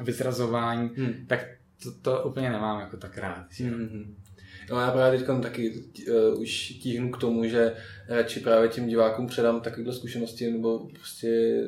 vyzrazování, 0.00 0.90
Hmm. 0.96 1.14
tak 1.26 1.46
to, 1.82 1.92
to 1.92 2.22
úplně 2.24 2.50
nemám 2.50 2.80
jako 2.80 2.96
tak 2.96 3.18
rád. 3.18 3.46
Že? 3.52 3.64
Mhm. 3.64 4.14
No 4.70 4.80
já 4.80 4.90
právě 4.90 5.18
teď 5.18 5.28
taky 5.42 5.70
uh, 6.34 6.40
už 6.40 6.50
tíhnu 6.68 7.10
k 7.10 7.18
tomu, 7.18 7.44
že 7.44 7.72
radši 8.08 8.40
právě 8.40 8.68
těm 8.68 8.86
divákům 8.86 9.26
předám 9.26 9.60
takovéhle 9.60 9.94
zkušenosti 9.94 10.50
nebo 10.50 10.78
prostě 10.88 11.60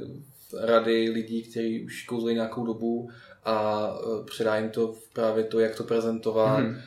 rady 0.61 1.11
lidí, 1.11 1.42
kteří 1.42 1.84
už 1.84 2.02
kouzlí 2.04 2.34
nějakou 2.34 2.66
dobu 2.66 3.11
a 3.47 3.88
uh, 3.99 4.24
předá 4.26 4.57
jim 4.57 4.70
to 4.70 4.94
právě 5.12 5.44
to, 5.44 5.61
jak 5.61 5.76
to 5.76 5.84
prezentovat, 5.84 6.59
Mhm. 6.61 6.80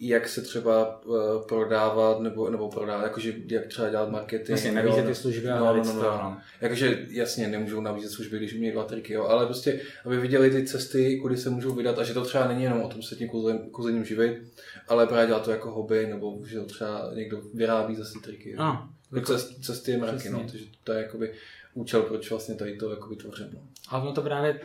jak 0.00 0.28
se 0.28 0.42
třeba 0.42 1.04
uh, 1.04 1.16
prodávat 1.48 2.20
nebo, 2.20 2.50
nebo 2.50 2.68
prodávat, 2.68 3.02
jakože 3.02 3.34
jak 3.46 3.66
třeba 3.66 3.88
dělat 3.90 4.10
marketing. 4.10 4.58
Jo, 4.64 4.72
nabízet 4.74 5.02
no. 5.02 5.08
ty 5.08 5.14
služby 5.14 5.48
a 5.50 5.58
No, 5.58 5.66
no, 5.66 5.84
no, 5.84 5.84
no, 5.84 5.92
no, 5.94 6.02
no. 6.02 6.10
no. 6.22 6.36
Jakože 6.60 7.06
jasně 7.10 7.48
nemůžou 7.48 7.80
nabízet 7.80 8.10
služby, 8.10 8.38
když 8.38 8.54
umějí 8.54 8.72
dva 8.72 8.84
triky, 8.84 9.12
jo, 9.12 9.24
ale 9.24 9.46
prostě, 9.46 9.80
aby 10.04 10.16
viděli 10.16 10.50
ty 10.50 10.64
cesty, 10.66 11.18
kudy 11.20 11.36
se 11.36 11.50
můžou 11.50 11.72
vydat 11.74 11.98
a 11.98 12.04
že 12.04 12.14
to 12.14 12.24
třeba 12.24 12.48
není 12.48 12.62
jenom 12.62 12.82
o 12.82 12.88
tom 12.88 13.02
se 13.02 13.16
tím 13.16 13.28
kouzením 13.70 14.04
živit, 14.04 14.42
ale 14.88 15.06
právě 15.06 15.26
dělat 15.26 15.44
to 15.44 15.50
jako 15.50 15.70
hobby, 15.70 16.06
nebo 16.06 16.38
že 16.46 16.58
to 16.60 16.64
třeba 16.66 17.10
někdo 17.14 17.40
vyrábí 17.54 17.96
zase 17.96 18.18
triky. 18.22 18.50
Jo. 18.50 18.56
No, 18.58 18.88
Jako 19.12 19.26
cest, 19.32 19.64
cesty 19.64 19.90
je 19.90 19.98
mraky, 19.98 20.30
no, 20.30 20.40
takže 20.50 20.64
to 20.84 20.92
je 20.92 21.02
jakoby 21.02 21.32
účel, 21.74 22.02
proč 22.02 22.30
vlastně 22.30 22.54
tady 22.54 22.76
to 22.76 22.90
jako 22.90 23.08
vytvořím. 23.08 23.48
No. 23.54 23.60
ale 23.88 24.02
ono 24.02 24.12
to 24.12 24.22
právě 24.22 24.60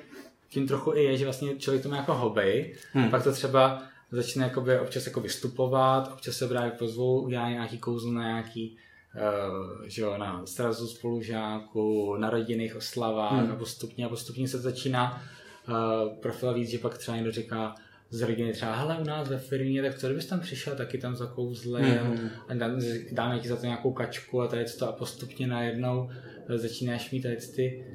tím 0.49 0.67
trochu 0.67 0.93
i 0.93 1.03
je, 1.03 1.17
že 1.17 1.25
vlastně 1.25 1.55
člověk 1.55 1.83
to 1.83 1.89
má 1.89 1.97
jako 1.97 2.13
hobby, 2.13 2.73
Hmm. 2.93 3.03
hmm. 3.03 3.11
pak 3.11 3.23
to 3.23 3.31
třeba 3.31 3.83
začne 4.11 4.43
jakoby 4.43 4.79
občas 4.79 5.05
jako 5.07 5.21
vystupovat, 5.21 6.11
občas 6.13 6.35
se 6.35 6.47
právě 6.47 6.71
pozvou, 6.71 7.21
udělá 7.21 7.49
nějaký 7.49 7.77
kouzlo 7.77 8.11
na 8.11 8.23
nějaký 8.23 8.77
Uh, 9.15 9.85
že 9.87 10.01
jo, 10.01 10.17
na 10.17 10.45
strazu 10.45 10.87
spolužáků, 10.87 12.15
na 12.17 12.29
rodinných 12.29 12.75
oslavách 12.75 13.31
Hmm. 13.31 13.41
hmm. 13.43 13.51
a 13.51 13.55
postupně 13.55 14.05
a 14.05 14.09
postupně 14.09 14.47
se 14.47 14.57
začíná 14.57 15.21
uh, 15.67 15.75
profil 16.21 16.53
víc, 16.53 16.69
že 16.69 16.77
pak 16.79 16.97
třeba 16.97 17.17
někdo 17.17 17.31
říká 17.31 17.75
z 18.09 18.21
rodiny 18.21 18.53
třeba, 18.53 18.75
hele 18.75 18.97
u 19.01 19.03
nás 19.03 19.29
ve 19.29 19.37
firmě, 19.37 19.81
tak 19.81 19.97
co 19.97 20.07
kdybys 20.07 20.25
tam 20.25 20.39
přišel 20.39 20.75
taky 20.75 20.97
tam 20.97 21.15
za 21.15 21.25
kouzle 21.25 21.81
Hmm. 21.81 22.29
a 22.47 22.53
dá- 22.53 22.75
dáme 23.11 23.39
ti 23.39 23.47
za 23.47 23.55
to 23.55 23.65
nějakou 23.65 23.93
kačku 23.93 24.41
a 24.41 24.47
tady 24.47 24.65
to 24.79 24.89
a 24.89 24.91
postupně 24.91 25.47
najednou 25.47 26.09
eh, 26.49 26.57
začínáš 26.57 27.11
mít 27.11 27.21
tady 27.21 27.37
ty 27.55 27.85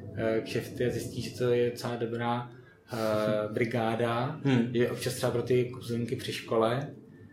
kšefty 0.44 0.86
a 0.86 0.90
zjistíš, 0.90 1.32
že 1.32 1.38
to 1.38 1.50
je 1.52 1.70
docela 1.70 1.96
dobrá 1.96 2.50
uh, 2.92 3.52
brigáda, 3.52 4.40
Hmm. 4.44 4.68
je 4.72 4.90
občas 4.90 5.14
třeba 5.14 5.32
pro 5.32 5.42
ty 5.42 5.64
kuzinky 5.64 6.16
při 6.16 6.32
škole, 6.32 6.86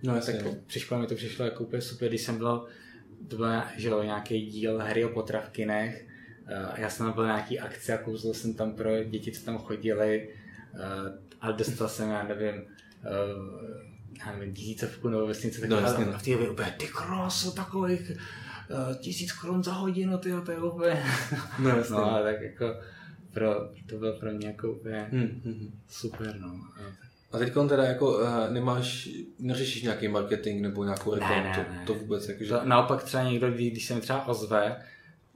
No 0.04 0.14
tak 0.14 0.28
jasně, 0.36 0.42
no. 0.46 0.56
při 0.68 0.80
škole 0.80 1.02
mi 1.02 1.08
to 1.08 1.16
přišlo 1.16 1.46
jako 1.46 1.64
úplně 1.64 1.82
super, 1.82 2.10
když 2.10 2.22
jsem 2.22 2.38
byl, 2.38 2.66
to 3.28 3.36
byl 3.36 3.48
že 3.78 3.88
jo, 3.90 4.04
nějaký 4.04 4.46
díl 4.46 4.78
hry 4.80 5.06
o 5.06 5.10
potravkinech, 5.10 6.08
eh, 6.48 6.56
a 6.56 6.80
já 6.80 6.90
jsem 6.90 7.06
tam 7.06 7.14
byl 7.16 7.26
nějaký 7.26 7.60
akce 7.60 7.94
a 7.94 7.98
kouzlil 7.98 8.34
jsem 8.34 8.54
tam 8.54 8.72
pro 8.74 9.04
děti, 9.04 9.32
co 9.32 9.46
tam 9.46 9.58
chodili 9.58 10.30
eh, 10.74 10.80
a 11.42 11.52
dostal 11.52 11.90
jsem, 11.90 12.10
já 12.10 12.24
nevím, 12.24 12.54
eh, 13.06 13.90
já 14.26 14.32
nevím, 14.38 14.54
tisícovku 14.54 15.10
nebo 15.10 15.28
vesnice, 15.28 15.62
tak 15.62 15.70
No, 15.70 15.76
no, 15.82 15.88
jasně, 15.88 16.06
a 16.06 16.12
no. 16.12 16.20
v 16.20 16.24
té 16.24 16.32
době 16.32 16.50
úplně, 16.50 16.76
ty 16.80 16.88
krásu, 16.88 17.52
takových 17.52 18.12
eh, 18.16 18.20
tisíc 19.00 19.32
korun 19.32 19.64
za 19.64 19.74
hodinu, 19.74 20.18
ty 20.18 20.32
to 20.46 20.52
je 20.52 20.58
úplně, 20.58 21.04
No 21.60 21.76
no 21.90 22.16
a 22.16 22.22
tak 22.24 22.42
jako, 22.42 22.76
pro, 23.34 23.56
to 23.90 23.98
bylo 23.98 24.14
pro 24.20 24.32
mě 24.32 24.48
jako 24.48 24.72
úplně 24.72 25.08
Hmm, 25.12 25.22
hmm, 25.22 25.54
hmm. 25.54 25.80
super, 25.90 26.36
no. 26.40 26.60
A 27.32 27.38
teď 27.38 27.54
teda 27.70 27.84
jako 27.84 28.18
uh, 28.18 28.50
nemáš, 28.50 29.10
neřešíš 29.40 29.84
nějaký 29.84 30.08
marketing 30.08 30.62
nebo 30.62 30.84
nějakou 30.84 31.14
reklamu, 31.14 31.44
ne, 31.44 31.54
to, 31.66 31.72
ne. 31.74 31.84
to 31.88 31.94
vůbec 31.94 32.30
jakože... 32.30 32.50
To, 32.50 32.62
naopak 32.66 33.04
třeba 33.04 33.24
někdo, 33.24 33.52
kdy- 33.52 33.70
když 33.72 33.86
se 33.86 33.96
mi 33.96 34.02
třeba 34.02 34.28
ozve, 34.28 34.76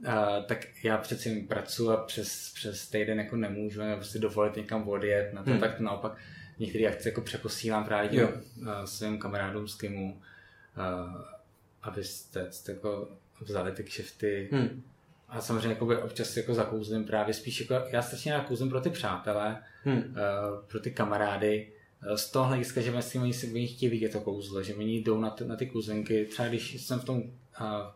uh, 0.06 0.14
tak 0.46 0.66
já 0.84 0.98
přeci 0.98 1.44
pracuji 1.48 1.90
a 1.90 1.96
přes, 1.96 2.52
přes 2.54 2.88
týden 2.88 3.18
jako 3.18 3.36
nemůžu 3.36 3.80
nebo 3.80 3.96
prostě 3.96 4.18
dovolit 4.18 4.56
někam 4.56 4.88
odjet 4.88 5.32
na 5.34 5.42
to, 5.42 5.50
Hmm. 5.50 5.60
tak 5.60 5.80
naopak 5.80 6.16
některé 6.58 6.86
akce 6.86 7.08
jako 7.08 7.20
přeposílám 7.20 7.84
právě 7.84 8.08
těm 8.10 8.28
uh, 8.28 8.68
svým 8.84 9.18
kamarádům 9.18 9.68
z 9.68 9.74
Kimu, 9.74 10.12
uh, 10.14 11.20
abyste 11.82 12.46
jste 12.50 12.72
jako 12.72 13.08
vzali 13.44 13.72
ty 13.72 13.84
kšefty. 13.84 14.48
Hmm. 14.52 14.82
A 15.28 15.40
samozřejmě 15.40 15.68
jakoby 15.68 15.96
občas 15.96 16.36
jako 16.36 16.54
zakouzlím 16.54 17.04
právě 17.04 17.34
spíš 17.34 17.60
jako, 17.60 17.74
já 17.90 18.02
strašně 18.02 18.32
rád 18.32 18.46
kouzlím 18.46 18.70
pro 18.70 18.80
ty 18.80 18.90
přátelé, 18.90 19.62
Hmm. 19.84 19.96
uh, 19.98 20.04
pro 20.66 20.80
ty 20.80 20.90
kamarády, 20.90 21.72
eh, 22.02 22.18
z 22.18 22.30
toho 22.30 22.46
hlediska, 22.46 22.80
že 22.80 22.90
vlastně 22.90 23.20
oni 23.20 23.32
si 23.34 23.52
oni 23.52 23.66
chtějí 23.68 23.90
vidět 23.90 24.12
to 24.12 24.20
kouzlo, 24.20 24.62
že 24.62 24.74
oni 24.74 24.96
jdou 24.96 25.20
na, 25.20 25.30
ty, 25.30 25.44
na 25.44 25.56
ty 25.56 25.66
kuzenky, 25.66 26.24
třeba 26.24 26.48
když 26.48 26.82
jsem 26.82 27.00
v 27.00 27.04
tom 27.04 27.16
uh, 27.16 27.24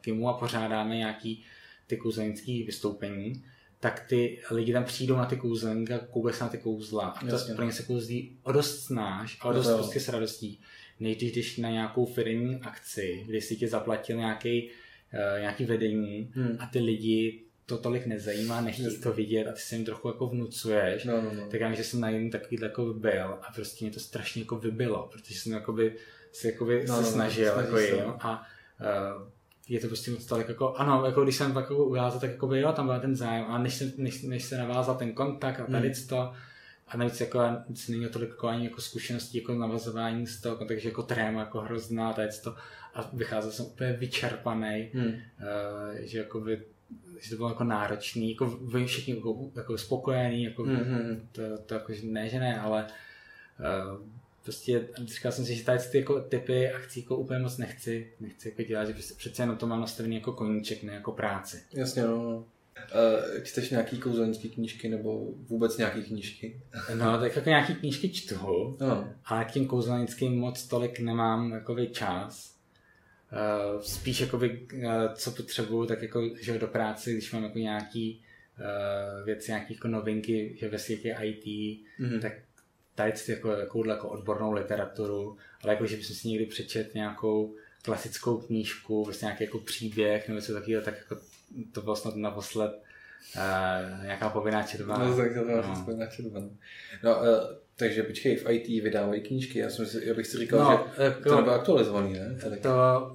Kimu 0.00 0.28
a 0.28 0.32
pořádáme 0.32 0.96
nějaký 0.96 1.44
ty 1.86 1.96
kouzelnický 1.96 2.62
vystoupení, 2.62 3.44
tak 3.80 4.04
ty 4.08 4.40
lidi 4.50 4.72
tam 4.72 4.84
přijdou 4.84 5.16
na 5.16 5.26
ty 5.26 5.36
kouzelníky 5.36 5.92
a 5.92 5.98
koukají 5.98 6.34
se 6.36 6.44
na 6.44 6.50
ty 6.50 6.58
kouzla. 6.58 7.08
A 7.08 7.20
to 7.20 7.26
Jasně. 7.26 7.54
pro 7.54 7.64
ně 7.64 7.72
se 7.72 7.82
kouzlí 7.82 8.36
o 8.42 8.52
dost 8.52 8.84
snáš 8.84 9.38
a 9.40 9.44
o 9.44 9.48
No 9.48 9.54
dost 9.54 9.74
prostě 9.74 10.00
s 10.00 10.08
radostí, 10.08 10.60
než 11.00 11.16
když 11.16 11.32
jdeš 11.32 11.56
na 11.56 11.70
nějakou 11.70 12.06
firmní 12.06 12.56
akci, 12.56 13.24
kde 13.26 13.40
si 13.40 13.56
tě 13.56 13.68
zaplatil 13.68 14.16
nějaký, 14.16 14.70
nějaký 15.40 15.64
vedení 15.64 16.32
Hmm. 16.34 16.56
a 16.60 16.66
ty 16.66 16.78
lidi 16.78 17.42
to 17.66 17.78
tolik 17.78 18.06
nezajímá, 18.06 18.60
nechtějí 18.60 18.84
Jasně. 18.86 19.00
to 19.02 19.12
vidět 19.12 19.46
a 19.48 19.52
ty 19.52 19.60
se 19.60 19.76
jim 19.76 19.84
trochu 19.84 20.08
jako 20.08 20.26
vnucuješ. 20.26 21.04
No, 21.04 21.22
no, 21.22 21.30
no. 21.34 21.46
Tak 21.50 21.60
já 21.60 21.72
že 21.74 21.84
jsem 21.84 22.00
na 22.00 22.10
jednom 22.10 22.30
takový 22.30 22.56
jako 22.62 22.84
byl 22.84 23.24
a 23.42 23.52
prostě 23.54 23.84
mě 23.84 23.94
to 23.94 24.00
strašně 24.00 24.42
jako 24.42 24.56
vybilo, 24.58 25.08
protože 25.12 25.34
jsem 25.40 25.52
jakoby 25.52 25.94
se 26.32 26.48
jakoby 26.48 26.84
No, 26.88 26.94
se 26.96 27.00
no, 27.02 27.06
no, 27.06 27.12
snažil 27.12 27.52
snažíš 27.52 27.66
jako 27.70 27.78
jim 27.78 28.04
no. 28.06 28.16
a 28.26 28.46
uh, 28.80 29.28
je 29.68 29.80
to 29.80 29.86
prostě 29.86 30.10
moc 30.10 30.26
tolik 30.26 30.48
jako, 30.48 30.74
ano, 30.74 31.06
jako 31.06 31.22
když 31.24 31.36
jsem 31.36 31.56
jako 31.56 31.84
ukázal, 31.84 32.20
tak 32.20 32.30
jako 32.30 32.46
by 32.46 32.60
jo, 32.60 32.72
tam 32.72 32.86
byl 32.86 33.00
ten 33.00 33.16
zájem 33.16 33.44
a 33.48 33.58
než 33.58 33.74
se, 33.74 33.92
než, 33.96 34.22
než 34.22 34.44
se 34.44 34.58
navázal 34.58 34.94
ten 34.96 35.12
kontakt 35.12 35.60
a 35.60 35.66
tady 35.66 35.88
Hmm. 35.88 36.06
to, 36.08 36.32
a 36.88 36.96
navíc 36.96 37.20
jako 37.20 37.40
nic 37.68 37.88
není 37.88 38.08
tolik 38.08 38.28
jako 38.28 38.48
ani 38.48 38.64
jako 38.64 38.80
zkušeností 38.80 39.38
jako 39.38 39.54
navazování 39.54 40.26
z 40.26 40.40
toho, 40.40 40.56
takže 40.64 40.88
jako 40.88 41.02
tréma 41.02 41.40
jako 41.40 41.60
hrozná, 41.60 42.12
tady 42.12 42.28
to 42.44 42.54
a 42.98 43.10
vycházel 43.12 43.52
jsem 43.52 43.66
úplně 43.66 43.92
vyčerpaný, 43.92 44.90
hmm. 44.94 45.06
uh, 45.06 45.14
že 45.98 46.18
jako 46.18 46.40
by, 46.40 46.62
že 47.20 47.30
to 47.30 47.36
bylo 47.36 47.48
jako 47.48 47.64
náročný, 47.64 48.30
jako 48.30 48.46
vy 48.46 48.86
všichni 48.86 49.14
jako, 49.14 49.50
jako 49.54 49.78
spokojený, 49.78 50.44
jako 50.44 50.62
mm-hmm. 50.64 51.20
to, 51.32 51.42
to 51.66 51.74
jako, 51.74 51.92
ne, 52.02 52.28
že 52.28 52.40
ne, 52.40 52.60
ale 52.60 52.86
uh, 53.60 54.06
prostě 54.42 54.88
říkal 55.04 55.32
jsem 55.32 55.44
si, 55.44 55.54
že 55.54 55.64
tady 55.64 55.78
ty 55.78 55.98
jako 55.98 56.20
typy 56.20 56.70
akcí 56.70 57.00
jako 57.00 57.16
úplně 57.16 57.38
moc 57.38 57.58
nechci, 57.58 58.12
nechci 58.20 58.48
jako 58.48 58.62
dělat, 58.62 58.84
že 58.84 58.92
prostě 58.92 59.14
přece 59.14 59.42
jenom 59.42 59.56
to 59.56 59.66
mám 59.66 59.80
nastavený 59.80 60.14
jako 60.16 60.32
koníček, 60.32 60.82
ne 60.82 60.92
jako 60.92 61.12
práci. 61.12 61.62
Jasně, 61.72 62.02
no. 62.02 62.44
Uh, 62.78 63.42
čteš 63.42 63.70
nějaký 63.70 63.98
kouzelnický 63.98 64.50
knížky 64.50 64.88
nebo 64.88 65.26
vůbec 65.48 65.78
nějaký 65.78 66.02
knížky? 66.02 66.60
No, 66.94 67.18
tak 67.20 67.36
jako 67.36 67.48
nějaký 67.48 67.74
knížky 67.74 68.08
čtu, 68.08 68.76
no. 68.80 69.14
ale 69.24 69.44
k 69.44 69.50
těm 69.50 69.66
kouzelnickým 69.66 70.38
moc 70.38 70.66
tolik 70.66 71.00
nemám 71.00 71.52
jako 71.52 71.86
čas. 71.86 72.57
Uh, 73.32 73.80
spíš 73.80 74.20
jakoby, 74.20 74.66
uh, 74.74 75.14
co 75.14 75.30
potřebuju, 75.30 75.86
tak 75.86 76.02
jako, 76.02 76.30
že 76.40 76.58
do 76.58 76.66
práce, 76.66 77.12
když 77.12 77.32
mám 77.32 77.44
jako 77.44 77.58
nějaký 77.58 78.24
uh, 78.58 79.26
věci, 79.26 79.50
nějaké 79.50 79.74
jako 79.74 79.88
novinky, 79.88 80.56
že 80.58 80.68
ve 80.68 80.78
světě 80.78 81.16
IT, 81.22 81.44
mm-hmm. 81.44 82.20
tak 82.20 82.32
tady 82.94 83.12
jako, 83.28 83.50
jako, 83.50 83.88
jako 83.88 84.08
odbornou 84.08 84.52
literaturu, 84.52 85.36
ale 85.62 85.72
jako, 85.72 85.86
že 85.86 85.96
bych 85.96 86.06
si 86.06 86.28
někdy 86.28 86.46
přečet 86.46 86.94
nějakou 86.94 87.54
klasickou 87.82 88.38
knížku, 88.38 89.04
vlastně 89.04 89.26
nějaký 89.26 89.44
jako 89.44 89.58
příběh 89.58 90.28
nebo 90.28 90.40
něco 90.40 90.52
takového, 90.52 90.82
tak 90.82 90.94
jako 90.98 91.18
to 91.72 91.82
bylo 91.82 91.96
snad 91.96 92.16
naposled 92.16 92.82
uh, 93.36 94.04
nějaká 94.04 94.30
povinná 94.30 94.62
četba. 94.62 94.98
No, 94.98 95.16
tak 95.16 95.34
to 95.34 95.44
byla 95.44 95.66
no. 95.66 95.84
povinná 95.84 96.06
četba. 96.06 96.40
No, 97.02 97.18
uh, 97.20 97.24
takže 97.78 98.02
počkej, 98.02 98.36
v 98.36 98.50
IT 98.50 98.82
vydávají 98.82 99.20
knížky, 99.20 99.58
já, 99.58 99.70
jsem 99.70 99.86
si, 99.86 100.06
já 100.06 100.14
bych 100.14 100.26
si 100.26 100.38
říkal, 100.38 100.60
no, 100.60 100.86
že 100.96 101.04
jako, 101.04 101.28
to 101.28 101.36
nebylo 101.36 101.54
aktualizovaný, 101.54 102.12
ne? 102.12 102.38
Tady. 102.42 102.56
To, 102.56 102.70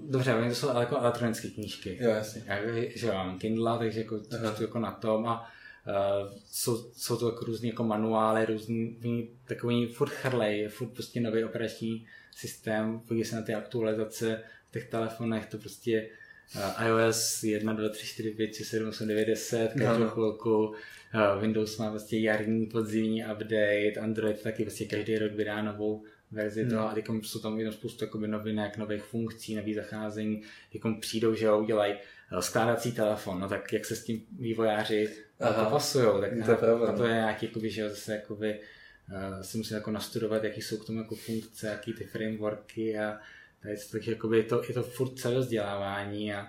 dobře, 0.10 0.34
oni 0.34 0.50
to 0.50 0.56
jsou 0.56 0.80
jako 0.80 0.98
elektronické 0.98 1.48
knížky. 1.48 1.98
Jo, 2.02 2.10
jasně. 2.10 2.44
Já, 2.46 2.58
že 2.96 3.08
mám 3.08 3.40
Kindle, 3.40 3.78
takže 3.78 4.00
jako, 4.00 4.20
to 4.58 4.62
jako 4.62 4.80
na 4.80 4.92
tom 4.92 5.28
a 5.28 5.50
Uh, 5.88 6.34
jsou, 6.52 6.92
jsou 6.94 7.18
to 7.18 7.30
jako 7.30 7.46
různý 7.46 7.70
jako 7.70 7.84
manuály, 7.84 8.46
různý 8.46 9.30
takový 9.46 9.88
furt 9.88 10.10
chrlej, 10.10 10.68
furt 10.68 10.88
prostě 10.88 11.22
nový 11.22 11.44
operační 11.44 12.08
systém, 12.36 13.00
podívej 13.00 13.26
se 13.26 13.36
na 13.36 13.42
ty 13.42 13.54
aktualizace 13.54 14.44
v 14.70 14.72
těch 14.72 14.90
telefonech, 14.90 15.46
to 15.46 15.58
prostě 15.58 16.10
iOS 16.86 17.44
1, 17.44 17.74
2, 17.74 17.90
3, 17.90 18.08
4, 18.08 18.32
5, 18.32 18.56
6, 18.56 18.68
7, 18.68 18.90
8, 18.90 19.08
9, 19.08 19.26
10, 19.26 19.72
každou 19.74 20.04
no. 20.04 20.10
chvilku, 20.10 20.66
uh, 20.66 21.42
Windows 21.42 21.78
má 21.78 21.90
vlastně 21.90 22.20
jarní, 22.20 22.66
podzimní 22.66 23.24
update, 23.24 23.94
Android 24.02 24.42
taky 24.42 24.64
vlastně 24.64 24.86
každý 24.86 25.18
rok 25.18 25.32
vydá 25.32 25.62
novou 25.62 26.04
verzi 26.32 26.62
hmm. 26.62 26.72
toho 26.72 26.90
a 26.90 26.94
teď 26.94 27.06
jsou 27.22 27.40
tam 27.40 27.60
jenom 27.60 27.74
spoustu 27.74 28.06
jakoby 28.06 28.28
novinek, 28.28 28.78
nových 28.78 29.04
funkcí, 29.04 29.56
nových 29.56 29.76
zacházení, 29.76 30.42
teď 30.72 30.82
přijdou, 31.00 31.36
že 31.36 31.46
jo, 31.46 31.60
udělají 31.60 31.94
skládací 32.40 32.92
telefon, 32.92 33.40
no 33.40 33.50
tak 33.50 33.74
jak 33.74 33.86
se 33.86 33.96
s 33.96 34.04
tím 34.04 34.22
vývojáři 34.40 35.10
popasují, 35.64 36.22
tak 36.22 36.46
to 36.46 36.52
je 36.52 36.58
pravda, 36.58 36.88
a 36.88 36.98
to 36.98 37.06
je 37.06 37.14
nějaký, 37.14 37.46
jakoby, 37.46 37.70
že 37.70 37.90
zase 37.90 38.14
jakoby, 38.14 38.60
uh, 39.10 39.42
si 39.42 39.58
musím 39.58 39.76
jako 39.76 39.92
nastudovat, 39.92 40.44
jaký 40.44 40.62
jsou 40.62 40.78
k 40.78 40.86
tomu 40.86 41.00
jako 41.00 41.16
funkce, 41.16 41.68
jaký 41.68 41.94
ty 41.94 42.04
frameworky 42.04 43.00
a 43.00 43.20
tady, 43.64 43.78
takže 43.92 44.12
jakoby 44.12 44.38
je 44.38 44.44
to, 44.44 44.64
je 44.68 44.74
to 44.74 44.84
furt 44.84 45.20
celé 45.20 45.40
vzdělávání 45.40 46.34
a 46.34 46.48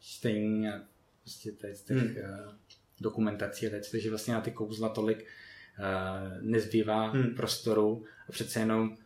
čtení 0.00 0.68
a 0.68 0.80
prostě 1.22 1.52
tady 1.52 1.74
z 1.74 1.82
těch 1.82 1.96
hmm. 1.96 2.16
uh, 2.16 2.52
dokumentací 3.00 3.66
a 3.66 3.70
tady, 3.70 3.82
takže 3.90 4.10
vlastně 4.10 4.34
na 4.34 4.40
ty 4.40 4.50
kouzla 4.50 4.88
tolik 4.88 5.18
uh, 5.18 6.42
nezbývá 6.42 7.10
hmm. 7.10 7.34
prostoru 7.34 8.04
a 8.28 8.32
přece 8.32 8.60
jenom 8.60 8.96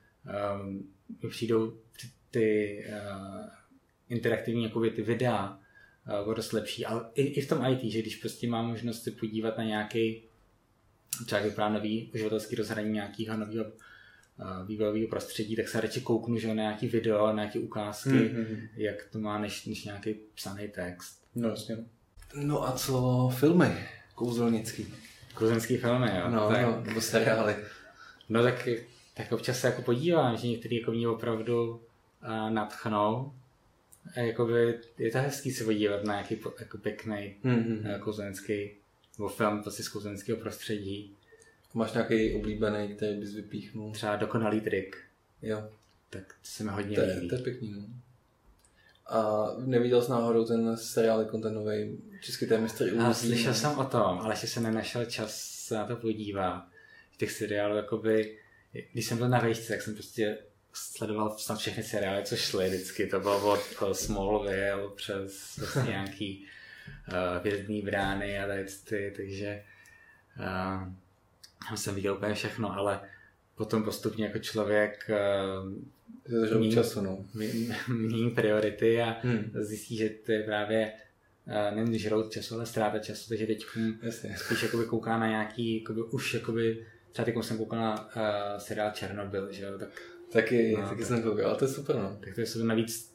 um, 0.63 0.93
přijdou 1.29 1.79
ty 2.31 2.85
uh, 2.89 3.47
interaktivní 4.09 4.65
jakoby, 4.65 4.91
ty 4.91 5.03
videa, 5.03 5.61
o 6.25 6.35
dost 6.35 6.53
lepší. 6.53 6.87
Ale 6.87 7.11
i, 7.15 7.23
i 7.23 7.41
v 7.41 7.49
tom 7.49 7.65
IT, 7.65 7.93
že 7.93 8.03
když 8.03 8.17
prostě 8.17 8.49
mám 8.49 8.67
možnost 8.67 9.03
se 9.03 9.11
podívat 9.11 9.59
na 9.59 9.65
nějaký 9.65 10.23
třeba 11.27 11.41
vypadá 11.41 11.69
nový 11.69 12.11
uživatelský 12.15 12.57
rozhraní 12.57 12.91
nějakého 12.91 13.37
nového 13.37 13.73
uh, 14.41 14.67
vývojového 14.67 15.09
prostředí, 15.09 15.57
tak 15.57 15.69
se 15.69 15.81
radši 15.81 16.01
kouknu 16.01 16.39
že 16.39 16.49
na 16.49 16.55
nějaký 16.55 16.89
video, 16.89 17.27
na 17.27 17.33
nějaké 17.33 17.59
ukázky, 17.59 18.11
mm-hmm. 18.11 18.69
jak 18.77 19.05
to 19.13 19.19
má, 19.19 19.39
než, 19.39 19.67
než 19.67 19.85
nějaký 19.85 20.15
psaný 20.35 20.69
text. 20.69 21.23
No 21.35 21.49
jasně. 21.49 21.77
No 22.35 22.69
a 22.69 22.73
co 22.73 23.29
filmy 23.35 23.89
kouzelnický? 24.15 24.95
Kouzelnický 25.35 25.77
filmy, 25.77 26.11
jo. 26.17 26.31
No, 26.31 26.49
tak, 26.49 26.63
no, 26.63 26.83
nebo 26.87 27.01
seriály. 27.01 27.57
No 28.29 28.43
tak, 28.43 28.69
tak 29.15 29.33
občas 29.33 29.61
se 29.61 29.67
jako 29.67 29.83
podívám, 29.83 30.37
že 30.37 30.49
některý 30.49 30.77
jako 30.77 30.93
mě 30.93 31.09
opravdu 31.09 31.71
uh, 31.73 32.51
nadchnou 32.51 33.33
a 34.17 34.21
jakoby, 34.21 34.79
je 34.99 35.11
to 35.11 35.19
hezký 35.19 35.51
se 35.51 35.65
podívat 35.65 36.05
na 36.05 36.15
nějaký 36.15 36.39
jako 36.61 36.79
pěkný 36.79 37.37
mm-hmm. 37.45 37.99
kouzelnický 38.01 38.71
nebo 39.19 39.29
film 39.29 39.63
prostě 39.63 39.83
z 39.83 39.89
kouzelnického 39.89 40.39
prostředí. 40.39 41.17
Máš 41.75 41.93
nějaký 41.93 42.35
oblíbený, 42.35 42.95
který 42.95 43.21
bys 43.21 43.35
vypíchnul? 43.35 43.93
Třeba 43.93 44.17
Dokonalý 44.17 44.61
trik. 44.61 44.97
Jo. 45.43 45.71
Tak 46.11 46.27
to 46.27 46.35
se 46.43 46.65
mi 46.65 46.71
hodně 46.71 46.97
to, 46.97 47.03
líbí. 47.03 47.29
To 47.29 47.35
je 47.35 47.43
pěkný, 47.43 47.73
no. 47.73 47.87
A 49.07 49.49
neviděl 49.59 50.03
jsi 50.03 50.11
náhodou 50.11 50.45
ten 50.45 50.77
seriál, 50.77 51.21
jako 51.21 51.39
ten 51.39 51.55
nový 51.55 51.99
český 52.21 52.47
ten 52.47 52.63
mistr 52.63 52.87
iluzí? 52.87 53.29
Slyšel 53.29 53.55
jsem 53.55 53.79
o 53.79 53.85
tom, 53.85 54.19
ale 54.19 54.33
ještě 54.33 54.47
jsem 54.47 54.63
nenašel 54.63 55.05
čas 55.05 55.35
se 55.41 55.75
na 55.75 55.87
to 55.87 55.97
podívat. 55.97 56.67
Těch 57.17 57.33
seriálů, 57.33 57.77
jakoby, 57.77 58.39
když 58.93 59.07
jsem 59.07 59.19
byl 59.19 59.29
na 59.29 59.39
vejšce, 59.39 59.69
tak 59.69 59.83
jsem 59.83 59.95
prostě 59.95 60.39
sledoval 60.73 61.39
snad 61.39 61.59
všechny 61.59 61.83
seriály, 61.83 62.25
co 62.25 62.37
šly 62.37 62.69
vždycky. 62.69 63.07
To 63.07 63.21
bylo 63.21 63.59
od 63.81 63.95
Smallville 63.97 64.91
přes 64.97 65.57
vlastně 65.59 65.91
nějaký 65.91 66.47
uh, 67.09 67.43
vězdní 67.43 67.83
brány 67.83 68.39
a 68.39 68.47
tady 68.47 68.67
ty, 68.89 69.13
takže 69.17 69.63
uh, 70.39 70.93
tam 71.69 71.77
jsem 71.77 71.95
viděl 71.95 72.15
úplně 72.15 72.35
všechno, 72.35 72.73
ale 72.73 73.01
potom 73.55 73.85
postupně 73.85 74.25
jako 74.25 74.39
člověk 74.39 75.11
uh, 76.51 76.59
mění, 76.59 76.75
času, 76.75 77.01
no. 77.01 77.25
mění 77.89 78.31
priority 78.31 79.03
a 79.03 79.17
hmm. 79.23 79.51
zjistí, 79.55 79.97
že 79.97 80.09
to 80.09 80.33
je 80.33 80.43
právě 80.43 80.93
uh, 81.47 81.75
nejen 81.75 81.99
žrout 81.99 82.33
času, 82.33 82.55
ale 82.55 82.67
ztráta 82.67 82.99
času, 82.99 83.29
takže 83.29 83.47
teď 83.47 83.67
spíš 84.37 84.63
jakoby 84.63 84.85
kouká 84.85 85.19
na 85.19 85.29
nějaký, 85.29 85.79
jakoby, 85.79 86.03
už 86.03 86.35
jakoby, 86.35 86.87
třeba 87.13 87.25
teď 87.25 87.35
jsem 87.41 87.59
koukal 87.59 87.79
na 87.79 88.05
uh, 88.05 88.59
seriál 88.59 88.91
Černobyl, 88.91 89.53
že 89.53 89.65
jo, 89.65 89.79
tak 89.79 89.89
Taky, 90.33 90.77
no, 90.77 90.83
taky 90.89 90.97
tak, 90.97 91.07
jsem 91.07 91.23
koukal, 91.23 91.47
ale 91.47 91.59
to 91.59 91.65
je 91.65 91.69
super, 91.69 91.97
no. 91.97 92.19
Tak 92.25 92.35
to 92.35 92.41
je 92.41 92.47
super 92.47 92.67
navíc, 92.67 93.10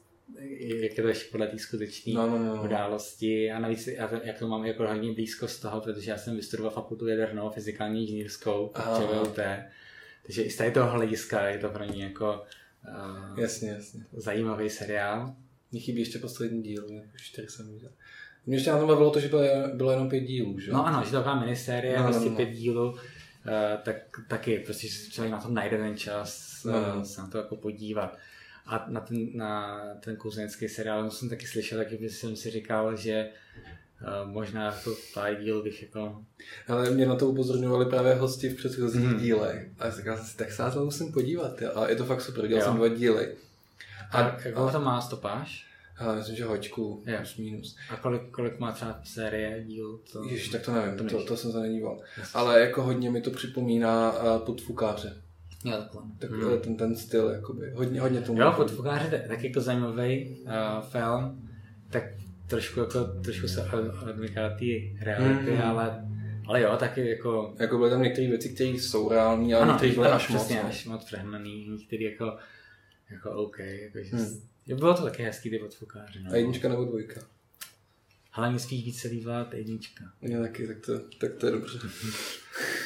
jak 0.58 0.98
je 0.98 1.02
to 1.02 1.08
ještě 1.08 1.30
podle 1.30 1.46
té 1.46 1.58
skutečné 1.58 2.12
no, 2.14 2.30
no, 2.30 2.38
no, 2.38 2.56
no. 2.56 2.64
události 2.64 3.52
a 3.52 3.58
navíc 3.58 3.86
jak 4.22 4.38
to 4.38 4.48
mám 4.48 4.64
jako 4.64 4.86
hodně 4.88 5.12
blízko 5.12 5.48
z 5.48 5.60
toho, 5.60 5.80
protože 5.80 6.10
já 6.10 6.18
jsem 6.18 6.36
vystudoval 6.36 6.72
fakultu 6.72 7.06
jadernou 7.06 7.50
fyzikální 7.50 8.00
inženýrskou 8.02 8.72
ČVUT, 8.96 9.38
takže 10.22 10.42
i 10.42 10.50
z 10.50 10.72
toho 10.74 10.90
hlediska 10.90 11.48
je 11.48 11.58
to 11.58 11.68
pro 11.68 11.86
mě 11.86 12.04
jako 12.04 12.42
uh, 12.88 13.38
jasně, 13.38 13.70
jasně. 13.70 14.06
zajímavý 14.12 14.70
seriál. 14.70 15.34
Mně 15.72 15.80
chybí 15.80 16.00
ještě 16.00 16.18
poslední 16.18 16.62
díl, 16.62 16.86
jako 16.90 17.16
čtyři 17.16 17.48
jsem 17.48 17.72
viděl. 17.72 17.90
Mě 18.46 18.56
ještě 18.56 18.70
na 18.70 18.78
tom 18.78 18.88
bavilo 18.88 19.10
to, 19.10 19.20
že 19.20 19.28
bylo, 19.28 19.42
bylo 19.74 19.90
jenom 19.90 20.08
pět 20.08 20.20
dílů, 20.20 20.58
že? 20.58 20.72
No 20.72 20.86
ano, 20.86 21.02
že 21.04 21.10
to 21.10 21.16
taková 21.16 21.40
minisérie, 21.40 21.98
no, 21.98 22.04
prostě 22.04 22.24
no, 22.24 22.30
no. 22.30 22.36
pět 22.36 22.50
dílů 22.50 22.94
Eh, 23.48 23.78
tak 23.82 23.96
taky 24.28 24.58
prostě 24.58 24.88
člověk 24.88 25.32
na 25.32 25.40
to 25.40 25.48
najde 25.48 25.78
ten 25.78 25.96
čas 25.96 26.64
no. 26.64 27.04
se 27.04 27.20
na 27.20 27.26
to 27.26 27.38
jako 27.38 27.56
podívat. 27.56 28.18
A 28.66 28.86
na 28.88 29.00
ten, 29.00 29.36
na 29.36 29.80
ten 30.00 30.16
kouzelnický 30.16 30.68
seriál 30.68 31.10
jsem 31.10 31.28
taky 31.28 31.46
slyšel, 31.46 31.78
taky 31.78 32.10
jsem 32.10 32.36
si 32.36 32.50
říkal, 32.50 32.96
že 32.96 33.28
Uh, 34.02 34.30
možná 34.30 34.64
jako 34.64 34.96
pár 35.14 35.34
díl 35.34 35.62
bych 35.62 35.82
jako... 35.82 36.24
Ale 36.68 36.90
mě 36.90 37.06
na 37.06 37.16
to 37.16 37.28
upozorňovali 37.28 37.86
právě 37.86 38.14
hosti 38.14 38.48
v 38.48 38.56
předchozích 38.56 39.04
mm. 39.04 39.18
dílech. 39.20 39.68
A 39.78 39.84
já 39.84 39.90
jsem 39.90 40.00
říkal, 40.00 40.18
tak 40.36 40.52
se 40.52 40.62
na 40.62 40.70
to 40.70 40.84
musím 40.84 41.12
podívat. 41.12 41.62
Jo. 41.62 41.70
A 41.74 41.88
je 41.88 41.96
to 41.96 42.04
fakt 42.04 42.20
super, 42.20 42.46
dělal 42.46 42.62
jo. 42.62 42.68
jsem 42.68 42.76
dva 42.76 42.88
díly. 42.88 43.34
A, 44.10 44.22
a 44.22 44.40
jak 44.44 44.72
to 44.72 44.80
má 44.80 45.00
stopáž? 45.00 45.66
Já 46.00 46.14
myslím, 46.14 46.36
že 46.36 46.44
hoďku, 46.44 47.02
plus 47.18 47.36
minus. 47.36 47.76
A 47.90 47.96
kolik, 47.96 48.22
kolik 48.30 48.58
má 48.58 48.72
třeba 48.72 49.00
série 49.04 49.64
díl? 49.64 50.00
To... 50.12 50.24
Ježiš, 50.24 50.48
tak 50.48 50.62
to 50.62 50.72
nevím, 50.72 50.98
to, 50.98 51.04
to, 51.04 51.24
to 51.24 51.36
jsem 51.36 51.52
se 51.52 51.60
nedíval. 51.60 52.00
Ale 52.34 52.60
jako 52.60 52.82
hodně 52.82 53.10
mi 53.10 53.20
to 53.20 53.30
připomíná 53.30 54.12
uh, 54.12 54.38
podfukáře. 54.38 55.22
Jo, 55.66 55.76
takhle. 55.78 56.02
Tak, 56.18 56.30
hmm. 56.30 56.60
ten, 56.60 56.76
ten 56.76 56.96
styl, 56.96 57.28
jakoby, 57.28 57.70
hodně, 57.74 58.00
hodně 58.00 58.20
tomu. 58.20 58.40
Jo, 58.40 58.52
podfukáře 58.56 59.10
tak, 59.10 59.28
tak 59.28 59.44
jako 59.44 59.60
zajímavý 59.60 60.36
uh, 60.44 60.84
film, 60.88 61.48
tak 61.90 62.02
trošku 62.46 62.80
jako, 62.80 63.04
trošku 63.04 63.48
se 63.48 63.70
odmyká 64.10 64.50
ty 64.58 64.98
reality, 65.00 65.50
hmm. 65.50 65.62
ale 65.62 66.06
ale 66.48 66.60
jo, 66.60 66.76
taky 66.76 67.08
jako... 67.08 67.54
Jako 67.58 67.78
byly 67.78 67.90
tam 67.90 68.02
některé 68.02 68.28
věci, 68.28 68.48
které 68.48 68.70
jsou 68.70 69.08
reální, 69.08 69.54
ale 69.54 69.66
některé 69.66 69.92
byly 69.92 70.06
až 70.06 70.28
moc. 70.28 70.42
Přesně, 70.42 70.62
až 70.62 70.86
moc 70.86 71.04
přehnaný, 71.04 71.68
některé 71.68 72.04
jako, 72.04 72.36
jako 73.10 73.30
OK, 73.30 73.58
jako, 73.58 73.98
že 74.02 74.16
hmm 74.16 74.40
Jo, 74.66 74.76
bylo 74.76 74.94
to 74.94 75.02
taky 75.02 75.22
hezký 75.22 75.50
ty 75.50 75.60
odfukáři. 75.60 76.20
No. 76.22 76.32
A 76.32 76.36
jednička 76.36 76.68
nebo 76.68 76.84
dvojka? 76.84 77.20
Ale 78.32 78.52
mi 78.52 78.58
spíš 78.58 78.84
víc 78.84 79.00
se 79.00 79.08
líbila 79.08 79.44
ta 79.44 79.56
jednička. 79.56 80.04
Já 80.22 80.40
taky, 80.40 80.66
tak 80.66 80.80
to, 80.86 80.98
tak 81.18 81.34
to 81.34 81.46
je 81.46 81.52
dobře. 81.52 81.78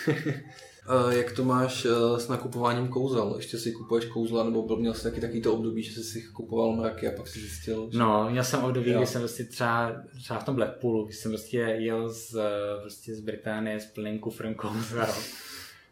Uh, 0.88 1.12
jak 1.12 1.32
to 1.32 1.44
máš 1.44 1.84
uh, 1.84 2.18
s 2.18 2.28
nakupováním 2.28 2.88
kouzel? 2.88 3.34
Ještě 3.36 3.58
si 3.58 3.72
kupuješ 3.72 4.04
kouzla, 4.04 4.44
nebo 4.44 4.76
měl 4.76 4.94
jsi 4.94 5.02
taky 5.02 5.20
taky 5.20 5.40
to 5.40 5.54
období, 5.54 5.82
že 5.82 5.92
jsi 5.92 6.04
si 6.04 6.22
kupoval 6.22 6.76
mraky 6.76 7.08
a 7.08 7.16
pak 7.16 7.28
si 7.28 7.40
zjistil? 7.40 7.88
Že... 7.92 7.98
No, 7.98 8.30
měl 8.30 8.44
jsem 8.44 8.64
období, 8.64 8.90
jo. 8.90 8.98
kdy 8.98 9.06
jsem 9.06 9.20
vlastně 9.20 9.44
třeba, 9.44 10.02
třeba 10.22 10.38
v 10.38 10.44
tom 10.44 10.54
Blackpoolu, 10.54 11.04
když 11.04 11.16
jsem 11.16 11.30
vlastně 11.30 11.60
jel 11.60 12.08
z, 12.12 12.36
vlastně 12.80 13.14
z 13.14 13.20
Británie 13.20 13.80
s 13.80 13.86
plným 13.86 14.18
kufrem 14.18 14.54
kouzel. 14.54 15.06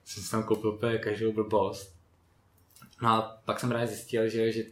jsem 0.04 0.22
si 0.22 0.30
tam 0.30 0.42
koupil 0.42 0.70
úplně 0.70 0.98
každou 0.98 1.32
blbost. 1.32 1.94
No 3.02 3.08
a 3.08 3.42
pak 3.44 3.60
jsem 3.60 3.68
právě 3.68 3.86
zjistil, 3.86 4.28
že, 4.28 4.52
že 4.52 4.64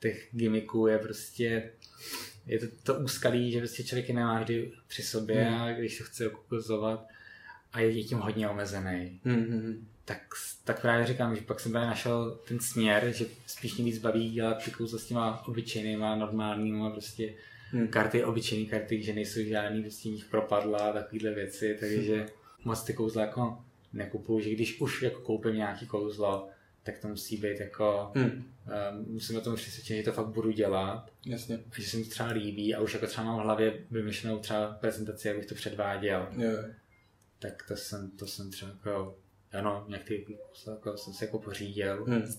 těch 0.00 0.28
gimmicků 0.32 0.86
je 0.86 0.98
prostě 0.98 1.70
je 2.46 2.58
to, 2.58 2.66
to 2.82 2.94
úskalí, 2.94 3.52
že 3.52 3.58
prostě 3.58 3.84
člověk 3.84 4.08
je 4.08 4.14
nemá 4.14 4.40
vždy 4.40 4.72
při 4.86 5.02
sobě 5.02 5.44
hmm. 5.44 5.54
a 5.54 5.72
když 5.72 5.96
se 5.96 6.04
chce 6.04 6.28
ukazovat 6.28 7.08
a 7.72 7.80
je 7.80 8.04
tím 8.04 8.18
hodně 8.18 8.48
omezený. 8.48 9.20
Hmm. 9.24 9.88
Tak, 10.04 10.22
tak 10.64 10.80
právě 10.80 11.06
říkám, 11.06 11.36
že 11.36 11.42
pak 11.42 11.60
jsem 11.60 11.72
právě 11.72 11.88
našel 11.88 12.38
ten 12.48 12.60
směr, 12.60 13.12
že 13.12 13.26
spíš 13.46 13.76
mě 13.76 13.84
víc 13.84 13.98
baví 13.98 14.30
dělat 14.30 14.64
ty 14.64 14.70
kouzla 14.70 14.98
s 14.98 15.06
těma 15.06 15.48
obyčejnýma, 15.48 16.16
normálníma 16.16 16.90
prostě 16.90 17.34
hmm. 17.70 17.88
karty, 17.88 18.24
obyčejné 18.24 18.70
karty, 18.70 19.02
že 19.02 19.12
nejsou 19.12 19.40
žádný, 19.44 19.82
prostě 19.82 20.08
nich 20.08 20.24
propadla 20.24 20.78
a 20.78 20.92
takovéhle 20.92 21.34
věci, 21.34 21.76
takže 21.80 22.26
moc 22.64 22.82
ty 22.84 22.92
kouzla 22.92 23.22
jako 23.22 23.64
nekupuju, 23.92 24.40
že 24.40 24.50
když 24.50 24.80
už 24.80 25.02
jako 25.02 25.20
koupím 25.20 25.54
nějaký 25.54 25.86
kouzlo, 25.86 26.48
tak 26.82 26.98
to 26.98 27.08
musí 27.08 27.36
být 27.36 27.60
jako, 27.60 28.12
hmm. 28.14 28.30
um, 28.30 29.12
musím 29.14 29.36
o 29.36 29.40
tom 29.40 29.56
přesvědčit, 29.56 29.96
že 29.96 30.02
to 30.02 30.12
fakt 30.12 30.28
budu 30.28 30.50
dělat. 30.50 31.10
Jasně. 31.26 31.58
A 31.72 31.80
že 31.80 31.86
se 31.86 31.96
mi 31.96 32.04
třeba 32.04 32.28
líbí 32.28 32.74
a 32.74 32.80
už 32.80 32.94
jako 32.94 33.06
třeba 33.06 33.26
mám 33.26 33.40
v 33.40 33.42
hlavě 33.42 33.74
vymyšlenou 33.90 34.38
třeba 34.38 34.66
prezentaci, 34.80 35.30
abych 35.30 35.46
to 35.46 35.54
předváděl. 35.54 36.28
Jo. 36.38 36.50
Tak 37.38 37.62
to 37.68 37.76
jsem, 37.76 38.10
to 38.10 38.26
jsem 38.26 38.50
třeba 38.50 38.70
jako, 38.70 39.14
ano, 39.52 39.86
ty 40.04 40.26
jako, 40.68 40.96
jsem 40.96 41.12
si 41.12 41.24
jako 41.24 41.38
pořídil. 41.38 42.04
Hmm. 42.04 42.34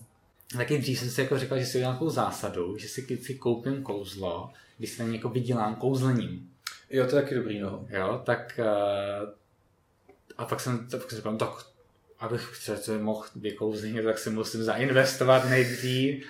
Taky 0.57 0.77
dřív 0.77 0.99
jsem 0.99 1.09
si 1.09 1.21
jako 1.21 1.39
říkal, 1.39 1.59
že 1.59 1.65
si 1.65 1.77
udělám 1.77 1.95
takovou 1.95 2.11
zásadu, 2.11 2.77
že 2.77 2.87
si 2.87 3.01
vždycky 3.01 3.35
koupím 3.35 3.83
kouzlo, 3.83 4.49
když 4.77 4.91
se 4.91 5.03
jako 5.03 5.29
vydělám 5.29 5.75
kouzlením. 5.75 6.51
Jo, 6.89 7.07
to 7.07 7.15
je 7.15 7.21
taky 7.21 7.35
dobrý, 7.35 7.59
no. 7.59 7.87
Jo, 7.89 8.21
tak 8.25 8.59
uh, 8.59 9.29
a 10.37 10.45
pak 10.45 10.59
jsem, 10.59 10.87
tak 10.87 11.09
jsem 11.09 11.17
říkal, 11.17 11.37
tak 11.37 11.49
abych 12.19 12.49
přece 12.51 12.97
mohl 12.97 13.25
vykouzlit, 13.35 14.03
tak 14.03 14.19
si 14.19 14.29
musím 14.29 14.63
zainvestovat 14.63 15.49
nejdřív. 15.49 16.25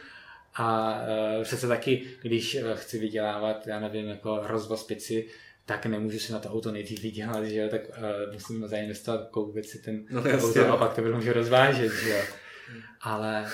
A 0.56 1.00
uh, 1.38 1.44
přece 1.44 1.68
taky, 1.68 2.08
když 2.22 2.56
uh, 2.56 2.72
chci 2.74 3.00
vydělávat, 3.00 3.68
já 3.68 3.80
nevím, 3.80 4.08
jako 4.08 4.40
rozvoz 4.44 4.84
pici, 4.84 5.28
tak 5.70 5.86
nemůžu 5.86 6.20
si 6.20 6.32
na 6.32 6.40
to 6.40 6.50
auto 6.50 6.72
nejdřív 6.72 7.02
vydělat, 7.02 7.44
že 7.44 7.60
jo, 7.60 7.70
tak 7.70 7.82
uh, 7.90 8.34
musím 8.34 8.68
zainvestovat, 8.68 9.30
koupit 9.30 9.66
si 9.66 9.80
ten 9.80 10.06
no, 10.10 10.22
auto 10.22 10.74
a 10.74 10.78
pak 10.78 10.96
to 10.96 11.02
můžu 11.02 11.34
rozvážet, 11.34 11.94
že 12.04 12.10
jo. 12.10 12.22
Ale 13.02 13.46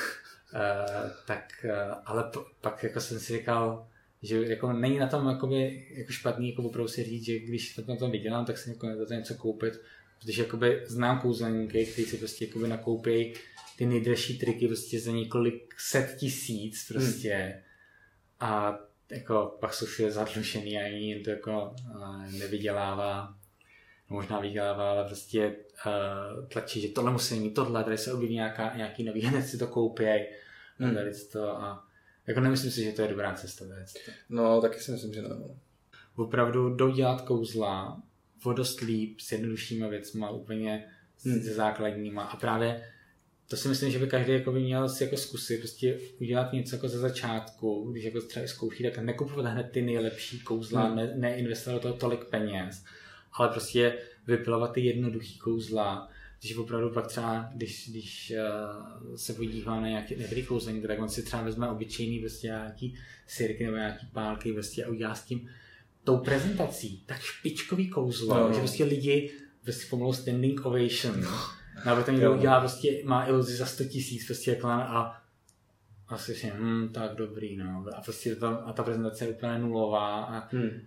uh, 0.53 1.11
tak, 1.25 1.65
uh, 1.65 1.93
ale 2.05 2.23
p- 2.23 2.39
pak 2.61 2.83
jako 2.83 3.01
jsem 3.01 3.19
si 3.19 3.37
říkal, 3.37 3.87
že 4.21 4.47
jako 4.47 4.73
není 4.73 4.99
na 4.99 5.07
tom 5.07 5.27
jakoby, 5.27 5.87
jako 5.97 6.11
špatný 6.11 6.49
jako 6.49 6.63
opravdu 6.63 6.87
si 6.87 7.03
říct, 7.03 7.25
že 7.25 7.39
když 7.39 7.75
to 7.75 7.81
na 7.87 7.95
tom 7.95 8.11
vydělám, 8.11 8.45
tak 8.45 8.57
si 8.57 8.69
jako 8.69 8.87
na 8.87 9.05
to 9.05 9.13
něco 9.13 9.35
koupit, 9.35 9.81
Protože 10.19 10.41
jakoby 10.41 10.83
znám 10.85 11.19
kouzelníky, 11.19 11.85
kteří 11.85 12.07
si 12.07 12.17
prostě 12.17 12.45
jakoby 12.45 12.67
nakoupí 12.67 13.33
ty 13.77 13.85
nejdražší 13.85 14.37
triky 14.37 14.67
prostě 14.67 14.99
za 14.99 15.11
několik 15.11 15.73
set 15.77 16.15
tisíc 16.17 16.87
prostě 16.87 17.33
hmm. 17.33 17.61
a 18.39 18.79
jako 19.11 19.57
pak 19.59 19.73
jsou 19.73 19.85
všude 19.85 20.11
zadlušený 20.11 20.77
a 20.77 20.85
ani 20.85 21.19
to 21.19 21.29
jako 21.29 21.75
uh, 21.95 22.31
nevydělává 22.31 23.35
možná 24.09 24.39
vydělává, 24.39 24.91
ale 24.91 25.05
prostě 25.05 25.55
uh, 25.85 26.47
tlačí, 26.47 26.81
že 26.81 26.87
tohle 26.87 27.11
musí 27.11 27.39
mít 27.39 27.53
tohle, 27.53 27.83
tady 27.83 27.97
se 27.97 28.13
objeví 28.13 28.33
nějaká, 28.33 28.75
nějaký 28.75 29.03
nový, 29.03 29.21
hned 29.21 29.41
si 29.41 29.57
to 29.57 29.67
koupěj, 29.67 30.29
hmm. 30.79 30.95
to 31.31 31.49
a 31.49 31.87
jako 32.27 32.39
nemyslím 32.39 32.71
si, 32.71 32.83
že 32.83 32.91
to 32.91 33.01
je 33.01 33.07
dobrá 33.07 33.33
cesta. 33.33 33.65
To. 33.65 34.11
No, 34.29 34.61
taky 34.61 34.79
si 34.79 34.91
myslím, 34.91 35.13
že 35.13 35.21
ne. 35.21 35.29
No. 35.29 35.59
Opravdu 36.15 36.75
dodělat 36.75 37.21
kouzla 37.21 38.01
o 38.43 38.53
dost 38.53 38.81
líp 38.81 39.19
s 39.19 39.31
jednoduššíma 39.31 39.87
věcma, 39.87 40.29
úplně 40.29 40.91
hmm. 41.25 41.41
se 41.41 41.53
základníma 41.53 42.23
a 42.23 42.37
právě 42.37 42.91
to 43.47 43.57
si 43.57 43.67
myslím, 43.67 43.91
že 43.91 43.99
by 43.99 44.07
každý 44.07 44.33
jako 44.33 44.51
by 44.51 44.59
měl 44.59 44.89
si 44.89 45.03
jako 45.03 45.17
zkusit 45.17 45.57
prostě 45.57 45.99
udělat 46.21 46.53
něco 46.53 46.75
jako 46.75 46.89
ze 46.89 46.99
začátku, 46.99 47.91
když 47.91 48.03
jako 48.03 48.21
třeba 48.21 48.47
zkouší, 48.47 48.83
tak 48.83 48.97
nekupovat 48.97 49.45
hned 49.45 49.69
ty 49.71 49.81
nejlepší 49.81 50.39
kouzla, 50.39 50.83
hmm. 50.83 50.95
ne, 50.95 51.13
neinvestovat 51.15 51.83
do 51.83 51.87
toho 51.87 51.99
tolik 51.99 52.25
peněz, 52.25 52.83
ale 53.33 53.49
prostě 53.49 53.97
vypilovat 54.27 54.71
ty 54.71 54.81
jednoduchý 54.81 55.37
kouzla, 55.37 56.09
když 56.39 56.57
opravdu 56.57 56.89
pak 56.89 57.07
třeba, 57.07 57.49
když, 57.55 57.89
když 57.89 58.33
uh, 58.35 59.15
se 59.15 59.33
podívá 59.33 59.81
na 59.81 59.87
nějaký, 59.87 60.15
některý 60.15 60.45
kouzlení, 60.45 60.81
tak 60.81 60.99
on 60.99 61.09
si 61.09 61.23
třeba 61.23 61.43
vezme 61.43 61.69
obyčejný 61.69 62.19
prostě 62.19 62.47
nějaký 62.47 62.95
sirky 63.27 63.65
nebo 63.65 63.77
nějaký 63.77 64.07
pálky 64.13 64.53
prostě 64.53 64.85
a 64.85 64.89
udělá 64.89 65.15
s 65.15 65.25
tím 65.25 65.49
tou 66.03 66.17
prezentací 66.17 67.03
tak 67.05 67.21
špičkový 67.21 67.89
kouzlo, 67.89 68.39
no. 68.39 68.53
že 68.53 68.59
prostě 68.59 68.83
lidi 68.83 69.31
prostě 69.63 69.85
pomalu 69.89 70.13
standing 70.13 70.65
ovation. 70.65 71.21
No. 71.21 71.64
Nebo 71.85 72.03
to 72.03 72.11
někdo 72.11 72.33
udělá, 72.33 72.59
prostě 72.59 73.01
má 73.05 73.27
iluzi 73.27 73.55
za 73.55 73.65
100 73.65 73.83
tisíc, 73.83 74.25
prostě 74.25 74.51
jako 74.51 74.67
a 74.67 75.21
asi 76.07 76.35
si, 76.35 76.51
hm, 76.55 76.89
tak 76.93 77.15
dobrý, 77.15 77.57
no. 77.57 77.85
A 77.95 78.01
prostě 78.01 78.35
ta, 78.35 78.49
a 78.55 78.73
ta 78.73 78.83
prezentace 78.83 79.25
je 79.25 79.31
úplně 79.31 79.57
nulová 79.59 80.23
a, 80.23 80.47
hmm. 80.55 80.81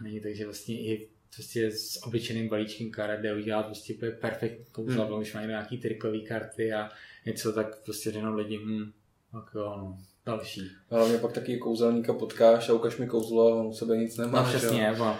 a 0.00 0.02
není 0.02 0.20
tak, 0.20 0.34
že 0.34 0.44
vlastně 0.44 0.80
i 0.80 1.08
prostě 1.34 1.70
s 1.70 2.06
obyčejným 2.06 2.48
balíčkem 2.48 2.90
karet 2.90 3.20
jde 3.20 3.34
udělat 3.34 3.66
prostě 3.66 3.94
perfektní 4.20 4.64
kouzlo, 4.72 5.06
hmm. 5.06 5.18
když 5.18 5.34
má 5.34 5.42
nějaký 5.42 5.78
trikový 5.78 6.26
karty 6.26 6.72
a 6.72 6.90
něco, 7.26 7.52
tak 7.52 7.84
prostě 7.84 8.10
jenom 8.10 8.34
lidi, 8.34 8.58
hm, 8.58 8.92
tak 9.32 9.50
jo, 9.54 9.74
no 9.78 9.98
další. 10.26 10.70
A 10.90 10.96
hlavně 10.96 11.18
pak 11.18 11.32
taky 11.32 11.58
kouzelníka 11.58 12.12
potkáš 12.12 12.68
a 12.68 12.72
ukaž 12.72 12.96
mi 12.96 13.06
kouzlo 13.06 13.52
a 13.52 13.54
on 13.54 13.66
u 13.66 13.74
sebe 13.74 13.96
nic 13.96 14.16
nemá. 14.16 14.42
No 14.42 14.48
přesně, 14.48 14.94
bo, 14.98 15.16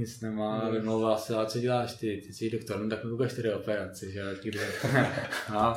nic 0.00 0.20
nemá, 0.20 0.70
vymlouvá 0.70 1.18
se, 1.18 1.36
a 1.36 1.46
co 1.46 1.58
děláš 1.58 1.94
ty, 1.94 2.22
ty 2.26 2.32
jsi 2.32 2.50
doktor, 2.50 2.80
no 2.80 2.88
tak 2.88 3.04
mi 3.04 3.12
ukaž 3.12 3.32
tady 3.32 3.52
operaci, 3.52 4.12
že 4.12 4.34
ty 4.42 4.50
kde. 4.50 4.68
no. 5.52 5.74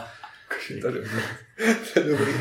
to 1.94 2.00
je 2.00 2.06
dobrý. 2.06 2.34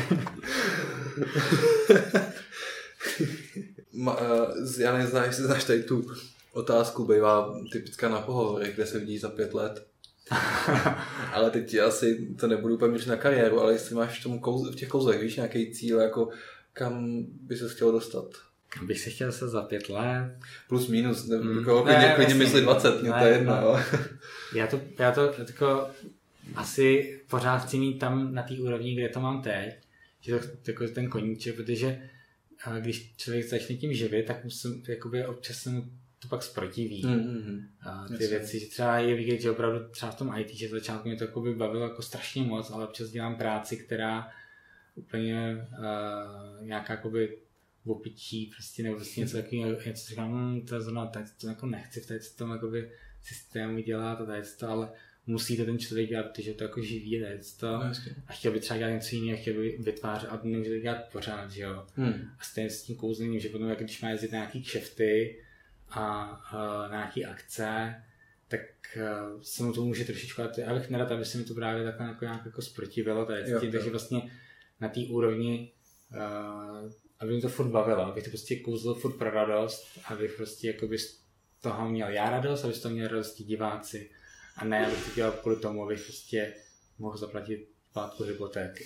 Ma, 3.93 4.21
uh, 4.21 4.79
já 4.79 4.97
neznám, 4.97 5.23
jestli 5.23 5.43
znáš 5.43 5.63
tady 5.63 5.83
tu 5.83 6.11
otázku, 6.53 7.05
bývá 7.05 7.55
typická 7.71 8.09
na 8.09 8.21
pohovory, 8.21 8.71
kde 8.75 8.85
se 8.85 8.99
vidí 8.99 9.17
za 9.17 9.29
pět 9.29 9.53
let. 9.53 9.87
ale 11.33 11.51
teď 11.51 11.69
ti 11.69 11.81
asi 11.81 12.35
to 12.39 12.47
nebudu 12.47 12.75
úplně 12.75 13.05
na 13.07 13.15
kariéru, 13.15 13.61
ale 13.61 13.73
jestli 13.73 13.95
máš 13.95 14.19
v, 14.19 14.23
tom 14.23 14.39
kouz, 14.39 14.69
v 14.69 14.75
těch 14.75 14.89
kouzlech, 14.89 15.21
víš, 15.21 15.35
nějaký 15.35 15.73
cíl, 15.73 15.99
jako 15.99 16.29
kam 16.73 17.23
by 17.23 17.57
se 17.57 17.69
chtěl 17.69 17.91
dostat? 17.91 18.25
Kam 18.73 18.87
bych 18.87 18.99
se 18.99 19.09
chtěl 19.09 19.31
se 19.31 19.47
za 19.47 19.61
pět 19.61 19.89
let? 19.89 20.35
Plus 20.67 20.87
minus, 20.87 21.27
ne, 21.27 21.37
mm. 21.37 21.57
jako, 21.57 21.85
ne, 21.85 21.93
klidně, 21.93 22.13
klidně 22.15 22.35
mysli 22.35 22.61
20, 22.61 23.01
mě 23.01 23.11
to 23.11 23.25
je 23.25 23.33
jedno. 23.33 23.53
Ne. 23.53 23.99
já 24.55 24.67
to, 24.67 24.81
já 24.99 25.11
to 25.11 25.33
jako 25.37 25.87
asi 26.55 27.19
pořád 27.29 27.57
chci 27.57 27.77
mít 27.77 27.99
tam 27.99 28.33
na 28.33 28.43
té 28.43 28.53
úrovni, 28.53 28.95
kde 28.95 29.09
to 29.09 29.19
mám 29.19 29.41
teď, 29.41 29.75
že 30.21 30.39
to, 30.39 30.71
jako 30.71 30.87
ten 30.87 31.09
koníček, 31.09 31.55
protože 31.55 32.09
když 32.79 33.13
člověk 33.17 33.45
začne 33.45 33.75
tím 33.75 33.93
živit, 33.93 34.25
tak 34.25 34.43
musím, 34.43 34.83
jakoby 34.87 35.25
občas 35.25 35.57
jsem 35.57 35.91
to 36.19 36.27
pak 36.27 36.43
zprotiví. 36.43 37.03
Mm-hmm. 37.03 37.63
A 37.81 38.07
ty 38.07 38.13
Jasně. 38.13 38.27
věci, 38.27 38.59
že 38.59 38.65
třeba 38.65 38.97
je 38.97 39.15
vidět, 39.15 39.41
že 39.41 39.51
opravdu 39.51 39.79
třeba 39.91 40.11
v 40.11 40.15
tom 40.15 40.33
IT, 40.37 40.53
že 40.53 40.69
začátku 40.69 41.07
mě 41.07 41.17
to 41.17 41.23
jako 41.23 41.41
by 41.41 41.55
bavilo 41.55 41.83
jako 41.83 42.01
strašně 42.01 42.43
moc, 42.43 42.71
ale 42.71 42.87
občas 42.87 43.09
dělám 43.09 43.35
práci, 43.35 43.77
která 43.77 44.27
úplně 44.95 45.67
uh, 45.71 46.65
nějaká 46.65 46.93
jakoby 46.93 47.37
opičí, 47.85 48.51
prostě 48.55 48.83
nebo 48.83 48.95
prostě 48.95 49.21
něco 49.21 49.37
takového, 49.37 49.71
něco 49.85 50.09
říkám, 50.09 50.31
hm, 50.33 50.65
to 50.65 50.75
je 50.75 50.81
zrovna, 50.81 51.05
tady 51.05 51.25
to 51.41 51.47
jako 51.47 51.65
nechci 51.65 52.01
v 52.01 52.07
tady 52.07 52.19
tom 52.37 52.51
jakoby 52.51 52.91
systému 53.21 53.79
dělat 53.79 54.21
a 54.21 54.25
tady 54.25 54.41
to, 54.59 54.69
ale 54.69 54.89
musí 55.27 55.57
to 55.57 55.65
ten 55.65 55.79
člověk 55.79 56.09
dělat, 56.09 56.23
protože 56.23 56.53
to 56.53 56.63
jako 56.63 56.81
živí 56.81 57.21
tady 57.21 57.39
to. 57.59 57.67
No, 57.67 57.91
a 58.27 58.33
chtěl 58.33 58.51
by 58.51 58.59
třeba 58.59 58.77
dělat 58.77 58.91
něco 58.91 59.15
jiného, 59.15 59.41
chtěl 59.41 59.53
by 59.53 59.77
vytvářet 59.79 60.29
a 60.29 60.39
nemůže 60.43 60.69
to 60.69 60.79
dělat 60.79 61.09
pořád, 61.11 61.51
že 61.51 61.61
jo. 61.61 61.85
Hmm. 61.95 62.29
A 62.39 62.43
stejně 62.43 62.69
s 62.69 62.83
tím 62.83 62.95
kouzlením, 62.95 63.39
že 63.39 63.49
potom, 63.49 63.69
jak 63.69 63.79
když 63.79 64.01
má 64.01 64.09
jezdit 64.09 64.31
na 64.31 64.37
nějaký 64.37 64.61
kšefty, 64.61 65.39
a 65.93 66.31
uh, 66.53 66.91
na 66.91 66.97
nějaký 66.97 67.25
akce, 67.25 67.95
tak 68.47 68.61
uh, 68.95 69.41
se 69.41 69.63
mu 69.63 69.73
to 69.73 69.85
může 69.85 70.05
trošičku, 70.05 70.41
já 70.57 70.73
bych 70.73 70.89
nerad, 70.89 71.11
aby 71.11 71.25
se 71.25 71.37
mi 71.37 71.43
to 71.43 71.53
právě 71.53 71.83
takhle 71.83 72.07
jako 72.07 72.25
nějak 72.25 72.45
jako 72.45 72.61
sprotivilo, 72.61 73.25
tady, 73.25 73.51
jo, 73.51 73.59
tím, 73.59 73.71
takže 73.71 73.89
vlastně 73.89 74.31
na 74.79 74.89
té 74.89 74.99
úrovni, 75.09 75.71
uh, 76.11 76.91
aby 77.23 77.33
mi 77.33 77.41
to 77.41 77.49
furt 77.49 77.69
bavilo, 77.69 78.05
abych 78.05 78.23
to 78.23 78.29
prostě 78.29 78.55
kouzl 78.55 78.93
furt 78.93 79.17
pro 79.17 79.31
radost, 79.31 79.99
abych 80.05 80.33
prostě 80.33 80.67
jakoby 80.67 80.99
z 80.99 81.19
toho 81.61 81.89
měl 81.89 82.09
já 82.09 82.29
radost, 82.29 82.63
aby 82.65 82.73
z 82.73 82.79
toho 82.79 82.93
měl 82.93 83.07
radost 83.07 83.41
diváci 83.41 84.09
a 84.55 84.65
ne, 84.65 84.87
abych 84.87 85.05
to 85.05 85.15
dělal 85.15 85.31
kvůli 85.31 85.55
tomu, 85.55 85.83
abych 85.83 86.03
prostě 86.03 86.53
mohl 86.99 87.17
zaplatit 87.17 87.69
plátku 87.93 88.23
hypotéky. 88.23 88.85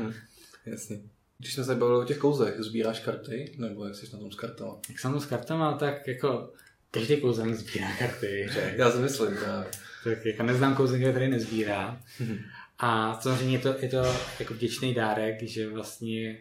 Jasně. 0.66 1.00
Když 1.38 1.54
jsme 1.54 1.64
se 1.64 1.74
bavili 1.74 1.98
o 1.98 2.04
těch 2.04 2.18
kouzech, 2.18 2.54
sbíráš 2.58 3.00
karty, 3.00 3.54
nebo 3.58 3.84
jak 3.84 3.94
jsi 3.94 4.12
na 4.12 4.18
tom 4.18 4.32
s 4.32 4.36
kartama? 4.36 4.78
Jak 4.88 4.98
jsem 4.98 5.12
to 5.12 5.20
s 5.20 5.26
kartama, 5.26 5.78
tak 5.78 6.08
jako 6.08 6.52
každý 6.90 7.20
kouzelník 7.20 7.56
sbírá 7.56 7.96
karty 7.96 8.48
že? 8.52 8.74
Já 8.78 8.90
si 8.90 8.98
myslím, 8.98 9.36
právě. 9.36 9.70
Tak 10.04 10.26
jako 10.26 10.42
neznám 10.42 10.76
kouzelníka, 10.76 11.10
který 11.10 11.28
nezbírá. 11.28 12.00
A 12.78 13.20
samozřejmě 13.20 13.56
je 13.56 13.62
to, 13.62 13.74
je 13.80 13.88
to 13.88 14.02
jako 14.40 14.54
vděčný 14.54 14.94
dárek, 14.94 15.42
že 15.42 15.68
vlastně, 15.68 16.38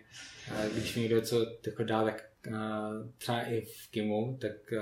eh, 0.51 0.69
když 0.73 0.95
mi 0.95 1.01
někdo 1.01 1.15
něco 1.15 1.45
jako 1.67 1.83
dá, 1.83 2.03
tak 2.03 2.29
eh, 2.47 2.51
třeba 3.17 3.41
i 3.41 3.61
v 3.61 3.87
Kimu, 3.91 4.37
tak 4.41 4.73
eh, 4.73 4.81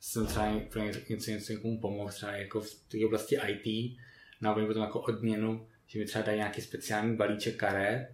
jsem 0.00 0.26
třeba 0.26 0.60
pro 0.70 0.82
něco, 0.82 1.30
něco 1.30 1.52
někomu 1.52 1.80
pomohl, 1.80 2.10
třeba 2.10 2.32
jako 2.32 2.60
v 2.60 2.74
té 2.88 2.98
oblasti 3.06 3.38
IT, 3.48 3.96
na 4.40 4.54
potom 4.54 4.82
jako 4.82 5.00
odměnu, 5.00 5.66
že 5.86 5.98
mi 5.98 6.04
třeba 6.04 6.24
dají 6.24 6.38
nějaký 6.38 6.62
speciální 6.62 7.16
balíček 7.16 7.56
karet, 7.56 8.08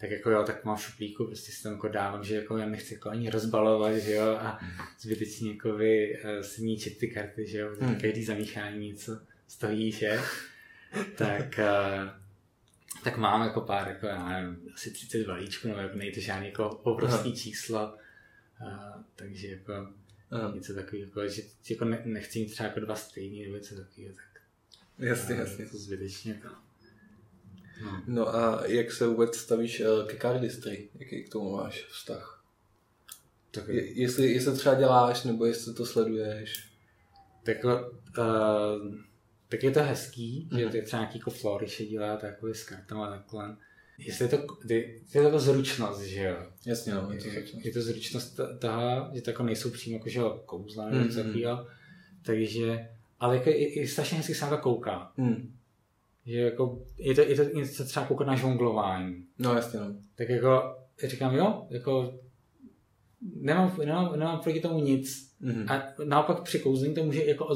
tak 0.00 0.10
jako 0.10 0.30
jo, 0.30 0.42
tak 0.42 0.64
mám 0.64 0.76
v 0.76 0.82
šuplíku, 0.82 1.26
prostě 1.26 1.52
si 1.52 1.62
tam 1.62 1.72
jako 1.72 1.88
dávám, 1.88 2.24
že 2.24 2.34
jako 2.34 2.56
já 2.56 2.66
nechci 2.66 2.94
jako 2.94 3.10
ani 3.10 3.30
rozbalovat, 3.30 3.96
že 3.96 4.12
jo, 4.12 4.26
a 4.40 4.58
zbytečně 5.00 5.50
jako 5.50 5.76
vy 5.76 6.22
uh, 6.24 6.40
si 6.40 6.62
ničit 6.62 6.98
ty 6.98 7.08
karty, 7.08 7.46
že 7.46 7.58
jo, 7.58 7.76
hmm. 7.80 8.00
každý 8.00 8.24
zamíchání 8.24 8.88
něco 8.88 9.20
stojí, 9.48 9.92
že, 9.92 10.20
tak, 11.16 11.58
uh, 11.58 12.08
tak 13.04 13.16
mám 13.16 13.42
jako 13.42 13.60
pár, 13.60 13.88
jako 13.88 14.06
já 14.06 14.28
nevím, 14.28 14.70
asi 14.74 14.90
30 14.90 15.26
balíčků, 15.26 15.68
nebo 15.68 15.80
jako 15.80 15.96
nejde 15.96 16.20
žádný 16.20 16.46
jako 16.46 16.68
obrovský 16.68 17.32
číslo, 17.32 17.94
uh, 18.60 19.02
takže 19.16 19.48
jako 19.48 19.72
Aha. 20.30 20.52
něco 20.54 20.74
takového, 20.74 21.06
jako, 21.08 21.28
že 21.28 21.42
jako 21.70 21.84
ne, 21.84 22.02
nechci 22.04 22.38
mít 22.38 22.50
třeba 22.50 22.68
jako 22.68 22.80
dva 22.80 22.96
stejný 22.96 23.42
nebo 23.42 23.56
něco 23.56 23.74
takového, 23.74 24.14
tak 24.14 24.42
jasně, 24.98 25.34
jasně. 25.34 25.66
to 25.66 25.78
zbytečně 25.78 26.32
jako. 26.32 26.54
No. 27.84 28.02
no 28.06 28.34
a 28.36 28.66
jak 28.66 28.92
se 28.92 29.06
vůbec 29.06 29.36
stavíš 29.36 29.80
eh, 29.80 30.06
ke 30.06 30.16
cardistry? 30.18 30.88
Jaký 30.94 31.24
k 31.24 31.32
tomu 31.32 31.56
máš 31.56 31.84
vztah? 31.84 32.44
Tak 33.50 33.68
je, 33.68 34.00
jestli, 34.00 34.32
jestli 34.32 34.56
třeba 34.56 34.74
děláš, 34.74 35.24
nebo 35.24 35.46
jestli 35.46 35.74
to 35.74 35.86
sleduješ? 35.86 36.70
Tak, 37.42 37.64
uh, 37.64 37.72
tak 39.50 39.62
je 39.62 39.70
to 39.70 39.82
hezký, 39.82 40.48
mm. 40.52 40.58
že 40.58 40.64
mhm. 40.64 40.70
to 40.70 40.76
je 40.76 40.82
třeba 40.82 41.02
nějaký 41.02 41.18
jako 41.18 41.30
floriše 41.30 41.86
dělá 41.86 42.16
takový 42.16 42.54
s 42.54 42.64
kartama 42.64 43.10
takhle. 43.10 43.56
Jestli 43.98 44.24
je 44.24 44.28
to, 44.28 44.36
je, 44.68 44.94
je 45.14 45.30
to 45.30 45.38
zručnost, 45.38 46.02
že 46.02 46.22
jo? 46.22 46.36
Jasně, 46.66 46.94
no, 46.94 47.08
je, 47.12 47.18
to 47.18 47.30
zručnost. 47.30 47.64
Je 47.64 47.72
to 47.72 47.82
zručnost 47.82 48.40
toho, 48.58 49.10
že 49.14 49.22
to 49.22 49.30
jako 49.30 49.42
nejsou 49.42 49.70
přímo 49.70 49.96
jako, 49.96 50.08
že 50.08 50.18
jo, 50.18 50.42
kouzla 50.46 50.90
nebo 50.90 51.04
mm-hmm. 51.04 51.66
takže, 52.22 52.88
ale 53.20 53.36
jako 53.36 53.50
je, 53.50 53.80
je 53.80 53.88
strašně 53.88 54.18
hezky 54.18 54.34
se 54.34 54.44
na 54.44 54.50
to 54.50 54.58
kouká. 54.58 55.12
Mm. 55.16 55.54
Že 56.26 56.38
jako, 56.38 56.82
je 56.98 57.14
to, 57.14 57.20
je 57.20 57.36
to 57.36 57.42
něco 57.42 57.84
třeba 57.84 58.06
koukat 58.06 58.26
na 58.26 58.36
žonglování. 58.36 59.24
No 59.38 59.54
jasně, 59.54 59.80
no. 59.80 59.94
Tak 60.14 60.28
jako 60.28 60.76
říkám, 61.04 61.34
jo, 61.34 61.66
jako 61.70 62.20
nemám, 63.36 63.76
nemám, 63.78 64.18
nemám 64.18 64.40
proti 64.40 64.60
tomu 64.60 64.84
nic. 64.84 65.29
Mm-hmm. 65.44 65.72
A 65.72 65.94
naopak 66.04 66.42
při 66.42 66.58
kouzlení 66.58 66.94
to 66.94 67.04
může 67.04 67.24
jako 67.24 67.46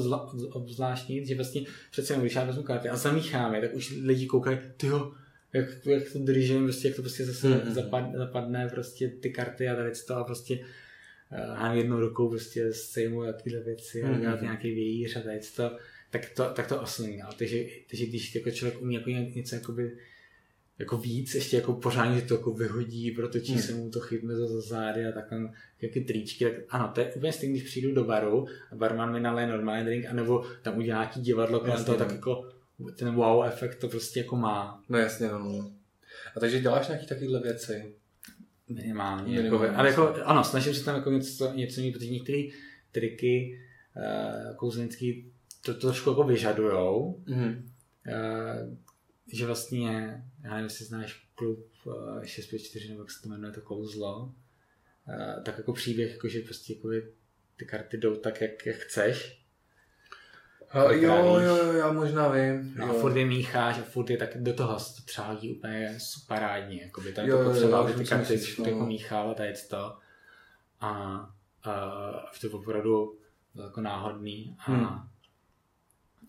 obzvláštnit, 0.53 1.27
že 1.27 1.35
vlastně 1.35 1.63
přece 1.91 2.13
jenom, 2.13 2.23
když 2.23 2.35
já 2.35 2.45
vezmu 2.45 2.63
karty 2.63 2.89
a 2.89 2.97
zamícháme, 2.97 3.61
tak 3.61 3.75
už 3.75 3.95
lidi 4.03 4.27
koukají, 4.27 4.59
tyjo, 4.77 5.13
jak, 5.53 5.87
jak 5.87 6.13
to 6.13 6.19
držím, 6.19 6.63
prostě, 6.65 6.89
jak 6.89 6.97
to 6.97 7.03
prostě 7.03 7.25
zase 7.25 7.49
mm-hmm. 7.49 7.73
zapad, 7.73 8.05
zapadne 8.15 8.69
prostě 8.69 9.09
ty 9.09 9.31
karty 9.31 9.69
a 9.69 9.77
tady 9.77 9.91
to 10.07 10.17
a 10.17 10.25
prostě 10.25 10.59
uh, 11.59 11.73
jednou 11.73 12.01
rukou 12.01 12.29
prostě 12.29 12.73
sejmu 12.73 13.25
jakýhle 13.25 13.61
věci 13.61 14.03
a 14.03 14.09
mm-hmm. 14.09 14.43
nějaký 14.43 14.75
vějíř 14.75 15.17
a 15.17 15.21
tady 15.21 15.41
to 15.57 15.71
tak 16.15 16.31
to, 16.31 16.45
tak 16.45 16.67
to 16.69 16.81
oslní. 16.81 17.17
No. 17.17 17.29
Takže, 17.39 17.65
takže 17.91 18.07
když 18.07 18.35
jako 18.35 18.51
člověk 18.51 18.83
umí 18.83 18.95
jako 18.95 19.11
něco 19.11 19.55
jakoby, 19.55 19.97
jako 20.79 20.99
víc, 20.99 21.35
ještě 21.35 21.57
jako 21.57 21.73
pořádně 21.73 22.23
to 22.23 22.35
jako 22.35 22.53
vyhodí, 22.53 23.11
protočí 23.11 23.53
hmm. 23.53 23.63
se 23.63 23.75
mu 23.75 23.91
to, 23.91 24.01
chytne 24.01 24.37
to 24.37 24.47
za 24.47 24.61
zády 24.61 25.07
a 25.07 25.13
takhle 25.13 25.51
jaký 25.81 26.01
tričky, 26.01 26.45
tak 26.45 26.55
ano, 26.69 26.91
to 26.95 27.01
je 27.01 27.13
úplně 27.13 27.33
stejné, 27.33 27.53
když 27.53 27.69
přijdu 27.69 27.95
do 27.95 28.05
baru 28.05 28.47
a 28.73 28.77
barman 28.77 29.13
mi 29.13 29.21
naleje 29.21 29.47
normální 29.47 29.85
drink, 29.85 30.07
anebo 30.07 30.45
tam 30.63 30.79
udělá 30.79 30.99
nějaký 30.99 31.21
divadlo 31.21 31.61
kolem 31.61 31.85
toho, 31.85 31.99
tak 31.99 32.09
no. 32.09 32.15
jako 32.15 32.51
ten 32.99 33.15
wow 33.15 33.45
efekt 33.45 33.79
to 33.79 33.89
prostě 33.89 34.21
jako 34.21 34.37
má. 34.37 34.83
No 34.89 34.99
jasně, 34.99 35.29
no. 35.29 35.39
no. 35.39 35.73
A 36.37 36.41
takže 36.41 36.61
děláš 36.61 36.89
nějaký 36.89 37.07
takovéhle 37.07 37.41
věci? 37.41 37.95
Minimálně. 38.69 39.37
Minimálně 39.37 39.67
jako, 39.67 39.79
ale 39.79 39.89
jako, 39.91 40.15
ano, 40.25 40.45
snažím 40.45 40.75
se 40.75 40.85
tam 40.85 40.97
jako 40.97 41.11
něco, 41.11 41.53
něco 41.55 41.81
mít, 41.81 41.93
protože 41.93 42.11
některé 42.11 42.43
triky 42.93 43.61
uh, 43.97 44.57
kouzlenický 44.57 45.33
to, 45.65 45.75
to 45.75 45.81
trošku 45.81 46.11
jako 46.11 46.25
vyžadujou. 46.25 47.23
Mm-hmm. 47.27 47.63
Uh, 48.07 48.77
že 49.33 49.47
vlastně, 49.47 50.23
já 50.43 50.51
nevím, 50.51 50.65
jestli 50.65 50.85
znáš 50.85 51.29
klub 51.35 51.69
uh, 51.85 52.23
eh, 52.23 52.27
654 52.27 52.89
nebo 52.89 53.01
jak 53.01 53.11
se 53.11 53.23
to 53.23 53.29
jmenuje, 53.29 53.53
to 53.53 53.61
kouzlo, 53.61 54.19
uh, 54.25 55.43
tak 55.43 55.59
jako 55.59 55.73
příběh, 55.73 56.13
jako 56.13 56.29
že 56.29 56.41
prostě 56.41 56.75
jako 56.75 56.89
ty 57.57 57.65
karty 57.65 57.97
jdou 57.97 58.17
tak, 58.17 58.41
jak, 58.41 58.67
jak 58.67 58.77
chceš. 58.77 59.45
Uh, 60.75 60.93
jo, 60.93 61.39
jo, 61.41 61.57
jo, 61.57 61.73
já 61.73 61.93
možná 61.93 62.29
vím. 62.29 62.75
No 62.77 62.91
a 62.91 62.93
furt 62.93 63.17
je 63.17 63.27
mícháš 63.27 63.79
a 63.79 63.83
furt 63.83 64.11
je 64.11 64.17
tak 64.17 64.43
do 64.43 64.55
toho 64.55 64.75
to 64.75 65.03
třeba 65.05 65.27
hodí 65.27 65.57
úplně 65.57 65.97
superádně. 66.01 66.83
Jako 66.83 67.01
by 67.01 67.13
tam 67.13 67.27
jo, 67.27 67.39
to 67.39 67.45
potřeba, 67.45 67.81
aby 67.81 67.93
ty 67.93 68.05
karty 68.05 68.41
no. 68.59 68.65
jako 68.65 68.87
míchávat 68.87 69.41
a 69.41 69.45
jet 69.45 69.69
to. 69.69 69.97
A, 70.81 70.91
a 71.65 72.33
to 72.41 72.59
opravdu 72.59 73.19
jako 73.55 73.81
náhodný. 73.81 74.57
A, 74.59 74.73
hmm 74.73 75.14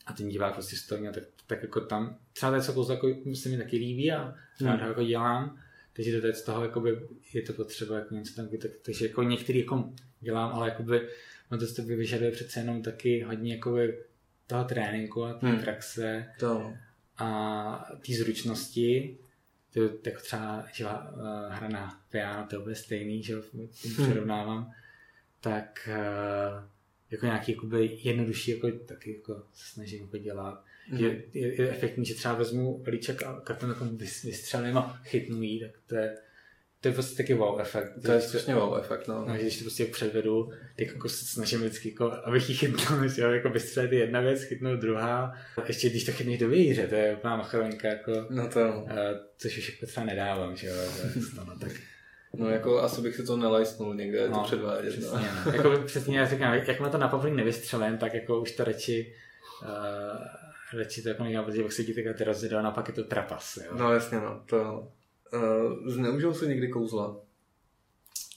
a 0.06 0.14
ten 0.14 0.30
divák 0.30 0.54
prostě 0.54 0.76
stojí, 0.76 1.04
tak, 1.14 1.24
tak 1.48 1.62
jako 1.62 1.82
tam, 1.82 2.18
třeba 2.34 2.52
to 2.52 2.56
je 2.56 2.62
co 2.62 2.92
jako 2.92 3.08
se 3.34 3.50
mi 3.50 3.58
taky 3.58 3.78
líbí 3.78 4.12
a 4.12 4.36
hmm. 4.60 4.70
rád 4.70 4.88
jako 4.88 5.04
dělám, 5.04 5.60
takže 5.94 6.22
to 6.22 6.28
je 6.28 6.34
z 6.34 6.42
toho, 6.42 6.64
jakoby, 6.64 7.00
je 7.34 7.42
to 7.42 7.54
potřeba 7.54 7.96
jako 7.96 8.16
něco 8.16 8.36
tam, 8.36 8.48
tak, 8.48 8.72
takže 8.82 9.06
jako 9.06 9.24
některý 9.24 9.60
jako 9.60 9.94
dělám, 10.20 10.52
ale 10.52 10.70
jakoby, 10.70 11.08
no 11.52 11.58
to, 11.58 11.74
to 11.74 11.84
vyžaduje 11.84 12.32
přece 12.32 12.60
jenom 12.60 12.82
taky 12.82 13.22
hodně 13.22 13.56
jakoby, 13.56 14.04
toho 14.48 14.64
tréninku 14.64 15.24
a 15.24 15.34
té 15.34 15.48
hmm. 15.48 15.60
praxe 15.60 16.26
to. 16.40 16.74
a 17.18 17.92
té 18.08 18.14
zručnosti, 18.14 19.18
to 19.74 19.82
je 19.82 19.90
jako 20.06 20.22
třeba 20.22 20.66
že, 20.74 20.86
uh, 20.86 20.92
hra 21.50 21.68
na 21.68 22.02
piano, 22.12 22.48
to 22.50 22.70
je 22.70 22.76
stejný, 22.76 23.24
že 23.24 23.36
hmm. 23.54 23.68
přirovnávám, 23.94 24.72
tak 25.40 25.90
uh, 25.92 26.75
jako 27.12 27.26
nějaký 27.26 27.52
jakoby 27.52 27.98
jednodušší, 28.04 28.52
jako, 28.52 28.72
taky 28.72 29.18
jako 29.18 29.44
se 29.54 29.74
snažím 29.74 30.02
jako 30.02 30.18
dělat. 30.18 30.64
Mm. 30.92 30.98
Je, 30.98 31.24
je, 31.34 31.62
je, 31.62 31.70
efektní, 31.70 32.06
že 32.06 32.16
třeba 32.16 32.34
vezmu 32.34 32.84
pelíček 32.84 33.24
a 33.24 33.42
karton 33.44 33.70
jako 33.70 33.86
vystřelím 34.24 34.78
a 34.78 35.02
chytnu 35.04 35.42
jí, 35.42 35.60
tak 35.60 35.72
to 35.88 35.96
je, 35.96 36.18
to 36.82 36.88
je 36.88 36.94
prostě 36.94 37.18
taky 37.18 37.34
wow 37.34 37.60
efekt. 37.62 37.94
To 38.06 38.12
je 38.12 38.22
skutečně 38.22 38.56
wow 38.56 38.78
efekt, 38.78 39.08
no. 39.08 39.26
no. 39.28 39.36
když 39.36 39.58
to 39.58 39.64
prostě 39.64 39.86
předvedu, 39.86 40.50
tak 40.78 40.88
jako 40.88 41.10
se 41.10 41.26
snažím 41.26 41.60
vždycky, 41.60 41.90
jako, 41.90 42.12
abych 42.12 42.50
ji 42.50 42.56
chytnul, 42.56 43.08
že 43.16 43.22
jako 43.22 43.50
vystřelit 43.50 43.92
jedna 43.92 44.22
věc, 44.22 44.44
chytnout 44.44 44.80
druhá. 44.80 45.34
Ještě 45.68 45.90
když 45.90 46.04
to 46.04 46.12
chytneš 46.12 46.40
do 46.40 46.50
vějíře, 46.50 46.88
to 46.88 46.96
je 46.96 47.16
úplná 47.16 47.38
machrovinka, 47.38 47.88
jako, 47.88 48.28
no 48.30 48.50
to. 48.50 48.60
Uh, 48.60 48.92
což 49.38 49.58
už 49.58 49.72
jako 49.72 49.86
třeba 49.86 50.06
nedávám, 50.06 50.56
že 50.56 50.68
jo, 50.68 50.76
no, 51.38 51.60
tak 51.60 51.72
No 52.38 52.50
jako 52.50 52.82
asi 52.82 53.02
bych 53.02 53.16
si 53.16 53.24
to 53.24 53.38
nelajsnul 53.38 53.96
někde 53.96 54.30
no, 54.30 54.38
to 54.38 54.44
předvádět. 54.44 54.92
Přesně, 54.92 55.18
no. 55.18 55.42
no. 55.46 55.52
jako 55.52 55.84
přesně 55.86 56.20
já 56.20 56.26
říkám, 56.26 56.54
jak 56.54 56.80
má 56.80 56.90
to 56.90 56.98
na 56.98 57.08
paplík 57.08 57.34
nevystřelím, 57.34 57.98
tak 57.98 58.14
jako 58.14 58.42
už 58.42 58.52
to 58.52 58.64
radši 58.64 59.14
uh, 59.62 60.78
radši 60.78 61.02
to 61.02 61.10
jako 61.10 61.24
nedělám, 61.24 61.46
protože 61.46 61.64
pak 61.64 61.72
se 61.72 61.84
ti 61.84 61.94
ty 61.94 62.24
rozjedou 62.24 62.58
a 62.58 62.72
pak 62.72 62.88
je 62.88 62.94
to 62.94 63.04
trapas. 63.04 63.58
Jo. 63.58 63.72
No 63.78 63.94
jasně 63.94 64.18
no, 64.20 64.44
to 64.46 64.88
uh, 65.34 65.92
zneužil 65.92 66.34
jsi 66.34 66.48
někdy 66.48 66.68
kouzla? 66.68 67.18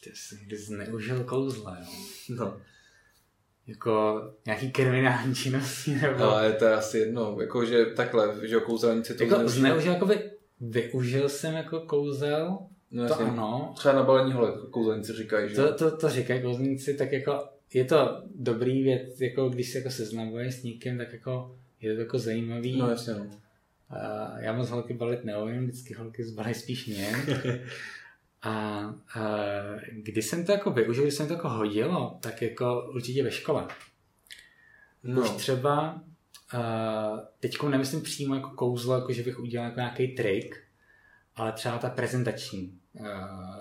Ty 0.04 0.10
jsi 0.14 0.36
někdy 0.36 0.56
zneužil 0.56 1.24
kouzla, 1.24 1.76
jo. 1.80 1.86
No. 2.28 2.60
Jako 3.66 4.22
nějaký 4.46 4.72
kriminální 4.72 5.34
činnosti 5.34 5.94
nebo... 5.94 6.24
Ale 6.24 6.52
to 6.52 6.64
je 6.64 6.74
asi 6.74 6.98
jedno, 6.98 7.36
jako 7.40 7.64
že 7.64 7.86
takhle, 7.86 8.48
že 8.48 8.60
kouzelníci 8.60 9.14
to 9.14 9.22
jako 9.22 9.34
zneužil. 9.34 9.60
zneužil 9.60 9.92
jako 9.92 10.06
by, 10.06 10.30
využil 10.60 11.28
jsem 11.28 11.54
jako 11.54 11.80
kouzel, 11.80 12.58
No, 12.90 13.08
to 13.08 13.20
ano. 13.20 13.72
Třeba 13.76 13.94
na 13.94 14.02
balení 14.02 14.32
holek 14.32 14.54
kouzelníci 14.70 15.12
říkají, 15.12 15.48
že? 15.48 15.56
To, 15.56 15.74
to, 15.74 15.96
to 15.96 16.08
říkají 16.08 16.42
kouzelníci, 16.42 16.94
tak 16.94 17.12
jako 17.12 17.48
je 17.74 17.84
to 17.84 18.22
dobrý 18.34 18.82
věc, 18.82 19.20
jako 19.20 19.48
když 19.48 19.72
se 19.72 19.78
jako 19.78 19.90
seznamuješ 19.90 20.54
s 20.54 20.62
někým, 20.62 20.98
tak 20.98 21.12
jako 21.12 21.56
je 21.80 21.94
to 21.94 22.00
jako 22.00 22.18
zajímavý. 22.18 22.78
No 22.78 22.90
jasně, 22.90 23.14
no. 23.14 23.30
A 23.90 24.32
já 24.40 24.52
moc 24.52 24.70
holky 24.70 24.94
balit 24.94 25.24
neumím, 25.24 25.66
vždycky 25.66 25.94
holky 25.94 26.24
zbalí 26.24 26.54
spíš 26.54 26.86
mě. 26.86 27.12
a, 28.42 28.50
a 28.50 28.94
když 29.92 30.26
jsem 30.26 30.46
to 30.46 30.52
jako 30.52 30.70
využil, 30.70 31.02
když 31.02 31.14
jsem 31.14 31.26
to 31.26 31.32
jako 31.32 31.48
hodilo, 31.48 32.18
tak 32.20 32.42
jako 32.42 32.90
určitě 32.94 33.22
ve 33.22 33.30
škole. 33.30 33.66
No. 35.02 35.22
Už 35.22 35.30
třeba 35.30 36.02
uh, 36.54 37.18
teď 37.40 37.62
nemyslím 37.62 38.02
přímo 38.02 38.34
jako 38.34 38.50
kouzlo, 38.50 38.94
jako 38.94 39.12
že 39.12 39.22
bych 39.22 39.40
udělal 39.40 39.68
jako 39.68 39.80
nějaký 39.80 40.08
trik, 40.08 40.62
ale 41.38 41.52
třeba 41.52 41.78
ta 41.78 41.90
prezentační, 41.90 42.78
uh, 43.00 43.06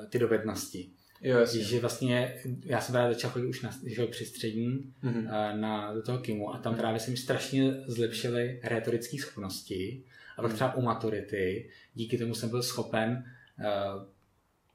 ty 0.09 0.19
dovednosti. 0.19 0.89
Jo, 1.21 1.37
jasně. 1.37 1.63
Že 1.63 1.79
vlastně, 1.79 2.41
já 2.65 2.81
jsem 2.81 2.93
právě 2.93 3.13
začal 3.13 3.31
chodit 3.31 3.45
už 3.45 3.61
na, 3.61 3.71
že 3.85 4.05
při 4.05 4.25
střední 4.25 4.93
mm-hmm. 5.03 5.23
uh, 5.23 5.59
na, 5.59 5.93
do 5.93 6.01
toho 6.01 6.17
KIMu 6.17 6.53
a 6.53 6.57
tam 6.57 6.73
mm-hmm. 6.73 6.77
právě 6.77 6.99
se 6.99 7.11
mi 7.11 7.17
strašně 7.17 7.73
zlepšily 7.87 8.59
retorické 8.63 9.17
schopnosti 9.17 10.03
a 10.37 10.41
pak 10.41 10.51
mm-hmm. 10.51 10.55
třeba 10.55 10.75
u 10.75 10.81
maturity, 10.81 11.69
díky 11.93 12.17
tomu 12.17 12.35
jsem 12.35 12.49
byl 12.49 12.63
schopen 12.63 13.23
uh, 13.59 14.03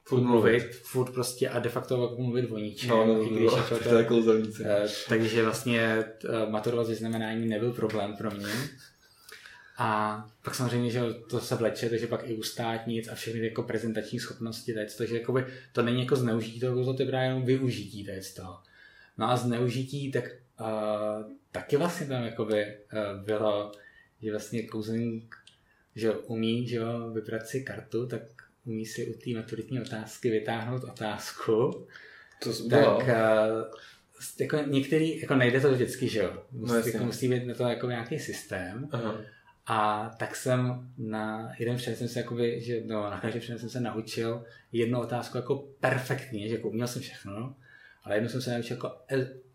furt 0.05 0.21
mluvit, 0.21 0.75
furt 0.75 1.13
prostě 1.13 1.49
a 1.49 1.59
de 1.59 1.69
facto 1.69 2.03
jako 2.03 2.23
mluvit 2.23 2.51
o 2.51 2.59
ničem. 2.59 2.91
No, 2.91 3.07
no, 3.07 3.23
i 3.23 3.29
když 3.29 3.51
no, 3.51 3.57
jako 3.57 3.79
to, 3.79 3.85
to 3.85 3.95
jako 3.95 4.23
takže 5.09 5.43
vlastně 5.43 6.05
maturovat 6.51 6.89
vyznamenání 6.89 7.47
nebyl 7.47 7.73
problém 7.73 8.17
pro 8.17 8.31
mě. 8.31 8.53
A 9.77 10.25
pak 10.45 10.55
samozřejmě, 10.55 10.91
že 10.91 11.01
to 11.31 11.41
se 11.41 11.55
vleče, 11.55 11.91
takže 11.91 12.07
pak 12.07 12.29
i 12.29 12.35
u 12.35 12.43
státnic 12.43 13.09
a 13.09 13.15
všechny 13.15 13.45
jako 13.45 13.63
prezentační 13.63 14.21
schopnosti, 14.21 14.75
teď, 14.75 14.97
takže 14.97 15.19
jakoby, 15.19 15.47
to 15.73 15.83
není 15.83 16.01
jako 16.01 16.17
zneužití 16.17 16.61
toho, 16.61 16.95
to 16.95 17.03
je 17.03 17.09
jenom 17.23 17.45
využití 17.45 18.05
teď 18.05 18.35
toho. 18.35 18.59
No 19.19 19.31
a 19.31 19.37
zneužití, 19.37 20.13
tak 20.13 20.25
uh, 20.61 21.33
taky 21.53 21.77
vlastně 21.77 22.07
tam 22.07 22.25
jakoby 22.25 22.65
uh, 22.65 23.25
bylo, 23.25 23.73
že 24.23 24.31
vlastně 24.31 24.63
kouzelník, 24.63 25.35
že 25.95 26.11
umí, 26.11 26.69
že 26.69 26.77
jo, 26.77 27.11
vybrat 27.11 27.47
si 27.47 27.63
kartu, 27.63 28.07
tak 28.07 28.23
umí 28.65 28.87
si 28.87 29.07
u 29.07 29.13
té 29.13 29.31
maturitní 29.31 29.81
otázky 29.81 30.31
vytáhnout 30.31 30.85
otázku. 30.85 31.87
To 32.43 32.53
bylo. 32.69 32.99
Tak 32.99 33.09
uh, 33.09 33.79
jako 34.41 34.57
některý, 34.71 35.21
jako 35.21 35.35
nejde 35.35 35.61
to 35.61 35.73
vždycky, 35.73 36.09
že 36.09 36.19
jo. 36.19 36.43
Musí, 36.53 36.73
no, 36.73 36.79
jako 36.79 37.05
musí 37.05 37.29
být 37.29 37.47
na 37.47 37.55
to 37.55 37.63
jako 37.63 37.91
nějaký 37.91 38.19
systém. 38.19 38.89
Aha. 38.93 39.21
A 39.67 40.11
tak 40.19 40.37
jsem 40.37 40.91
na 40.99 41.53
jeden 41.59 41.77
předmět 41.77 41.97
jsem 41.97 42.09
se 42.09 42.21
jakoby, 42.21 42.61
že 42.61 42.83
no, 42.87 43.11
na 43.11 43.21
každý 43.21 43.41
předmět 43.41 43.59
jsem 43.59 43.69
se 43.69 43.81
naučil 43.81 44.45
jednu 44.73 45.01
otázku 45.01 45.37
jako 45.37 45.57
perfektně, 45.81 46.49
že 46.49 46.55
jako 46.55 46.69
uměl 46.69 46.87
jsem 46.87 47.03
všechno, 47.03 47.55
ale 48.05 48.17
jednu 48.17 48.29
jsem 48.29 48.43
se 48.43 48.55
naučil 48.55 48.77
jako 48.77 48.93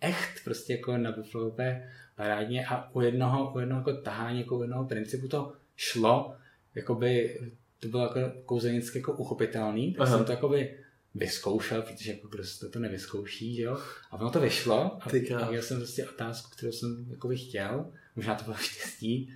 echt, 0.01 0.43
prostě 0.43 0.73
jako 0.73 0.97
na 0.97 1.11
Buffalope 1.11 1.89
parádně 2.15 2.67
a 2.67 2.95
u 2.95 3.01
jednoho, 3.01 3.53
u 3.55 3.59
jednoho 3.59 3.79
jako 3.79 3.93
tahání, 3.93 4.39
jako 4.39 4.57
u 4.57 4.61
jednoho 4.61 4.85
principu 4.85 5.27
to 5.27 5.53
šlo, 5.75 6.35
jakoby 6.75 7.39
to 7.79 7.87
bylo 7.87 8.03
jako 8.03 8.19
kouzelnicky 8.45 8.99
jako 8.99 9.13
uchopitelný, 9.13 9.93
tak 9.93 10.07
Aha. 10.07 10.17
jsem 10.17 10.25
to 10.25 10.31
jakoby 10.31 10.77
vyzkoušel, 11.15 11.81
protože 11.81 12.11
jako 12.11 12.27
kdo 12.27 12.43
to, 12.59 12.69
to 12.69 12.79
nevyzkouší, 12.79 13.55
že 13.55 13.63
jo? 13.63 13.77
A 14.11 14.13
ono 14.13 14.29
to 14.29 14.39
vyšlo 14.39 14.99
a 15.39 15.49
měl 15.49 15.61
jsem 15.61 15.77
prostě 15.77 16.09
otázku, 16.09 16.51
kterou 16.57 16.71
jsem 16.71 17.05
jako 17.09 17.27
by 17.27 17.37
chtěl, 17.37 17.91
možná 18.15 18.35
to 18.35 18.43
bylo 18.43 18.57
štěstí, 18.57 19.33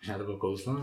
Možná 0.00 0.18
to 0.18 0.24
bylo 0.24 0.36
kouzlo? 0.36 0.82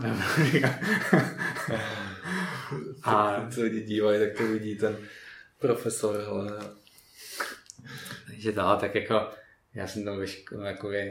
a... 3.02 3.46
Co 3.50 3.62
lidi 3.62 3.82
dívají, 3.82 4.20
tak 4.20 4.36
to 4.36 4.46
vidí 4.46 4.76
ten 4.76 4.96
profesor, 5.58 6.20
ale... 6.28 6.58
Takže 8.26 8.52
to, 8.52 8.76
tak 8.80 8.94
jako, 8.94 9.28
já 9.74 9.86
jsem 9.86 10.04
tam 10.04 10.18
ve 10.18 10.26
škole, 10.26 10.66
jako 10.66 10.92
je, 10.92 11.10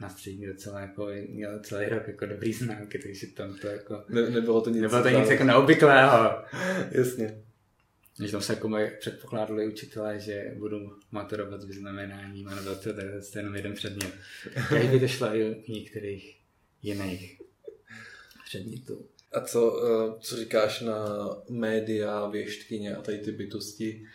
na 0.00 0.08
střední 0.08 0.46
docela 0.46 0.80
jako 0.80 1.08
měl 1.28 1.60
celý 1.60 1.86
rok 1.86 2.08
jako 2.08 2.26
dobrý 2.26 2.52
známky, 2.52 2.98
takže 2.98 3.26
tam 3.26 3.54
to 3.54 3.66
jako... 3.66 4.04
Ne, 4.08 4.30
nebylo 4.30 4.60
to 4.60 4.70
nic, 4.70 4.82
nebylo 4.82 5.02
to 5.02 5.08
nic 5.08 5.30
jako 5.30 5.44
neobvyklého. 5.44 6.44
Jasně. 6.90 7.42
Když 8.16 8.30
tam 8.30 8.42
se 8.42 8.52
jako 8.52 8.68
moje 8.68 8.90
předpokládali 9.00 9.68
učitelé, 9.68 10.20
že 10.20 10.54
budu 10.58 10.92
maturovat 11.12 11.60
s 11.60 11.64
vyznamenáním 11.64 12.48
a 12.48 12.54
nebyl 12.54 12.74
to, 12.74 12.92
to, 12.92 13.00
to 13.32 13.38
jenom 13.38 13.56
jeden 13.56 13.74
předmět. 13.74 14.14
Takže 14.70 14.88
by 14.88 15.00
to 15.00 15.08
šlo 15.08 15.34
i 15.36 15.50
u 15.50 15.72
některých 15.72 16.39
jiných 16.82 17.40
předmětů. 18.44 19.06
A 19.32 19.40
co, 19.40 19.82
eh, 19.84 20.20
co 20.20 20.36
říkáš 20.36 20.80
na 20.80 20.96
média, 21.48 22.28
věštkyně 22.28 22.96
a 22.96 23.02
tady 23.02 23.18
ty 23.18 23.32
bytosti, 23.32 24.06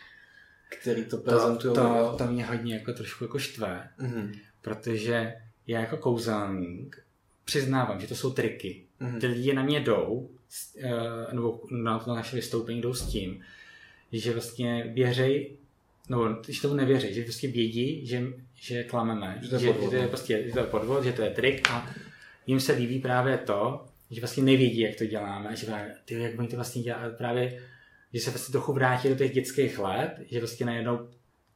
který 0.68 1.04
to 1.04 1.18
prezentují? 1.18 1.74
To, 1.74 1.80
to, 1.80 2.14
to 2.18 2.26
mě 2.26 2.46
hodně 2.46 2.74
jako 2.74 2.92
trošku 2.92 3.24
jako 3.24 3.38
štve, 3.38 3.88
mm-hmm. 4.00 4.38
protože 4.62 5.34
já 5.66 5.80
jako 5.80 5.96
kouzelník 5.96 7.02
přiznávám, 7.44 8.00
že 8.00 8.06
to 8.06 8.14
jsou 8.14 8.32
triky. 8.32 8.84
Mm-hmm. 9.00 9.20
Ty 9.20 9.26
lidi 9.26 9.54
na 9.54 9.62
mě 9.62 9.80
jdou, 9.80 10.30
eh, 10.78 10.90
nebo 11.32 11.60
na 11.70 11.98
to 11.98 12.14
naše 12.14 12.36
vystoupení 12.36 12.80
jdou 12.80 12.94
s 12.94 13.06
tím, 13.06 13.44
že 14.12 14.32
vlastně 14.32 14.92
věřej, 14.94 15.56
no, 16.08 16.34
když 16.44 16.60
tomu 16.60 16.74
nevěří, 16.74 17.14
že 17.14 17.22
prostě 17.22 17.48
vědí, 17.48 18.06
že, 18.06 18.22
že 18.54 18.84
klameme, 18.84 19.38
že 19.42 19.48
to 19.48 19.54
je, 19.54 19.60
že, 19.60 19.72
podvod, 19.72 19.84
že 19.84 19.90
to 19.90 19.96
je 19.96 20.02
no. 20.02 20.08
prostě 20.08 20.44
že 20.46 20.52
to 20.52 20.58
je 20.58 20.66
podvod, 20.66 21.04
že 21.04 21.12
to 21.12 21.22
je 21.22 21.30
trik 21.30 21.70
a 21.70 21.94
jim 22.46 22.60
se 22.60 22.72
líbí 22.72 22.98
právě 22.98 23.38
to, 23.38 23.86
že 24.10 24.20
vlastně 24.20 24.42
nevědí, 24.42 24.80
jak 24.80 24.96
to 24.96 25.06
děláme, 25.06 25.56
že 25.56 25.66
právě, 25.66 25.94
ty, 26.04 26.14
jak 26.14 26.38
oni 26.38 26.48
to 26.48 26.56
vlastně 26.56 26.82
dělají, 26.82 27.12
právě, 27.18 27.62
že 28.12 28.20
se 28.20 28.30
vlastně 28.30 28.52
trochu 28.52 28.72
vrátí 28.72 29.08
do 29.08 29.14
těch 29.14 29.34
dětských 29.34 29.78
let, 29.78 30.20
že 30.30 30.38
vlastně 30.38 30.66
najednou 30.66 31.08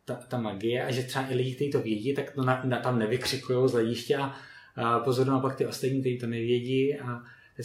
ta, 0.05 0.15
ta 0.15 0.41
magie 0.41 0.85
a 0.85 0.91
že 0.91 1.03
třeba 1.03 1.31
i 1.31 1.35
lidi, 1.35 1.55
kteří 1.55 1.71
to 1.71 1.81
vědí, 1.81 2.15
tak 2.15 2.31
to 2.31 2.43
na, 2.43 2.63
na, 2.65 2.79
tam 2.79 2.99
nevykřikují 2.99 3.69
z 3.69 3.73
hlediště 3.73 4.17
a, 4.17 4.35
a 4.77 4.99
pozor 4.99 5.27
na 5.27 5.41
pak 5.41 5.57
ty 5.57 5.67
ostatní, 5.67 6.01
kteří 6.01 6.19
to 6.19 6.27
nevědí 6.27 6.99
a 6.99 7.23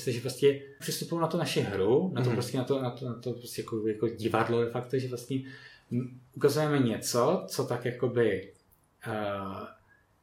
že 0.08 0.22
prostě 0.22 0.62
přistupují 0.80 1.22
na 1.22 1.28
to 1.28 1.38
naše 1.38 1.62
hru, 1.62 2.12
na 2.14 2.24
to 2.24 2.30
mm. 2.30 2.36
prostě 2.36 2.58
na 2.58 2.64
to, 2.64 2.82
na 2.82 2.90
to, 2.90 3.06
na 3.10 3.16
to 3.16 3.34
prostě 3.34 3.62
jako, 3.62 3.88
jako 3.88 4.08
divadlo 4.08 4.62
de 4.62 4.72
facto, 4.72 5.00
že 5.00 5.08
vlastně 5.08 5.42
ukazujeme 6.36 6.80
něco, 6.80 7.44
co 7.48 7.64
tak 7.64 7.86
jakoby, 7.86 8.52
uh, 9.08 9.68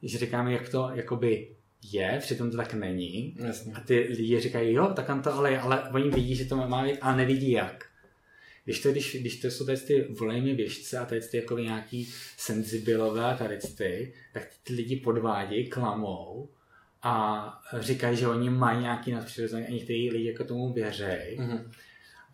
že 0.02 0.18
říkáme, 0.18 0.52
jak 0.52 0.68
to 0.68 0.90
jakoby 0.94 1.48
je, 1.82 2.18
přitom 2.20 2.50
to 2.50 2.56
tak 2.56 2.74
není. 2.74 3.36
Jasně. 3.38 3.72
A 3.72 3.80
ty 3.80 3.98
lidi 3.98 4.40
říkají, 4.40 4.74
jo, 4.74 4.92
tak 4.96 5.06
tam 5.06 5.22
to 5.22 5.34
ale 5.34 5.52
je, 5.52 5.58
ale 5.58 5.90
oni 5.90 6.10
vidí, 6.10 6.34
že 6.34 6.44
to 6.44 6.56
má 6.56 6.84
být, 6.84 6.98
ale 7.00 7.16
nevidí 7.16 7.50
jak. 7.50 7.84
Když 8.64 8.80
to, 8.80 8.90
když, 8.92 9.16
když 9.20 9.40
to 9.40 9.50
jsou 9.50 9.66
tady 9.66 9.78
ty 9.78 10.06
volejmy 10.10 10.54
běžce 10.54 10.98
a 10.98 11.06
tady 11.06 11.20
ty 11.20 11.36
jako 11.36 11.58
nějaký 11.58 12.12
senzibilové 12.36 13.24
a 13.24 13.36
tady 13.36 13.58
ty, 13.76 14.12
tak 14.32 14.48
ty 14.62 14.74
lidi 14.74 14.96
podvádějí, 14.96 15.68
klamou 15.68 16.48
a 17.02 17.46
říkají, 17.78 18.16
že 18.16 18.28
oni 18.28 18.50
mají 18.50 18.80
nějaký 18.80 19.12
nadpřirozený 19.12 19.66
a 19.66 19.70
někteří 19.70 20.10
lidi 20.10 20.28
jako 20.28 20.44
tomu 20.44 20.72
věřejí. 20.72 21.38
Mm-hmm. 21.38 21.70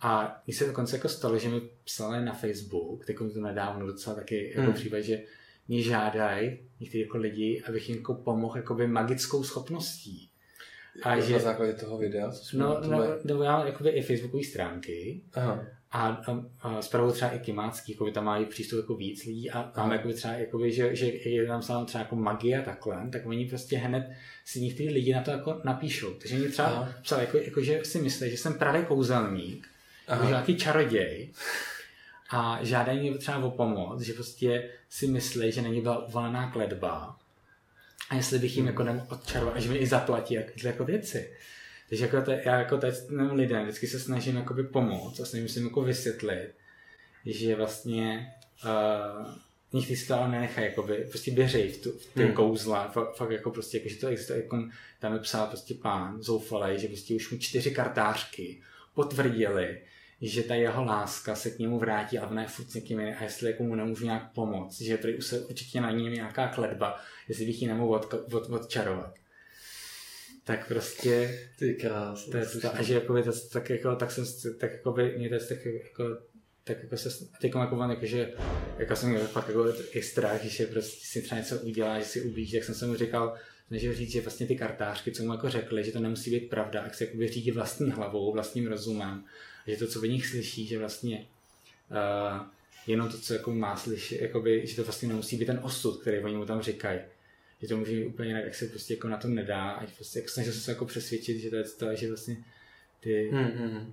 A 0.00 0.42
mně 0.46 0.54
se 0.54 0.66
dokonce 0.66 0.96
jako 0.96 1.08
stalo, 1.08 1.38
že 1.38 1.48
mi 1.48 1.60
psali 1.84 2.24
na 2.24 2.32
Facebook, 2.32 3.06
tak 3.06 3.16
to 3.18 3.40
nedávno 3.40 3.86
docela 3.86 4.16
taky 4.16 4.52
jako 4.56 4.70
mm. 4.70 4.72
případ, 4.72 5.00
že 5.00 5.22
mě 5.68 5.82
žádají 5.82 6.58
někteří 6.80 7.00
jako 7.00 7.18
lidi, 7.18 7.62
abych 7.68 7.88
jim 7.88 7.98
jako 7.98 8.14
pomohl 8.14 8.56
jakoby 8.56 8.86
magickou 8.86 9.44
schopností. 9.44 10.30
A 11.02 11.14
jako 11.14 11.26
že, 11.26 11.32
na 11.32 11.38
základě 11.38 11.72
toho 11.72 11.98
videa? 11.98 12.30
Co 12.30 12.58
no, 12.58 12.80
no, 12.88 12.98
no, 13.24 13.42
já 13.42 13.66
jakoby 13.66 13.90
i 13.90 14.02
facebookové 14.02 14.44
stránky. 14.44 15.20
Aha. 15.34 15.64
A, 15.90 16.08
a, 16.08 16.44
a 16.60 16.82
zpravu 16.82 17.12
třeba 17.12 17.30
i 17.30 17.38
kimácký, 17.38 17.92
jako 17.92 18.10
tam 18.10 18.24
mají 18.24 18.46
přístup 18.46 18.76
jako 18.76 18.94
víc 18.94 19.24
lidí 19.24 19.50
a 19.50 19.62
tam 19.62 19.92
jakoby 19.92 20.14
třeba, 20.14 20.34
jakoby, 20.34 20.72
že, 20.72 20.96
že 20.96 21.06
je 21.06 21.46
tam 21.46 21.62
sám 21.62 21.86
třeba 21.86 22.04
jako 22.04 22.16
magie 22.16 22.58
a 22.58 22.64
takhle, 22.64 23.08
tak 23.12 23.26
oni 23.26 23.48
prostě 23.48 23.76
hned 23.76 24.10
si 24.44 24.60
někteří 24.60 24.88
lidi 24.88 25.14
na 25.14 25.22
to 25.22 25.30
jako 25.30 25.60
napíšou. 25.64 26.14
Takže 26.14 26.38
mě 26.38 26.48
třeba 26.48 26.88
psali, 27.02 27.24
jako, 27.24 27.38
jako, 27.38 27.60
že 27.60 27.80
si 27.84 28.00
myslí, 28.00 28.30
že 28.30 28.36
jsem 28.36 28.54
právě 28.54 28.82
kouzelník, 28.82 29.68
jako, 30.08 30.22
že 30.22 30.28
nějaký 30.28 30.56
čaroděj 30.56 31.30
a 32.28 32.58
žádají 32.62 33.10
mě 33.10 33.18
třeba 33.18 33.38
o 33.38 33.50
pomoc, 33.50 34.00
že 34.00 34.12
prostě 34.12 34.70
si 34.88 35.06
myslí, 35.06 35.52
že 35.52 35.62
není 35.62 35.80
byla 35.80 36.06
uvalená 36.06 36.50
kledba 36.50 37.16
a 38.10 38.14
jestli 38.14 38.38
bych 38.38 38.56
jim 38.56 38.66
jako 38.66 38.82
nemohl 38.82 39.06
odčarovat 39.10 39.56
a 39.56 39.60
že 39.60 39.68
mi 39.68 39.76
i 39.76 39.86
zaplatí 39.86 40.34
jako, 40.34 40.50
jako 40.62 40.84
věci. 40.84 41.32
Takže 41.88 42.04
jako 42.04 42.20
te, 42.20 42.42
já 42.44 42.58
jako 42.58 42.78
teď 42.78 42.94
lidem 43.32 43.62
vždycky 43.62 43.86
se 43.86 44.00
snažím 44.00 44.36
jakoby 44.36 44.64
pomoct 44.64 45.20
a 45.20 45.24
snažím 45.24 45.48
se 45.48 45.58
jim 45.58 45.66
jako 45.66 45.82
vysvětlit, 45.82 46.54
že 47.26 47.56
vlastně 47.56 48.34
uh, 48.64 49.26
někdy 49.72 49.96
si 49.96 50.08
to 50.08 50.14
ale 50.14 50.28
nenechají, 50.28 50.66
jakoby, 50.66 50.96
prostě 50.96 51.30
běžej 51.30 51.72
v, 51.72 51.82
tu, 51.82 51.90
v 51.92 52.06
ty 52.14 52.22
hmm. 52.24 52.32
kouzla, 52.32 52.88
fakt, 52.88 53.16
fakt, 53.16 53.30
jako 53.30 53.50
prostě, 53.50 53.78
jako, 53.78 53.88
že 53.88 53.96
to 53.96 54.06
existuje, 54.06 54.42
jako 54.42 54.68
tam 55.00 55.12
mi 55.12 55.18
psal 55.18 55.46
prostě 55.46 55.74
pán 55.74 56.22
zoufalej, 56.22 56.78
že 56.78 56.88
prostě 56.88 57.14
už 57.14 57.30
mu 57.30 57.38
čtyři 57.38 57.70
kartářky 57.70 58.60
potvrdili, 58.94 59.80
že 60.20 60.42
ta 60.42 60.54
jeho 60.54 60.84
láska 60.84 61.34
se 61.34 61.50
k 61.50 61.58
němu 61.58 61.78
vrátí 61.78 62.18
a 62.18 62.26
v 62.26 62.46
furt 62.46 62.70
s 62.70 62.74
někým 62.74 62.98
a 62.98 63.22
jestli 63.22 63.50
jako 63.50 63.62
mu 63.62 63.74
nemůžu 63.74 64.04
nějak 64.04 64.32
pomoct, 64.32 64.80
že 64.80 64.98
tady 64.98 65.16
už 65.16 65.26
se 65.26 65.40
určitě 65.40 65.80
na 65.80 65.90
něm 65.90 66.12
nějaká 66.12 66.48
kledba, 66.48 67.00
jestli 67.28 67.46
bych 67.46 67.62
ji 67.62 67.68
nemohl 67.68 67.94
od, 67.94 68.14
od, 68.34 68.50
odčarovat. 68.50 69.14
Tak 70.44 70.68
prostě... 70.68 71.40
Ty 71.58 71.74
krás. 71.74 72.24
To 72.24 72.36
je 72.36 72.46
to, 72.46 72.74
a 72.74 72.82
že 72.82 72.94
jako 72.94 73.22
to, 73.22 73.32
tak, 73.52 73.70
jako, 73.70 73.96
tak 73.96 74.10
jsem, 74.10 74.24
tak 74.60 74.72
jako 74.72 74.92
by, 74.92 75.14
mě 75.18 75.28
to 75.28 75.46
tak 75.48 75.64
jako, 75.64 76.18
tak 76.64 76.82
jako 76.82 76.96
se, 76.96 77.24
teď 77.40 77.54
jako, 77.54 77.82
jako, 77.90 78.06
že 78.06 78.32
jako 78.78 78.96
jsem 78.96 79.08
měl 79.08 79.26
fakt 79.26 79.48
jako 79.48 79.74
i 79.92 80.02
strach, 80.02 80.44
že 80.44 80.66
prostě 80.66 81.06
si 81.06 81.22
třeba 81.22 81.40
něco 81.40 81.60
udělá, 81.60 81.98
že 81.98 82.04
si 82.04 82.22
ublíží, 82.22 82.56
jak 82.56 82.64
jsem 82.64 82.74
se 82.74 82.86
mu 82.86 82.94
říkal, 82.94 83.36
snažil 83.68 83.94
říct, 83.94 84.10
že 84.10 84.20
vlastně 84.20 84.46
ty 84.46 84.56
kartářky, 84.56 85.12
co 85.12 85.22
mu 85.22 85.32
jako 85.32 85.48
řekli, 85.48 85.84
že 85.84 85.92
to 85.92 86.00
nemusí 86.00 86.30
být 86.30 86.50
pravda, 86.50 86.82
jak 86.82 86.94
se 86.94 87.04
jako 87.04 87.32
řídí 87.32 87.50
vlastní 87.50 87.90
hlavou, 87.90 88.32
vlastním 88.32 88.66
rozumem, 88.66 89.24
že 89.66 89.76
to, 89.76 89.86
co 89.86 90.00
v 90.00 90.08
nich 90.08 90.26
slyší, 90.26 90.66
že 90.66 90.78
vlastně 90.78 91.26
uh, 91.90 92.46
jenom 92.86 93.08
to, 93.08 93.18
co 93.18 93.34
jako 93.34 93.54
má 93.54 93.76
slyšet, 93.76 94.20
jakoby, 94.20 94.66
že 94.66 94.76
to 94.76 94.84
vlastně 94.84 95.08
nemusí 95.08 95.36
být 95.36 95.44
ten 95.44 95.60
osud, 95.62 96.00
který 96.00 96.18
oni 96.18 96.36
mu 96.36 96.44
tam 96.44 96.62
říkají. 96.62 97.00
Že 97.62 97.68
to 97.68 97.76
může 97.76 97.92
být 97.92 98.06
úplně 98.06 98.30
jinak, 98.30 98.44
jak 98.44 98.54
se 98.54 98.66
prostě 98.66 98.94
jako 98.94 99.08
na 99.08 99.16
to 99.16 99.28
nedá, 99.28 99.70
ať 99.70 99.92
prostě 99.96 100.18
jako 100.18 100.28
snažil 100.28 100.52
se 100.52 100.70
jako 100.70 100.84
přesvědčit, 100.84 101.38
že 101.38 101.50
to 101.50 101.56
je 101.56 101.64
to, 101.64 101.94
že 101.94 102.08
vlastně 102.08 102.36
ty... 103.00 103.30
Mm-hmm. 103.32 103.92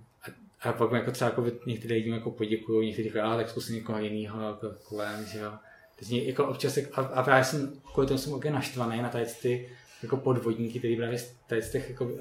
A, 0.61 0.69
a 0.69 0.73
pak 0.73 0.91
jako 0.91 1.11
třeba 1.11 1.30
jako 1.30 1.52
některý 1.65 1.93
lidi 1.93 2.10
jako 2.10 2.31
poděkují, 2.31 2.88
někteří 2.88 3.10
říkají, 3.10 3.38
tak 3.38 3.49
zkusím 3.49 3.76
někoho 3.76 3.99
jiného 3.99 4.47
jako 4.47 4.76
kolem, 4.84 5.26
že 5.26 5.39
jo. 5.39 5.52
Teď 5.95 6.11
jako 6.11 6.47
občas, 6.47 6.77
a, 6.77 7.01
a 7.01 7.23
právě 7.23 7.43
jsem, 7.43 7.81
kvůli 7.93 8.07
tomu 8.07 8.17
jsem 8.17 8.34
úplně 8.34 8.53
naštvaný 8.53 9.01
na 9.01 9.09
tady 9.09 9.26
ty 9.41 9.69
jako 10.03 10.17
podvodníky, 10.17 10.80
který 10.80 10.95
právě 10.95 11.19
z 11.59 11.72
těch 11.72 11.89
jako, 11.89 12.05
uh, 12.05 12.11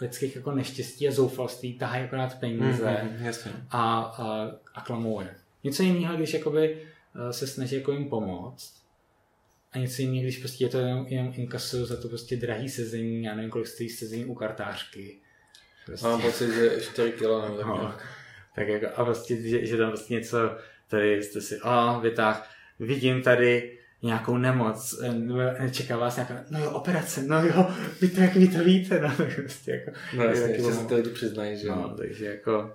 lidských 0.00 0.36
jako 0.36 0.52
neštěstí 0.52 1.08
a 1.08 1.12
zoufalství 1.12 1.78
tahají 1.78 2.04
akorát 2.04 2.40
peníze 2.40 3.08
mm-hmm, 3.20 3.52
a, 3.70 4.00
a, 4.00 4.50
a 4.74 4.80
klamou 4.80 5.20
je. 5.20 5.34
Něco 5.64 5.82
jiného, 5.82 6.16
když 6.16 6.34
jakoby, 6.34 6.82
uh, 7.14 7.30
se 7.30 7.46
snaží 7.46 7.76
jako 7.76 7.92
jim 7.92 8.08
pomoct 8.08 8.74
a 9.72 9.78
něco 9.78 10.02
jiného, 10.02 10.22
když 10.22 10.38
prostě 10.38 10.64
je 10.64 10.68
to 10.68 10.78
jenom, 10.78 11.06
jenom 11.06 11.32
inkasu 11.36 11.86
za 11.86 12.00
to 12.00 12.08
prostě 12.08 12.36
drahý 12.36 12.68
sezení, 12.68 13.24
já 13.24 13.34
nevím, 13.34 13.50
kolik 13.50 13.66
stojí 13.66 13.88
sezení 13.88 14.24
u 14.24 14.34
kartářky. 14.34 15.18
Prostě. 15.86 16.06
Mám 16.06 16.22
pocit, 16.22 16.54
že 16.54 16.80
4 16.80 17.12
kilo 17.12 17.42
nebo 17.42 17.56
tak 17.56 17.66
no. 17.66 17.94
Tak 18.54 18.68
jako, 18.68 18.86
a 18.96 19.04
prostě, 19.04 19.42
že, 19.42 19.66
že 19.66 19.76
tam 19.76 19.88
prostě 19.88 20.14
něco, 20.14 20.38
tady 20.88 21.22
jste 21.22 21.40
si, 21.40 21.58
a 21.62 21.98
vytáh, 21.98 22.50
vidím 22.78 23.22
tady 23.22 23.78
nějakou 24.02 24.36
nemoc, 24.36 25.00
eh, 25.58 25.70
čeká 25.70 25.96
vás 25.96 26.16
nějaká, 26.16 26.44
no 26.50 26.58
jo, 26.64 26.70
operace, 26.70 27.22
no 27.22 27.44
jo, 27.44 27.70
vy 28.00 28.08
to, 28.08 28.20
jak 28.20 28.34
vy 28.34 28.48
to 28.48 28.64
víte, 28.64 29.00
no, 29.00 29.14
prostě 29.34 29.70
jako. 29.70 29.90
No 30.16 30.24
jasně, 30.24 30.56
že 30.56 30.72
se 30.72 30.86
to 30.86 30.94
lidi 30.94 31.10
přiznají, 31.10 31.58
že 31.58 31.68
no, 31.68 31.94
takže 31.98 32.26
jako, 32.26 32.74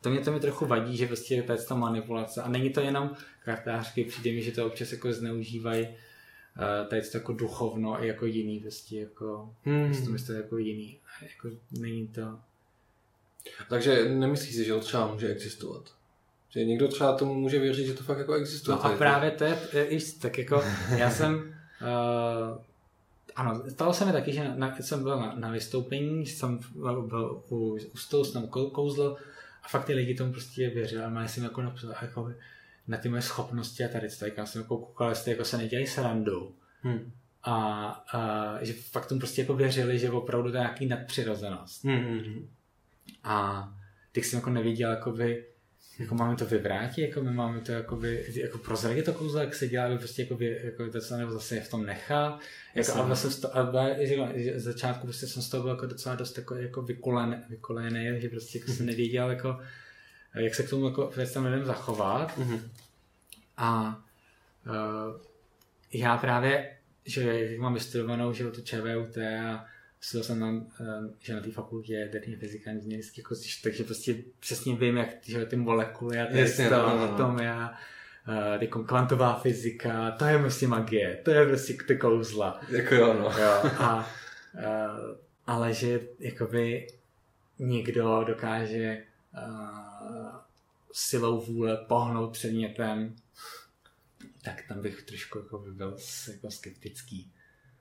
to 0.00 0.10
mě 0.10 0.20
to 0.20 0.32
mi 0.32 0.40
trochu 0.40 0.66
vadí, 0.66 0.96
že 0.96 1.06
prostě 1.06 1.42
to 1.42 1.52
je 1.52 1.58
ta 1.58 1.74
manipulace 1.74 2.42
a 2.42 2.48
není 2.48 2.70
to 2.70 2.80
jenom 2.80 3.10
kartářky, 3.44 4.04
přijde 4.04 4.32
mi, 4.32 4.42
že 4.42 4.52
to 4.52 4.66
občas 4.66 4.92
jako 4.92 5.12
zneužívají 5.12 5.88
uh, 5.88 6.88
tady 6.88 7.02
to 7.02 7.16
jako 7.18 7.32
duchovno 7.32 7.94
a 7.94 8.04
jako 8.04 8.26
jiný, 8.26 8.60
prostě 8.60 9.00
jako, 9.00 9.54
hmm. 9.64 10.06
prostě 10.10 10.26
to 10.26 10.32
jako 10.32 10.58
jiný, 10.58 10.98
jako 11.22 11.56
není 11.70 12.08
to. 12.08 12.38
Takže 13.68 14.08
nemyslíš 14.08 14.54
si, 14.54 14.64
že 14.64 14.72
to 14.72 14.80
třeba 14.80 15.12
může 15.12 15.28
existovat? 15.28 15.99
Že 16.50 16.64
někdo 16.64 16.88
třeba 16.88 17.16
tomu 17.16 17.34
může 17.34 17.58
věřit, 17.58 17.86
že 17.86 17.94
to 17.94 18.04
fakt 18.04 18.18
jako 18.18 18.34
existuje. 18.34 18.76
No 18.76 18.84
a 18.84 18.88
právě 18.88 19.30
to 19.30 19.44
je, 19.44 19.58
tak 20.20 20.38
jako 20.38 20.62
já 20.96 21.10
jsem, 21.10 21.34
uh, 21.34 22.62
ano, 23.36 23.62
stalo 23.68 23.92
se 23.92 24.04
mi 24.04 24.12
taky, 24.12 24.32
že 24.32 24.52
na, 24.56 24.76
jsem 24.80 25.02
byl 25.02 25.20
na, 25.20 25.34
na 25.36 25.50
vystoupení, 25.50 26.26
jsem 26.26 26.58
byl 27.06 27.42
u, 27.48 27.78
u 27.94 27.96
stolu, 27.96 28.24
jsem 28.24 28.48
kouzl 28.48 29.16
a 29.62 29.68
fakt 29.68 29.84
ty 29.84 29.94
lidi 29.94 30.14
tomu 30.14 30.32
prostě 30.32 30.70
věřili, 30.70 31.02
ale 31.02 31.28
jsem 31.28 31.44
jako 31.44 31.62
napsal, 31.62 31.94
jako 32.02 32.32
na 32.88 32.98
ty 32.98 33.08
moje 33.08 33.22
schopnosti 33.22 33.84
a 33.84 33.88
tady 33.88 34.08
to, 34.08 34.14
tak 34.20 34.36
já 34.36 34.46
jsem 34.46 34.60
jako 34.60 34.78
koukal, 34.78 35.08
jestli 35.08 35.30
jako 35.30 35.44
se 35.44 35.56
nedělají 35.56 35.86
srandu. 35.86 36.54
Hmm. 36.82 37.12
A, 37.42 37.86
a, 38.12 38.64
že 38.64 38.72
fakt 38.72 39.06
tomu 39.06 39.18
prostě 39.18 39.40
jako 39.40 39.54
věřili, 39.54 39.98
že 39.98 40.10
opravdu 40.10 40.50
to 40.50 40.56
je 40.56 40.60
nějaký 40.60 40.86
nadpřirozenost. 40.86 41.84
Hmm. 41.84 41.96
hmm, 41.98 42.18
hmm. 42.18 42.48
A 43.24 43.68
teď 44.12 44.24
jsem 44.24 44.36
jako 44.38 44.50
neviděl, 44.50 44.90
jakoby, 44.90 45.44
jako 46.00 46.14
máme 46.14 46.36
to 46.36 46.44
vyvrátit, 46.44 47.08
jako 47.08 47.20
my 47.20 47.30
máme 47.32 47.60
to 47.60 47.72
jako, 47.72 47.96
by, 47.96 48.24
jako 48.34 48.58
prozradit 48.58 49.04
to 49.04 49.12
kouzlo, 49.12 49.40
jak 49.40 49.54
se 49.54 49.68
dělá, 49.68 49.86
aby 49.86 49.98
prostě 49.98 50.22
jako, 50.22 50.38
jako 50.40 50.90
to 50.90 51.00
se 51.00 51.16
nebo 51.16 51.32
zase 51.32 51.54
je 51.54 51.60
v 51.60 51.70
tom 51.70 51.86
nechá. 51.86 52.38
Jako, 52.74 52.92
a 52.92 53.02
vlastně 53.02 53.30
to, 53.30 53.56
a 53.56 53.72
že, 53.98 54.16
že 54.34 54.60
začátku 54.60 55.06
prostě 55.06 55.26
jsem 55.26 55.42
z 55.42 55.48
toho 55.48 55.62
byl 55.62 55.72
jako 55.72 55.86
docela 55.86 56.14
dost 56.14 56.38
jako, 56.38 56.54
jako 56.54 56.82
vykolený, 56.82 57.36
vykolený, 57.48 58.20
že 58.20 58.28
prostě 58.28 58.58
jako 58.58 58.72
jsem 58.72 58.86
nevěděl, 58.86 59.30
jako, 59.30 59.60
jak 60.34 60.54
se 60.54 60.62
k 60.62 60.70
tomu 60.70 60.86
jako 60.86 61.12
tam 61.34 61.44
lidem 61.44 61.64
zachovat. 61.64 62.38
Mm-hmm. 62.38 62.60
A 63.56 64.02
uh, 64.66 65.20
já 65.92 66.16
právě, 66.16 66.76
že 67.04 67.50
jak 67.50 67.60
mám 67.60 67.74
vystudovanou, 67.74 68.32
že 68.32 68.50
to 68.50 68.60
ČVUT 68.60 69.18
a 69.18 69.66
Studoval 70.00 70.24
jsem 70.26 70.40
tam, 70.40 70.66
eh, 70.80 71.14
že 71.18 71.34
na 71.34 71.40
té 71.40 71.50
fakultě 71.50 71.94
jaderní 71.94 72.36
fyzika 72.36 72.70
inženýrský, 72.70 73.20
jako, 73.20 73.34
takže 73.62 73.84
prostě 73.84 74.14
přesně 74.40 74.76
vím, 74.76 74.96
jak 74.96 75.08
že 75.22 75.46
ty 75.46 75.56
molekuly 75.56 76.20
a 76.20 76.26
ty 76.26 76.38
Jasně, 76.38 76.68
to, 76.68 76.76
no, 76.76 76.96
no. 76.96 77.14
atomy 77.14 77.48
a 77.48 77.72
uh, 78.68 78.84
kvantová 78.86 79.38
fyzika, 79.38 80.10
to 80.10 80.24
je 80.24 80.38
prostě 80.38 80.68
magie, 80.68 81.20
to 81.24 81.30
je 81.30 81.46
prostě 81.46 81.74
ty 81.86 81.96
kouzla. 81.96 82.60
Jako 82.68 82.94
jo, 82.94 83.14
no. 83.14 83.42
jo 83.42 83.70
a, 83.78 84.10
uh, 84.54 85.16
ale 85.46 85.74
že 85.74 86.00
jakoby 86.18 86.86
někdo 87.58 88.24
dokáže 88.26 89.02
uh, 89.48 90.36
silou 90.92 91.40
vůle 91.40 91.76
pohnout 91.76 92.32
předmětem, 92.32 93.16
tak 94.42 94.62
tam 94.68 94.82
bych 94.82 95.02
trošku 95.02 95.38
jako 95.38 95.58
by 95.58 95.70
byl 95.70 95.96
jako 96.32 96.50
skeptický. 96.50 97.32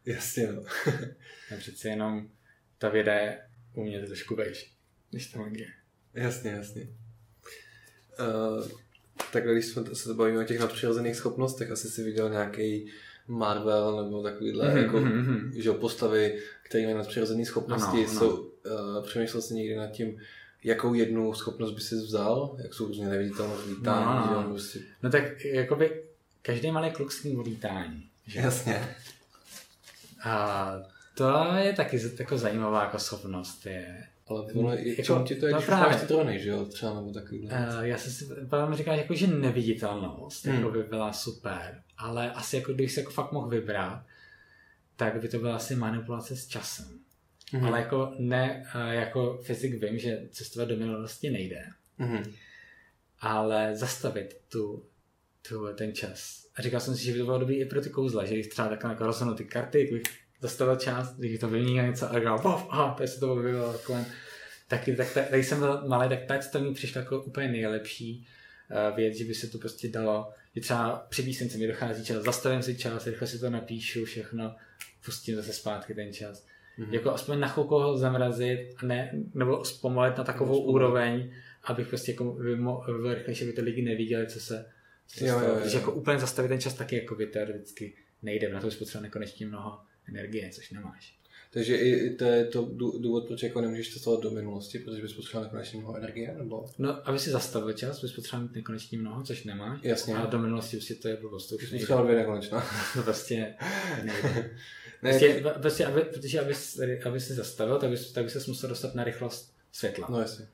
Jasně, 0.10 0.52
no. 0.52 0.62
a 1.54 1.58
přece 1.58 1.90
jenom 1.90 2.28
ta 2.78 2.90
věda 2.90 3.14
je 3.14 3.40
u 3.74 3.84
mě 3.84 4.06
trošku 4.06 4.36
vejš, 4.36 4.72
než 5.12 5.28
ta 5.28 5.40
magie. 5.40 5.68
Jasně, 6.14 6.52
jasně. 6.52 6.88
Uh, 8.20 8.68
tak 9.34 9.48
když 9.52 9.66
jsme 9.66 9.96
se 9.96 10.14
bavíme 10.14 10.40
o 10.40 10.44
těch 10.44 10.60
nadpřirozených 10.60 11.16
schopnostech, 11.16 11.72
asi 11.72 11.90
si 11.90 12.04
viděl 12.04 12.30
nějaký 12.30 12.92
Marvel 13.28 14.04
nebo 14.04 14.24
takovýhle 14.24 14.68
mm-hmm, 14.68 14.78
jako, 14.78 14.98
mm-hmm. 14.98 15.62
Že 15.62 15.72
postavy, 15.72 16.40
které 16.64 16.84
mají 16.84 16.96
nadpřirozené 16.96 17.46
schopnosti. 17.46 17.98
Ano, 17.98 18.10
ano. 18.10 18.20
Jsou, 18.20 18.38
uh, 18.40 19.06
přemýšlel 19.06 19.42
jsi 19.42 19.54
někdy 19.54 19.76
nad 19.76 19.88
tím, 19.88 20.18
jakou 20.64 20.94
jednu 20.94 21.34
schopnost 21.34 21.72
by 21.72 21.82
si 21.82 21.96
vzal? 21.96 22.58
Jak 22.64 22.74
jsou 22.74 22.88
různě 22.88 23.08
neviditelnost 23.08 23.68
vítání? 23.68 24.34
No, 24.34 24.42
no. 24.44 24.50
Prostě... 24.50 24.80
no 25.04 25.10
tak 25.10 25.46
jakoby 25.46 26.04
každý 26.42 26.72
malý 26.72 26.92
kluk 26.92 27.12
s 27.12 27.22
tím. 27.22 27.44
Že? 28.28 28.40
Jasně. 28.40 28.96
A 30.24 30.74
to 31.14 31.54
je 31.56 31.74
taky 31.74 32.00
jako 32.20 32.38
zajímavá 32.38 32.84
jako 32.84 32.98
osobnost. 32.98 33.66
Je. 33.66 34.08
Ale 34.28 34.42
ono, 34.42 34.74
jako, 34.74 35.24
ti 35.24 35.36
to 35.36 35.46
je, 35.46 35.52
no 35.52 35.58
když 35.58 35.66
právě. 35.66 35.98
ty 35.98 36.08
trony, 36.08 36.40
že 36.40 36.50
jo? 36.50 36.66
Třeba 36.66 36.94
nebo 36.94 37.14
takový. 37.14 37.42
Uh, 37.42 37.52
já 37.82 37.98
jsem 37.98 38.12
si 38.12 38.28
vám 38.46 38.76
říkal, 38.76 38.96
jako, 38.96 39.16
že 39.16 39.28
neviditelnost 39.28 40.46
hmm. 40.46 40.56
jako 40.56 40.72
by 40.72 40.84
byla 40.84 41.14
super, 41.14 41.82
ale 41.98 42.32
asi 42.32 42.56
jako 42.56 42.74
když 42.74 42.92
se 42.92 43.00
jako 43.00 43.12
fakt 43.12 43.32
mohl 43.32 43.48
vybrat, 43.48 44.04
tak 44.96 45.22
by 45.22 45.30
to 45.30 45.40
byla 45.40 45.56
asi 45.56 45.76
manipulace 45.76 46.36
s 46.36 46.48
časem. 46.48 47.00
hmm 47.52 47.66
Ale 47.66 47.80
jako 47.80 48.14
ne, 48.20 48.66
uh, 48.76 48.92
jako 48.92 49.40
fyzik 49.44 49.84
vím, 49.84 50.00
že 50.00 50.28
cestovat 50.32 50.70
do 50.70 50.78
minulosti 50.78 51.30
nejde. 51.30 51.66
hmm 51.98 52.24
Ale 53.20 53.76
zastavit 53.76 54.38
tu, 54.50 54.86
tu, 55.50 55.74
ten 55.74 55.94
čas 55.94 56.46
a 56.60 56.62
říkal 56.62 56.80
jsem 56.80 56.96
si, 56.96 57.04
že 57.04 57.12
by 57.12 57.18
to 57.18 57.26
bylo 57.26 57.40
dobré 57.40 57.56
i 57.56 57.66
pro 57.66 57.82
ty 57.82 57.90
kouzla, 57.90 58.26
že 58.26 58.34
když 58.34 58.48
třeba 58.48 58.68
takhle 58.68 58.90
jako 58.90 59.06
rozhodnu 59.06 59.36
ty 59.36 59.46
karty, 59.46 59.84
kdybych 59.84 60.04
zastavil 60.42 60.76
část, 60.76 61.16
když 61.16 61.40
to 61.40 61.48
vyměnil 61.48 61.88
něco 61.88 62.12
a 62.12 62.20
říkal, 62.20 62.40
wow, 62.40 62.62
aha, 62.70 62.96
to 62.98 63.08
se 63.08 63.20
to 63.20 63.34
objevilo 63.34 63.74
kolem. 63.74 64.06
Taky, 64.68 64.96
tak, 64.96 65.14
tak, 65.14 65.30
když 65.30 65.48
jsem 65.48 65.60
byl 65.60 65.88
malý, 65.88 66.10
tak 66.10 66.20
teď 66.26 66.52
to 66.52 66.60
mi 66.60 66.74
přišlo 66.74 67.02
jako 67.02 67.22
úplně 67.22 67.48
nejlepší 67.48 68.28
uh, 68.90 68.96
věc, 68.96 69.18
že 69.18 69.26
by 69.26 69.34
se 69.34 69.48
to 69.48 69.58
prostě 69.58 69.88
dalo, 69.88 70.32
že 70.56 70.62
třeba 70.62 71.06
při 71.10 71.24
písence 71.24 71.58
mi 71.58 71.68
dochází 71.68 72.06
čas, 72.06 72.24
zastavím 72.24 72.62
si 72.62 72.78
čas, 72.78 73.08
rychle 73.08 73.28
si 73.28 73.40
to 73.40 73.50
napíšu, 73.50 74.06
všechno, 74.06 74.56
pustím 75.06 75.36
zase 75.36 75.54
zpátky 75.54 75.94
ten 75.94 76.14
čas. 76.14 76.46
Mm-hmm. 76.80 76.94
Jako 76.94 77.12
aspoň 77.12 77.40
na 77.40 77.48
chvilku 77.48 77.76
ho 77.76 77.98
zamrazit, 77.98 78.84
ne, 78.84 79.12
nebo 79.34 79.66
zpomalit 79.66 80.18
na 80.18 80.24
takovou 80.24 80.64
úroveň, 80.64 81.32
abych 81.64 81.88
prostě 81.88 82.12
jako 82.12 82.38
byl 83.02 83.14
rychlejší, 83.14 83.44
aby 83.44 83.54
to 83.54 83.62
lidi 83.62 83.82
neviděli, 83.82 84.28
co 84.28 84.40
se, 84.40 84.66
Jo, 85.18 85.40
jo, 85.40 85.48
jo. 85.48 85.58
Když 85.62 85.74
jako 85.74 85.92
úplně 85.92 86.20
zastavit 86.20 86.48
ten 86.50 86.62
čas 86.62 86.74
taky 86.74 86.96
jako 86.96 87.16
teoreticky 87.16 87.96
nejde, 88.22 88.50
na 88.50 88.62
to 88.62 88.72
spotřeba 88.72 89.02
nekonečně 89.02 89.46
mnoho 89.46 89.80
energie, 90.08 90.50
což 90.50 90.72
nemáš. 90.72 91.20
Takže 91.52 91.78
i 91.78 92.16
to 92.16 92.26
je 92.26 92.46
to 92.46 92.72
důvod, 93.00 93.28
proč 93.28 93.44
jako 93.44 93.62
nemůžeš 93.62 93.94
cestovat 93.94 94.22
do 94.22 94.32
minulosti, 94.32 94.80
protože 94.80 95.02
bys 95.02 95.14
potřeboval 95.14 95.44
nekonečně 95.44 95.80
mnoho 95.80 95.96
energie, 95.96 96.36
nebo? 96.38 96.66
No, 96.78 97.08
aby 97.08 97.20
si 97.20 97.30
zastavil 97.30 97.74
čas, 97.74 98.02
bys 98.02 98.12
potřeboval 98.12 98.48
mít 98.48 98.56
nekonečně 98.56 98.98
mnoho, 98.98 99.24
což 99.24 99.44
nemáš. 99.44 99.80
Jasně. 99.84 100.16
A 100.16 100.26
do 100.26 100.40
minulosti 100.40 100.78
prostě 100.78 100.96
to 100.96 101.08
je 101.08 101.18
blbost. 101.18 101.52
Už 101.52 101.72
nejde. 101.72 101.96
dvě 102.04 102.16
nekonečná. 102.16 102.66
No 102.96 103.04
prostě 103.04 103.56
nejde. 104.04 104.52
ne, 105.04 105.10
prostě, 105.10 105.44
prostě 105.62 105.86
aby, 105.86 106.02
protože 106.02 106.40
aby, 106.40 106.54
aby 107.06 107.20
si 107.20 107.34
zastavil, 107.34 107.78
tak 107.78 107.90
bys, 107.90 108.12
tak 108.12 108.24
bys 108.24 108.34
se 108.34 108.52
musel 108.52 108.70
dostat 108.70 108.96
na 108.96 109.04
rychlost 109.04 109.54
světla. 109.72 110.08
No 110.10 110.20
jasně 110.22 110.48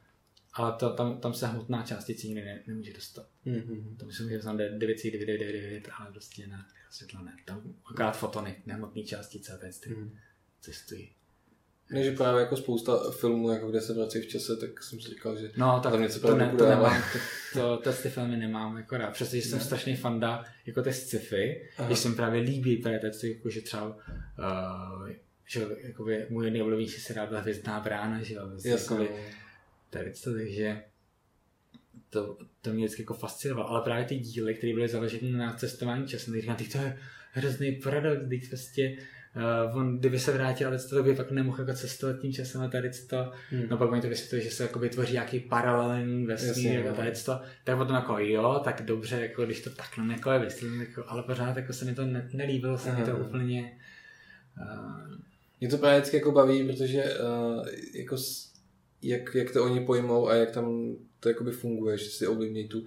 ale 0.56 0.73
to, 0.80 0.90
tam, 0.94 1.18
tam 1.18 1.34
se 1.34 1.48
hmotná 1.48 1.84
částice 1.84 2.27
nikdy 2.27 2.45
ne, 2.45 2.64
nemůže 2.68 2.94
dostat. 2.94 3.27
Mm-hmm. 3.45 3.98
To 3.98 4.06
myslím, 4.06 4.30
že 4.30 4.40
tam 4.40 4.57
9,999, 4.57 5.90
ale 5.99 6.11
prostě 6.11 6.48
na 6.48 6.68
světla 6.90 7.22
ne. 7.22 7.36
Tam 7.45 7.61
akorát 7.91 8.11
fotony, 8.11 8.56
nehmotné 8.65 9.03
částice 9.03 9.53
a 9.53 9.57
ty 9.57 9.65
mm-hmm. 9.65 10.10
cestují. 10.61 11.11
Než 11.90 12.18
právě 12.18 12.41
jako 12.41 12.57
spousta 12.57 13.11
filmů, 13.11 13.52
jako 13.52 13.69
kde 13.69 13.82
se 13.82 13.94
vrací 13.94 14.22
v 14.22 14.27
čase, 14.27 14.56
tak 14.56 14.84
jsem 14.84 15.02
si 15.02 15.10
říkal, 15.10 15.38
že 15.38 15.52
no, 15.57 15.80
tak 15.84 15.91
tam 15.91 16.02
něco 16.02 16.19
to, 16.19 16.36
ne, 16.36 16.53
to 16.57 16.69
nemám, 16.69 17.03
to, 17.53 17.77
to, 17.77 17.94
ty 17.94 18.10
filmy 18.10 18.38
nemám 18.38 18.77
jako 18.77 18.98
rád, 18.98 19.14
přestože 19.14 19.41
jsem 19.41 19.60
strašný 19.60 19.95
fanda 19.95 20.45
jako 20.65 20.82
ty 20.82 20.94
sci-fi, 20.94 21.69
když 21.86 21.99
jsem 21.99 22.15
právě 22.15 22.41
líbí 22.41 22.77
právě 22.77 22.99
to, 22.99 23.26
jako, 23.27 23.49
že 23.49 23.61
třeba 23.61 23.88
uh, 23.88 25.10
že 25.48 25.68
jakoby, 25.84 26.26
můj 26.30 26.52
nejoblíbenější 26.52 27.02
seriál 27.02 27.27
byla 27.27 27.40
Hvězdná 27.40 27.80
brána, 27.80 28.23
že 28.23 28.34
jo, 28.34 28.49
jakoby, 28.64 29.10
tady 29.97 30.13
to, 30.23 30.34
takže 30.34 30.84
to, 32.09 32.38
to 32.61 32.73
mě 32.73 32.85
vždycky 32.85 33.01
jako 33.01 33.13
fascinovalo. 33.13 33.69
Ale 33.69 33.81
právě 33.81 34.05
ty 34.05 34.15
díly, 34.15 34.53
které 34.53 34.73
byly 34.73 34.88
založeny 34.88 35.31
na 35.31 35.53
cestování 35.53 36.07
časem, 36.07 36.34
tak 36.34 36.41
říkám, 36.41 36.57
to 36.72 36.77
je 36.77 36.97
hrozný 37.31 37.72
paradox, 37.72 38.30
teď 38.30 38.49
prostě 38.49 38.97
uh, 39.72 39.77
on, 39.77 39.99
kdyby 39.99 40.19
se 40.19 40.31
vrátil, 40.31 40.67
ale 40.67 40.80
to 40.80 41.03
by 41.03 41.15
pak 41.15 41.31
nemohl 41.31 41.59
jako 41.59 41.73
cestovat 41.73 42.19
tím 42.19 42.34
časem 42.34 42.61
a 42.61 42.67
tady 42.67 42.91
to. 43.09 43.31
Hmm. 43.49 43.67
No 43.69 43.77
pak 43.77 43.91
oni 43.91 44.01
to 44.01 44.09
vysvětlili, 44.09 44.43
že 44.43 44.51
se 44.51 44.63
jako 44.63 44.80
vytvoří 44.80 45.13
nějaký 45.13 45.39
paralelní 45.39 46.26
vesmír 46.26 46.88
a 46.88 46.93
tady 46.93 47.11
to. 47.11 47.41
Tak 47.63 47.77
potom 47.77 47.95
jako 47.95 48.19
jo, 48.19 48.61
tak 48.63 48.81
dobře, 48.81 49.22
jako 49.22 49.45
když 49.45 49.61
to 49.61 49.69
takhle 49.69 50.13
jako 50.13 50.31
je 50.31 50.39
vysvětlené, 50.39 50.84
jako, 50.84 51.03
ale 51.07 51.23
pořád 51.23 51.57
jako 51.57 51.73
se 51.73 51.85
mi 51.85 51.95
to 51.95 52.05
ne, 52.05 52.30
nelíbilo, 52.34 52.77
se 52.77 52.91
mi 52.91 53.03
to 53.03 53.17
úplně 53.17 53.77
Uh, 54.61 55.17
mě 55.59 55.69
to 55.69 55.77
právě 55.77 55.99
vždycky 55.99 56.17
jako 56.17 56.31
baví, 56.31 56.67
protože 56.67 57.03
uh, 57.03 57.65
jako 57.93 58.17
jak, 59.06 59.36
jak 59.36 59.52
to 59.52 59.64
oni 59.64 59.86
pojmou 59.86 60.27
a 60.27 60.36
jak 60.36 60.52
tam 60.52 60.95
to 61.19 61.30
jakoby 61.30 61.52
funguje, 61.52 61.98
že 61.98 62.10
si 62.10 62.27
ovlivní 62.27 62.68
tu 62.68 62.86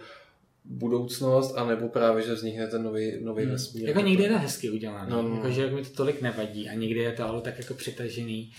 budoucnost, 0.64 1.54
anebo 1.54 1.88
právě, 1.88 2.26
že 2.26 2.34
vznikne 2.34 2.66
ten 2.66 2.82
nový, 2.82 3.24
nový 3.24 3.42
hmm. 3.42 3.52
vesmír. 3.52 3.88
Jako 3.88 4.00
někdy 4.00 4.22
je 4.22 4.28
to 4.28 4.38
hezky 4.38 4.70
udělané, 4.70 5.10
no, 5.10 5.22
no. 5.22 5.36
Jako, 5.36 5.50
že 5.50 5.70
mi 5.70 5.82
to 5.82 5.90
tolik 5.90 6.22
nevadí 6.22 6.68
a 6.68 6.74
někdy 6.74 7.00
je 7.00 7.12
to 7.12 7.24
ale 7.24 7.40
tak 7.40 7.58
jako 7.58 7.74
přitažený, 7.74 8.52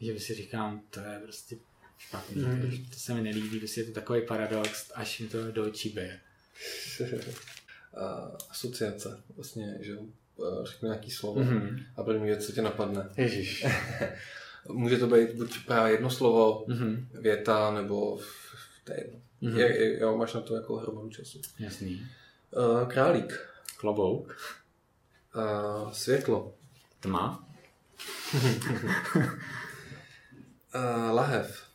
že 0.00 0.20
si 0.20 0.34
říkám, 0.34 0.82
to 0.90 1.00
je 1.00 1.20
prostě 1.22 1.56
špatný, 1.98 2.42
hmm. 2.42 2.86
to 2.90 2.96
se 2.96 3.14
mi 3.14 3.22
nelíbí, 3.22 3.58
prostě 3.58 3.80
je 3.80 3.84
to 3.84 3.92
takový 3.92 4.22
paradox, 4.26 4.92
až 4.94 5.20
mi 5.20 5.28
to 5.28 5.52
do 5.52 5.66
očí 5.66 5.88
bije. 5.88 6.20
asociace, 8.50 9.20
vlastně, 9.36 9.78
že 9.80 9.96
řeknu 10.62 10.88
nějaký 10.88 11.10
slovo 11.10 11.40
mm-hmm. 11.40 11.84
a 11.96 12.02
první 12.02 12.26
věc, 12.26 12.46
co 12.46 12.52
tě 12.52 12.62
napadne. 12.62 13.08
Ježíš. 13.16 13.66
Může 14.68 14.96
to 14.96 15.06
být 15.06 15.32
buď 15.32 15.66
právě 15.66 15.92
jedno 15.92 16.10
slovo, 16.10 16.64
mm-hmm. 16.68 17.06
věta, 17.12 17.70
nebo 17.74 18.18
to 18.84 18.92
je 18.92 19.00
jedno. 19.00 19.20
Mm-hmm. 19.42 19.56
Je, 19.56 20.00
jo, 20.00 20.16
máš 20.16 20.34
na 20.34 20.40
to 20.40 20.54
jako 20.54 20.76
hromadu 20.76 21.10
času. 21.10 21.40
Jasný. 21.58 22.06
Uh, 22.50 22.88
králík. 22.88 23.40
Klobouk. 23.76 24.36
Uh, 25.36 25.92
světlo. 25.92 26.54
Tma. 27.00 27.48
uh, 30.74 31.10
lahev. 31.12 31.66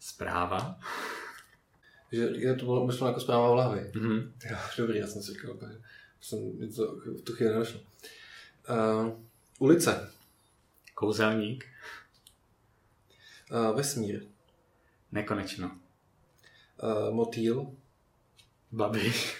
Zpráva. 0.00 0.80
Že 2.12 2.20
je 2.20 2.54
to 2.54 2.64
bylo 2.64 2.86
myšleno 2.86 3.08
jako 3.10 3.20
zpráva 3.20 3.50
v 3.50 3.54
lahvi. 3.54 3.80
Mm-hmm. 3.80 4.30
Jo, 4.50 4.56
dobrý, 4.78 4.98
já 4.98 5.06
jsem 5.06 5.22
si 5.22 5.32
říkal, 5.32 5.56
že 5.60 5.80
jsem 6.20 6.58
něco 6.60 7.00
v 7.18 7.22
tu 7.22 7.32
chvíli 7.32 7.52
nedošlo. 7.52 7.80
Uh, 7.80 9.12
ulice. 9.58 10.10
Kouzelník. 10.98 11.64
Uh, 13.50 13.76
vesmír. 13.76 14.22
Nekonečno. 15.12 15.70
Uh, 16.82 17.14
motýl. 17.14 17.66
Babiš. 18.72 19.36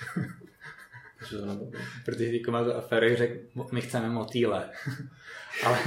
Protože 2.04 2.30
teďka 2.30 2.50
má 2.50 2.64
to 2.64 2.76
aféry, 2.76 3.16
řekl, 3.16 3.64
my 3.72 3.80
chceme 3.80 4.08
motýle. 4.08 4.70
ale, 5.64 5.78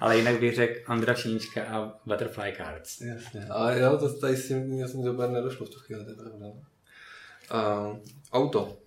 ale 0.00 0.16
jinak 0.16 0.40
bych 0.40 0.54
řekl 0.56 0.80
Andra 0.86 1.14
Šínička 1.14 1.64
a 1.64 2.00
Butterfly 2.06 2.52
Cards. 2.56 3.00
Jasně, 3.00 3.46
ale 3.46 3.80
jo, 3.80 3.98
to 3.98 4.18
tady 4.18 4.36
s 4.36 4.48
tím, 4.48 4.72
já 4.72 4.88
jsem 4.88 5.02
to 5.02 5.28
nedošlo 5.28 5.66
v 5.66 5.70
tu 5.70 5.78
chvíli, 5.78 6.04
to 6.04 6.10
je 6.10 6.16
pravda. 6.16 6.46
Uh, 6.46 7.98
auto. 8.32 8.78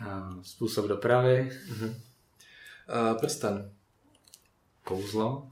Uh, 0.00 0.42
způsob 0.42 0.86
dopravy. 0.86 1.50
Uh-huh. 1.72 1.88
Uh, 1.88 3.18
prsten. 3.18 3.75
Kouzlo. 4.86 5.48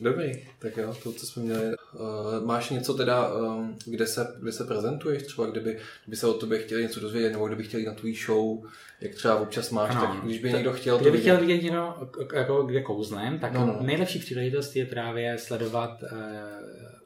Dobrý, 0.00 0.32
tak 0.58 0.76
jo, 0.76 0.94
to, 1.02 1.12
co 1.12 1.26
jsme 1.26 1.42
měli. 1.42 1.64
Uh, 1.66 2.46
máš 2.46 2.70
něco 2.70 2.94
teda, 2.94 3.34
um, 3.34 3.76
kde, 3.86 4.06
se, 4.06 4.36
kde 4.40 4.52
se 4.52 4.64
prezentuješ? 4.64 5.22
Třeba 5.22 5.46
kdyby, 5.46 5.78
kdyby 6.04 6.16
se 6.16 6.26
o 6.26 6.34
tobě 6.34 6.58
chtěli 6.58 6.82
něco 6.82 7.00
dozvědět, 7.00 7.32
nebo 7.32 7.46
kdyby 7.46 7.64
chtěli 7.64 7.84
na 7.84 7.94
tvůj 7.94 8.14
show, 8.14 8.58
jak 9.00 9.14
třeba 9.14 9.40
občas 9.40 9.70
máš, 9.70 9.90
ano, 9.90 10.00
tak 10.00 10.24
když 10.24 10.38
by 10.38 10.52
někdo 10.52 10.72
chtěl... 10.72 10.98
Kdyby 10.98 11.18
chtěl 11.18 11.40
vidět 11.40 11.62
jenom, 11.62 11.94
jako 12.34 12.62
kde 12.62 12.82
kouznem, 12.82 13.38
tak 13.38 13.52
no, 13.52 13.66
no. 13.66 13.78
nejlepší 13.82 14.18
příležitost 14.18 14.76
je 14.76 14.86
právě 14.86 15.38
sledovat 15.38 16.02
uh, 16.02 16.08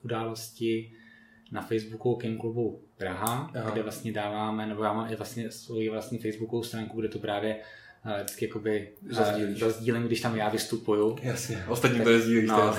události 0.02 0.92
na 1.52 1.62
Facebooku 1.62 2.16
King 2.16 2.40
Klubu 2.40 2.82
Praha, 2.98 3.50
Aha. 3.54 3.70
kde 3.70 3.82
vlastně 3.82 4.12
dáváme, 4.12 4.66
nebo 4.66 4.84
já 4.84 4.92
mám 4.92 5.12
i 5.12 5.16
vlastně 5.16 5.50
svoji 5.50 5.90
vlastní 5.90 6.18
Facebookovou 6.18 6.62
stránku, 6.62 7.00
kde 7.00 7.08
to 7.08 7.18
právě 7.18 7.60
vždycky 8.04 8.44
jakoby 8.44 8.88
zazdílím, 9.58 10.06
když 10.06 10.20
tam 10.20 10.36
já 10.36 10.48
vystupuju. 10.48 11.18
Jasně, 11.22 11.64
ostatní 11.68 12.00
to 12.00 12.10
jezdí, 12.10 12.46
no, 12.46 12.56
to 12.56 12.78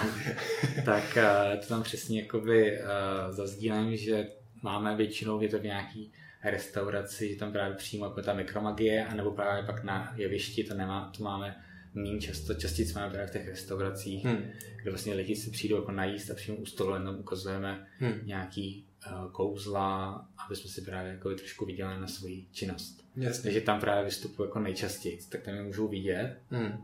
tak 0.85 1.17
uh, 1.17 1.59
to 1.59 1.67
tam 1.67 1.83
přesně 1.83 2.21
jakoby 2.21 2.79
uh, 2.79 3.35
zazdílím, 3.35 3.97
že 3.97 4.27
máme 4.63 4.95
většinou, 4.95 5.41
je 5.41 5.49
to 5.49 5.59
v 5.59 5.63
nějaký 5.63 6.11
restauraci, 6.43 7.29
že 7.29 7.39
tam 7.39 7.51
právě 7.51 7.75
přímo 7.75 8.05
jako 8.05 8.21
ta 8.21 8.33
mikromagie, 8.33 9.05
anebo 9.05 9.31
právě 9.31 9.63
pak 9.63 9.83
na 9.83 10.13
jevišti, 10.15 10.63
to, 10.63 10.73
nemá, 10.73 11.11
to 11.17 11.23
máme 11.23 11.55
méně 11.93 12.19
často, 12.19 12.53
častěji 12.53 12.87
jsme 12.87 13.09
právě 13.09 13.27
v 13.27 13.31
těch 13.31 13.47
restauracích, 13.47 14.25
hmm. 14.25 14.51
kde 14.81 14.91
vlastně 14.91 15.13
lidi 15.13 15.35
si 15.35 15.49
přijdou 15.49 15.75
jako 15.75 15.91
najíst 15.91 16.31
a 16.31 16.33
přímo 16.33 16.57
u 16.57 16.65
stolu 16.65 16.93
jenom 16.93 17.15
ukazujeme 17.19 17.87
hmm. 17.99 18.13
nějaký 18.23 18.87
kouzla, 19.31 20.25
aby 20.45 20.55
jsme 20.55 20.69
si 20.69 20.81
právě 20.81 21.11
jako 21.11 21.35
trošku 21.35 21.65
viděli 21.65 21.99
na 21.99 22.07
svoji 22.07 22.47
činnost. 22.51 23.05
Jasně. 23.15 23.43
Takže 23.43 23.61
tam 23.61 23.79
právě 23.79 24.03
vystupuji 24.03 24.43
jako 24.43 24.59
nejčastěji, 24.59 25.19
tak 25.29 25.41
tam 25.41 25.55
je 25.55 25.63
můžou 25.63 25.87
vidět. 25.87 26.37
Hmm. 26.49 26.77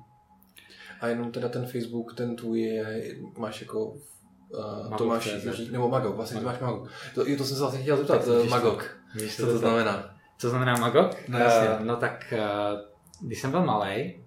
A 1.01 1.07
jenom 1.07 1.31
teda 1.31 1.49
ten 1.49 1.65
Facebook, 1.65 2.13
ten 2.15 2.35
tvůj 2.35 2.61
je, 2.61 3.15
máš 3.37 3.61
jako 3.61 3.85
uh, 3.85 4.97
Tomáš 4.97 5.25
Jiří, 5.25 5.69
nebo 5.71 5.89
Magok, 5.89 6.15
vlastně 6.15 6.35
Magok. 6.35 6.51
máš 6.51 6.61
Magok. 6.61 6.91
To, 7.15 7.25
to 7.37 7.43
jsem 7.43 7.55
se 7.55 7.59
vlastně 7.59 7.81
chtěl 7.81 7.97
zeptat, 7.97 8.27
uh, 8.27 8.49
Magok. 8.49 8.97
Víš, 9.15 9.35
co 9.35 9.45
to, 9.45 9.51
to 9.51 9.57
znamená? 9.57 10.15
Co 10.37 10.49
znamená 10.49 10.73
Magok? 10.73 11.15
No, 11.27 11.39
Uh, 11.39 11.85
no 11.85 11.95
tak, 11.95 12.33
uh, 12.37 13.27
když 13.27 13.41
jsem 13.41 13.51
byl 13.51 13.65
malý, 13.65 14.23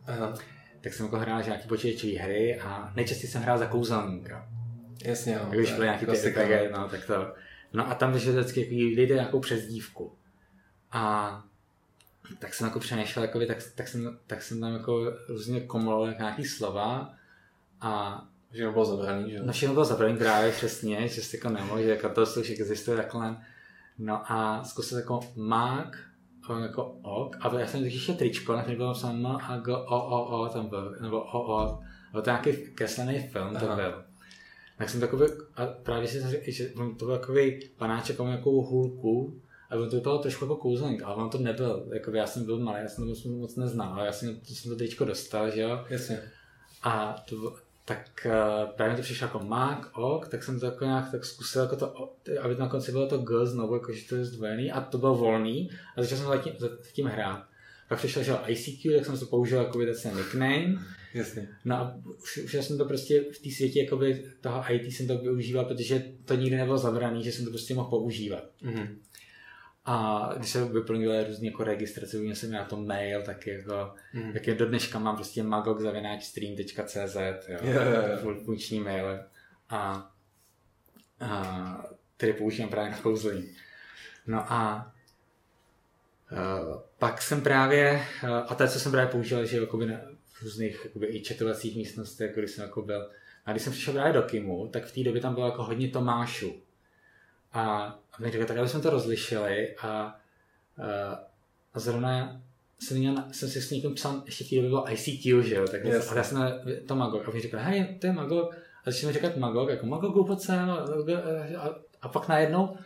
tak 0.81 0.93
jsem 0.93 1.07
jako 1.07 1.19
hrál 1.19 1.43
nějaký 1.43 1.69
počítačové 1.69 2.13
hry 2.13 2.61
a 2.61 2.93
nejčastěji 2.97 3.31
jsem 3.31 3.43
hrál 3.43 3.59
za 3.59 3.67
kouzelníka. 3.67 4.49
Jasně, 5.05 5.33
jo. 5.33 5.47
Když 5.51 5.73
byly 5.73 5.87
nějaký 5.87 6.07
ty 6.07 6.13
RPG, 6.13 6.73
no, 6.73 6.89
tak 6.89 7.07
to. 7.07 7.35
No 7.73 7.91
a 7.91 7.95
tam 7.95 8.13
vždycky 8.13 8.93
lidé 8.97 9.15
nějakou 9.15 9.41
přezdívku. 9.41 10.13
A 10.93 11.45
tak 12.39 12.55
jsem 12.55 12.67
jako 12.67 12.79
přemýšlel, 12.79 13.25
jakoby, 13.25 13.47
tak, 13.47 13.57
tak, 13.75 13.89
jsem, 13.89 14.19
tak 14.27 14.43
jsem 14.43 14.61
tam 14.61 14.73
jako 14.73 15.13
různě 15.29 15.61
komolil 15.61 16.15
nějaký 16.19 16.45
slova 16.45 17.15
a 17.81 18.23
Všechno 18.53 18.73
bylo 18.73 18.85
zabraný, 18.85 19.31
že? 19.31 19.41
No 19.43 19.53
všechno 19.53 19.75
bylo 19.75 19.85
zabraný 19.85 20.17
právě 20.17 20.53
přesně, 20.53 21.09
že 21.09 21.23
jsi 21.23 21.37
jako 21.37 21.49
nemohl, 21.49 21.83
že 21.83 21.89
jako 21.89 22.09
to 22.09 22.27
slušek 22.27 22.61
existuje 22.61 22.97
takhle. 22.97 23.37
No 23.99 24.33
a 24.33 24.65
zkusil 24.65 24.99
jako 24.99 25.21
mák, 25.37 25.99
jako 26.63 26.85
ok, 27.03 27.37
a 27.41 27.59
já 27.59 27.67
jsem 27.67 27.85
ještě 27.85 28.13
tričko, 28.13 28.57
na 28.57 28.65
bylo 28.77 28.87
napsáno 28.87 29.39
a 29.43 29.57
go, 29.57 29.79
o, 29.79 30.07
o, 30.07 30.41
o, 30.41 30.49
tam 30.49 30.69
byl, 30.69 30.97
nebo 31.01 31.23
o, 31.23 31.57
o, 31.57 31.79
byl 32.13 32.23
to 32.23 32.31
nějaký 32.31 32.53
kreslený 32.53 33.29
film, 33.29 33.57
to 33.57 33.67
byl. 33.67 34.05
Tak 34.79 34.91
jsem 34.91 35.01
takový, 35.01 35.27
a 35.57 35.67
právě 35.67 36.09
si 36.09 36.53
že 36.53 36.69
to 36.69 37.05
byl 37.05 37.19
takový 37.19 37.69
panáček, 37.77 38.19
jako 38.19 38.51
hůlku, 38.51 39.41
a 39.71 39.77
on 39.77 39.91
to 39.91 39.97
vypadalo 39.97 40.23
trošku 40.23 40.45
jako 40.45 40.57
kouzelník, 40.57 41.03
ale 41.03 41.23
on 41.25 41.31
to 41.31 41.39
nebyl. 41.39 41.87
Jako 41.93 42.11
já 42.11 42.27
jsem 42.27 42.45
byl 42.45 42.59
malý, 42.59 42.79
já 42.83 42.89
jsem 42.89 43.15
to 43.15 43.29
moc 43.29 43.57
neznal, 43.57 43.93
ale 43.93 44.07
já 44.07 44.13
jsem 44.13 44.41
to, 44.41 44.55
jsem 44.55 44.71
to 44.71 44.77
teďko 44.77 45.05
dostal, 45.05 45.51
že 45.51 45.61
jo. 45.61 45.85
Jasně. 45.89 46.21
A 46.83 47.25
to, 47.29 47.57
tak 47.85 48.27
uh, 48.27 48.71
právě 48.71 48.97
to 48.97 49.03
přišlo 49.03 49.27
jako 49.27 49.39
mák, 49.39 49.91
ok, 49.99 50.29
tak 50.29 50.43
jsem 50.43 50.61
to 50.61 50.67
jako 50.67 50.85
nějak 50.85 51.11
tak 51.11 51.25
zkusil, 51.25 51.63
jako 51.63 51.77
to, 51.77 52.11
aby 52.43 52.55
na 52.55 52.69
konci 52.69 52.93
bylo 52.93 53.09
to 53.09 53.19
G 53.19 53.47
znovu, 53.47 53.75
jako 53.75 53.93
že 53.93 54.09
to 54.09 54.17
je 54.17 54.25
zdvojený 54.25 54.73
a 54.73 54.81
to 54.81 54.99
bylo 54.99 55.15
volný 55.15 55.71
a 55.97 56.03
začal 56.03 56.19
jsem 56.19 56.27
zatím, 56.27 56.53
zatím 56.59 57.07
hrát. 57.07 57.45
Pak 57.89 57.99
přišel, 57.99 58.23
že 58.23 58.37
ICQ, 58.47 58.97
tak 58.97 59.07
jsem 59.07 59.19
to 59.19 59.27
použil 59.27 59.59
jako 59.59 59.79
ten 60.03 60.17
nickname. 60.17 60.79
Jasně. 61.15 61.49
No 61.65 61.77
a 61.77 62.01
už, 62.23 62.39
už 62.39 62.53
jsem 62.53 62.79
to 62.79 62.85
prostě 62.85 63.25
v 63.33 63.39
té 63.39 63.51
světě 63.51 63.83
jakoby 63.83 64.25
toho 64.41 64.65
IT 64.73 64.93
jsem 64.93 65.07
to 65.07 65.19
využíval, 65.19 65.65
protože 65.65 66.05
to 66.25 66.35
nikdy 66.35 66.57
nebylo 66.57 66.79
zabraný, 66.79 67.25
že 67.25 67.33
jsem 67.33 67.45
to 67.45 67.51
prostě 67.51 67.75
mohl 67.75 67.91
používat. 67.91 68.45
Mm-hmm. 68.63 68.89
A 69.85 70.31
když 70.37 70.51
se 70.51 70.65
vyplňuje 70.65 71.25
různě 71.25 71.51
jako 71.51 71.65
registrace, 71.65 72.17
měl 72.17 72.35
jsem 72.35 72.51
na 72.51 72.65
to 72.65 72.77
mail, 72.77 73.23
tak 73.23 73.47
jako, 73.47 73.95
mm. 74.15 74.31
jak 74.35 74.47
je 74.47 74.55
do 74.55 74.67
dneška 74.67 74.99
mám 74.99 75.17
prostě 75.17 75.43
magog.stream.cz, 75.43 77.17
jo, 77.49 77.59
yeah, 77.63 77.87
yeah. 77.87 78.21
funkční 78.45 78.81
mail. 78.81 79.21
A, 79.69 80.11
a 81.21 81.87
který 82.17 82.33
používám 82.33 82.71
právě 82.71 82.91
na 82.91 82.99
kouzlení. 82.99 83.49
No 84.27 84.53
a 84.53 84.93
Uh, 86.33 86.81
pak 86.99 87.23
jsem 87.23 87.41
právě, 87.41 88.07
uh, 88.25 88.31
a 88.31 88.55
to, 88.55 88.69
co 88.69 88.81
jsem 88.81 88.93
právě 88.93 89.13
používal, 89.13 89.47
že 89.47 89.61
jakoby 89.61 89.87
na 89.87 89.97
různých 90.43 90.81
jakoby 90.85 91.07
i 91.07 91.21
četovacích 91.21 91.77
místnostech, 91.77 92.35
když 92.37 92.51
jsem 92.51 92.65
jako 92.65 92.83
byl. 92.83 93.11
A 93.45 93.51
když 93.51 93.63
jsem 93.63 93.73
přišel 93.73 93.95
právě 93.95 94.13
do 94.13 94.23
Kimu, 94.23 94.69
tak 94.69 94.85
v 94.85 94.95
té 94.95 95.03
době 95.05 95.21
tam 95.21 95.35
bylo 95.35 95.47
jako 95.47 95.65
hodně 95.65 95.89
Tomášů. 95.89 96.55
A 97.53 97.99
a 98.13 98.23
mi 98.23 98.31
říkal, 98.31 98.47
tak 98.47 98.57
aby 98.57 98.69
jsme 98.69 98.81
to 98.81 98.91
rozlišili 98.91 99.77
a, 99.77 99.89
a, 99.89 100.17
a 101.75 101.81
zrovna 101.81 102.43
jsem, 102.81 102.99
měl, 102.99 103.25
jsem 103.33 103.49
si 103.49 103.63
s 103.63 103.71
někým 103.71 103.95
psal, 103.95 104.23
ještě 104.27 104.45
v 104.45 104.49
té 104.49 104.55
době 104.57 104.71
bylo 104.71 104.93
ICQ, 104.93 105.43
že 105.43 105.55
jo, 105.55 105.69
tak 105.69 105.85
yes. 105.85 106.13
a 106.13 106.17
já 106.17 106.23
jsem 106.23 106.61
to 106.87 106.97
Magog 106.97 107.29
a 107.29 107.31
mi 107.31 107.41
říkal, 107.41 107.61
hej, 107.61 107.99
to 108.01 108.07
je 108.07 108.13
Magog, 108.13 108.55
a 108.85 108.91
začal 108.91 109.09
mi 109.09 109.15
říkat 109.15 109.37
Magog, 109.37 109.69
jako 109.71 109.87
Magog, 109.87 110.27
pojď 110.27 110.41
sem, 110.41 110.71
a, 110.71 110.87
a, 111.59 111.75
a 112.03 112.09
pak 112.09 112.29
najednou 112.29 112.77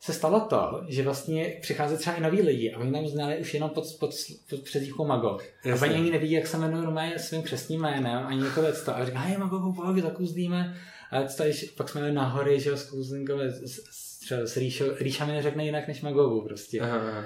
se 0.00 0.12
stalo 0.12 0.40
to, 0.40 0.84
že 0.88 1.02
vlastně 1.02 1.56
přichází 1.60 1.96
třeba 1.96 2.16
i 2.16 2.20
noví 2.20 2.42
lidi 2.42 2.72
a 2.72 2.78
oni 2.78 2.92
tam 2.92 3.06
znali 3.06 3.38
už 3.38 3.54
jenom 3.54 3.70
pod, 3.70 3.84
pod, 4.00 4.10
pod 4.50 4.60
přezdívkou 4.60 5.06
Magog. 5.06 5.44
Jasně. 5.64 5.86
A 5.86 5.90
oni 5.90 6.00
ani 6.00 6.10
nevidí, 6.10 6.32
jak 6.32 6.46
se 6.46 6.56
jmenují 6.56 6.84
normálně 6.84 7.18
svým 7.18 7.42
křesním 7.42 7.80
jménem, 7.80 8.26
ani 8.26 8.44
jako 8.44 8.62
to. 8.84 8.96
A 8.96 9.04
říká, 9.04 9.18
hej 9.18 9.36
Magog, 9.36 9.76
pojď, 9.76 10.04
tak 10.04 10.20
uzdíme. 10.20 10.76
A 11.10 11.22
tady, 11.22 11.52
pak 11.76 11.88
jsme 11.88 12.12
na 12.12 12.24
hory, 12.24 12.60
že 12.60 12.70
jo, 12.70 12.76
s 12.76 12.90
Kouzinkové, 12.90 13.50
s, 13.50 13.78
s, 13.90 14.18
třeba 14.18 14.46
s 14.46 14.56
Ríšo, 14.56 14.84
Ríša 15.00 15.26
mi 15.26 15.32
neřekne 15.32 15.64
jinak 15.64 15.88
než 15.88 16.02
Magovu 16.02 16.40
prostě. 16.40 16.80
Aha. 16.80 17.24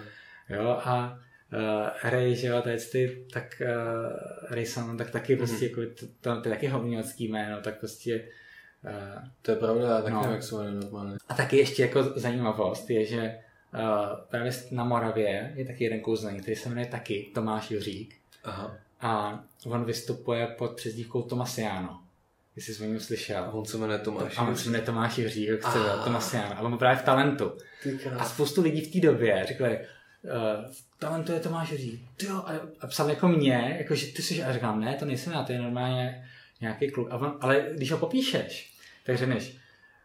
Jo, 0.50 0.68
a 0.68 1.18
uh, 1.52 2.10
Ray, 2.10 2.34
že 2.34 2.46
jo, 2.46 2.62
ty, 2.92 3.24
tak 3.32 3.62
uh, 3.62 4.54
Ray 4.54 4.66
Salmon, 4.66 4.96
tak 4.96 5.10
taky 5.10 5.36
prostě, 5.36 5.66
mm-hmm. 5.66 5.80
jako, 5.80 5.94
to, 6.00 6.06
to, 6.20 6.40
to, 6.42 6.48
je 6.48 6.54
taky 6.54 6.72
umělecký 6.72 7.28
jméno, 7.28 7.60
tak 7.60 7.78
prostě 7.78 8.28
to 9.42 9.50
je 9.50 9.56
pravda, 9.56 9.88
já 9.88 10.00
taky 10.00 10.10
no. 10.10 10.20
nevím, 10.20 10.34
jak 10.34 10.42
se 10.42 10.70
normálně. 10.70 11.16
A 11.28 11.34
taky 11.34 11.56
ještě 11.56 11.82
jako 11.82 12.02
zajímavost 12.02 12.90
je, 12.90 13.06
že 13.06 13.38
uh, 13.74 13.80
právě 14.30 14.52
na 14.70 14.84
Moravě 14.84 15.52
je 15.56 15.64
taky 15.64 15.84
jeden 15.84 16.00
kouzelník, 16.00 16.42
který 16.42 16.56
se 16.56 16.68
jmenuje 16.68 16.86
taky 16.86 17.30
Tomáš 17.34 17.70
Juřík. 17.70 18.14
Aha. 18.44 18.76
A 19.00 19.44
on 19.66 19.84
vystupuje 19.84 20.46
pod 20.46 20.72
přezdívkou 20.72 21.22
Tomasiano. 21.22 22.02
Jestli 22.56 22.74
jsi 22.74 22.82
o 22.82 22.86
něm 22.86 23.00
slyšel. 23.00 23.44
A 23.44 23.52
on 23.52 23.64
se 23.64 23.78
jmenuje 23.78 23.98
Tomáš 23.98 24.38
A 24.38 24.42
on 24.42 24.56
se 24.56 24.64
jmenuje 24.64 24.82
Tomáš 24.82 25.18
Jiří, 25.18 25.44
jak 25.44 25.60
chce 25.60 25.78
Tomasiano. 26.04 26.58
A 26.58 26.60
on 26.60 26.78
právě 26.78 27.02
v 27.02 27.04
talentu. 27.04 27.52
A 28.18 28.24
spoustu 28.24 28.62
lidí 28.62 28.80
v 28.80 28.92
té 28.92 29.06
době 29.06 29.44
řekli, 29.48 29.78
uh, 29.78 30.72
talentu 30.98 31.32
je 31.32 31.40
Tomáš 31.40 31.70
Jiří. 31.70 32.08
Jo, 32.22 32.36
a, 32.36 32.52
a 32.80 32.86
psal 32.86 33.10
jako 33.10 33.28
mě, 33.28 33.76
jako 33.78 33.94
že 33.94 34.06
ty 34.06 34.22
jsi, 34.22 34.42
a 34.42 34.52
říkám, 34.52 34.80
ne, 34.80 34.94
to 34.94 35.04
nejsem 35.04 35.32
já, 35.32 35.42
to 35.42 35.52
je 35.52 35.58
normálně 35.58 36.28
nějaký 36.60 36.90
kluk. 36.90 37.08
A 37.10 37.16
on, 37.16 37.38
ale 37.40 37.66
když 37.74 37.92
ho 37.92 37.98
popíšeš, 37.98 38.71
tak 39.04 39.18
řekneš, 39.18 39.56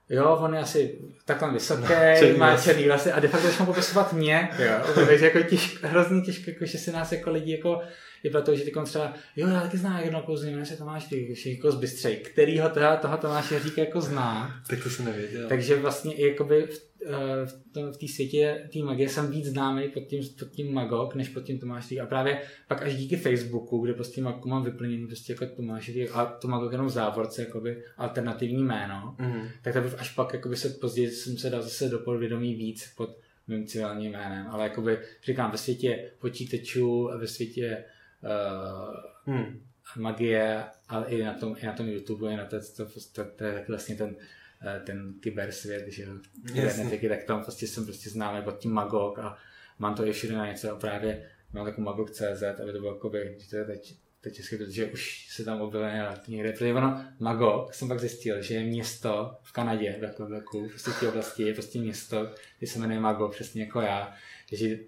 Jo, 0.10 0.38
on 0.42 0.54
je 0.54 0.60
asi 0.60 1.00
takhle 1.26 1.54
vysoký, 1.54 1.94
no, 2.32 2.38
má 2.38 2.58
černý 2.58 2.86
vlasy 2.86 3.12
a 3.12 3.20
de 3.20 3.28
facto 3.28 3.48
začnou 3.48 3.66
popisovat 3.66 4.14
mě, 4.14 4.50
jo. 4.60 5.06
Takže 5.08 5.26
jako 5.26 5.42
těžk, 5.42 5.84
hrozně 5.84 6.22
těžké, 6.22 6.52
jako, 6.52 6.66
že 6.66 6.78
si 6.78 6.92
nás 6.92 7.12
jako 7.12 7.32
lidi 7.32 7.52
jako 7.52 7.82
je 8.24 8.32
proto, 8.32 8.56
že 8.56 8.64
ty 8.64 8.72
třeba, 8.86 9.14
jo, 9.36 9.48
já 9.48 9.62
taky 9.62 9.78
znám 9.78 10.04
jedno 10.04 10.22
kouzlo, 10.22 10.48
jmenuje 10.48 10.66
se 10.66 10.78
Tomáš 10.78 11.10
Řík, 11.10 11.46
jako 11.46 11.72
z 11.72 11.76
Bystřej, 11.76 12.16
který 12.18 12.60
ho 12.60 12.70
teda, 12.70 12.96
toho 12.96 13.18
Tomáše 13.18 13.60
Říka 13.60 13.82
jako 13.82 14.02
zná. 14.02 14.62
tak 14.70 14.84
to 14.84 14.90
jsem 14.90 15.06
nevěděl. 15.06 15.50
Takže 15.50 15.76
vlastně 15.76 16.14
i 16.14 16.28
jakoby 16.28 16.68
v, 16.68 16.82
eh, 17.06 17.46
v, 17.46 17.94
v 17.94 17.98
té 17.98 18.08
světě 18.08 18.70
té 18.74 18.80
magie 18.80 19.10
jsem 19.10 19.32
víc 19.32 19.46
známý 19.46 19.90
pod 19.90 20.00
tím, 20.00 20.24
pod 20.40 20.50
tím 20.50 20.74
Magok, 20.74 21.16
než 21.16 21.30
pod 21.30 21.44
tím 21.44 21.60
Tomáš 21.60 21.88
Řík. 21.88 22.00
A 22.00 22.06
právě 22.06 22.42
pak 22.68 22.82
až 22.82 22.96
díky 22.96 23.16
Facebooku, 23.16 23.80
kde 23.80 23.94
prostě 23.94 24.22
Magku 24.22 24.50
mám 24.50 24.64
vyplněný 24.64 25.08
prostě 25.08 25.34
jako 25.34 25.46
Tomáš 25.56 25.86
Řík 25.86 26.10
a 26.14 26.26
to 26.26 26.48
Magok 26.48 26.72
jenom 26.72 26.88
v 26.88 26.92
závorce, 26.92 27.42
jakoby 27.42 27.84
alternativní 27.98 28.64
jméno, 28.64 29.16
mm. 29.20 29.48
tak 29.62 29.74
to 29.74 30.00
až 30.00 30.10
pak 30.16 30.34
jakoby 30.34 30.56
se 30.56 30.70
později 30.70 31.10
jsem 31.10 31.38
se 31.38 31.50
dal 31.50 31.62
zase 31.62 31.90
do 31.90 32.00
podvědomí 32.00 32.56
víc 32.56 32.94
pod 32.98 33.18
mým 33.48 33.68
civilním 33.68 34.12
jménem, 34.12 34.48
ale 34.50 34.64
jakoby 34.64 35.00
říkám, 35.24 35.52
ve 35.52 35.58
světě 35.58 36.12
počítačů 36.20 37.12
a 37.12 37.18
ve 37.18 37.28
světě 37.28 37.84
uh, 38.24 39.34
hmm. 39.34 39.62
magie, 39.98 40.64
ale 40.88 41.06
i 41.08 41.24
na 41.24 41.34
tom, 41.34 41.56
i 41.60 41.66
na 41.66 41.74
tom 41.74 41.88
YouTube, 41.88 42.34
i 42.34 42.38
na 42.38 42.46
to, 42.46 42.58
to, 42.78 42.86
to, 43.14 43.26
to 43.36 43.44
je 43.44 43.66
vlastně 43.68 43.96
ten, 43.96 44.10
uh, 44.10 44.84
ten 44.86 45.14
kybersvět, 45.20 45.88
že 45.88 46.04
jo, 46.04 46.10
kybernetiky, 46.48 47.10
tak 47.10 47.24
tam 47.24 47.44
prostě 47.44 47.68
jsem 47.68 47.86
prostě 47.86 48.10
známý 48.10 48.44
pod 48.44 48.58
tím 48.58 48.72
Magog 48.72 49.20
a 49.20 49.38
mám 49.80 49.96
to 49.96 50.06
ještě 50.06 50.32
na 50.32 50.48
něco. 50.48 50.72
A 50.72 50.80
právě 50.80 51.30
mám 51.54 51.66
takovou 51.66 51.86
Magog.cz, 51.86 52.44
aby 52.64 52.72
to 52.72 52.80
bylo 52.80 52.94
jakoby, 52.94 53.36
že 53.40 53.50
to 53.50 53.56
je 53.56 53.66
teď, 53.66 53.98
teď 54.22 54.36
české, 54.36 54.58
protože 54.58 54.86
už 54.86 55.28
se 55.32 55.44
tam 55.44 55.62
objevuje 55.62 56.08
někde, 56.28 56.52
protože 56.52 56.74
ono, 56.74 57.06
Magog, 57.20 57.74
jsem 57.74 57.88
pak 57.88 58.00
zjistil, 58.00 58.42
že 58.42 58.54
je 58.54 58.64
město 58.64 59.38
v 59.44 59.52
Kanadě, 59.52 60.00
v 60.02 60.16
Quebecu, 60.16 60.70
prostě 60.70 60.92
v 60.92 61.00
té 61.00 61.10
oblasti 61.10 61.44
je 61.44 61.54
prostě 61.54 61.80
město, 61.80 62.34
kde 62.60 62.68
se 62.68 62.80
jmenuje 62.80 63.00
Magog, 63.00 63.32
přesně 63.32 63.64
jako 63.64 63.82
já, 63.82 64.14
takže 64.50 64.80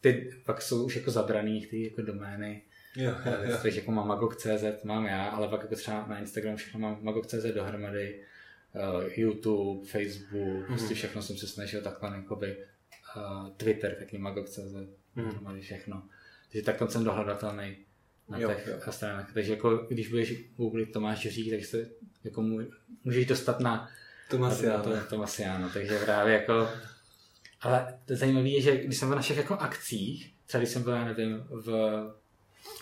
ty 0.00 0.30
pak 0.46 0.62
jsou 0.62 0.84
už 0.84 0.96
jako 0.96 1.10
zabraný 1.10 1.66
ty 1.66 1.84
jako 1.84 2.02
domény, 2.02 2.62
Jo, 2.96 3.14
jo, 3.26 3.32
jo. 3.42 3.56
Takže 3.62 3.80
jako 3.80 3.92
mám 3.92 4.08
magok.cz, 4.08 4.84
mám 4.84 5.06
já, 5.06 5.28
ale 5.28 5.48
pak 5.48 5.62
jako 5.62 5.74
třeba 5.74 6.06
na 6.06 6.18
Instagram 6.18 6.56
všechno 6.56 6.80
mám 6.80 6.98
magok.cz 7.02 7.44
dohromady, 7.54 8.20
uh, 8.74 9.04
YouTube, 9.16 9.86
Facebook, 9.86 10.32
mm-hmm. 10.32 10.66
prostě 10.66 10.94
všechno 10.94 11.22
jsem 11.22 11.36
se 11.36 11.46
snažil 11.46 11.82
takhle, 11.82 12.16
jakoby, 12.16 12.56
uh, 13.16 13.50
Twitter, 13.56 13.96
taky 13.98 14.18
magok.cz, 14.18 14.58
mm-hmm. 14.58 14.88
dohromady 15.16 15.60
všechno. 15.60 16.02
Takže 16.52 16.64
takhle 16.64 16.90
jsem 16.90 17.04
dohledatelný 17.04 17.76
na 18.28 18.38
jo, 18.38 18.48
těch 18.48 18.66
jo. 18.66 18.92
stranách. 18.92 19.32
Takže 19.34 19.52
jako, 19.52 19.76
když 19.76 20.08
budeš 20.08 20.34
googlit 20.56 20.92
Tomáš 20.92 21.28
Řík, 21.28 21.50
tak 21.50 21.64
se 21.64 21.90
jako 22.24 22.42
můžeš 23.04 23.26
dostat 23.26 23.60
na 23.60 23.90
Tomasiano. 24.30 24.84
To, 24.84 24.90
Tomasiano. 25.10 25.70
Takže 25.70 25.98
právě 25.98 26.34
jako 26.34 26.68
ale 27.60 27.98
to 28.04 28.16
zajímavé 28.16 28.48
je, 28.48 28.60
že 28.60 28.84
když 28.84 28.98
jsem 28.98 29.08
byl 29.08 29.16
na 29.16 29.22
všech 29.22 29.36
jako 29.36 29.54
akcích, 29.54 30.34
třeba 30.46 30.58
když 30.58 30.72
jsem 30.72 30.82
byl, 30.82 30.92
já 30.92 31.04
nevím, 31.04 31.46
v 31.50 31.70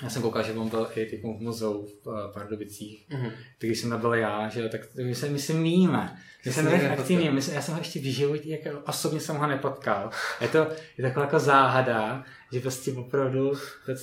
já 0.03 0.11
jsem 0.11 0.23
koukal, 0.23 0.43
že 0.43 0.53
on 0.53 0.69
byl 0.69 0.91
i 0.95 1.07
typu 1.07 1.39
v 1.39 1.41
muzeu 1.41 1.87
v 1.87 2.07
uh, 2.07 2.15
Pardubicích. 2.33 3.07
Mm-hmm. 3.11 3.33
Když 3.59 3.79
jsem 3.79 4.01
byl 4.01 4.15
já, 4.15 4.49
že 4.49 4.69
tak 4.69 4.81
my 4.95 5.15
se, 5.15 5.29
my 5.29 5.39
se 5.39 5.53
míníme. 5.53 6.17
My 6.47 6.53
se 6.53 6.63
nevím 6.63 6.91
aktivně, 6.91 7.31
my 7.31 7.43
se, 7.43 7.55
já 7.55 7.63
jsem 7.63 7.75
ho 7.75 7.81
ještě 7.81 8.01
v 8.01 8.03
životě, 8.03 8.49
jako 8.51 8.79
osobně 8.87 9.21
jsem 9.21 9.37
ho 9.37 9.47
nepotkal. 9.47 10.11
Je 10.41 10.49
to 10.49 10.59
je 10.99 11.03
taková 11.03 11.27
jako 11.27 11.39
záhada, 11.39 12.25
že 12.53 12.61
prostě 12.61 12.93
opravdu, 12.93 13.53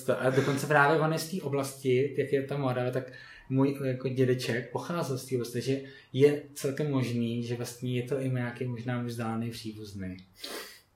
to, 0.06 0.22
a 0.22 0.30
dokonce 0.30 0.68
právě 0.68 1.00
on 1.00 1.14
je 1.14 1.20
z 1.20 1.30
té 1.30 1.42
oblasti, 1.42 2.16
jak 2.18 2.34
je 2.34 2.44
tam 2.44 2.62
Morava, 2.62 2.92
tak 2.92 3.12
můj 3.50 3.78
jako 3.84 4.10
dědeček 4.10 4.72
pocházel 4.72 5.18
z 5.18 5.26
té 5.26 5.36
oblasti, 5.36 5.62
že 5.62 5.82
je 6.14 6.42
celkem 6.54 6.92
možný, 6.92 7.44
že 7.44 7.56
vlastně 7.56 7.96
je 7.96 8.04
to 8.04 8.22
i 8.22 8.30
nějaký 8.30 8.66
možná 8.66 9.02
vzdálený 9.02 9.52
příbuzný. 9.52 10.18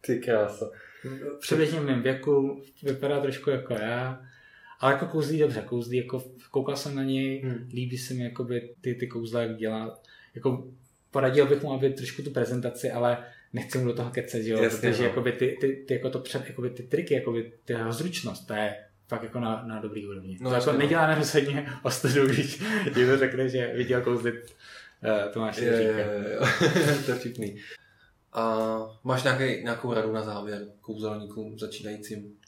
Ty 0.01 0.19
krása. 0.19 0.69
Přibližně 1.39 1.80
v 1.80 1.85
mém 1.85 2.01
věku, 2.01 2.64
vypadá 2.84 3.19
trošku 3.19 3.49
jako 3.49 3.73
já, 3.73 4.22
ale 4.80 4.93
jako 4.93 5.06
kouzlí 5.06 5.39
dobře, 5.39 5.61
kouzlí, 5.61 5.97
jako 5.97 6.23
koukal 6.51 6.76
jsem 6.76 6.95
na 6.95 7.03
něj, 7.03 7.41
hmm. 7.41 7.69
líbí 7.73 7.97
se 7.97 8.14
mi 8.14 8.23
jakoby 8.23 8.73
ty, 8.81 8.95
ty 8.95 9.07
kouzla, 9.07 9.41
jak 9.41 9.57
dělá. 9.57 9.99
Jako 10.35 10.68
poradil 11.11 11.47
bych 11.47 11.64
mu, 11.64 11.73
aby 11.73 11.89
trošku 11.89 12.22
tu 12.22 12.31
prezentaci, 12.31 12.91
ale 12.91 13.18
nechci 13.53 13.77
mu 13.77 13.85
do 13.85 13.93
toho 13.93 14.11
kecet, 14.11 14.45
jo, 14.45 14.64
Jasně, 14.64 14.89
protože 14.89 15.03
no. 15.03 15.10
jakoby 15.10 15.31
ty, 15.31 15.57
ty, 15.61 15.85
ty, 15.88 15.93
jako 15.93 16.10
to 16.10 16.19
před, 16.19 16.45
jakoby 16.47 16.69
ty 16.69 16.84
triky, 16.84 17.14
jakoby 17.14 17.51
ty 17.65 17.73
jeho 17.73 17.93
zručnost, 17.93 18.47
to 18.47 18.53
je 18.53 18.76
fakt 19.07 19.23
jako 19.23 19.39
na, 19.39 19.64
na 19.68 19.80
dobrý 19.80 20.07
úrovni. 20.07 20.38
No, 20.41 20.49
to 20.49 20.56
jako 20.56 20.72
nedělá 20.72 21.07
na 21.07 21.15
rozhodně 21.15 21.68
ostudu, 21.84 22.27
když 22.27 22.61
někdo 22.95 23.18
řekne, 23.18 23.49
že 23.49 23.73
viděl 23.76 24.01
kouzlit 24.01 24.35
uh, 24.35 25.34
Tomáše 25.34 25.65
je, 25.65 25.72
je, 25.72 25.81
je, 25.81 25.89
je. 25.89 26.95
to 27.06 27.11
je 27.11 27.18
vtipný. 27.18 27.60
A 28.34 28.77
máš 29.03 29.23
nějaký, 29.23 29.64
nějakou 29.64 29.93
radu 29.93 30.11
na 30.11 30.23
závěr 30.23 30.68
kouzelníkům 30.81 31.60
začínajícím? 31.60 32.38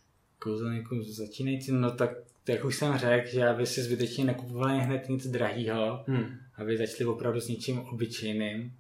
Kouzelníkům 0.41 1.03
začínajícím, 1.03 1.81
no 1.81 1.91
tak 1.91 2.11
jak 2.47 2.65
už 2.65 2.76
jsem 2.76 2.97
řekl, 2.97 3.27
že 3.27 3.47
aby 3.47 3.65
si 3.65 3.84
zbytečně 3.84 4.26
nekupovali 4.26 4.80
hned 4.80 5.09
nic 5.09 5.27
drahého, 5.27 6.03
hmm. 6.07 6.26
aby 6.55 6.77
začali 6.77 7.05
opravdu 7.05 7.41
s 7.41 7.47
něčím 7.47 7.80
obyčejným 7.80 8.73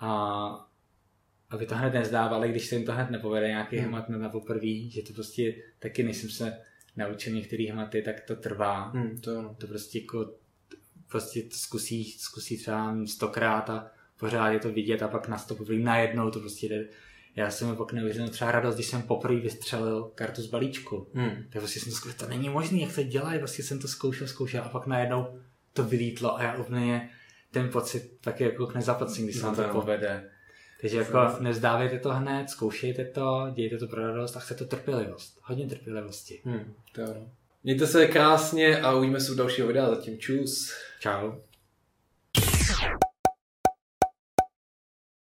a 0.00 0.70
aby 1.50 1.66
to 1.66 1.74
hned 1.74 1.94
nezdávali, 1.94 2.48
když 2.48 2.66
se 2.66 2.74
jim 2.74 2.84
to 2.84 2.92
hned 2.92 3.10
nepovede 3.10 3.48
nějaký 3.48 3.76
hmm. 3.76 3.88
hmat 3.88 4.08
na 4.08 4.28
poprvé, 4.28 4.88
že 4.88 5.02
to 5.02 5.12
prostě 5.12 5.54
taky, 5.78 6.02
než 6.02 6.16
jsem 6.16 6.30
se 6.30 6.58
naučil 6.96 7.34
některé 7.34 7.72
hmaty, 7.72 8.02
tak 8.02 8.20
to 8.20 8.36
trvá. 8.36 8.88
Hmm, 8.88 9.18
to, 9.18 9.54
to 9.58 9.66
prostě 9.66 9.98
jako 9.98 10.34
prostě 11.08 11.42
to 11.42 11.56
zkusí, 11.56 12.04
zkusí 12.04 12.58
třeba 12.58 12.96
stokrát 13.06 13.70
a 13.70 13.90
pořád 14.18 14.48
je 14.48 14.58
to 14.58 14.72
vidět 14.72 15.02
a 15.02 15.08
pak 15.08 15.28
na 15.28 15.38
to 15.38 15.56
najednou 15.78 16.30
to 16.30 16.40
prostě 16.40 16.68
jde 16.68 16.88
já 17.36 17.50
jsem 17.50 17.76
pak 17.76 17.92
neuvěřil 17.92 18.28
třeba 18.28 18.52
radost, 18.52 18.74
když 18.74 18.86
jsem 18.86 19.02
poprvé 19.02 19.40
vystřelil 19.40 20.10
kartu 20.14 20.42
z 20.42 20.46
balíčku. 20.46 21.06
Hmm. 21.14 21.30
Tak 21.52 21.62
vlastně 21.62 21.82
jsem 21.82 21.92
zkoušel, 21.92 22.18
to 22.18 22.28
není 22.28 22.48
možné, 22.48 22.78
jak 22.78 22.94
to 22.94 23.02
dělají, 23.02 23.38
vlastně 23.38 23.64
jsem 23.64 23.78
to 23.78 23.88
zkoušel, 23.88 24.26
zkoušel 24.26 24.62
a 24.64 24.68
pak 24.68 24.86
najednou 24.86 25.38
to 25.72 25.84
vylítlo 25.84 26.36
a 26.36 26.42
já 26.42 26.56
úplně 26.56 27.10
ten 27.50 27.68
pocit 27.68 28.18
taky 28.20 28.44
jako 28.44 28.66
k 28.66 28.74
nezaplacím, 28.74 29.24
když 29.24 29.36
se 29.36 29.42
vám 29.42 29.56
to 29.56 29.68
povede. 29.68 30.30
Takže 30.80 30.96
jako 30.96 31.18
nezdávejte 31.40 31.98
to 31.98 32.10
hned, 32.10 32.50
zkoušejte 32.50 33.04
to, 33.04 33.46
dějte 33.54 33.78
to 33.78 33.86
pro 33.86 34.06
radost 34.06 34.36
a 34.36 34.40
chcete 34.40 34.64
trpělivost. 34.64 35.38
Hodně 35.42 35.66
trpělivosti. 35.66 36.40
Hmm, 36.44 36.74
to 36.92 37.02
Mějte 37.64 37.86
se 37.86 38.06
krásně 38.06 38.80
a 38.80 38.94
uvidíme 38.94 39.20
se 39.20 39.32
u 39.32 39.34
dalšího 39.34 39.68
videa. 39.68 39.90
Zatím 39.90 40.18
čus. 40.18 40.72
Čau. 41.00 41.32